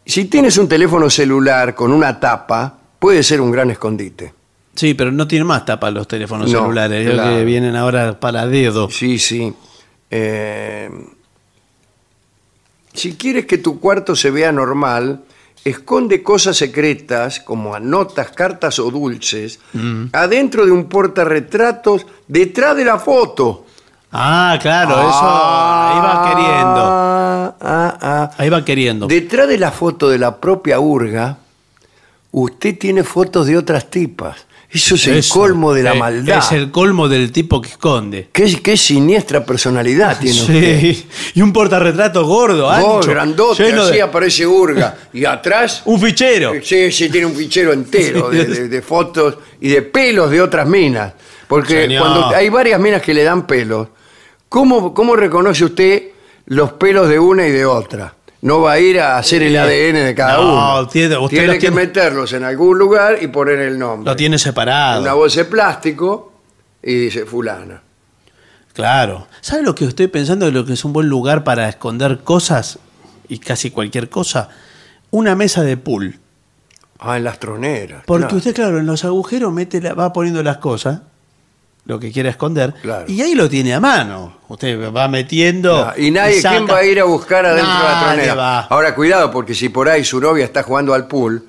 Si 0.05 0.25
tienes 0.25 0.57
un 0.57 0.67
teléfono 0.67 1.09
celular 1.09 1.75
con 1.75 1.91
una 1.93 2.19
tapa, 2.19 2.79
puede 3.01 3.23
ser 3.23 3.41
un 3.41 3.49
gran 3.49 3.71
escondite. 3.71 4.31
Sí, 4.75 4.93
pero 4.93 5.11
no 5.11 5.27
tiene 5.27 5.43
más 5.43 5.65
tapa 5.65 5.89
los 5.89 6.07
teléfonos 6.07 6.49
No, 6.51 6.59
celulares. 6.61 7.03
Creo 7.03 7.15
claro. 7.15 7.35
que 7.35 7.43
vienen 7.45 7.75
ahora 7.75 8.19
para 8.19 8.45
dedo. 8.45 8.89
Sí, 8.91 9.17
sí. 9.17 9.51
Eh, 10.11 10.87
si 12.93 13.15
quieres 13.15 13.45
que 13.47 13.57
tu 13.57 13.79
cuarto 13.79 14.15
se 14.15 14.29
vea 14.31 14.51
normal, 14.51 15.21
esconde 15.65 16.21
cosas 16.23 16.57
secretas 16.57 17.39
como 17.39 17.77
notas, 17.79 18.29
cartas 18.31 18.79
o 18.79 18.91
dulces 18.91 19.59
Mm. 19.73 20.05
adentro 20.13 20.65
de 20.65 20.71
un 20.71 20.85
portarretratos 20.85 22.05
detrás 22.27 22.75
de 22.77 22.85
la 22.85 22.99
foto. 22.99 23.65
Ah, 24.11 24.59
claro, 24.61 24.91
eso. 24.91 25.21
Ahí 25.23 25.99
va 26.01 26.29
queriendo. 26.29 26.81
Ah, 26.83 27.55
ah, 27.61 27.97
ah. 28.01 28.31
Ahí 28.37 28.49
va 28.49 28.63
queriendo. 28.65 29.07
Detrás 29.07 29.47
de 29.47 29.57
la 29.57 29.71
foto 29.71 30.09
de 30.09 30.17
la 30.19 30.35
propia 30.37 30.79
urga, 30.81 31.37
usted 32.31 32.77
tiene 32.77 33.03
fotos 33.03 33.47
de 33.47 33.57
otras 33.57 33.89
tipas. 33.89 34.45
Eso 34.73 34.95
es 34.95 35.05
el 35.07 35.17
Eso. 35.17 35.33
colmo 35.33 35.73
de 35.73 35.83
la 35.83 35.93
Eh, 35.95 35.99
maldad. 35.99 36.37
Es 36.37 36.53
el 36.53 36.71
colmo 36.71 37.09
del 37.09 37.33
tipo 37.33 37.61
que 37.61 37.67
esconde. 37.71 38.29
¿Qué, 38.31 38.61
qué 38.63 38.77
siniestra 38.77 39.45
personalidad 39.45 40.17
tiene 40.17 40.39
usted. 40.39 40.79
Sí. 40.79 41.07
Y 41.35 41.41
un 41.41 41.51
portarretrato 41.51 42.25
gordo, 42.25 42.69
ancho. 42.69 43.09
grandote, 43.09 43.63
lleno 43.65 43.81
así 43.81 43.95
de- 43.95 44.01
aparece 44.01 44.47
Urga. 44.47 44.97
Y 45.11 45.25
atrás, 45.25 45.81
Un 45.83 45.99
fichero. 45.99 46.53
sí, 46.63 46.89
sí, 46.89 47.09
tiene 47.09 47.27
un 47.27 47.35
fichero 47.35 47.73
entero 47.73 48.29
de, 48.29 48.45
de- 48.45 48.67
de 48.69 48.81
fotos 48.81 49.35
y 49.59 49.67
de 49.67 49.81
pelos 49.81 50.31
de 50.31 50.41
otras 50.41 50.65
minas. 50.65 51.13
Porque 51.49 51.81
Señor. 51.83 52.03
cuando 52.07 52.27
hay 52.33 52.47
varias 52.47 52.79
minas 52.79 53.01
que 53.01 53.13
le 53.13 53.23
dan 53.23 53.45
pelos, 53.45 53.89
¿cómo, 54.47 54.93
¿cómo 54.93 55.17
reconoce 55.17 55.65
usted 55.65 56.03
los 56.45 56.71
pelos 56.73 57.09
de 57.09 57.19
una 57.19 57.45
y 57.45 57.51
de 57.51 57.65
otra? 57.65 58.15
No 58.41 58.61
va 58.61 58.73
a 58.73 58.79
ir 58.79 58.99
a 58.99 59.17
hacer 59.17 59.43
el 59.43 59.55
Eh, 59.55 59.59
ADN 59.59 60.03
de 60.05 60.15
cada 60.15 60.37
no, 60.37 60.77
uno. 60.79 60.87
tiene- 60.87 61.17
usted 61.17 61.29
tiene 61.29 61.45
los 61.47 61.55
que 61.55 61.59
tiene- 61.61 61.75
meterlos 61.75 62.33
en 62.33 62.43
algún 62.43 62.77
lugar 62.77 63.17
y 63.21 63.27
poner 63.27 63.59
el 63.59 63.77
nombre. 63.77 64.09
Lo 64.11 64.15
tiene 64.15 64.37
separado. 64.39 65.01
Una 65.01 65.13
bolsa 65.13 65.41
de 65.41 65.45
plástico 65.45 66.33
y 66.81 66.95
dice 66.95 67.25
fulana. 67.25 67.81
Claro. 68.73 69.27
¿Sabe 69.41 69.63
lo 69.63 69.75
que 69.75 69.85
estoy 69.85 70.07
pensando 70.07 70.45
de 70.45 70.51
lo 70.51 70.65
que 70.65 70.73
es 70.73 70.85
un 70.85 70.93
buen 70.93 71.07
lugar 71.09 71.43
para 71.43 71.67
esconder 71.69 72.19
cosas? 72.23 72.79
Y 73.27 73.39
casi 73.39 73.69
cualquier 73.71 74.09
cosa. 74.09 74.49
Una 75.11 75.35
mesa 75.35 75.61
de 75.63 75.77
pool. 75.77 76.19
Ah, 76.99 77.17
en 77.17 77.23
las 77.23 77.39
troneras. 77.39 78.03
Porque 78.05 78.23
claro. 78.25 78.37
usted, 78.37 78.53
claro, 78.55 78.79
en 78.79 78.85
los 78.85 79.03
agujeros 79.05 79.51
mete 79.51 79.81
la- 79.81 79.93
va 79.93 80.13
poniendo 80.13 80.41
las 80.43 80.57
cosas, 80.57 81.01
lo 81.85 81.99
que 81.99 82.11
quiera 82.11 82.29
esconder, 82.29 82.73
Claro. 82.81 83.05
y 83.07 83.21
ahí 83.21 83.33
lo 83.35 83.49
tiene 83.49 83.73
a 83.73 83.79
mano. 83.79 84.37
Usted 84.47 84.91
va 84.93 85.07
metiendo. 85.07 85.91
Y 85.97 86.11
nadie, 86.11 86.41
saca. 86.41 86.55
¿quién 86.57 86.69
va 86.69 86.77
a 86.77 86.83
ir 86.85 86.99
a 86.99 87.05
buscar 87.05 87.45
adentro 87.45 87.73
de 87.73 87.83
la 87.83 87.99
tronera? 88.05 88.35
va. 88.35 88.59
Ahora, 88.61 88.93
cuidado, 88.95 89.31
porque 89.31 89.55
si 89.55 89.69
por 89.69 89.89
ahí 89.89 90.03
su 90.03 90.19
novia 90.21 90.45
está 90.45 90.63
jugando 90.63 90.93
al 90.93 91.07
pool 91.07 91.47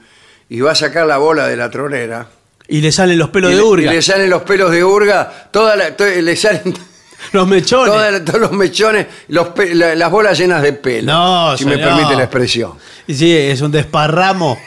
y 0.49 0.61
va 0.61 0.73
a 0.73 0.75
sacar 0.75 1.07
la 1.07 1.19
bola 1.19 1.47
de 1.47 1.57
la 1.57 1.71
tronera. 1.71 2.27
Y 2.69 2.81
le 2.81 2.91
salen 2.93 3.19
los 3.19 3.29
pelos 3.31 3.51
y 3.51 3.55
de 3.55 3.61
le- 3.61 3.67
urga. 3.67 3.91
Y 3.93 3.95
le 3.97 4.03
salen 4.03 4.31
los 4.31 4.43
pelos 4.43 4.71
de 4.71 4.83
urga, 4.85 5.49
toda 5.51 5.77
la- 5.77 5.95
to- 5.97 6.05
le 6.07 6.37
salen 6.37 6.63
Los 7.33 7.47
mechones. 7.47 7.93
toda 7.93 8.25
todos 8.25 8.41
los 8.41 8.53
mechones, 8.53 9.07
los 9.29 9.49
pe- 9.49 9.75
la- 9.75 9.95
las 9.95 10.11
bolas 10.11 10.37
llenas 10.39 10.61
de 10.63 10.73
pelo. 10.73 11.13
No, 11.13 11.57
si 11.57 11.65
me 11.67 11.79
permite 11.79 12.17
la 12.17 12.25
expresión. 12.25 12.73
Y 13.07 13.15
Sí, 13.15 13.33
es 13.37 13.61
un 13.61 13.71
desparramo. 13.71 14.59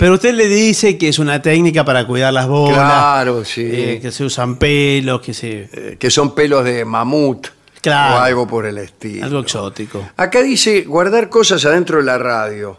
Pero 0.00 0.14
usted 0.14 0.32
le 0.32 0.48
dice 0.48 0.96
que 0.96 1.10
es 1.10 1.18
una 1.18 1.42
técnica 1.42 1.84
para 1.84 2.06
cuidar 2.06 2.32
las 2.32 2.48
bolas. 2.48 2.74
Claro, 2.78 3.44
sí. 3.44 3.68
eh, 3.70 3.98
que 4.00 4.10
se 4.10 4.24
usan 4.24 4.56
pelos, 4.56 5.20
que 5.20 5.34
se. 5.34 5.68
Eh, 5.70 5.96
que 6.00 6.10
son 6.10 6.34
pelos 6.34 6.64
de 6.64 6.86
mamut 6.86 7.48
Claro. 7.82 8.14
o 8.14 8.18
algo 8.20 8.46
por 8.46 8.64
el 8.64 8.78
estilo. 8.78 9.26
Algo 9.26 9.40
exótico. 9.40 10.08
Acá 10.16 10.40
dice 10.40 10.84
guardar 10.84 11.28
cosas 11.28 11.62
adentro 11.66 11.98
de 11.98 12.04
la 12.04 12.16
radio. 12.16 12.78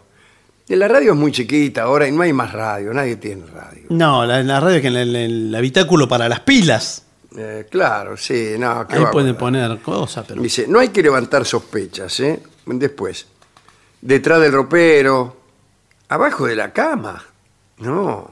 Y 0.68 0.74
la 0.74 0.88
radio 0.88 1.12
es 1.12 1.16
muy 1.16 1.30
chiquita 1.30 1.82
ahora 1.82 2.08
y 2.08 2.10
no 2.10 2.22
hay 2.22 2.32
más 2.32 2.50
radio, 2.50 2.92
nadie 2.92 3.14
tiene 3.14 3.46
radio. 3.46 3.84
No, 3.90 4.26
la, 4.26 4.42
la 4.42 4.58
radio 4.58 4.80
que 4.80 4.88
en 4.88 4.96
el, 4.96 5.54
habitáculo 5.54 6.08
para 6.08 6.28
las 6.28 6.40
pilas. 6.40 7.04
Eh, 7.38 7.68
claro, 7.70 8.16
sí, 8.16 8.54
no, 8.58 8.84
¿qué 8.88 8.96
Ahí 8.96 9.02
va 9.02 9.10
a 9.10 9.12
pueden 9.12 9.36
poner 9.36 9.78
cosas, 9.78 10.24
pero. 10.26 10.42
Dice, 10.42 10.66
no 10.66 10.80
hay 10.80 10.88
que 10.88 11.04
levantar 11.04 11.44
sospechas, 11.44 12.18
¿eh? 12.18 12.42
Después, 12.66 13.26
detrás 14.00 14.40
del 14.40 14.50
ropero, 14.50 15.41
abajo 16.14 16.46
de 16.46 16.56
la 16.56 16.72
cama. 16.72 17.24
No, 17.78 18.30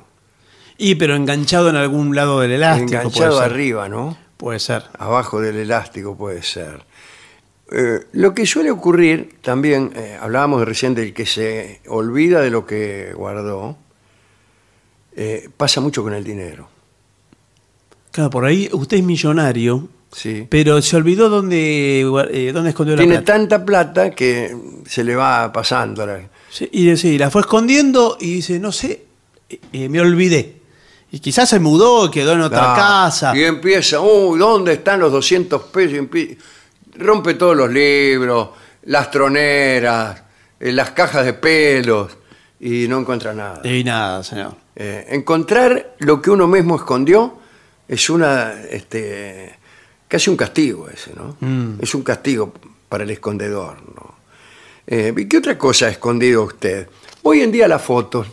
Y 0.79 0.95
pero 0.95 1.15
enganchado 1.17 1.69
en 1.71 1.77
algún 1.77 2.15
lado 2.15 2.41
del 2.41 2.53
elástico. 2.53 2.89
enganchado 2.93 3.31
puede 3.37 3.43
ser. 3.43 3.53
arriba, 3.53 3.89
¿no? 3.89 4.17
Puede 4.37 4.59
ser. 4.61 4.85
Abajo 4.99 5.41
del 5.41 5.57
elástico 5.57 6.17
puede 6.17 6.43
ser. 6.43 6.83
Eh, 7.73 8.01
lo 8.13 8.35
que 8.35 8.47
suele 8.47 8.71
ocurrir, 8.71 9.37
también 9.43 9.93
eh, 9.95 10.19
hablábamos 10.21 10.65
recién 10.65 10.95
del 10.95 11.13
que 11.15 11.27
se 11.27 11.81
olvida 11.89 12.41
de 12.41 12.51
lo 12.51 12.67
que 12.67 13.13
guardó, 13.15 13.77
eh, 15.17 15.49
pasa 15.57 15.81
mucho 15.81 16.03
con 16.03 16.13
el 16.15 16.25
dinero. 16.25 16.69
Claro, 18.13 18.31
por 18.31 18.45
ahí 18.45 18.69
usted 18.73 18.97
es 18.99 19.05
millonario, 19.05 19.89
¿sí? 20.13 20.47
pero 20.51 20.81
se 20.83 20.97
olvidó 20.97 21.29
dónde, 21.29 22.03
dónde 22.53 22.71
escondió 22.71 22.97
la 22.97 23.03
Tiene 23.03 23.17
plata. 23.19 23.33
tanta 23.33 23.65
plata 23.65 24.11
que 24.11 24.57
se 24.87 25.05
le 25.05 25.15
va 25.15 25.53
pasando. 25.53 26.07
la- 26.07 26.21
Sí, 26.51 26.69
y 26.73 26.97
sí, 26.97 27.17
la 27.19 27.31
fue 27.31 27.43
escondiendo 27.43 28.17
y 28.21 28.35
dice, 28.35 28.59
no 28.59 28.73
sé, 28.73 29.05
eh, 29.73 29.89
me 29.89 30.01
olvidé. 30.01 30.57
Y 31.13 31.19
quizás 31.21 31.49
se 31.49 31.59
mudó, 31.61 32.11
quedó 32.11 32.33
en 32.33 32.41
otra 32.43 32.73
Ah, 32.75 32.77
casa. 32.77 33.37
Y 33.37 33.43
empieza, 33.45 34.01
uy, 34.01 34.39
¿dónde 34.39 34.75
están 34.75 35.01
los 35.01 35.11
200 35.13 35.63
pesos? 35.65 35.95
Y 35.95 35.99
empie- 35.99 36.37
rompe 36.97 37.35
todos 37.35 37.57
los 37.57 37.71
libros, 37.71 38.51
las 38.85 39.11
troneras, 39.11 40.23
eh, 40.59 40.73
las 40.73 40.91
cajas 40.91 41.25
de 41.25 41.33
pelos 41.35 42.13
y 42.61 42.87
no 42.89 42.99
encuentra 43.01 43.33
nada. 43.35 43.61
Y 43.69 43.83
nada, 43.85 44.23
señor. 44.23 44.55
Eh, 44.77 45.07
encontrar 45.11 45.95
lo 46.01 46.21
que 46.23 46.31
uno 46.31 46.47
mismo 46.47 46.77
escondió 46.77 47.39
es 47.89 48.09
una, 48.11 48.55
este, 48.71 49.55
casi 50.07 50.31
un 50.31 50.37
castigo 50.37 50.89
ese, 50.89 51.13
¿no? 51.15 51.37
Mm. 51.41 51.81
Es 51.83 51.95
un 51.95 52.03
castigo 52.03 52.53
para 52.89 53.05
el 53.05 53.11
escondedor, 53.11 53.79
¿no? 53.95 54.10
Eh, 54.91 55.15
¿y 55.17 55.25
¿Qué 55.27 55.39
otra 55.39 55.57
cosa 55.57 55.87
ha 55.87 55.91
escondido 55.91 56.43
usted? 56.43 56.89
Hoy 57.23 57.41
en 57.41 57.53
día 57.53 57.69
las 57.69 57.81
fotos 57.83 58.27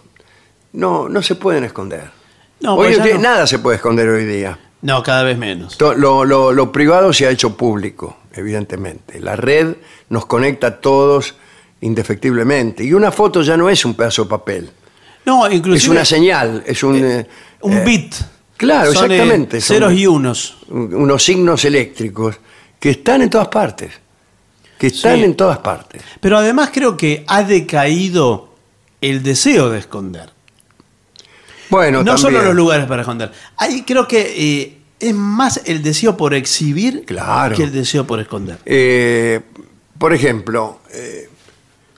no, 0.74 1.08
no 1.08 1.22
se 1.22 1.36
pueden 1.36 1.64
esconder. 1.64 2.10
No, 2.60 2.74
hoy 2.76 2.88
pues 2.88 2.92
en 2.94 2.98
ya 2.98 3.04
día 3.06 3.14
no. 3.16 3.22
nada 3.22 3.48
se 3.48 3.60
puede 3.60 3.76
esconder 3.78 4.10
hoy 4.10 4.26
día. 4.26 4.58
No, 4.82 5.02
cada 5.04 5.24
vez 5.24 5.38
menos. 5.38 5.80
Lo, 5.80 6.26
lo- 6.26 6.52
lo 6.52 6.72
privado 6.72 7.14
se 7.14 7.28
ha 7.28 7.30
hecho 7.32 7.56
público, 7.56 8.18
evidentemente. 8.34 9.20
La 9.20 9.36
red 9.36 9.76
nos 10.10 10.26
conecta 10.26 10.68
a 10.68 10.82
todos 10.82 11.36
indefectiblemente. 11.82 12.84
Y 12.84 12.94
una 12.94 13.12
foto 13.12 13.42
ya 13.44 13.56
no 13.58 13.70
es 13.70 13.86
un 13.86 13.94
pedazo 13.96 14.24
de 14.24 14.30
papel. 14.30 14.70
No, 15.26 15.50
inclusive 15.52 15.78
es 15.78 15.88
una 15.90 16.06
señal, 16.06 16.64
es 16.66 16.84
un... 16.84 17.04
eh, 17.04 17.28
un 17.62 17.74
eh, 17.78 17.84
bit. 17.86 18.16
Claro, 18.56 18.94
Son, 18.94 19.12
eh, 19.12 19.16
exactamente. 19.16 19.62
son 19.62 19.76
ceros 19.76 19.94
y 19.94 20.08
unos. 20.08 20.58
un- 20.70 20.94
Unos 20.96 21.24
signos 21.24 21.66
eléctricos 21.66 22.40
que 22.80 22.92
están 22.92 23.22
en 23.24 23.30
todas 23.30 23.48
partes. 23.50 23.92
Que 24.78 24.88
están 24.88 25.18
Sí. 25.18 25.24
en 25.24 25.36
todas 25.36 25.60
partes. 25.60 26.02
Pero 26.20 26.38
además 26.38 26.70
creo 26.74 26.96
que 26.98 27.24
ha 27.28 27.44
decaído 27.44 28.50
el 29.02 29.24
deseo 29.24 29.70
de 29.70 29.80
esconder. 29.80 30.30
Bueno, 31.70 32.04
no 32.04 32.18
solo 32.18 32.42
los 32.42 32.56
lugares 32.56 32.86
para 32.86 33.02
esconder. 33.02 33.32
Ahí 33.58 33.84
creo 33.84 34.08
que 34.08 34.34
eh, 34.62 34.78
es 35.00 35.14
más 35.14 35.62
el 35.66 35.84
deseo 35.84 36.16
por 36.16 36.34
exhibir 36.34 37.04
Claro. 37.06 37.56
que 37.56 37.64
el 37.64 37.72
deseo 37.72 38.06
por 38.08 38.20
esconder. 38.20 38.58
Eh, 38.66 39.42
por 39.98 40.14
ejemplo, 40.14 40.80
eh, 40.94 41.30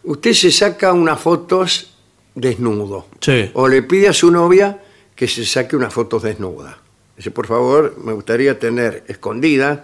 usted 0.04 0.34
se 0.34 0.52
saca 0.52 0.92
unas 0.94 1.20
fotos 1.20 1.92
desnudo. 2.34 3.08
Sí. 3.20 3.52
O 3.54 3.68
le 3.68 3.84
pide 3.84 4.08
a 4.08 4.14
su 4.14 4.32
novia 4.32 4.80
que 5.16 5.28
se 5.28 5.46
saque 5.46 5.76
unas 5.76 5.94
fotos 5.94 6.24
desnudas. 6.24 6.76
Dice, 7.16 7.30
por 7.32 7.46
favor, 7.46 7.96
me 8.04 8.14
gustaría 8.14 8.58
tener 8.58 9.04
escondidas. 9.08 9.80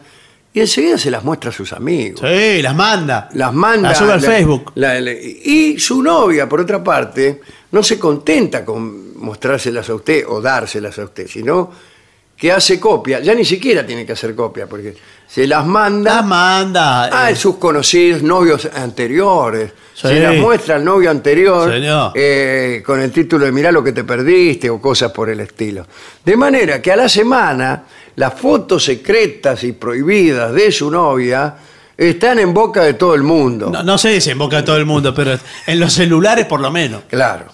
Y 0.56 0.62
enseguida 0.62 0.98
se 0.98 1.12
las 1.12 1.22
muestra 1.24 1.50
a 1.50 1.54
sus 1.54 1.74
amigos. 1.74 2.22
Sí, 2.22 2.62
las 2.62 2.74
manda. 2.74 3.28
Las 3.34 3.54
manda. 3.54 3.90
Las 3.90 3.98
sube 3.98 4.14
al 4.14 4.22
la- 4.22 4.28
Facebook. 4.28 4.72
la- 4.76 5.02
la- 5.02 5.12
y 5.12 5.78
su 5.78 6.02
novia, 6.02 6.48
por 6.48 6.62
otra 6.62 6.82
parte, 6.82 7.42
no 7.72 7.84
se 7.84 8.00
contenta 8.00 8.64
con 8.64 9.18
mostrárselas 9.20 9.90
a 9.90 9.96
usted 9.96 10.24
o 10.28 10.40
dárselas 10.40 10.98
a 10.98 11.04
usted, 11.04 11.28
sino 11.28 11.72
que 12.38 12.54
hace 12.54 12.80
copia. 12.80 13.20
Ya 13.20 13.36
ni 13.36 13.44
siquiera 13.44 13.86
tiene 13.86 14.06
que 14.06 14.14
hacer 14.14 14.34
copia, 14.34 14.66
porque 14.66 14.96
se 15.28 15.46
las 15.46 15.66
manda 15.66 16.16
Las 16.16 16.26
manda. 16.26 17.26
a 17.26 17.30
eh, 17.32 17.36
sus 17.36 17.58
conocidos 17.58 18.24
novios 18.24 18.66
anteriores. 18.74 19.72
Sí. 19.94 20.08
Se 20.08 20.20
las 20.22 20.36
muestra 20.38 20.76
al 20.76 20.86
novio 20.86 21.10
anterior 21.12 21.70
eh, 22.16 22.82
con 22.86 23.02
el 23.02 23.12
título 23.12 23.46
de 23.46 23.52
Mirá 23.52 23.74
lo 23.74 23.84
que 23.84 23.92
te 23.92 24.06
perdiste 24.06 24.70
o 24.70 24.80
cosas 24.82 25.12
por 25.12 25.30
el 25.30 25.42
estilo. 25.42 25.86
De 26.24 26.38
manera 26.38 26.82
que 26.82 26.94
a 26.94 26.96
la 26.96 27.10
semana 27.10 27.84
las 28.16 28.34
fotos 28.34 28.84
secretas 28.84 29.64
y 29.64 29.74
prohibidas 29.74 30.54
de 30.54 30.72
su 30.72 30.90
novia 30.90 31.56
están 31.98 32.40
en 32.40 32.54
boca 32.54 32.84
de 32.84 32.94
todo 32.94 33.16
el 33.16 33.24
mundo. 33.24 33.70
no, 33.70 33.84
no 33.84 33.98
sé 33.98 34.20
si 34.20 34.30
en 34.30 34.38
boca 34.38 34.58
de 34.58 34.64
todo 34.64 34.78
el 34.78 34.86
mundo, 34.86 35.14
pero 35.14 35.38
en 35.66 35.80
los 35.80 35.94
celulares 35.94 36.46
por 36.46 36.60
lo 36.60 36.72
menos. 36.72 37.04
Claro. 37.10 37.46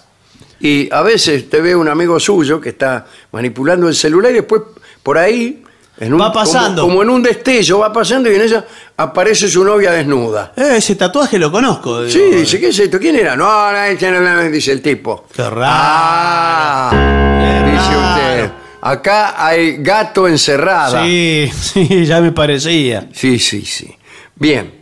Y 0.60 0.88
a 0.92 1.02
veces 1.02 1.50
te 1.50 1.60
ve 1.60 1.74
un 1.74 1.88
amigo 1.88 2.18
suyo 2.20 2.60
que 2.60 2.70
está 2.70 3.06
manipulando 3.32 3.88
el 3.88 3.94
celular 3.94 4.30
y 4.30 4.36
después 4.36 4.62
por 5.02 5.18
ahí, 5.18 5.64
en 5.98 6.14
un, 6.14 6.20
Va 6.20 6.32
pasando. 6.32 6.82
Como, 6.82 6.94
como 6.94 7.02
en 7.02 7.10
un 7.10 7.22
destello, 7.22 7.80
va 7.80 7.92
pasando 7.92 8.30
y 8.30 8.36
en 8.36 8.42
ella 8.42 8.64
aparece 8.96 9.48
su 9.48 9.64
novia 9.64 9.90
desnuda. 9.90 10.52
Eh, 10.56 10.74
ese 10.76 10.94
tatuaje 10.94 11.38
lo 11.38 11.50
conozco. 11.50 12.08
Sí, 12.08 12.20
dice, 12.32 12.60
¿qué 12.60 12.68
es 12.68 12.78
esto? 12.78 12.98
¿Quién 12.98 13.16
era? 13.16 13.34
No, 13.36 13.72
no, 13.72 14.20
no, 14.20 14.42
dice 14.50 14.72
el 14.72 14.80
tipo. 14.80 15.26
Qué 15.34 15.42
raro. 15.42 15.62
Ah, 15.64 16.90
Qué 16.92 17.70
dice 17.70 17.96
usted. 17.96 18.61
Acá 18.84 19.46
hay 19.46 19.76
gato 19.78 20.26
encerrada. 20.26 21.04
Sí, 21.04 21.48
sí, 21.60 22.04
ya 22.04 22.20
me 22.20 22.32
parecía. 22.32 23.08
Sí, 23.12 23.38
sí, 23.38 23.64
sí. 23.64 23.94
Bien. 24.34 24.72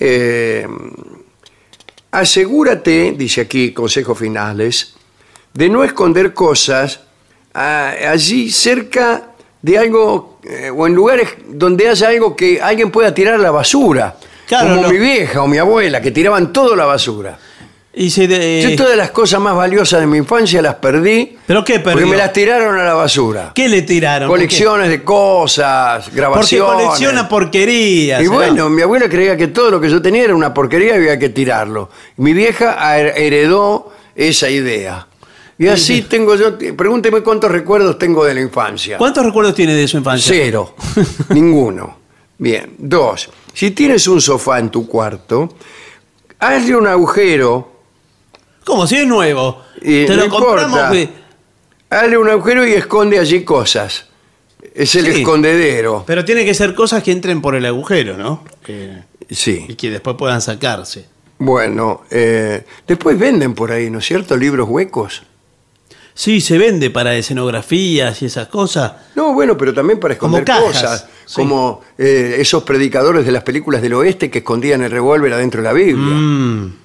Eh, 0.00 0.66
asegúrate, 2.10 3.14
dice 3.16 3.42
aquí, 3.42 3.72
consejos 3.72 4.18
finales, 4.18 4.94
de 5.52 5.68
no 5.68 5.84
esconder 5.84 6.34
cosas 6.34 7.00
ah, 7.54 7.92
allí 8.10 8.50
cerca 8.50 9.30
de 9.62 9.78
algo 9.78 10.40
eh, 10.42 10.70
o 10.70 10.86
en 10.88 10.94
lugares 10.94 11.28
donde 11.46 11.88
haya 11.88 12.08
algo 12.08 12.34
que 12.34 12.60
alguien 12.60 12.90
pueda 12.90 13.14
tirar 13.14 13.34
a 13.34 13.38
la 13.38 13.52
basura. 13.52 14.16
Claro, 14.48 14.74
como 14.74 14.88
mi 14.88 14.98
vieja 14.98 15.42
o 15.42 15.46
mi 15.46 15.58
abuela, 15.58 16.02
que 16.02 16.10
tiraban 16.10 16.52
todo 16.52 16.74
a 16.74 16.76
la 16.76 16.86
basura. 16.86 17.38
Y 17.96 18.10
se 18.10 18.26
de- 18.26 18.60
Yo 18.62 18.74
todas 18.76 18.96
las 18.96 19.10
cosas 19.12 19.40
más 19.40 19.54
valiosas 19.54 20.00
de 20.00 20.06
mi 20.08 20.18
infancia 20.18 20.60
las 20.60 20.74
perdí 20.76 21.36
¿Pero 21.46 21.64
qué 21.64 21.74
porque 21.78 21.94
perdió? 21.98 22.08
me 22.08 22.16
las 22.16 22.32
tiraron 22.32 22.76
a 22.76 22.82
la 22.84 22.94
basura. 22.94 23.52
¿Qué 23.54 23.68
le 23.68 23.82
tiraron? 23.82 24.28
Colecciones 24.28 24.88
de 24.88 25.04
cosas, 25.04 26.04
Porque 26.04 26.16
grabaciones. 26.16 26.72
colecciona 26.86 27.28
porquerías. 27.28 28.20
Y 28.22 28.24
¿no? 28.24 28.32
bueno, 28.32 28.68
mi 28.68 28.82
abuela 28.82 29.08
creía 29.08 29.36
que 29.36 29.46
todo 29.48 29.70
lo 29.70 29.80
que 29.80 29.88
yo 29.88 30.02
tenía 30.02 30.24
era 30.24 30.34
una 30.34 30.52
porquería 30.52 30.94
y 30.94 30.96
había 30.96 31.18
que 31.18 31.28
tirarlo. 31.28 31.88
Mi 32.16 32.32
vieja 32.32 32.76
her- 32.98 33.12
heredó 33.16 33.92
esa 34.16 34.50
idea. 34.50 35.06
Y 35.56 35.68
así 35.68 36.02
tengo 36.02 36.34
yo, 36.34 36.58
pregúnteme 36.76 37.20
cuántos 37.20 37.48
recuerdos 37.48 37.96
tengo 37.96 38.24
de 38.24 38.34
la 38.34 38.40
infancia. 38.40 38.98
¿Cuántos 38.98 39.24
recuerdos 39.24 39.54
tiene 39.54 39.72
de 39.72 39.86
su 39.86 39.98
infancia? 39.98 40.34
Cero. 40.34 40.74
Ninguno. 41.28 41.96
Bien. 42.38 42.74
Dos. 42.76 43.30
Si 43.52 43.70
tienes 43.70 44.08
un 44.08 44.20
sofá 44.20 44.58
en 44.58 44.70
tu 44.70 44.88
cuarto, 44.88 45.54
hazle 46.40 46.74
un 46.74 46.88
agujero, 46.88 47.73
¿Cómo? 48.64 48.86
Si 48.86 48.96
es 48.96 49.06
nuevo. 49.06 49.62
Y 49.82 50.06
Te 50.06 50.16
no 50.16 50.24
lo 50.24 50.28
compramos. 50.30 50.78
importa. 50.96 51.20
hazle 51.90 52.18
un 52.18 52.28
agujero 52.28 52.66
y 52.66 52.72
esconde 52.72 53.18
allí 53.18 53.44
cosas. 53.44 54.06
Es 54.74 54.94
el 54.96 55.04
Sí. 55.12 55.20
escondedero. 55.20 56.02
Pero 56.06 56.24
tiene 56.24 56.44
que 56.44 56.54
ser 56.54 56.74
cosas 56.74 57.02
que 57.04 57.12
entren 57.12 57.40
por 57.40 57.54
el 57.54 57.64
agujero, 57.66 58.16
¿no? 58.16 58.42
Que- 58.64 59.02
Sí. 59.30 59.64
y 59.68 59.74
que 59.76 59.90
después 59.90 60.16
puedan 60.16 60.40
sacarse. 60.40 61.06
Bueno, 61.38 62.02
eh, 62.10 62.64
después 62.86 63.16
venden 63.18 63.54
por 63.54 63.70
ahí, 63.70 63.90
¿no 63.90 63.98
es 64.00 64.06
cierto? 64.06 64.36
Libros 64.36 64.68
huecos. 64.68 65.22
Sí, 66.14 66.40
se 66.40 66.58
vende 66.58 66.90
para 66.90 67.14
escenografías 67.16 68.22
y 68.22 68.26
esas 68.26 68.48
cosas. 68.48 68.92
No, 69.16 69.32
bueno, 69.34 69.56
pero 69.56 69.74
también 69.74 69.98
para 70.00 70.16
Como 70.16 70.38
esconder 70.38 70.44
cajas, 70.72 70.82
cosas. 70.82 71.08
sí. 71.26 71.34
Como 71.34 71.80
eh, 71.98 72.36
esos 72.38 72.62
predicadores 72.64 73.26
de 73.26 73.32
las 73.32 73.42
películas 73.42 73.82
del 73.82 73.94
oeste 73.94 74.30
que 74.30 74.38
escondían 74.38 74.82
el 74.82 74.90
revólver 74.90 75.32
adentro 75.32 75.60
de 75.60 75.68
la 75.68 75.72
Biblia. 75.72 76.14
Mm, 76.14 76.76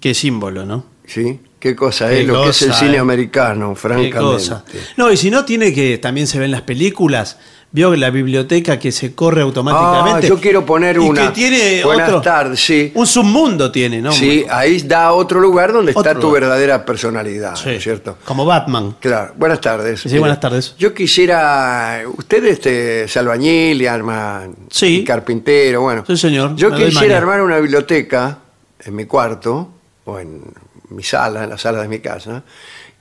qué 0.00 0.14
símbolo, 0.14 0.64
¿no? 0.66 0.84
¿Sí? 1.06 1.40
¿Qué 1.58 1.74
cosa 1.74 2.08
Qué 2.08 2.20
es 2.20 2.26
lo 2.26 2.44
que 2.44 2.50
es 2.50 2.62
el 2.62 2.72
cine 2.72 2.96
eh. 2.96 3.00
americano, 3.00 3.70
Qué 3.70 3.80
francamente? 3.80 4.18
cosa. 4.18 4.64
No, 4.96 5.10
y 5.10 5.16
si 5.16 5.30
no, 5.30 5.44
tiene 5.44 5.74
que, 5.74 5.98
también 5.98 6.26
se 6.28 6.38
ven 6.38 6.52
las 6.52 6.62
películas, 6.62 7.36
vio 7.72 7.94
la 7.96 8.10
biblioteca 8.10 8.78
que 8.78 8.92
se 8.92 9.14
corre 9.14 9.42
automáticamente. 9.42 10.26
Ah, 10.26 10.28
yo 10.28 10.40
quiero 10.40 10.64
poner 10.64 10.96
y 10.96 10.98
una. 11.00 11.22
que 11.26 11.28
tiene 11.30 11.82
Buenas 11.82 12.08
otro, 12.08 12.20
tardes, 12.20 12.60
sí. 12.60 12.92
Un 12.94 13.06
submundo 13.06 13.72
tiene, 13.72 14.00
¿no? 14.00 14.12
Sí, 14.12 14.44
ahí 14.48 14.80
da 14.82 15.12
otro 15.12 15.40
lugar 15.40 15.72
donde 15.72 15.90
está 15.90 16.14
tu 16.18 16.30
verdadera 16.30 16.84
personalidad, 16.86 17.56
Sí. 17.56 17.64
¿no 17.66 17.70
es 17.72 17.82
cierto? 17.82 18.18
Como 18.24 18.44
Batman. 18.44 18.94
Claro, 19.00 19.34
buenas 19.36 19.60
tardes. 19.60 20.00
Sí, 20.00 20.16
buenas 20.18 20.38
tardes. 20.38 20.74
Yo 20.78 20.94
quisiera, 20.94 22.02
usted 22.16 22.44
este, 22.44 23.04
es 23.04 23.16
albañil 23.16 23.82
y 23.82 23.86
arma 23.86 24.46
Sí. 24.70 24.98
y 25.00 25.04
carpintero, 25.04 25.80
bueno. 25.82 26.04
Sí, 26.06 26.16
señor, 26.16 26.54
Yo 26.54 26.72
quisiera 26.72 27.18
armar 27.18 27.42
una 27.42 27.58
biblioteca 27.58 28.38
en 28.84 28.94
mi 28.94 29.06
cuarto 29.06 29.70
o 30.08 30.18
en 30.18 30.42
mi 30.90 31.02
sala, 31.02 31.44
en 31.44 31.50
la 31.50 31.58
sala 31.58 31.82
de 31.82 31.88
mi 31.88 32.00
casa, 32.00 32.42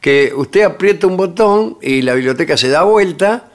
que 0.02 0.34
usted 0.36 0.64
aprieta 0.64 1.08
un 1.08 1.18
botón 1.18 1.78
y 1.82 2.02
la 2.02 2.14
biblioteca 2.14 2.58
se 2.58 2.70
da 2.70 2.84
vuelta 2.84 3.50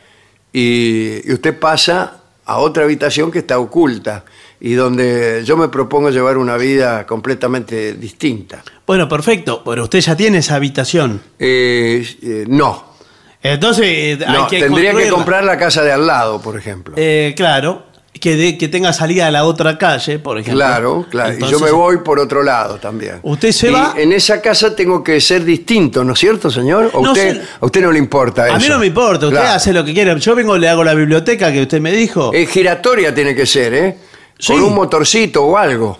y, 0.53 1.21
y 1.25 1.33
usted 1.33 1.59
pasa 1.59 2.23
a 2.45 2.59
otra 2.59 2.85
habitación 2.85 3.31
que 3.31 3.41
está 3.41 3.59
oculta 3.59 4.25
y 4.65 4.75
donde 4.75 5.43
yo 5.45 5.57
me 5.57 5.69
propongo 5.69 6.11
llevar 6.11 6.39
una 6.39 6.57
vida 6.57 7.05
completamente 7.05 7.95
distinta. 7.95 8.63
Bueno, 8.87 9.09
perfecto, 9.09 9.63
pero 9.65 9.85
usted 9.85 10.01
ya 10.01 10.17
tiene 10.17 10.39
esa 10.39 10.55
habitación. 10.55 11.21
Eh, 11.39 12.07
eh, 12.23 12.45
no, 12.49 12.95
Entonces 13.43 13.85
eh, 13.87 14.19
hay 14.25 14.47
que 14.47 14.61
tendría 14.61 14.95
que 14.95 15.09
comprar 15.09 15.45
la 15.45 15.59
casa 15.59 15.83
de 15.83 15.91
al 15.91 16.07
lado, 16.07 16.41
por 16.41 16.57
ejemplo. 16.57 16.95
Claro, 17.37 17.87
que, 18.23 18.37
de- 18.37 18.57
que 18.57 18.69
tenga 18.69 18.93
salida 18.93 19.27
a 19.27 19.31
la 19.33 19.43
otra 19.45 19.77
calle, 19.77 20.21
por 20.21 20.39
ejemplo. 20.39 20.65
Claro, 20.65 21.07
claro. 21.11 21.35
y 21.45 21.51
yo 21.51 21.59
me 21.59 21.73
voy 21.73 21.99
por 21.99 22.21
otro 22.21 22.45
lado 22.45 22.77
también. 22.77 23.19
Usted 23.25 23.51
se 23.51 23.69
Y 23.69 23.73
va- 23.73 23.95
En 23.97 24.13
esa 24.13 24.41
casa 24.41 24.77
tengo 24.77 25.03
que 25.03 25.21
ser 25.21 25.45
distinto, 25.45 26.05
¿no 26.05 26.13
es 26.13 26.21
cierto, 26.21 26.49
señor? 26.49 26.91
¿O 26.93 27.03
No 27.03 27.11
usted, 27.11 27.43
a 27.61 27.67
usted 27.67 27.83
no 27.83 27.91
le 27.91 27.99
importa 27.99 28.47
eso? 28.47 28.55
A 28.55 28.59
mí 28.61 28.67
no 28.69 28.79
me 28.79 28.87
importa, 28.87 29.27
usted 29.27 29.41
Claro. 29.41 29.57
hace 29.57 29.73
lo 29.73 29.85
que 29.85 29.93
quiera. 29.93 30.17
Yo 30.17 30.37
vengo, 30.37 30.57
le 30.57 30.69
hago 30.69 30.85
la 30.85 30.95
biblioteca 30.95 31.51
que 31.53 31.63
usted 31.63 31.81
me 31.81 31.91
dijo. 31.91 32.31
Eh, 32.33 32.47
giratoria 32.47 33.13
tiene 33.13 33.35
que 33.35 33.45
ser, 33.45 33.75
¿eh? 33.75 33.99
Sí. 34.39 34.53
Con 34.53 34.63
un 34.63 34.73
motorcito 34.75 35.43
o 35.45 35.57
algo. 35.59 35.99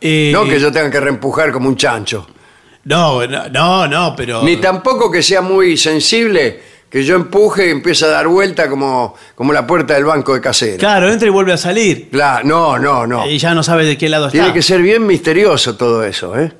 Eh, 0.00 0.30
No 0.32 0.44
que 0.44 0.60
yo 0.60 0.70
tenga 0.70 0.88
que 0.92 1.00
reempujar 1.00 1.50
como 1.50 1.68
un 1.68 1.76
chancho. 1.76 2.24
no, 2.84 3.26
no, 3.26 3.48
no, 3.48 3.88
no, 3.88 4.14
pero. 4.16 4.44
Ni 4.44 4.58
tampoco 4.58 5.10
que 5.10 5.24
sea 5.24 5.40
muy 5.42 5.76
sensible, 5.76 6.60
que 6.90 7.04
yo 7.04 7.16
empuje 7.16 7.68
y 7.68 7.70
empiece 7.70 8.04
a 8.06 8.08
dar 8.08 8.28
vuelta 8.28 8.68
como, 8.68 9.14
como 9.34 9.52
la 9.52 9.66
puerta 9.66 9.94
del 9.94 10.04
banco 10.04 10.34
de 10.34 10.40
casera. 10.40 10.78
Claro, 10.78 11.10
entra 11.10 11.26
y 11.28 11.30
vuelve 11.30 11.52
a 11.52 11.56
salir. 11.58 12.08
Claro, 12.10 12.46
no, 12.46 12.78
no, 12.78 13.06
no. 13.06 13.26
Y 13.28 13.38
ya 13.38 13.54
no 13.54 13.62
sabe 13.62 13.84
de 13.84 13.98
qué 13.98 14.08
lado 14.08 14.30
Tiene 14.30 14.46
está. 14.48 14.54
que 14.54 14.62
ser 14.62 14.80
bien 14.80 15.06
misterioso 15.06 15.76
todo 15.76 16.04
eso, 16.04 16.38
¿eh? 16.38 16.52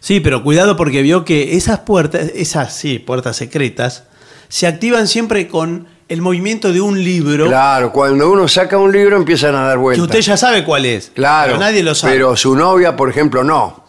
Sí, 0.00 0.20
pero 0.20 0.42
cuidado 0.42 0.76
porque 0.76 1.02
vio 1.02 1.24
que 1.24 1.56
esas 1.56 1.80
puertas, 1.80 2.30
esas 2.34 2.74
sí, 2.76 2.98
puertas 2.98 3.36
secretas, 3.36 4.04
se 4.48 4.66
activan 4.66 5.06
siempre 5.08 5.48
con 5.48 5.86
el 6.08 6.22
movimiento 6.22 6.72
de 6.72 6.80
un 6.80 7.02
libro 7.04 7.46
Claro, 7.46 7.92
cuando 7.92 8.30
uno 8.30 8.48
saca 8.48 8.78
un 8.78 8.92
libro 8.92 9.16
empiezan 9.16 9.54
a 9.54 9.62
dar 9.64 9.72
que 9.74 9.78
vueltas. 9.78 10.04
usted 10.06 10.20
ya 10.20 10.36
sabe 10.36 10.64
cuál 10.64 10.86
es. 10.86 11.12
Claro. 11.14 11.48
Pero 11.52 11.60
nadie 11.60 11.82
lo 11.82 11.94
sabe. 11.94 12.14
Pero 12.14 12.36
su 12.36 12.54
novia, 12.56 12.96
por 12.96 13.10
ejemplo, 13.10 13.44
no. 13.44 13.84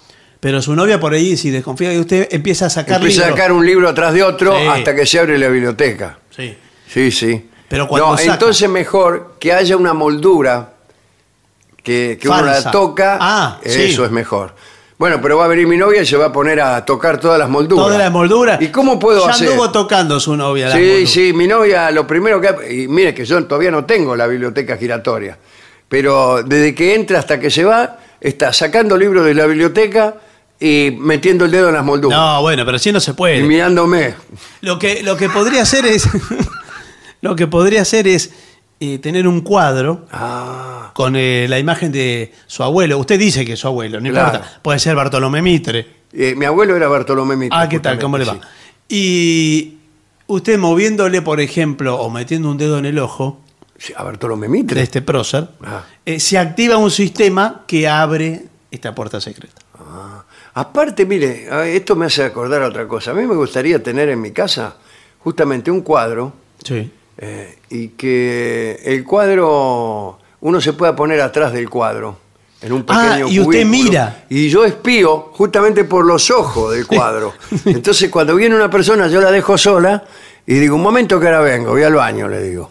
Su 0.62 0.76
novia 0.76 1.00
por 1.00 1.14
ahí, 1.14 1.36
si 1.38 1.50
desconfía 1.50 1.90
de 1.90 2.00
usted, 2.00 2.28
empieza 2.32 2.68
a 2.68 2.70
sacar 2.70 2.98
Empieza 3.02 3.26
a 3.26 3.30
sacar 3.30 3.52
un 3.52 3.66
libro 3.66 3.90
atrás 3.90 4.14
de 4.14 4.24
otro 4.24 4.58
Sí. 4.58 4.66
hasta 4.68 4.96
que 4.96 5.06
se 5.06 5.20
abre 5.20 5.38
la 5.38 5.48
biblioteca. 5.50 6.18
Sí. 6.36 6.56
Sí, 6.88 7.12
sí. 7.12 7.50
Pero 7.68 7.88
cuando 7.88 8.12
no, 8.12 8.18
saca- 8.18 8.34
entonces 8.34 8.70
mejor 8.70 9.36
que 9.40 9.54
haya 9.54 9.76
una 9.78 9.94
moldura 9.94 10.74
que, 11.84 12.18
que 12.20 12.28
uno 12.30 12.42
la 12.44 12.72
toca. 12.72 13.18
Ah, 13.20 13.60
sí. 13.66 13.84
eso 13.84 14.06
es 14.06 14.12
mejor. 14.12 14.56
Bueno, 14.98 15.20
pero 15.22 15.38
va 15.38 15.46
a 15.46 15.48
venir 15.48 15.66
mi 15.66 15.78
novia 15.78 16.02
y 16.02 16.06
se 16.06 16.18
va 16.18 16.26
a 16.26 16.32
poner 16.32 16.60
a 16.60 16.84
tocar 16.84 17.20
todas 17.20 17.40
las 17.40 17.48
molduras. 17.48 17.86
Toda 17.86 17.98
la 17.98 18.10
moldura. 18.10 18.58
¿Y 18.60 18.68
cómo 18.68 19.00
puedo 19.00 19.26
ya 19.26 19.32
hacer? 19.32 19.50
anduvo 19.50 19.72
tocando 19.72 20.20
su 20.20 20.36
novia. 20.36 20.66
las 20.68 20.76
Sí, 20.78 20.82
molduras. 20.84 21.10
sí, 21.10 21.34
mi 21.34 21.48
novia 21.48 21.90
lo 21.92 22.06
primero 22.06 22.42
que... 22.42 22.74
Y 22.84 22.88
mire 22.90 23.14
que 23.14 23.24
yo 23.24 23.42
todavía 23.46 23.72
no 23.72 23.86
tengo 23.86 24.16
la 24.16 24.28
biblioteca 24.28 24.76
giratoria, 24.76 25.38
pero 25.88 26.44
desde 26.44 26.76
que 26.76 26.96
entra 26.96 27.20
hasta 27.20 27.40
que 27.40 27.50
se 27.50 27.64
va, 27.64 27.98
está 28.20 28.52
sacando 28.52 28.98
libros 28.98 29.26
de 29.26 29.34
la 29.36 29.46
biblioteca 29.46 30.16
y 30.60 30.96
metiendo 31.00 31.46
el 31.46 31.52
dedo 31.52 31.70
en 31.70 31.76
las 31.76 31.86
molduras. 31.86 32.18
No, 32.18 32.42
bueno, 32.42 32.66
pero 32.66 32.78
sí 32.80 32.92
no 32.92 33.00
se 33.00 33.12
Y 33.12 33.14
puede. 33.14 33.44
mirándome. 33.44 34.16
Lo 34.62 34.78
que, 34.80 35.02
lo 35.04 35.16
que 35.18 35.30
podría 35.30 35.62
hacer 35.62 35.86
es. 35.86 36.08
lo 37.22 37.36
que 37.36 37.48
podría 37.48 37.82
hacer 37.82 38.08
es 38.08 38.32
eh, 38.82 38.98
tener 39.00 39.28
un 39.28 39.42
cuadro 39.42 40.06
Ah, 40.12 40.92
con 40.94 41.16
eh, 41.16 41.46
la 41.50 41.60
imagen 41.60 41.92
de 41.92 42.34
su 42.48 42.64
abuelo. 42.64 42.98
Usted 42.98 43.18
dice 43.20 43.46
que 43.46 43.54
es 43.54 43.60
su 43.60 43.68
abuelo, 43.68 44.00
no 44.02 44.10
Claro. 44.10 44.36
importa. 44.38 44.60
Puede 44.62 44.80
ser 44.80 44.96
Bartolomé 44.96 45.42
Mitre. 45.42 45.88
eh, 46.14 46.34
mi 46.36 46.46
abuelo 46.46 46.76
era 46.76 46.88
Bartolomé 46.88 47.36
Mitre. 47.36 47.58
Ah, 47.60 47.68
¿qué 47.70 47.80
tal? 47.80 48.00
¿Cómo 48.00 48.18
le 48.18 48.26
va? 48.26 48.40
Y 48.88 49.76
usted 50.28 50.58
moviéndole, 50.58 51.22
por 51.22 51.40
ejemplo, 51.42 51.96
o 52.00 52.10
metiendo 52.10 52.50
un 52.50 52.58
dedo 52.58 52.78
en 52.80 52.86
el 52.86 53.00
ojo 53.00 53.40
A 53.96 54.04
Bartolomé 54.04 54.48
de 54.48 54.52
Mitre. 54.54 54.82
este 54.82 55.02
prócer, 55.02 55.48
Ah. 55.64 55.84
se 56.18 56.38
activa 56.38 56.78
un 56.78 56.92
sistema 56.92 57.62
que 57.68 57.88
abre 57.88 58.46
esta 58.72 58.94
puerta 58.96 59.22
secreta. 59.22 59.62
Aparte, 60.60 61.06
mire, 61.06 61.48
esto 61.76 61.96
me 61.96 62.08
hace 62.08 62.24
acordar 62.24 62.62
a 62.64 62.68
otra 62.68 62.86
cosa. 62.88 63.12
A 63.12 63.14
mí 63.14 63.26
me 63.26 63.36
gustaría 63.36 63.82
tener 63.82 64.10
en 64.10 64.20
mi 64.20 64.32
casa 64.32 64.76
justamente 65.24 65.72
un 65.72 65.82
cuadro 65.82 66.34
Sí. 66.64 66.92
eh, 67.18 67.58
y 67.70 67.90
que 67.90 68.82
el 68.84 69.06
cuadro, 69.06 70.20
uno 70.42 70.60
se 70.60 70.74
pueda 70.74 70.96
poner 70.96 71.22
atrás 71.22 71.54
del 71.54 71.70
cuadro. 71.70 72.18
En 72.62 72.74
un 72.74 72.84
Ah, 72.90 73.04
pequeño 73.14 73.30
y 73.30 73.40
usted 73.40 73.66
mira. 73.66 74.26
Y 74.28 74.50
yo 74.50 74.66
espío 74.66 75.32
justamente 75.34 75.86
por 75.86 76.06
los 76.06 76.30
ojos 76.30 76.74
del 76.74 76.86
cuadro. 76.86 77.34
Entonces, 77.66 78.10
cuando 78.10 78.36
viene 78.36 78.54
una 78.54 78.70
persona, 78.70 79.08
yo 79.08 79.22
la 79.22 79.32
dejo 79.32 79.58
sola 79.58 80.04
y 80.46 80.56
digo, 80.56 80.76
un 80.76 80.82
momento 80.82 81.22
que 81.22 81.28
ahora 81.28 81.40
vengo, 81.40 81.72
voy 81.72 81.84
al 81.84 81.94
baño, 81.94 82.28
le 82.28 82.42
digo. 82.44 82.70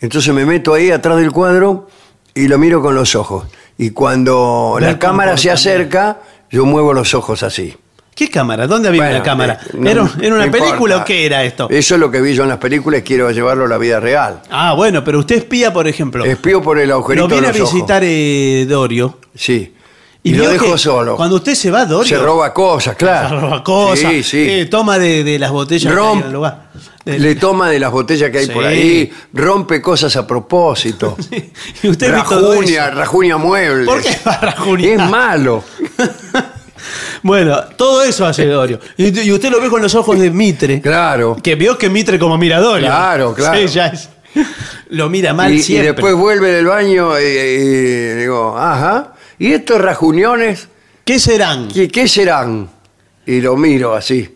Entonces 0.00 0.34
me 0.34 0.44
meto 0.44 0.74
ahí 0.74 0.90
atrás 0.90 1.16
del 1.18 1.30
cuadro 1.30 1.86
y 2.34 2.48
lo 2.48 2.58
miro 2.58 2.82
con 2.82 2.96
los 2.96 3.14
ojos. 3.14 3.46
Y 3.78 3.90
cuando 3.90 4.78
la 4.80 4.98
cámara 4.98 5.36
se 5.36 5.50
acerca, 5.52 6.18
yo 6.54 6.64
muevo 6.64 6.92
los 6.94 7.14
ojos 7.14 7.42
así. 7.42 7.74
¿Qué 8.14 8.30
cámara? 8.30 8.68
¿Dónde 8.68 8.88
había 8.90 9.02
Bueno, 9.02 9.18
la 9.18 9.24
cámara? 9.24 9.58
eh, 9.64 9.70
no- 9.74 9.90
¿Era, 9.90 10.08
era 10.22 10.34
una 10.36 10.46
no 10.46 10.52
película 10.52 10.72
importa. 10.74 11.02
o 11.02 11.04
qué 11.04 11.26
era 11.26 11.42
esto? 11.42 11.66
Eso 11.68 11.94
es 11.96 12.00
lo 12.00 12.12
que 12.12 12.20
vi 12.20 12.32
yo 12.32 12.44
en 12.44 12.48
las 12.48 12.58
películas 12.58 13.00
y 13.00 13.02
quiero 13.02 13.28
llevarlo 13.32 13.64
a 13.64 13.68
la 13.68 13.76
vida 13.76 13.98
real. 13.98 14.40
Ah, 14.50 14.72
bueno, 14.74 15.02
pero 15.02 15.18
usted 15.18 15.34
espía, 15.36 15.72
por 15.72 15.88
ejemplo. 15.88 16.24
Espío 16.24 16.62
por 16.62 16.78
el 16.78 16.92
agujerito 16.92 17.24
Lo 17.26 17.28
viene 17.28 17.48
a 17.48 17.52
de 17.52 17.58
los 17.58 17.68
ojos. 17.68 17.74
visitar 17.74 18.02
eh, 18.04 18.66
Dorio. 18.68 19.18
Sí. 19.34 19.73
Y, 20.26 20.32
lo 20.34 20.48
dejo 20.48 20.72
que 20.72 20.78
solo. 20.78 21.16
Cuando 21.16 21.36
usted 21.36 21.54
se 21.54 21.70
va, 21.70 21.84
Dorio. 21.84 22.16
Se 22.16 22.22
roba 22.22 22.52
cosas, 22.52 22.96
claro. 22.96 23.28
se 23.28 23.40
roba 23.40 23.62
cosas. 23.62 24.10
Sí, 24.10 24.22
sí. 24.22 24.38
eh, 24.48 24.66
toma 24.66 24.98
de, 24.98 25.22
de 25.22 25.38
las 25.38 25.50
botellas 25.50 25.92
que 25.92 25.98
hay 26.00 26.04
Romp- 26.06 26.20
en 26.20 26.26
el 26.26 26.32
lugar. 26.32 26.64
De- 27.04 27.18
Le 27.18 27.34
toma 27.34 27.68
de 27.68 27.78
las 27.78 27.92
botellas 27.92 28.30
que 28.30 28.38
hay 28.38 28.46
Sí. 28.46 28.50
por 28.52 28.64
ahí, 28.64 29.12
rompe 29.34 29.82
cosas 29.82 30.16
a 30.16 30.26
propósito. 30.26 31.16
y 31.82 31.88
usted 31.88 32.06
eso. 32.14 32.90
rajuña 32.94 33.36
muebles. 33.36 33.86
¿Por 33.86 34.00
qué 34.02 34.18
va 34.26 34.32
a 34.32 34.40
rajuñar? 34.40 34.90
Es 35.00 35.10
malo. 35.10 35.62
Bueno, 37.22 37.58
todo 37.76 38.02
eso 38.02 38.26
hace 38.26 38.44
Dorio. 38.46 38.78
Y, 38.98 39.18
y 39.20 39.32
usted 39.32 39.50
lo 39.50 39.58
ve 39.60 39.70
con 39.70 39.80
los 39.80 39.94
ojos 39.94 40.18
de 40.18 40.30
Mitre. 40.30 40.82
Claro. 40.82 41.36
Que 41.42 41.54
vio 41.54 41.78
que 41.78 41.88
Mitre 41.88 42.18
como 42.18 42.36
mira 42.36 42.58
a 42.58 42.60
Dorio. 42.60 42.86
Claro, 42.88 43.34
claro. 43.34 43.58
Sí, 43.58 43.66
ya 43.68 43.86
es- 43.86 44.10
Lo 44.90 45.08
mira 45.08 45.32
mal 45.32 45.50
Y, 45.52 45.56
y 45.56 45.62
siempre. 45.62 45.92
después 45.92 46.14
vuelve 46.14 46.50
del 46.52 46.66
baño 46.66 47.18
y, 47.18 47.24
y 47.24 48.14
digo, 48.20 48.54
ajá. 48.58 49.13
¿Y 49.38 49.52
estos 49.52 49.80
rajuñones 49.80 50.68
¿Qué 51.04 51.18
serán? 51.18 51.68
qué, 51.68 51.88
qué 51.88 52.08
serán? 52.08 52.68
Y 53.26 53.40
lo 53.40 53.56
miro 53.56 53.94
así. 53.94 54.28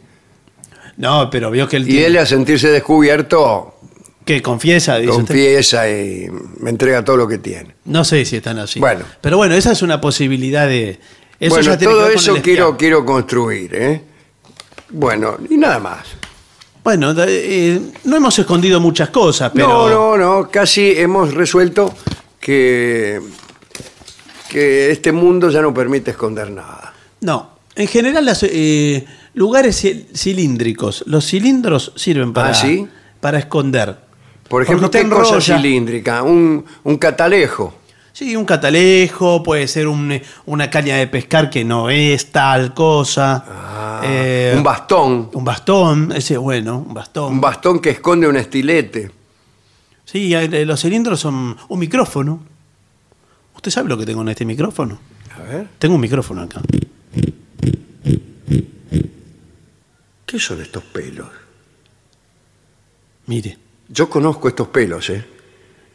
No, 0.97 1.31
pero 1.31 1.51
vio 1.51 1.69
que 1.69 1.77
él 1.77 1.85
Y 1.85 1.93
tiene- 1.93 2.07
él 2.07 2.19
a 2.19 2.27
sentirse 2.27 2.69
descubierto 2.69 3.75
que 4.25 4.43
confiesa, 4.43 4.97
dice 4.97 5.11
usted. 5.13 5.27
confiesa 5.27 5.89
y 5.89 6.27
me 6.61 6.71
entrega 6.71 7.05
todo 7.05 7.17
lo 7.17 7.29
que 7.29 7.39
tiene. 7.39 7.75
No 7.87 8.05
sé 8.05 8.25
si 8.25 8.37
están 8.37 8.59
así. 8.59 8.81
Bueno. 8.81 9.05
Pero 9.21 9.37
bueno, 9.39 9.55
esa 9.55 9.73
es 9.73 9.83
una 9.83 10.01
posibilidad 10.01 10.67
de. 10.67 10.99
Eso 11.41 11.55
bueno, 11.55 11.71
ya 11.71 11.79
tiene 11.79 11.93
que 11.93 11.97
todo 11.97 12.05
ver 12.07 12.15
con 12.15 12.23
eso 12.23 12.37
el 12.37 12.43
quiero, 12.43 12.77
quiero 12.77 13.05
construir, 13.07 13.75
¿eh? 13.75 14.03
Bueno, 14.91 15.37
y 15.49 15.57
nada 15.57 15.79
más. 15.79 16.07
Bueno, 16.83 17.15
da- 17.15 17.27
eh, 17.29 17.81
no 18.05 18.17
hemos 18.17 18.39
escondido 18.39 18.81
muchas 18.81 19.11
cosas, 19.11 19.51
pero. 19.55 19.69
No, 19.69 19.89
no, 19.89 20.17
no, 20.17 20.51
casi 20.51 20.93
hemos 20.99 21.33
resuelto 21.33 21.95
que 22.41 23.21
que 24.49 24.91
este 24.91 25.13
mundo 25.13 25.51
ya 25.51 25.61
no 25.63 25.73
permite 25.75 26.11
esconder 26.13 26.51
nada. 26.51 26.93
No, 27.21 27.51
en 27.75 27.87
general 27.87 28.25
los 28.25 28.45
lugares 29.35 29.85
ci- 29.85 30.07
cilíndricos, 30.15 31.05
los 31.07 31.25
cilindros 31.27 31.93
sirven 31.97 32.33
para, 32.33 32.51
¿Ah, 32.51 32.55
sí? 32.55 32.87
para 33.21 33.39
esconder. 33.39 33.97
Por 34.49 34.63
ejemplo, 34.63 34.91
¿qué 34.91 35.09
cosa 35.09 35.41
cilíndrica? 35.41 36.23
Un, 36.23 36.65
un 36.85 36.97
catalejo. 36.97 37.75
Sí, 38.13 38.35
un 38.35 38.45
catalejo, 38.47 39.43
puede 39.45 39.69
ser 39.69 39.87
un- 39.87 40.21
una 40.47 40.71
caña 40.71 40.97
de 40.97 41.07
pescar 41.07 41.51
que 41.51 41.65
no 41.65 41.89
es 41.91 42.33
tal 42.33 42.75
cosa. 42.75 44.01
Eh, 44.03 44.51
Ah, 44.55 44.57
un 44.57 44.65
bastón. 44.65 45.31
Un 45.35 45.45
bastón, 45.45 46.13
ese 46.17 46.35
es 46.35 46.41
bueno, 46.41 46.79
un 46.89 46.95
bastón. 46.95 47.35
Un 47.35 47.41
bastón 47.41 47.79
que 47.79 47.91
esconde 47.91 48.27
un 48.27 48.37
estilete. 48.37 49.11
sí, 50.05 50.33
los 50.65 50.81
cilindros 50.81 51.21
son 51.21 51.57
un 51.69 51.79
micrófono. 51.79 52.41
¿Usted 53.59 53.73
sabe 53.73 53.89
lo 53.89 53.99
que 53.99 54.07
tengo 54.07 54.23
en 54.23 54.29
este 54.29 54.45
micrófono? 54.45 55.01
A 55.37 55.43
ver, 55.43 55.67
Tengo 55.81 55.97
un 55.97 56.01
micrófono 56.01 56.43
acá. 56.43 56.61
¿qué 60.25 60.39
son 60.39 60.61
estos 60.61 60.85
pelos? 60.85 61.27
Mire. 63.27 63.59
Yo 63.89 64.09
conozco 64.09 64.47
estos 64.49 64.69
pelos, 64.69 65.11
¿eh? 65.11 65.25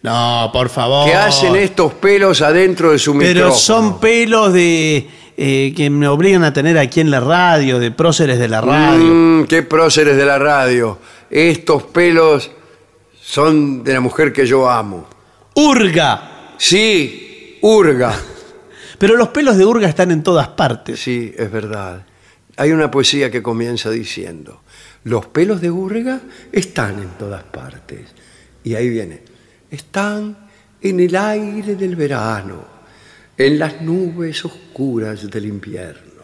No, 0.02 0.50
por 0.52 0.68
favor. 0.68 1.06
¿Qué 1.08 1.16
hacen 1.16 1.56
estos 1.56 1.94
pelos 1.94 2.42
adentro 2.42 2.92
de 2.92 3.00
su 3.00 3.16
Pero 3.18 3.30
micrófono? 3.30 3.56
son 3.56 4.00
pelos 4.02 4.52
de 4.52 5.08
eh, 5.38 5.74
que 5.78 5.90
me 5.90 6.08
obligan 6.10 6.44
a 6.44 6.52
tener 6.52 6.78
aquí 6.78 7.00
en 7.00 7.12
la 7.12 7.20
radio, 7.22 7.80
de 7.80 7.92
próceres 7.92 8.40
de 8.40 8.48
la 8.50 8.60
radio. 8.60 9.04
Mm, 9.06 9.46
qué 9.46 9.64
próceres 9.64 10.18
de 10.18 10.26
la 10.26 10.38
radio. 10.38 10.98
Estos 11.30 11.84
pelos 11.84 12.52
son 13.22 13.84
de 13.84 13.94
la 13.94 14.02
mujer 14.02 14.34
que 14.34 14.46
yo 14.46 14.70
amo. 14.70 15.08
¡Urga! 15.54 16.56
Sí, 16.58 17.33
Urga. 17.66 18.14
Pero 18.98 19.16
los 19.16 19.30
pelos 19.30 19.56
de 19.56 19.64
Urga 19.66 19.88
están 19.88 20.12
en 20.12 20.22
todas 20.22 20.50
partes. 20.50 21.00
Sí, 21.00 21.34
es 21.38 21.50
verdad. 21.50 22.06
Hay 22.58 22.74
una 22.74 22.92
poesía 22.92 23.32
que 23.32 23.42
comienza 23.42 23.90
diciendo, 23.90 24.64
los 25.06 25.28
pelos 25.28 25.62
de 25.62 25.72
Urga 25.72 26.20
están 26.52 27.00
en 27.00 27.12
todas 27.12 27.44
partes. 27.44 28.02
Y 28.66 28.76
ahí 28.76 28.90
viene, 28.90 29.22
están 29.72 30.50
en 30.82 31.00
el 31.00 31.16
aire 31.16 31.76
del 31.76 31.96
verano, 31.96 32.66
en 33.38 33.58
las 33.58 33.82
nubes 33.82 34.44
oscuras 34.44 35.32
del 35.32 35.46
invierno, 35.46 36.24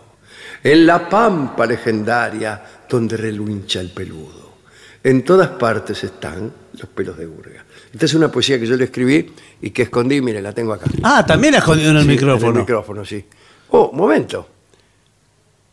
en 0.61 0.86
la 0.86 1.07
pampa 1.07 1.66
legendaria 1.66 2.61
donde 2.90 3.16
reluincha 3.16 3.80
el 3.80 3.91
peludo. 3.91 4.57
En 5.02 5.24
todas 5.24 5.52
partes 5.52 6.03
están 6.03 6.52
los 6.74 6.90
pelos 6.90 7.18
de 7.18 7.26
Urga. 7.26 7.64
Esta 7.91 8.06
es 8.06 8.14
una 8.14 8.32
poesía 8.32 8.60
que 8.60 8.68
yo 8.68 8.76
le 8.76 8.86
escribí 8.86 9.34
y 9.61 9.72
que 9.72 9.84
escondí, 9.84 10.22
mire, 10.22 10.41
la 10.41 10.53
tengo 10.53 10.74
acá. 10.74 10.86
Ah, 11.02 11.26
también 11.26 11.56
ha 11.56 11.60
escondido 11.60 11.90
en 11.91 11.98
el 11.98 12.03
Sí, 12.03 12.10
micrófono. 12.10 12.49
En 12.52 12.56
el 12.57 12.61
micrófono, 12.61 13.06
sí. 13.06 13.26
Oh, 13.70 13.91
momento. 13.91 14.48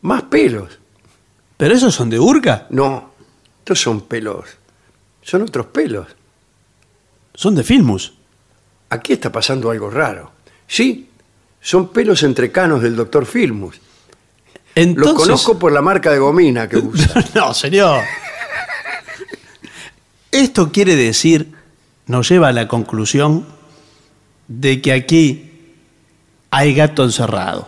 Más 0.01 0.23
pelos. 0.23 0.79
¿Pero 1.57 1.75
esos 1.75 1.93
son 1.93 2.09
de 2.09 2.19
Urga? 2.19 2.67
No, 2.71 3.11
estos 3.59 3.79
son 3.81 4.01
pelos. 4.01 4.45
Son 5.21 5.41
otros 5.43 5.67
pelos. 5.67 6.07
Son 7.33 7.53
de 7.55 7.63
Filmus. 7.63 8.13
Aquí 8.89 9.13
está 9.13 9.31
pasando 9.31 9.69
algo 9.69 9.89
raro. 9.89 10.31
Sí, 10.67 11.09
son 11.61 11.89
pelos 11.89 12.23
entrecanos 12.23 12.81
del 12.81 12.95
doctor 12.95 13.25
Filmus. 13.25 13.79
Entonces... 14.73 15.13
Lo 15.13 15.19
conozco 15.19 15.59
por 15.59 15.71
la 15.71 15.81
marca 15.81 16.11
de 16.11 16.19
gomina 16.19 16.67
que 16.67 16.77
usa. 16.77 17.23
no, 17.35 17.53
señor. 17.53 18.01
Esto 20.31 20.71
quiere 20.71 20.95
decir, 20.95 21.51
nos 22.07 22.29
lleva 22.29 22.49
a 22.49 22.53
la 22.53 22.67
conclusión 22.67 23.45
de 24.47 24.81
que 24.81 24.93
aquí 24.93 25.51
hay 26.51 26.73
gato 26.73 27.03
encerrado. 27.03 27.67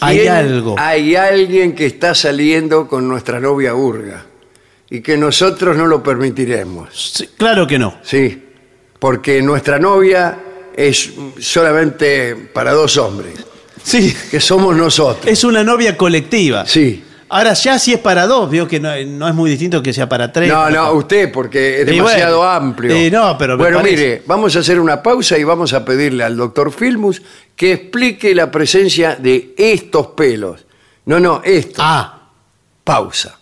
Hay 0.00 0.20
¿Quién- 0.20 0.32
algo. 0.32 0.76
Hay 0.78 1.14
alguien 1.14 1.74
que 1.74 1.86
está 1.86 2.14
saliendo 2.14 2.88
con 2.88 3.06
nuestra 3.06 3.38
novia 3.38 3.74
Urga 3.74 4.24
y 4.88 5.00
que 5.02 5.16
nosotros 5.18 5.76
no 5.76 5.86
lo 5.86 6.02
permitiremos. 6.02 7.12
Sí, 7.14 7.28
claro 7.36 7.66
que 7.66 7.78
no. 7.78 7.98
Sí, 8.02 8.42
porque 8.98 9.42
nuestra 9.42 9.78
novia 9.78 10.38
es 10.74 11.12
solamente 11.38 12.34
para 12.34 12.72
dos 12.72 12.96
hombres, 12.96 13.34
Sí. 13.82 14.14
que 14.30 14.40
somos 14.40 14.74
nosotros. 14.74 15.26
Es 15.26 15.44
una 15.44 15.62
novia 15.62 15.96
colectiva. 15.98 16.64
Sí. 16.66 17.04
Ahora 17.32 17.52
ya 17.54 17.78
si 17.78 17.92
es 17.92 18.00
para 18.00 18.26
dos, 18.26 18.50
veo 18.50 18.66
que 18.66 18.80
no, 18.80 18.90
no 19.06 19.28
es 19.28 19.34
muy 19.34 19.50
distinto 19.50 19.80
que 19.82 19.92
sea 19.92 20.08
para 20.08 20.32
tres. 20.32 20.48
No, 20.48 20.56
para 20.56 20.70
no, 20.70 20.92
usted, 20.94 21.30
porque 21.30 21.82
es 21.82 21.88
Y 21.88 21.92
demasiado 21.96 22.38
bueno, 22.38 22.52
amplio. 22.52 22.92
eh, 22.92 23.08
no, 23.10 23.38
pero 23.38 23.56
me 23.56 23.62
Bueno, 23.62 23.78
parece- 23.78 23.96
mire, 23.96 24.22
vamos 24.26 24.56
a 24.56 24.58
hacer 24.58 24.80
una 24.80 25.00
pausa 25.02 25.38
y 25.38 25.44
vamos 25.44 25.72
a 25.72 25.84
pedirle 25.84 26.24
al 26.24 26.36
doctor 26.36 26.72
Filmus 26.72 27.22
que 27.54 27.72
explique 27.72 28.34
la 28.34 28.50
presencia 28.50 29.14
de 29.14 29.54
estos 29.56 30.08
pelos. 30.08 30.66
No, 31.06 31.20
no, 31.20 31.40
estos. 31.44 31.76
Ah, 31.78 32.18
Pausa. 32.82 33.38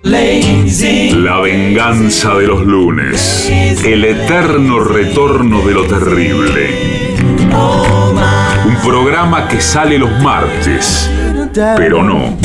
La 0.04 1.40
venganza 1.40 2.34
de 2.34 2.46
los 2.46 2.62
lunes. 2.66 3.50
El 3.82 4.04
eterno 4.04 4.80
retorno 4.80 5.66
de 5.66 5.72
lo 5.72 5.86
terrible. 5.86 7.14
Un 8.66 8.76
programa 8.86 9.48
que 9.48 9.62
sale 9.62 9.98
los 9.98 10.10
martes, 10.20 11.10
pero 11.54 12.02
no. 12.02 12.36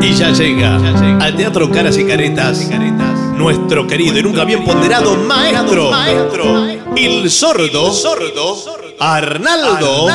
Y 0.00 0.14
ya 0.14 0.30
llega 0.30 0.76
al 1.20 1.36
Teatro 1.36 1.70
Caras 1.70 1.98
y 1.98 2.04
Caretas 2.06 2.70
nuestro 3.38 3.86
querido 3.86 4.18
y 4.18 4.22
nunca 4.22 4.44
bien 4.44 4.64
ponderado 4.64 5.14
maestro, 5.16 5.92
el 6.96 7.30
sordo, 7.30 7.94
Arnaldo, 8.98 10.06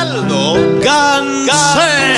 Gansé. 0.82 2.12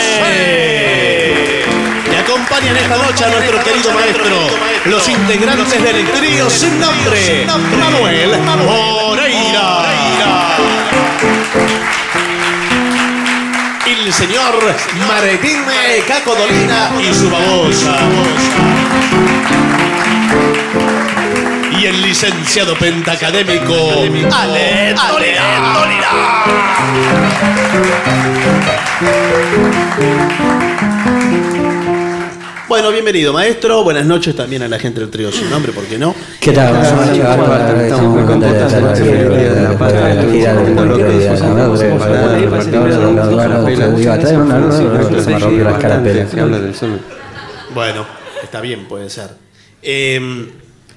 Y 2.11 2.15
acompañan 2.17 2.77
esta 2.77 2.97
noche 2.97 3.25
a 3.25 3.29
nuestro 3.29 3.63
querido 3.63 3.93
maestro, 3.93 4.37
los 4.87 5.09
integrantes 5.09 5.83
del 5.83 6.11
trío 6.11 6.51
sin 6.51 6.81
nombre, 6.81 7.47
Manuel 7.47 8.37
Moreira. 8.67 9.87
El 13.87 14.13
señor 14.13 14.75
Martín 15.07 15.65
Caco 16.09 16.35
Dolina 16.35 16.91
y 17.01 17.15
su 17.15 17.31
babosa. 17.31 17.97
Y 21.87 21.89
el 21.89 22.03
licenciado 22.03 22.77
pentacadémico 22.77 23.75
Ale 24.33 24.93
Bueno, 32.67 32.91
bienvenido 32.91 33.33
maestro, 33.33 33.85
buenas 33.85 34.05
noches 34.05 34.35
también 34.35 34.63
a 34.63 34.69
la 34.69 34.81
gente 34.81 34.99
del 34.99 35.11
trío 35.11 35.31
sin 35.31 35.49
nombre, 35.49 35.71
¿por 35.71 35.85
qué 35.85 35.97
no? 35.97 36.13
¿Qué 36.41 36.51
tal? 36.51 36.75
Estamos 36.83 38.03
muy 38.03 38.25
contentos 38.25 38.73
de 38.73 38.77
estar 38.79 38.89
aquí 38.89 39.09
en 39.09 39.33
la 39.33 39.45
gira 40.33 40.55
del 40.55 40.75
Bueno, 47.73 48.05
está 48.43 48.61
bien, 48.61 48.89
puede 48.89 49.09
ser. 49.09 49.31
Eh, 49.83 50.51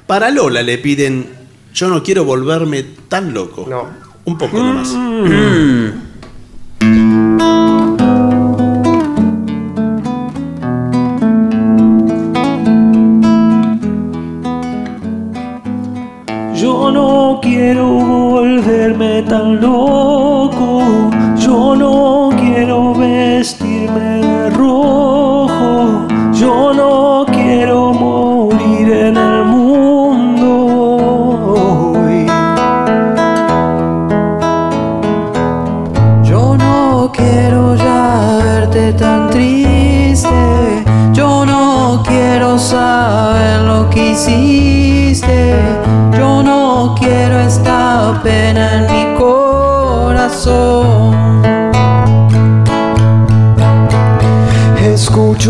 para 0.10 0.31
Lola 0.31 0.64
le 0.64 0.80
piden, 0.80 1.30
yo 1.72 1.88
no 1.88 2.02
quiero 2.02 2.23
volverme 2.26 2.81
tan 2.81 3.31
loco. 3.31 3.68
No. 3.69 3.88
Un 4.26 4.40
poco 4.40 4.57
nomás. 4.57 4.91
Yo 4.91 4.99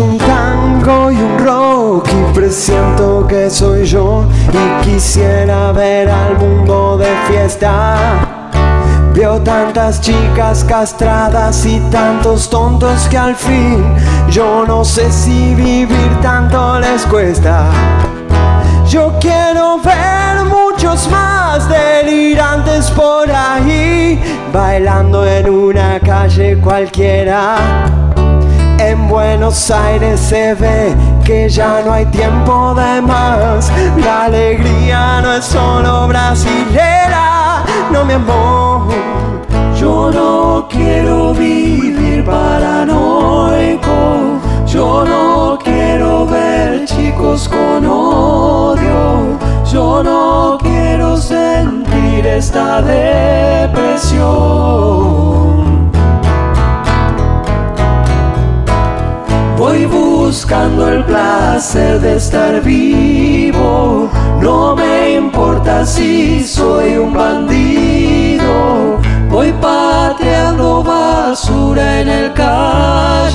un 0.00 0.18
tango 0.18 1.12
y 1.12 1.16
un 1.16 1.38
rock 1.38 2.08
y 2.08 2.34
presiento 2.34 3.26
que 3.26 3.50
soy 3.50 3.84
yo 3.84 4.24
y 4.52 4.84
quisiera 4.84 5.72
ver 5.72 6.08
al 6.08 6.38
mundo 6.38 6.96
de 6.96 7.08
fiesta. 7.28 7.96
Veo 9.14 9.40
tantas 9.40 10.00
chicas 10.00 10.64
castradas 10.64 11.66
y 11.66 11.80
tantos 11.90 12.48
tontos 12.48 13.08
que 13.08 13.18
al 13.18 13.36
fin 13.36 13.84
yo 14.30 14.64
no 14.66 14.84
sé 14.84 15.10
si 15.12 15.54
vivir 15.54 16.18
tanto 16.22 16.78
les 16.80 17.04
cuesta. 17.06 17.66
Yo 18.88 19.12
quiero 19.20 19.78
ver 19.78 20.44
muchos 20.46 21.08
más 21.10 21.68
delirantes 21.68 22.90
por 22.90 23.30
ahí, 23.30 24.20
bailando 24.52 25.26
en 25.26 25.50
una 25.50 26.00
calle 26.00 26.58
cualquiera. 26.58 28.09
En 28.82 29.08
Buenos 29.08 29.70
Aires 29.70 30.18
se 30.18 30.54
ve 30.54 30.96
que 31.22 31.50
ya 31.50 31.82
no 31.84 31.92
hay 31.92 32.06
tiempo 32.06 32.74
de 32.74 33.02
más. 33.02 33.70
La 34.02 34.24
alegría 34.24 35.20
no 35.20 35.34
es 35.34 35.44
solo 35.44 36.08
brasilera, 36.08 37.62
no 37.92 38.06
mi 38.06 38.14
amor. 38.14 38.88
Yo 39.78 40.10
no 40.10 40.66
quiero 40.70 41.34
vivir 41.34 42.24
paranoico. 42.24 43.90
Yo 44.66 45.04
no 45.04 45.58
quiero 45.62 46.26
ver 46.26 46.86
chicos 46.86 47.50
con 47.50 47.84
odio. 47.86 49.38
Yo 49.70 50.02
no 50.02 50.56
quiero 50.58 51.18
sentir 51.18 52.26
esta 52.26 52.80
depresión. 52.80 55.59
Voy 59.60 59.84
buscando 59.84 60.88
el 60.88 61.04
placer 61.04 62.00
de 62.00 62.16
estar 62.16 62.62
vivo. 62.62 64.08
No 64.40 64.74
me 64.74 65.16
importa 65.16 65.84
si 65.84 66.42
soy 66.42 66.96
un 66.96 67.12
bandido. 67.12 68.98
Voy 69.28 69.52
pateando 69.60 70.82
basura 70.82 72.00
en 72.00 72.08
el 72.08 72.32
callejón. 72.32 73.30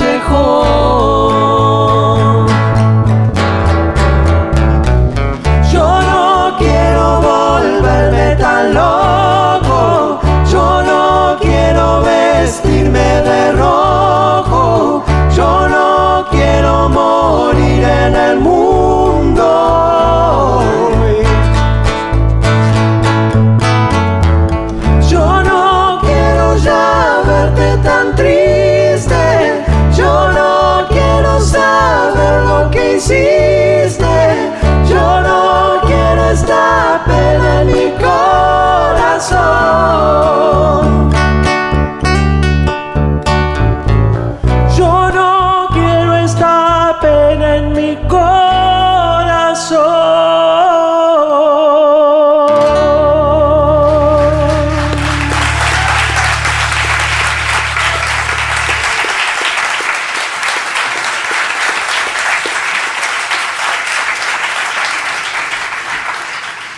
Hiciste. 32.96 34.52
Yo 34.88 35.20
no 35.20 35.82
quiero 35.86 36.30
esta 36.30 37.02
pena 37.06 37.62
en 37.62 37.66
mi 37.66 37.90
corazón. 37.98 39.36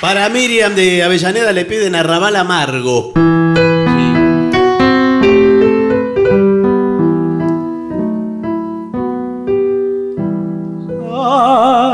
Para 0.09 0.25
Miriam 0.31 0.73
de 0.75 1.03
Avellaneda 1.03 1.53
le 1.53 1.67
piden 1.67 1.95
arrabal 1.95 2.35
amargo. 2.35 3.13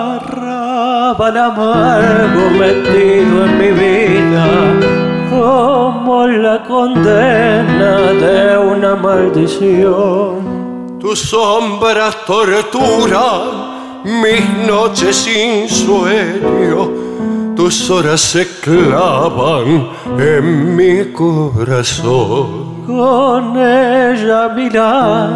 Arrabal 0.06 1.36
amargo 1.36 2.50
metido 2.50 3.46
en 3.46 3.58
mi 3.58 3.72
vida, 3.72 4.46
como 5.28 6.28
la 6.28 6.62
condena 6.68 8.12
de 8.12 8.58
una 8.58 8.94
maldición. 8.94 10.98
Tus 11.00 11.18
sombras 11.18 12.24
torturan 12.24 13.74
mis 14.04 14.48
noches 14.68 15.16
sin 15.16 15.68
sueño, 15.68 17.03
tus 17.56 17.90
horas 17.90 18.20
se 18.20 18.46
clavan 18.60 19.88
en 20.18 20.76
mi 20.76 21.12
corazón. 21.12 22.74
Con 22.86 23.56
ella 23.56 24.44
a 24.44 24.48
mi 24.50 24.68
lado 24.68 25.34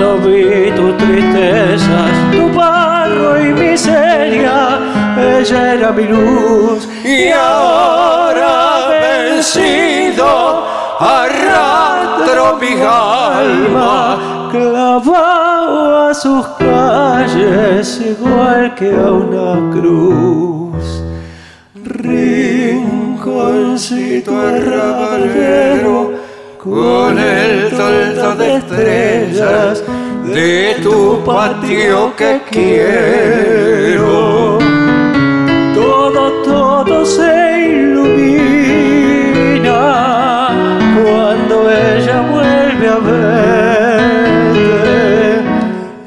no 0.00 0.16
vi 0.18 0.70
tus 0.76 0.96
tristezas, 0.98 2.12
tu 2.30 2.52
barro 2.54 3.40
y 3.40 3.52
miseria, 3.54 4.78
ella 5.18 5.74
era 5.74 5.92
mi 5.92 6.04
luz 6.04 6.86
Y 7.02 7.30
ahora 7.30 8.88
vencido, 8.90 10.66
arrastra 10.98 11.80
cuadro 12.30 12.58
mi 12.58 12.80
alma 12.80 14.48
clavado 14.50 16.08
a 16.08 16.14
sus 16.14 16.46
calles 16.58 18.00
igual 18.00 18.74
que 18.74 18.90
a 18.90 19.10
una 19.10 19.70
cruz. 19.72 20.69
Rinconcito 21.90 24.38
arrabalero 24.38 26.14
con 26.56 27.18
el 27.18 27.68
toldo 27.70 28.36
de 28.36 28.56
estrellas 28.58 29.82
de 30.24 30.76
tu 30.84 31.20
patio 31.24 32.14
que 32.16 32.40
quiero. 32.48 34.58
Todo, 35.74 36.30
todo 36.44 37.04
se 37.04 37.72
ilumina 37.72 39.74
cuando 41.02 41.68
ella 41.68 42.20
vuelve 42.30 42.88
a 42.88 42.98
verte. 43.08 44.60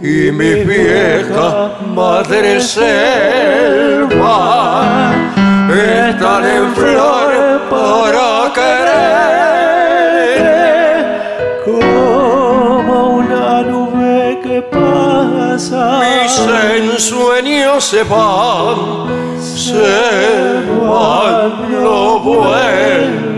Y 0.02 0.32
mi 0.32 0.64
vieja 0.64 1.72
madre 1.94 2.62
selva 2.62 5.03
están 6.10 6.46
en 6.46 6.76
flor 6.76 7.62
para 7.70 8.52
querer 8.54 9.04
como 11.64 13.18
una 13.18 13.62
nube 13.62 14.40
que 14.44 14.62
pasa. 14.64 16.02
Mis 16.02 16.38
ensueños 16.78 17.84
se 17.86 18.04
van, 18.04 19.08
se 19.40 20.62
van, 20.82 21.72
no 21.82 22.20
vuelven 22.20 23.34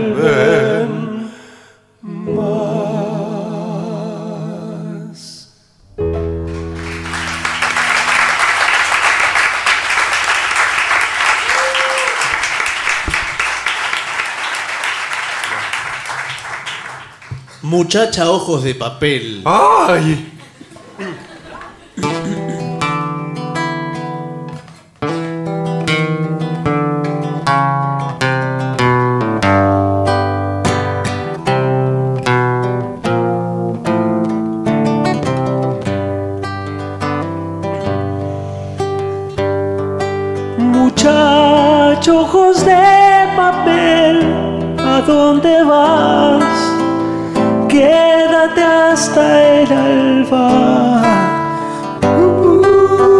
Muchacha 17.68 18.30
ojos 18.30 18.62
de 18.62 18.76
papel. 18.76 19.42
¡Ay! 19.44 20.32
Muchacho, 40.56 42.20
ojos 42.20 42.64
de 42.64 42.76
papel, 43.36 44.76
¿a 44.78 45.02
dónde 45.04 45.64
vas? 45.64 46.45
Quédate 47.76 48.62
hasta 48.62 49.22
el 49.44 49.70
alba. 49.70 51.02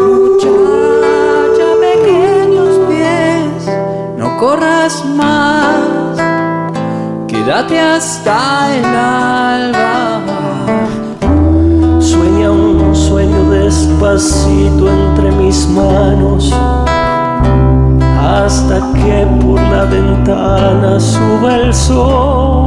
Muchacha, 0.09 1.69
pequeños 1.79 2.75
pies, 2.89 3.69
no 4.17 4.39
corras 4.39 5.05
más. 5.15 6.17
Quédate 7.29 7.79
hasta 7.79 8.75
el 8.75 8.85
alba. 8.87 10.23
Sueña 12.01 12.51
un 12.51 12.97
sueño 12.97 13.51
despacito 13.51 14.89
entre 14.89 15.33
mis 15.33 15.69
manos. 15.69 16.51
Hasta 18.19 18.81
que 18.95 19.27
por 19.39 19.61
la 19.61 19.85
ventana 19.85 20.99
suba 20.99 21.57
el 21.57 21.75
sol. 21.75 22.67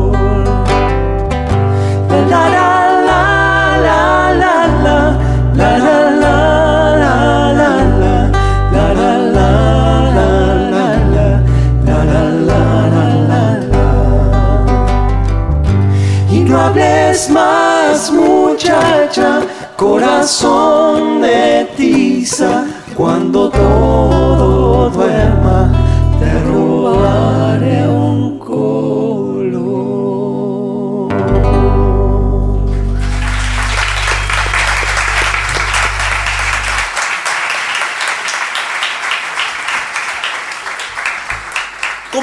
Hables 16.71 17.29
más 17.29 18.11
muchacha. 18.11 19.41
Corazón 19.75 21.21
de 21.21 21.67
tiza 21.75 22.65
cuando 22.95 23.49
todo 23.49 24.89
duerma 24.89 25.71
te 26.19 26.39
robaré 26.43 27.87
un 27.87 28.10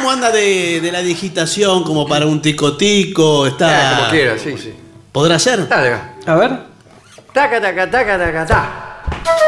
¿Cómo 0.09 0.17
anda 0.25 0.31
de, 0.33 0.81
de 0.81 0.91
la 0.91 1.03
digitación 1.03 1.85
como 1.85 2.09
para 2.09 2.25
un 2.25 2.41
tico 2.41 2.79
tico? 2.79 3.47
Está. 3.47 3.93
Eh, 3.93 3.95
como 3.95 4.11
quiera, 4.11 4.39
sí, 4.39 4.57
sí. 4.57 4.73
¿Podrá 5.13 5.39
ser? 5.39 5.69
Dale. 5.69 5.99
A 6.25 6.35
ver. 6.35 6.61
Taca, 7.35 7.61
taca, 7.61 7.91
taca, 7.91 8.19
taca, 8.19 8.47
ta. 8.47 9.48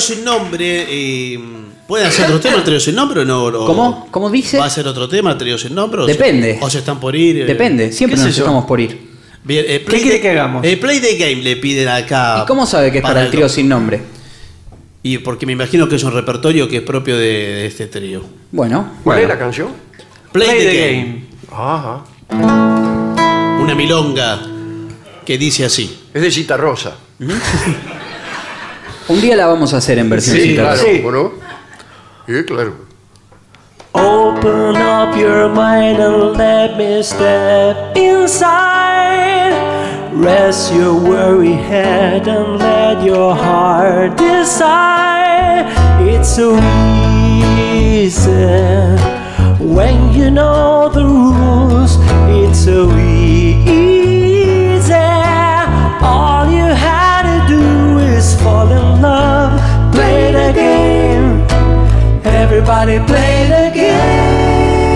Trío 0.00 0.16
sin 0.16 0.24
nombre, 0.24 0.86
eh, 0.88 1.38
¿puede 1.86 2.06
hacer 2.06 2.24
otro 2.26 2.40
tema 2.40 2.56
el 2.56 2.64
trío 2.64 2.80
sin 2.80 2.94
nombre 2.94 3.20
o 3.20 3.24
no? 3.24 3.52
¿Cómo? 3.66 4.08
¿Cómo 4.10 4.30
dice? 4.30 4.58
¿Va 4.58 4.64
a 4.66 4.70
ser 4.70 4.86
otro 4.88 5.08
tema 5.08 5.32
el 5.32 5.38
trío 5.38 5.58
sin 5.58 5.74
nombre? 5.74 6.02
O 6.02 6.06
se- 6.06 6.12
Depende. 6.12 6.58
¿O 6.60 6.70
se 6.70 6.78
están 6.78 6.98
por 6.98 7.14
ir? 7.14 7.44
Depende, 7.46 7.92
siempre 7.92 8.16
¿Qué 8.16 8.22
sé 8.22 8.26
nos 8.28 8.36
yo? 8.36 8.42
estamos 8.44 8.64
por 8.64 8.80
ir. 8.80 9.10
Bien, 9.44 9.64
eh, 9.68 9.84
¿Qué 9.88 10.00
quiere 10.00 10.20
que 10.20 10.30
hagamos? 10.30 10.64
eh, 10.64 10.76
play 10.76 11.00
the 11.00 11.16
game 11.16 11.36
le 11.42 11.56
piden 11.56 11.88
acá. 11.88 12.40
¿Y 12.42 12.46
cómo 12.46 12.66
sabe 12.66 12.90
que 12.92 12.98
es 12.98 13.02
para 13.02 13.22
el 13.24 13.30
trío 13.30 13.48
sin 13.48 13.68
nombre? 13.68 14.00
Y 15.02 15.18
porque 15.18 15.46
me 15.46 15.52
imagino 15.52 15.88
que 15.88 15.96
es 15.96 16.04
un 16.04 16.12
repertorio 16.12 16.68
que 16.68 16.78
es 16.78 16.82
propio 16.82 17.16
de, 17.16 17.24
de 17.26 17.66
este 17.66 17.86
trío. 17.86 18.22
Bueno. 18.52 18.92
¿Cuál 19.04 19.20
es 19.20 19.28
la 19.28 19.38
canción? 19.38 19.68
Play, 20.32 20.46
Play 20.48 20.58
the, 20.60 20.70
the 20.70 20.90
game. 20.92 21.24
Ajá. 21.52 22.04
Una 23.62 23.74
milonga 23.74 24.40
que 25.24 25.36
dice 25.38 25.64
así. 25.64 25.98
Es 26.12 26.20
de 26.22 26.30
Cita 26.30 26.56
Rosa. 26.56 26.94
Un 29.08 29.20
día 29.20 29.36
la 29.36 29.46
vamos 29.46 29.74
a 29.74 29.78
hacer 29.78 29.98
en 29.98 30.08
versión 30.08 30.36
Sí, 30.36 30.42
cita. 30.50 30.62
claro, 30.62 30.78
Sí. 30.82 31.00
¿cómo 31.02 31.10
no? 31.12 31.32
Sí, 32.26 32.44
claro. 32.46 32.74
Open 33.92 34.76
up 34.76 35.16
your 35.16 35.48
mind 35.48 35.98
and 36.00 36.36
let 36.36 36.76
me 36.76 37.02
step 37.02 37.96
inside. 37.96 39.52
Rest 40.14 40.72
your 40.72 40.94
worry 40.94 41.54
head 41.54 42.28
and 42.28 42.58
let 42.58 43.02
your 43.04 43.34
heart 43.34 44.16
decide. 44.16 45.66
It's 46.06 46.28
so 46.28 46.56
easy 47.72 48.30
when 49.58 50.12
you 50.12 50.30
know 50.30 50.88
the 50.92 51.04
rules. 51.04 51.98
It's 52.28 52.60
so 52.64 52.88
easy. 52.96 54.94
All 56.02 56.39
Everybody 62.52 62.98
play 63.06 63.46
the 63.46 63.70
game 63.72 64.90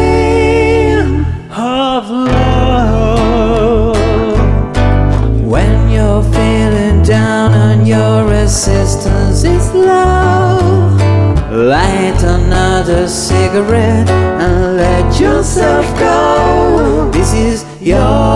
of 1.52 2.10
love. 2.10 3.96
When 5.40 5.88
you're 5.88 6.24
feeling 6.34 7.04
down 7.04 7.52
and 7.52 7.86
your 7.86 8.24
resistance 8.26 9.44
is 9.44 9.72
low, 9.72 10.96
light 11.52 12.20
another 12.24 13.06
cigarette 13.06 14.10
and 14.10 14.76
let 14.76 15.20
yourself 15.20 15.86
go. 15.96 17.08
This 17.12 17.32
is 17.34 17.64
your 17.80 18.33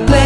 play 0.00 0.21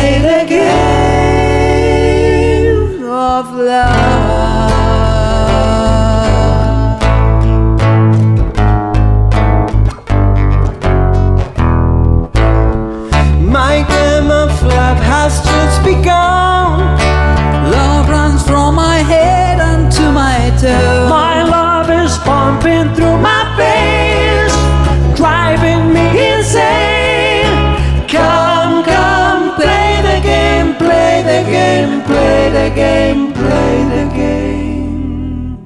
play 32.07 32.51
the 32.51 32.75
game, 32.75 33.33
play 33.33 33.85
the 33.95 34.05
game. 34.15 35.59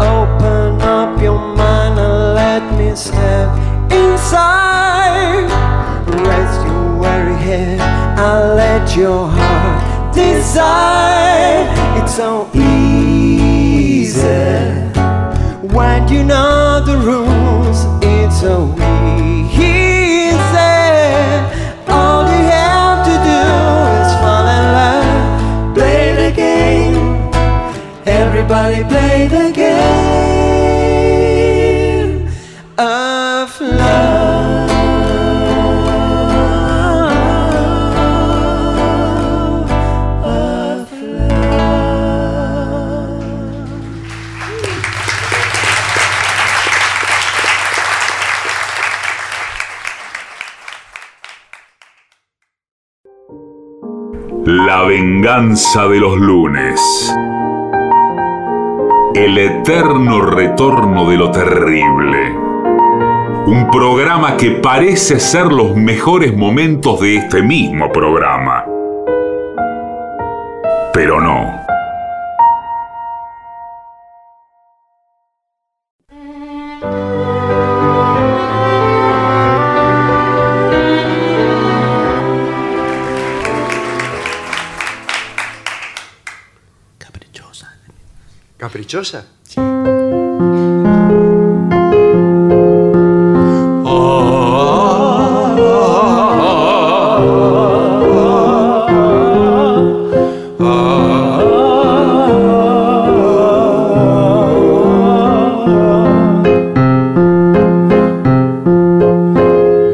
Open 0.00 0.80
up 0.82 1.20
your 1.22 1.38
mind 1.38 1.98
and 1.98 2.34
let 2.34 2.62
me 2.78 2.96
step 2.96 3.48
inside. 3.92 5.48
Rest 6.26 6.66
your 6.66 6.98
weary 6.98 7.38
head 7.46 7.80
and 7.80 8.56
let 8.56 8.96
your 8.96 9.28
heart 9.28 10.14
decide. 10.14 11.68
It's 12.02 12.14
so 12.16 12.50
easy 12.54 14.20
when 15.74 16.08
you 16.08 16.24
know 16.24 16.82
the 16.84 16.96
rules. 16.98 17.86
It's 18.02 18.40
so 18.40 18.74
easy. 18.74 18.99
Venganza 55.20 55.86
de 55.86 56.00
los 56.00 56.16
lunes. 56.16 56.80
El 59.14 59.36
eterno 59.36 60.22
retorno 60.22 61.10
de 61.10 61.16
lo 61.18 61.30
terrible. 61.30 62.34
Un 63.44 63.68
programa 63.70 64.38
que 64.38 64.52
parece 64.52 65.20
ser 65.20 65.52
los 65.52 65.76
mejores 65.76 66.34
momentos 66.34 67.00
de 67.00 67.16
este 67.16 67.42
mismo 67.42 67.92
programa. 67.92 68.64
Pero 70.94 71.20
no. 71.20 71.69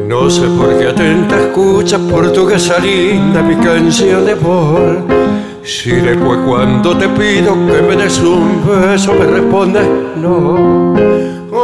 No 0.07 0.29
sé 0.31 0.47
por 0.57 0.79
qué 0.79 0.87
atenta 0.87 1.39
escuchas 1.39 2.01
portuguesa 2.01 2.79
linda 2.79 3.43
mi 3.43 3.55
canción 3.57 4.25
de 4.25 4.31
amor. 4.31 5.06
Si 5.87 5.93
después 5.93 6.37
cuando 6.45 6.97
te 6.97 7.07
pido 7.07 7.53
que 7.53 7.81
me 7.81 7.95
des 7.95 8.19
un 8.19 8.61
beso 8.67 9.13
me 9.13 9.25
respondes 9.25 9.87
no. 10.17 10.93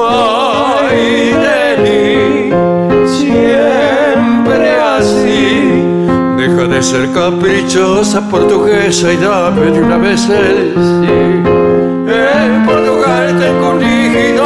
Ay 0.08 1.34
de 1.44 1.78
mí, 1.84 2.50
siempre 3.06 4.80
así. 4.80 5.84
Deja 6.38 6.64
de 6.74 6.82
ser 6.82 7.12
caprichosa 7.12 8.22
portuguesa 8.30 9.12
y 9.12 9.18
dame 9.18 9.72
de 9.72 9.82
una 9.82 9.98
vez 9.98 10.30
el 10.30 10.74
sí. 10.74 11.12
En 12.08 12.66
Portugal 12.66 13.38
tengo 13.38 13.72
un 13.72 13.80
nido, 13.80 14.46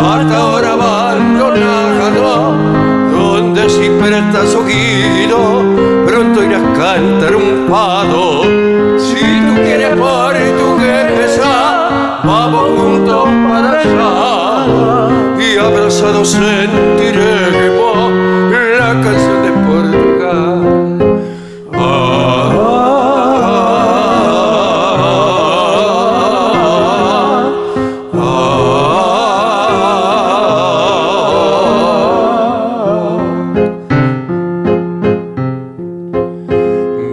hasta 0.00 0.36
ahora 0.38 0.72
abandonado, 0.72 2.54
donde 3.12 3.68
si 3.68 3.90
prestas 4.00 4.54
oído, 4.54 5.62
pronto 6.06 6.42
irás 6.42 6.62
cantar 6.78 7.36
un 7.36 7.66
fado. 7.68 8.65
Y 15.96 15.98
abrazados 15.98 16.28
sentiremos 16.28 18.12
la 18.78 19.00
canción 19.02 19.42
de 19.42 19.50
Portugal. 19.66 20.60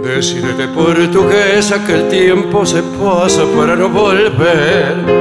Decídete 0.04 0.68
portuguesa 0.70 1.86
que 1.86 1.94
el 1.94 2.10
tiempo 2.10 2.66
se 2.66 2.82
pasa 2.84 3.44
para 3.56 3.76
no 3.76 3.90
volver. 3.90 5.13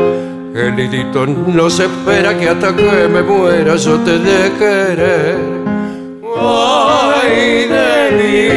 No 0.74 1.69
se 1.69 1.85
espera 1.85 2.36
que 2.39 2.49
hasta 2.49 2.74
que 2.74 3.07
me 3.07 3.23
muera 3.23 3.77
yo 3.77 3.99
te 3.99 4.19
de 4.19 4.51
querer. 4.59 5.36
Ay 6.35 7.69
de 7.69 8.11
mí, 8.19 8.49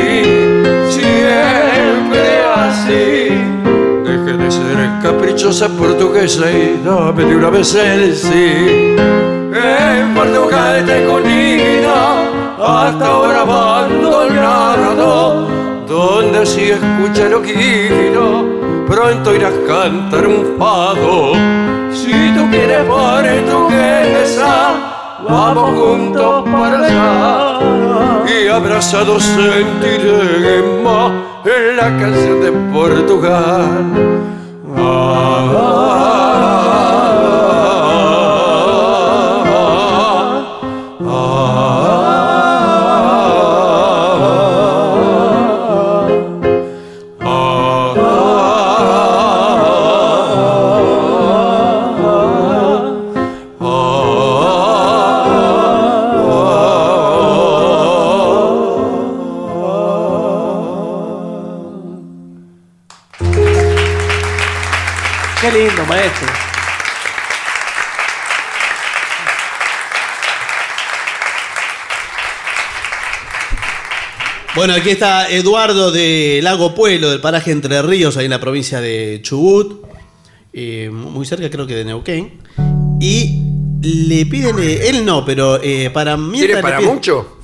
siempre 0.90 2.42
así. 2.56 3.30
Deje 4.06 4.38
de 4.38 4.50
ser 4.50 4.78
caprichosa 5.04 5.68
portuguesa 5.68 6.50
y 6.50 6.80
dame 6.86 7.26
de 7.26 7.36
una 7.36 7.50
vez 7.50 7.76
el 7.76 8.16
sí. 8.16 8.96
En 9.54 10.14
Portugal 10.16 10.86
te 10.86 11.06
conida 11.06 12.24
hasta 12.58 13.06
ahora 13.06 13.42
abandonado, 13.42 14.96
donde 15.86 16.46
si 16.46 16.72
escucha 16.72 17.28
lo 17.28 17.42
quiero, 17.42 18.55
pronto 18.88 19.36
irás 19.36 19.54
a 19.54 19.68
cantar 19.68 20.28
un 20.28 20.58
fado. 20.58 21.34
Si 21.92 22.12
tú 22.36 22.50
quieres 22.50 22.84
portuguesa, 22.86 24.74
vamos 25.28 25.70
juntos 25.80 26.44
para 26.50 26.80
allá 26.86 27.60
y 28.28 28.48
abrazados 28.48 29.24
sentiremos 29.24 31.12
en 31.46 31.78
la 31.78 31.98
canción 31.98 32.42
de 32.42 32.52
Portugal. 32.74 34.26
Qué 34.76 35.85
Bueno, 74.66 74.80
aquí 74.82 74.90
está 74.90 75.30
Eduardo 75.30 75.92
de 75.92 76.40
Lago 76.42 76.74
Pueblo, 76.74 77.12
del 77.12 77.22
paraje 77.22 77.52
Entre 77.52 77.80
Ríos, 77.84 78.18
ahí 78.18 78.26
en 78.26 78.32
la 78.32 78.40
provincia 78.40 78.82
de 78.82 79.20
Chubut, 79.22 79.86
eh, 80.54 80.90
muy 80.92 81.24
cerca 81.28 81.52
creo 81.52 81.68
que 81.68 81.76
de 81.76 81.86
Neuquén. 81.86 82.40
Y 83.00 83.44
le 83.84 84.26
piden, 84.26 84.58
eh, 84.58 84.88
él 84.90 85.06
no, 85.06 85.24
pero 85.24 85.62
eh, 85.62 85.92
para 85.92 86.18
Mirta. 86.18 86.38
¿Quiere 86.40 86.56
le 86.56 86.62
para 86.64 86.80
piden- 86.80 86.94
mucho? 86.96 87.38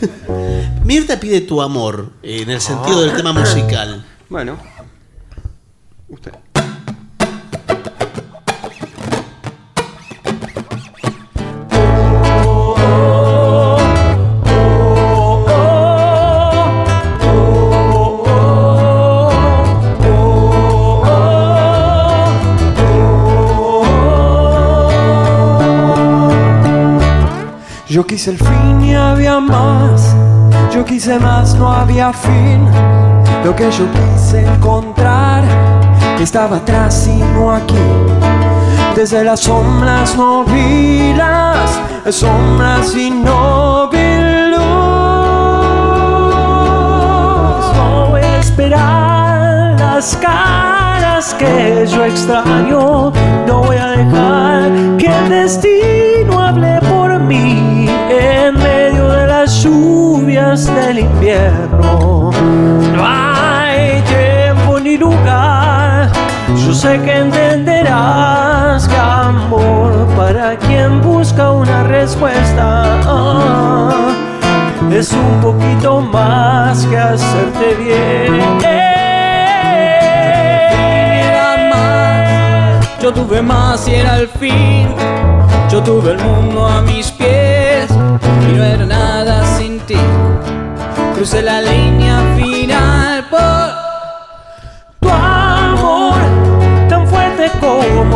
Mirta 0.86 1.20
pide 1.20 1.42
tu 1.42 1.60
amor, 1.60 2.12
eh, 2.22 2.40
en 2.40 2.48
el 2.48 2.62
sentido 2.62 3.02
del 3.02 3.14
tema 3.14 3.34
musical. 3.34 4.06
Bueno. 4.30 4.56
Yo 27.96 28.04
quise 28.06 28.32
el 28.32 28.36
fin 28.36 28.84
y 28.84 28.94
había 28.94 29.40
más. 29.40 30.14
Yo 30.70 30.84
quise 30.84 31.18
más, 31.18 31.54
no 31.54 31.72
había 31.72 32.12
fin. 32.12 32.68
Lo 33.42 33.56
que 33.56 33.70
yo 33.70 33.86
quise 33.90 34.44
encontrar 34.44 35.42
estaba 36.20 36.58
atrás 36.58 37.08
y 37.08 37.16
no 37.16 37.52
aquí. 37.52 37.74
Desde 38.94 39.24
las 39.24 39.40
sombras 39.40 40.14
no 40.14 40.44
vi 40.44 41.14
las 41.14 41.70
sombras 42.14 42.94
y 42.94 43.10
no 43.10 43.88
vi 43.88 44.18
luz. 44.50 44.60
No 47.76 48.08
voy 48.10 48.20
a 48.20 48.38
esperar 48.40 49.80
las 49.80 50.14
caras 50.16 51.32
que 51.32 51.86
yo 51.90 52.04
extraño. 52.04 53.10
No 53.46 53.62
voy 53.62 53.78
a 53.78 53.86
dejar 53.92 54.98
que 54.98 55.06
el 55.06 55.30
destino 55.30 56.42
hable 56.42 56.78
por 56.82 57.18
mí 57.20 57.65
en 58.10 58.54
medio 58.54 59.08
de 59.08 59.26
las 59.26 59.62
lluvias 59.62 60.66
del 60.74 61.00
invierno. 61.00 62.30
No 62.94 63.02
hay 63.04 64.02
tiempo 64.02 64.78
ni 64.80 64.96
lugar. 64.96 66.10
Yo 66.56 66.72
sé 66.72 67.00
que 67.00 67.18
entenderás 67.18 68.86
que 68.88 68.96
amor 68.96 70.06
para 70.16 70.56
quien 70.56 71.00
busca 71.02 71.52
una 71.52 71.82
respuesta 71.84 73.00
ah, 73.04 74.12
es 74.90 75.12
un 75.12 75.40
poquito 75.40 76.00
más 76.00 76.84
que 76.86 76.96
hacerte 76.96 77.74
bien. 77.74 78.86
Yo 83.00 83.12
tuve 83.12 83.40
más 83.40 83.86
y 83.86 83.94
era 83.94 84.18
el 84.18 84.28
fin. 84.28 84.88
Yo 85.70 85.80
tuve 85.82 86.12
el 86.12 86.18
mundo 86.18 86.66
a 86.66 86.82
mis 86.82 87.10
pies 87.12 87.45
y 88.48 88.52
no 88.52 88.64
era 88.64 88.86
nada 88.86 89.44
sin 89.56 89.80
ti. 89.80 89.96
Crucé 91.14 91.42
la 91.42 91.60
línea 91.60 92.20
final 92.36 93.24
por 93.30 93.40
tu 95.00 95.08
amor, 95.08 96.14
tan 96.88 97.06
fuerte 97.08 97.50
como 97.60 98.15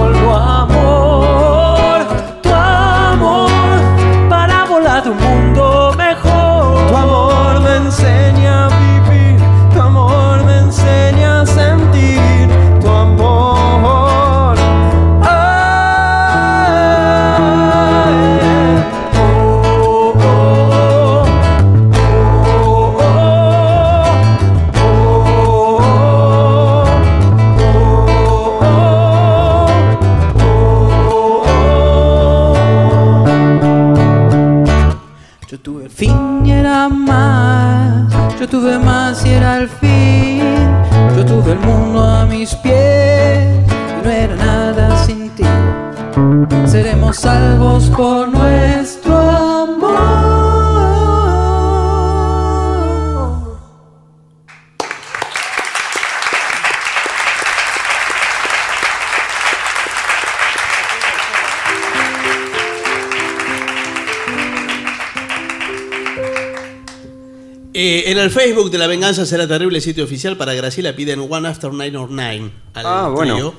Facebook 68.70 68.72
de 68.72 68.78
La 68.78 68.86
Venganza 68.86 69.26
será 69.26 69.48
terrible 69.48 69.80
sitio 69.80 70.04
oficial 70.04 70.36
para 70.36 70.54
Graciela 70.54 70.94
piden 70.94 71.26
One 71.28 71.48
After 71.48 71.72
Nine 71.72 71.96
or 71.96 72.08
Nine. 72.10 72.52
Al 72.74 72.86
Ah, 72.86 73.08
bueno. 73.08 73.34
trío. 73.34 73.54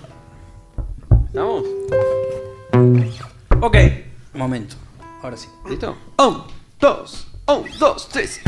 ¿Estamos? 1.28 1.64
Ok, 3.62 3.78
momento. 4.34 4.76
Ahora 5.22 5.36
sí. 5.38 5.48
¿Listo? 5.70 5.96
Un, 6.18 6.44
dos, 6.80 7.28
un, 7.48 7.66
dos, 7.78 8.08
tres. 8.10 8.40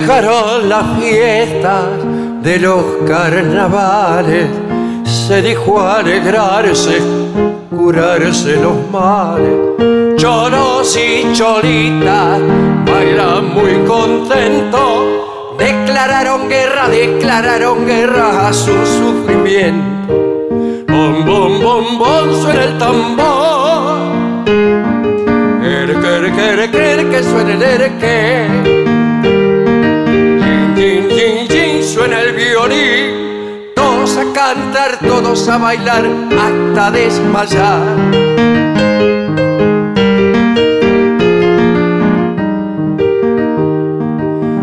Llegaron 0.00 0.66
las 0.66 0.98
fiestas 0.98 1.84
de 2.42 2.58
los 2.58 2.82
carnavales, 3.06 4.46
se 5.04 5.42
dijo 5.42 5.78
alegrarse, 5.78 7.02
curarse 7.68 8.56
los 8.56 8.90
males. 8.90 10.16
Choros 10.16 10.96
y 10.96 11.30
cholitas 11.34 12.40
bailan 12.86 13.52
muy 13.52 13.86
contentos, 13.86 15.58
declararon 15.58 16.48
guerra, 16.48 16.88
declararon 16.88 17.86
guerra 17.86 18.48
a 18.48 18.52
su 18.54 18.72
sufrimiento. 18.72 20.14
Bom, 20.88 21.26
bom, 21.26 21.60
bom, 21.60 21.98
bom, 21.98 22.42
suena 22.42 22.64
el 22.64 22.78
tambor. 22.78 23.98
El 25.62 26.70
que, 26.70 27.10
que, 27.10 27.22
suena 27.22 27.52
el 27.52 27.62
erque. 27.62 28.79
Todos 35.06 35.48
a 35.48 35.58
bailar 35.58 36.04
hasta 36.38 36.90
desmayar. 36.90 37.80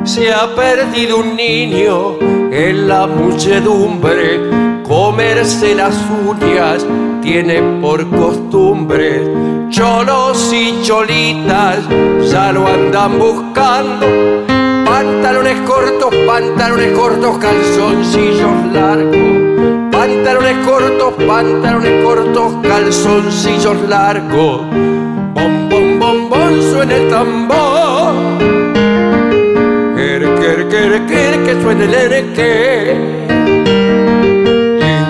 Se 0.03 0.34
ha 0.34 0.55
perdido 0.55 1.18
un 1.19 1.35
niño 1.35 2.18
en 2.51 2.88
la 2.88 3.07
muchedumbre, 3.07 4.39
comerse 4.84 5.76
las 5.76 5.95
uñas 6.26 6.85
tiene 7.22 7.61
por 7.81 8.09
costumbre. 8.09 9.22
Cholos 9.69 10.51
y 10.53 10.81
cholitas 10.81 11.80
ya 12.31 12.51
lo 12.51 12.65
andan 12.65 13.19
buscando. 13.19 14.07
Pantalones 14.85 15.59
cortos, 15.68 16.15
pantalones 16.26 16.97
cortos, 16.97 17.38
calzoncillos 17.38 18.73
largos. 18.73 19.36
Pantalones 20.07 20.65
cortos, 20.65 21.13
pantalones 21.27 22.01
cortos, 22.01 22.53
calzoncillos 22.63 23.89
largos. 23.89 24.61
Bom, 25.34 25.67
bom, 25.69 25.99
bom, 25.99 26.29
bom, 26.29 26.61
suena 26.71 26.95
el 26.95 27.09
tambor. 27.09 28.15
Er, 29.99 30.21
que, 30.39 30.67
que, 30.69 31.05
que, 31.07 31.43
que 31.43 31.61
suena 31.61 31.84
el 31.84 31.93
ereque. 31.93 33.27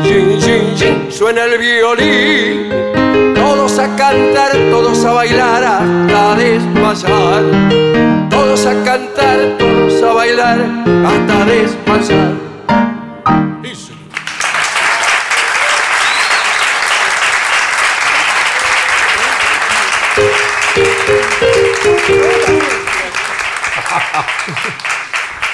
Chin, 0.03 0.39
chin, 0.39 0.75
chin, 0.75 1.11
suena 1.11 1.43
el 1.43 1.59
violín. 1.59 3.35
Todos 3.35 3.77
a 3.77 3.95
cantar, 3.95 4.51
todos 4.71 5.05
a 5.05 5.11
bailar 5.13 5.63
hasta 5.63 6.35
desmayar. 6.37 7.43
Todos 8.31 8.65
a 8.65 8.73
cantar, 8.83 9.57
todos 9.59 10.01
a 10.01 10.13
bailar 10.13 10.59
hasta 11.05 11.45
desmayar. 11.45 12.46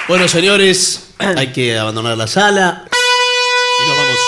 Bueno, 0.06 0.28
señores, 0.28 1.14
hay 1.18 1.50
que 1.50 1.78
abandonar 1.78 2.18
la 2.18 2.26
sala. 2.26 2.84
Y 2.86 3.88
nos 3.88 3.96
vamos. 3.96 4.18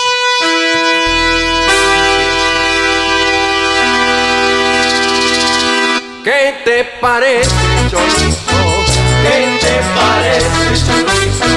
¿Qué 6.24 6.55
te 6.65 6.85
parece, 6.98 7.51
Cholito? 7.90 8.36
¿Qué 9.23 9.59
te 9.61 9.81
parece, 9.94 10.86
Cholito? 10.86 11.56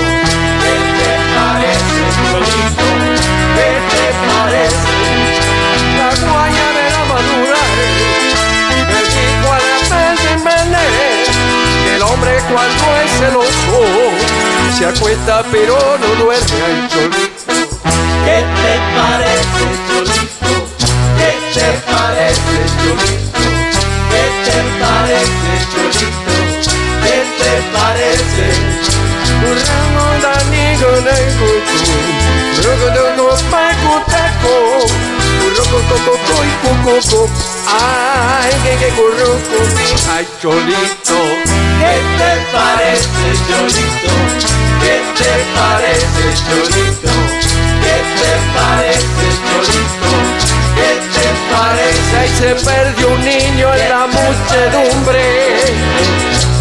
Se 14.80 14.86
acuesta 14.86 15.44
pero 15.52 15.78
no 16.00 16.24
duerme 16.24 16.62
al 16.64 16.88
Cholito. 16.88 17.52
¿Qué 18.24 18.38
te 18.60 18.74
parece, 18.96 19.64
Cholito? 19.90 20.54
¿Qué 21.18 21.32
te 21.54 21.68
parece, 21.92 22.56
Cholito? 22.80 23.44
¿Qué 24.10 24.24
te 24.46 24.58
parece, 24.80 25.52
Cholito? 25.74 26.34
¿Qué 27.04 27.18
te 27.40 27.54
parece? 27.76 28.46
Rogodogo 32.64 33.36
paikutako, 33.52 34.54
urrocococo 35.46 36.36
y 36.46 36.52
cucuco, 36.64 37.30
ay, 37.68 38.52
que 38.64 38.74
que 38.78 38.90
ay, 40.16 40.26
Cholito. 40.42 41.20
¿Qué 41.80 41.96
te 42.18 42.32
parece, 42.54 43.26
Cholito? 43.50 44.69
¿Qué 44.90 44.98
te 45.24 45.34
parece, 45.54 46.24
Cholito? 46.46 47.14
¿Qué 47.84 47.98
te 48.20 48.34
parece, 48.58 49.26
Cholito? 49.46 50.12
¿Qué 50.76 50.92
te 51.14 51.28
parece? 51.54 52.12
Ahí 52.18 52.32
se 52.40 52.52
perdió 52.66 53.06
un 53.10 53.22
niño 53.24 53.68
en 53.76 53.84
la 53.90 54.04
muchedumbre. 54.08 55.26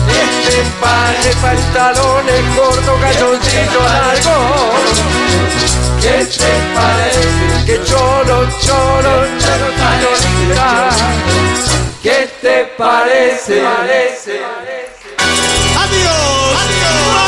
Este 0.08 0.58
par 0.78 1.14
de 1.22 1.32
pantalones 1.40 2.42
cortos, 2.54 2.96
calzoncillo 3.00 3.82
largo. 3.82 4.36
¿Qué 6.02 6.16
te 6.26 6.52
parece? 6.76 7.64
Que 7.64 7.76
cholo, 7.84 8.36
cholo, 8.60 9.14
cholo, 9.40 9.68
cholita. 10.00 10.70
¿Qué 12.02 12.18
te 12.42 12.56
parece? 12.76 13.54
¡Adiós! 15.80 17.27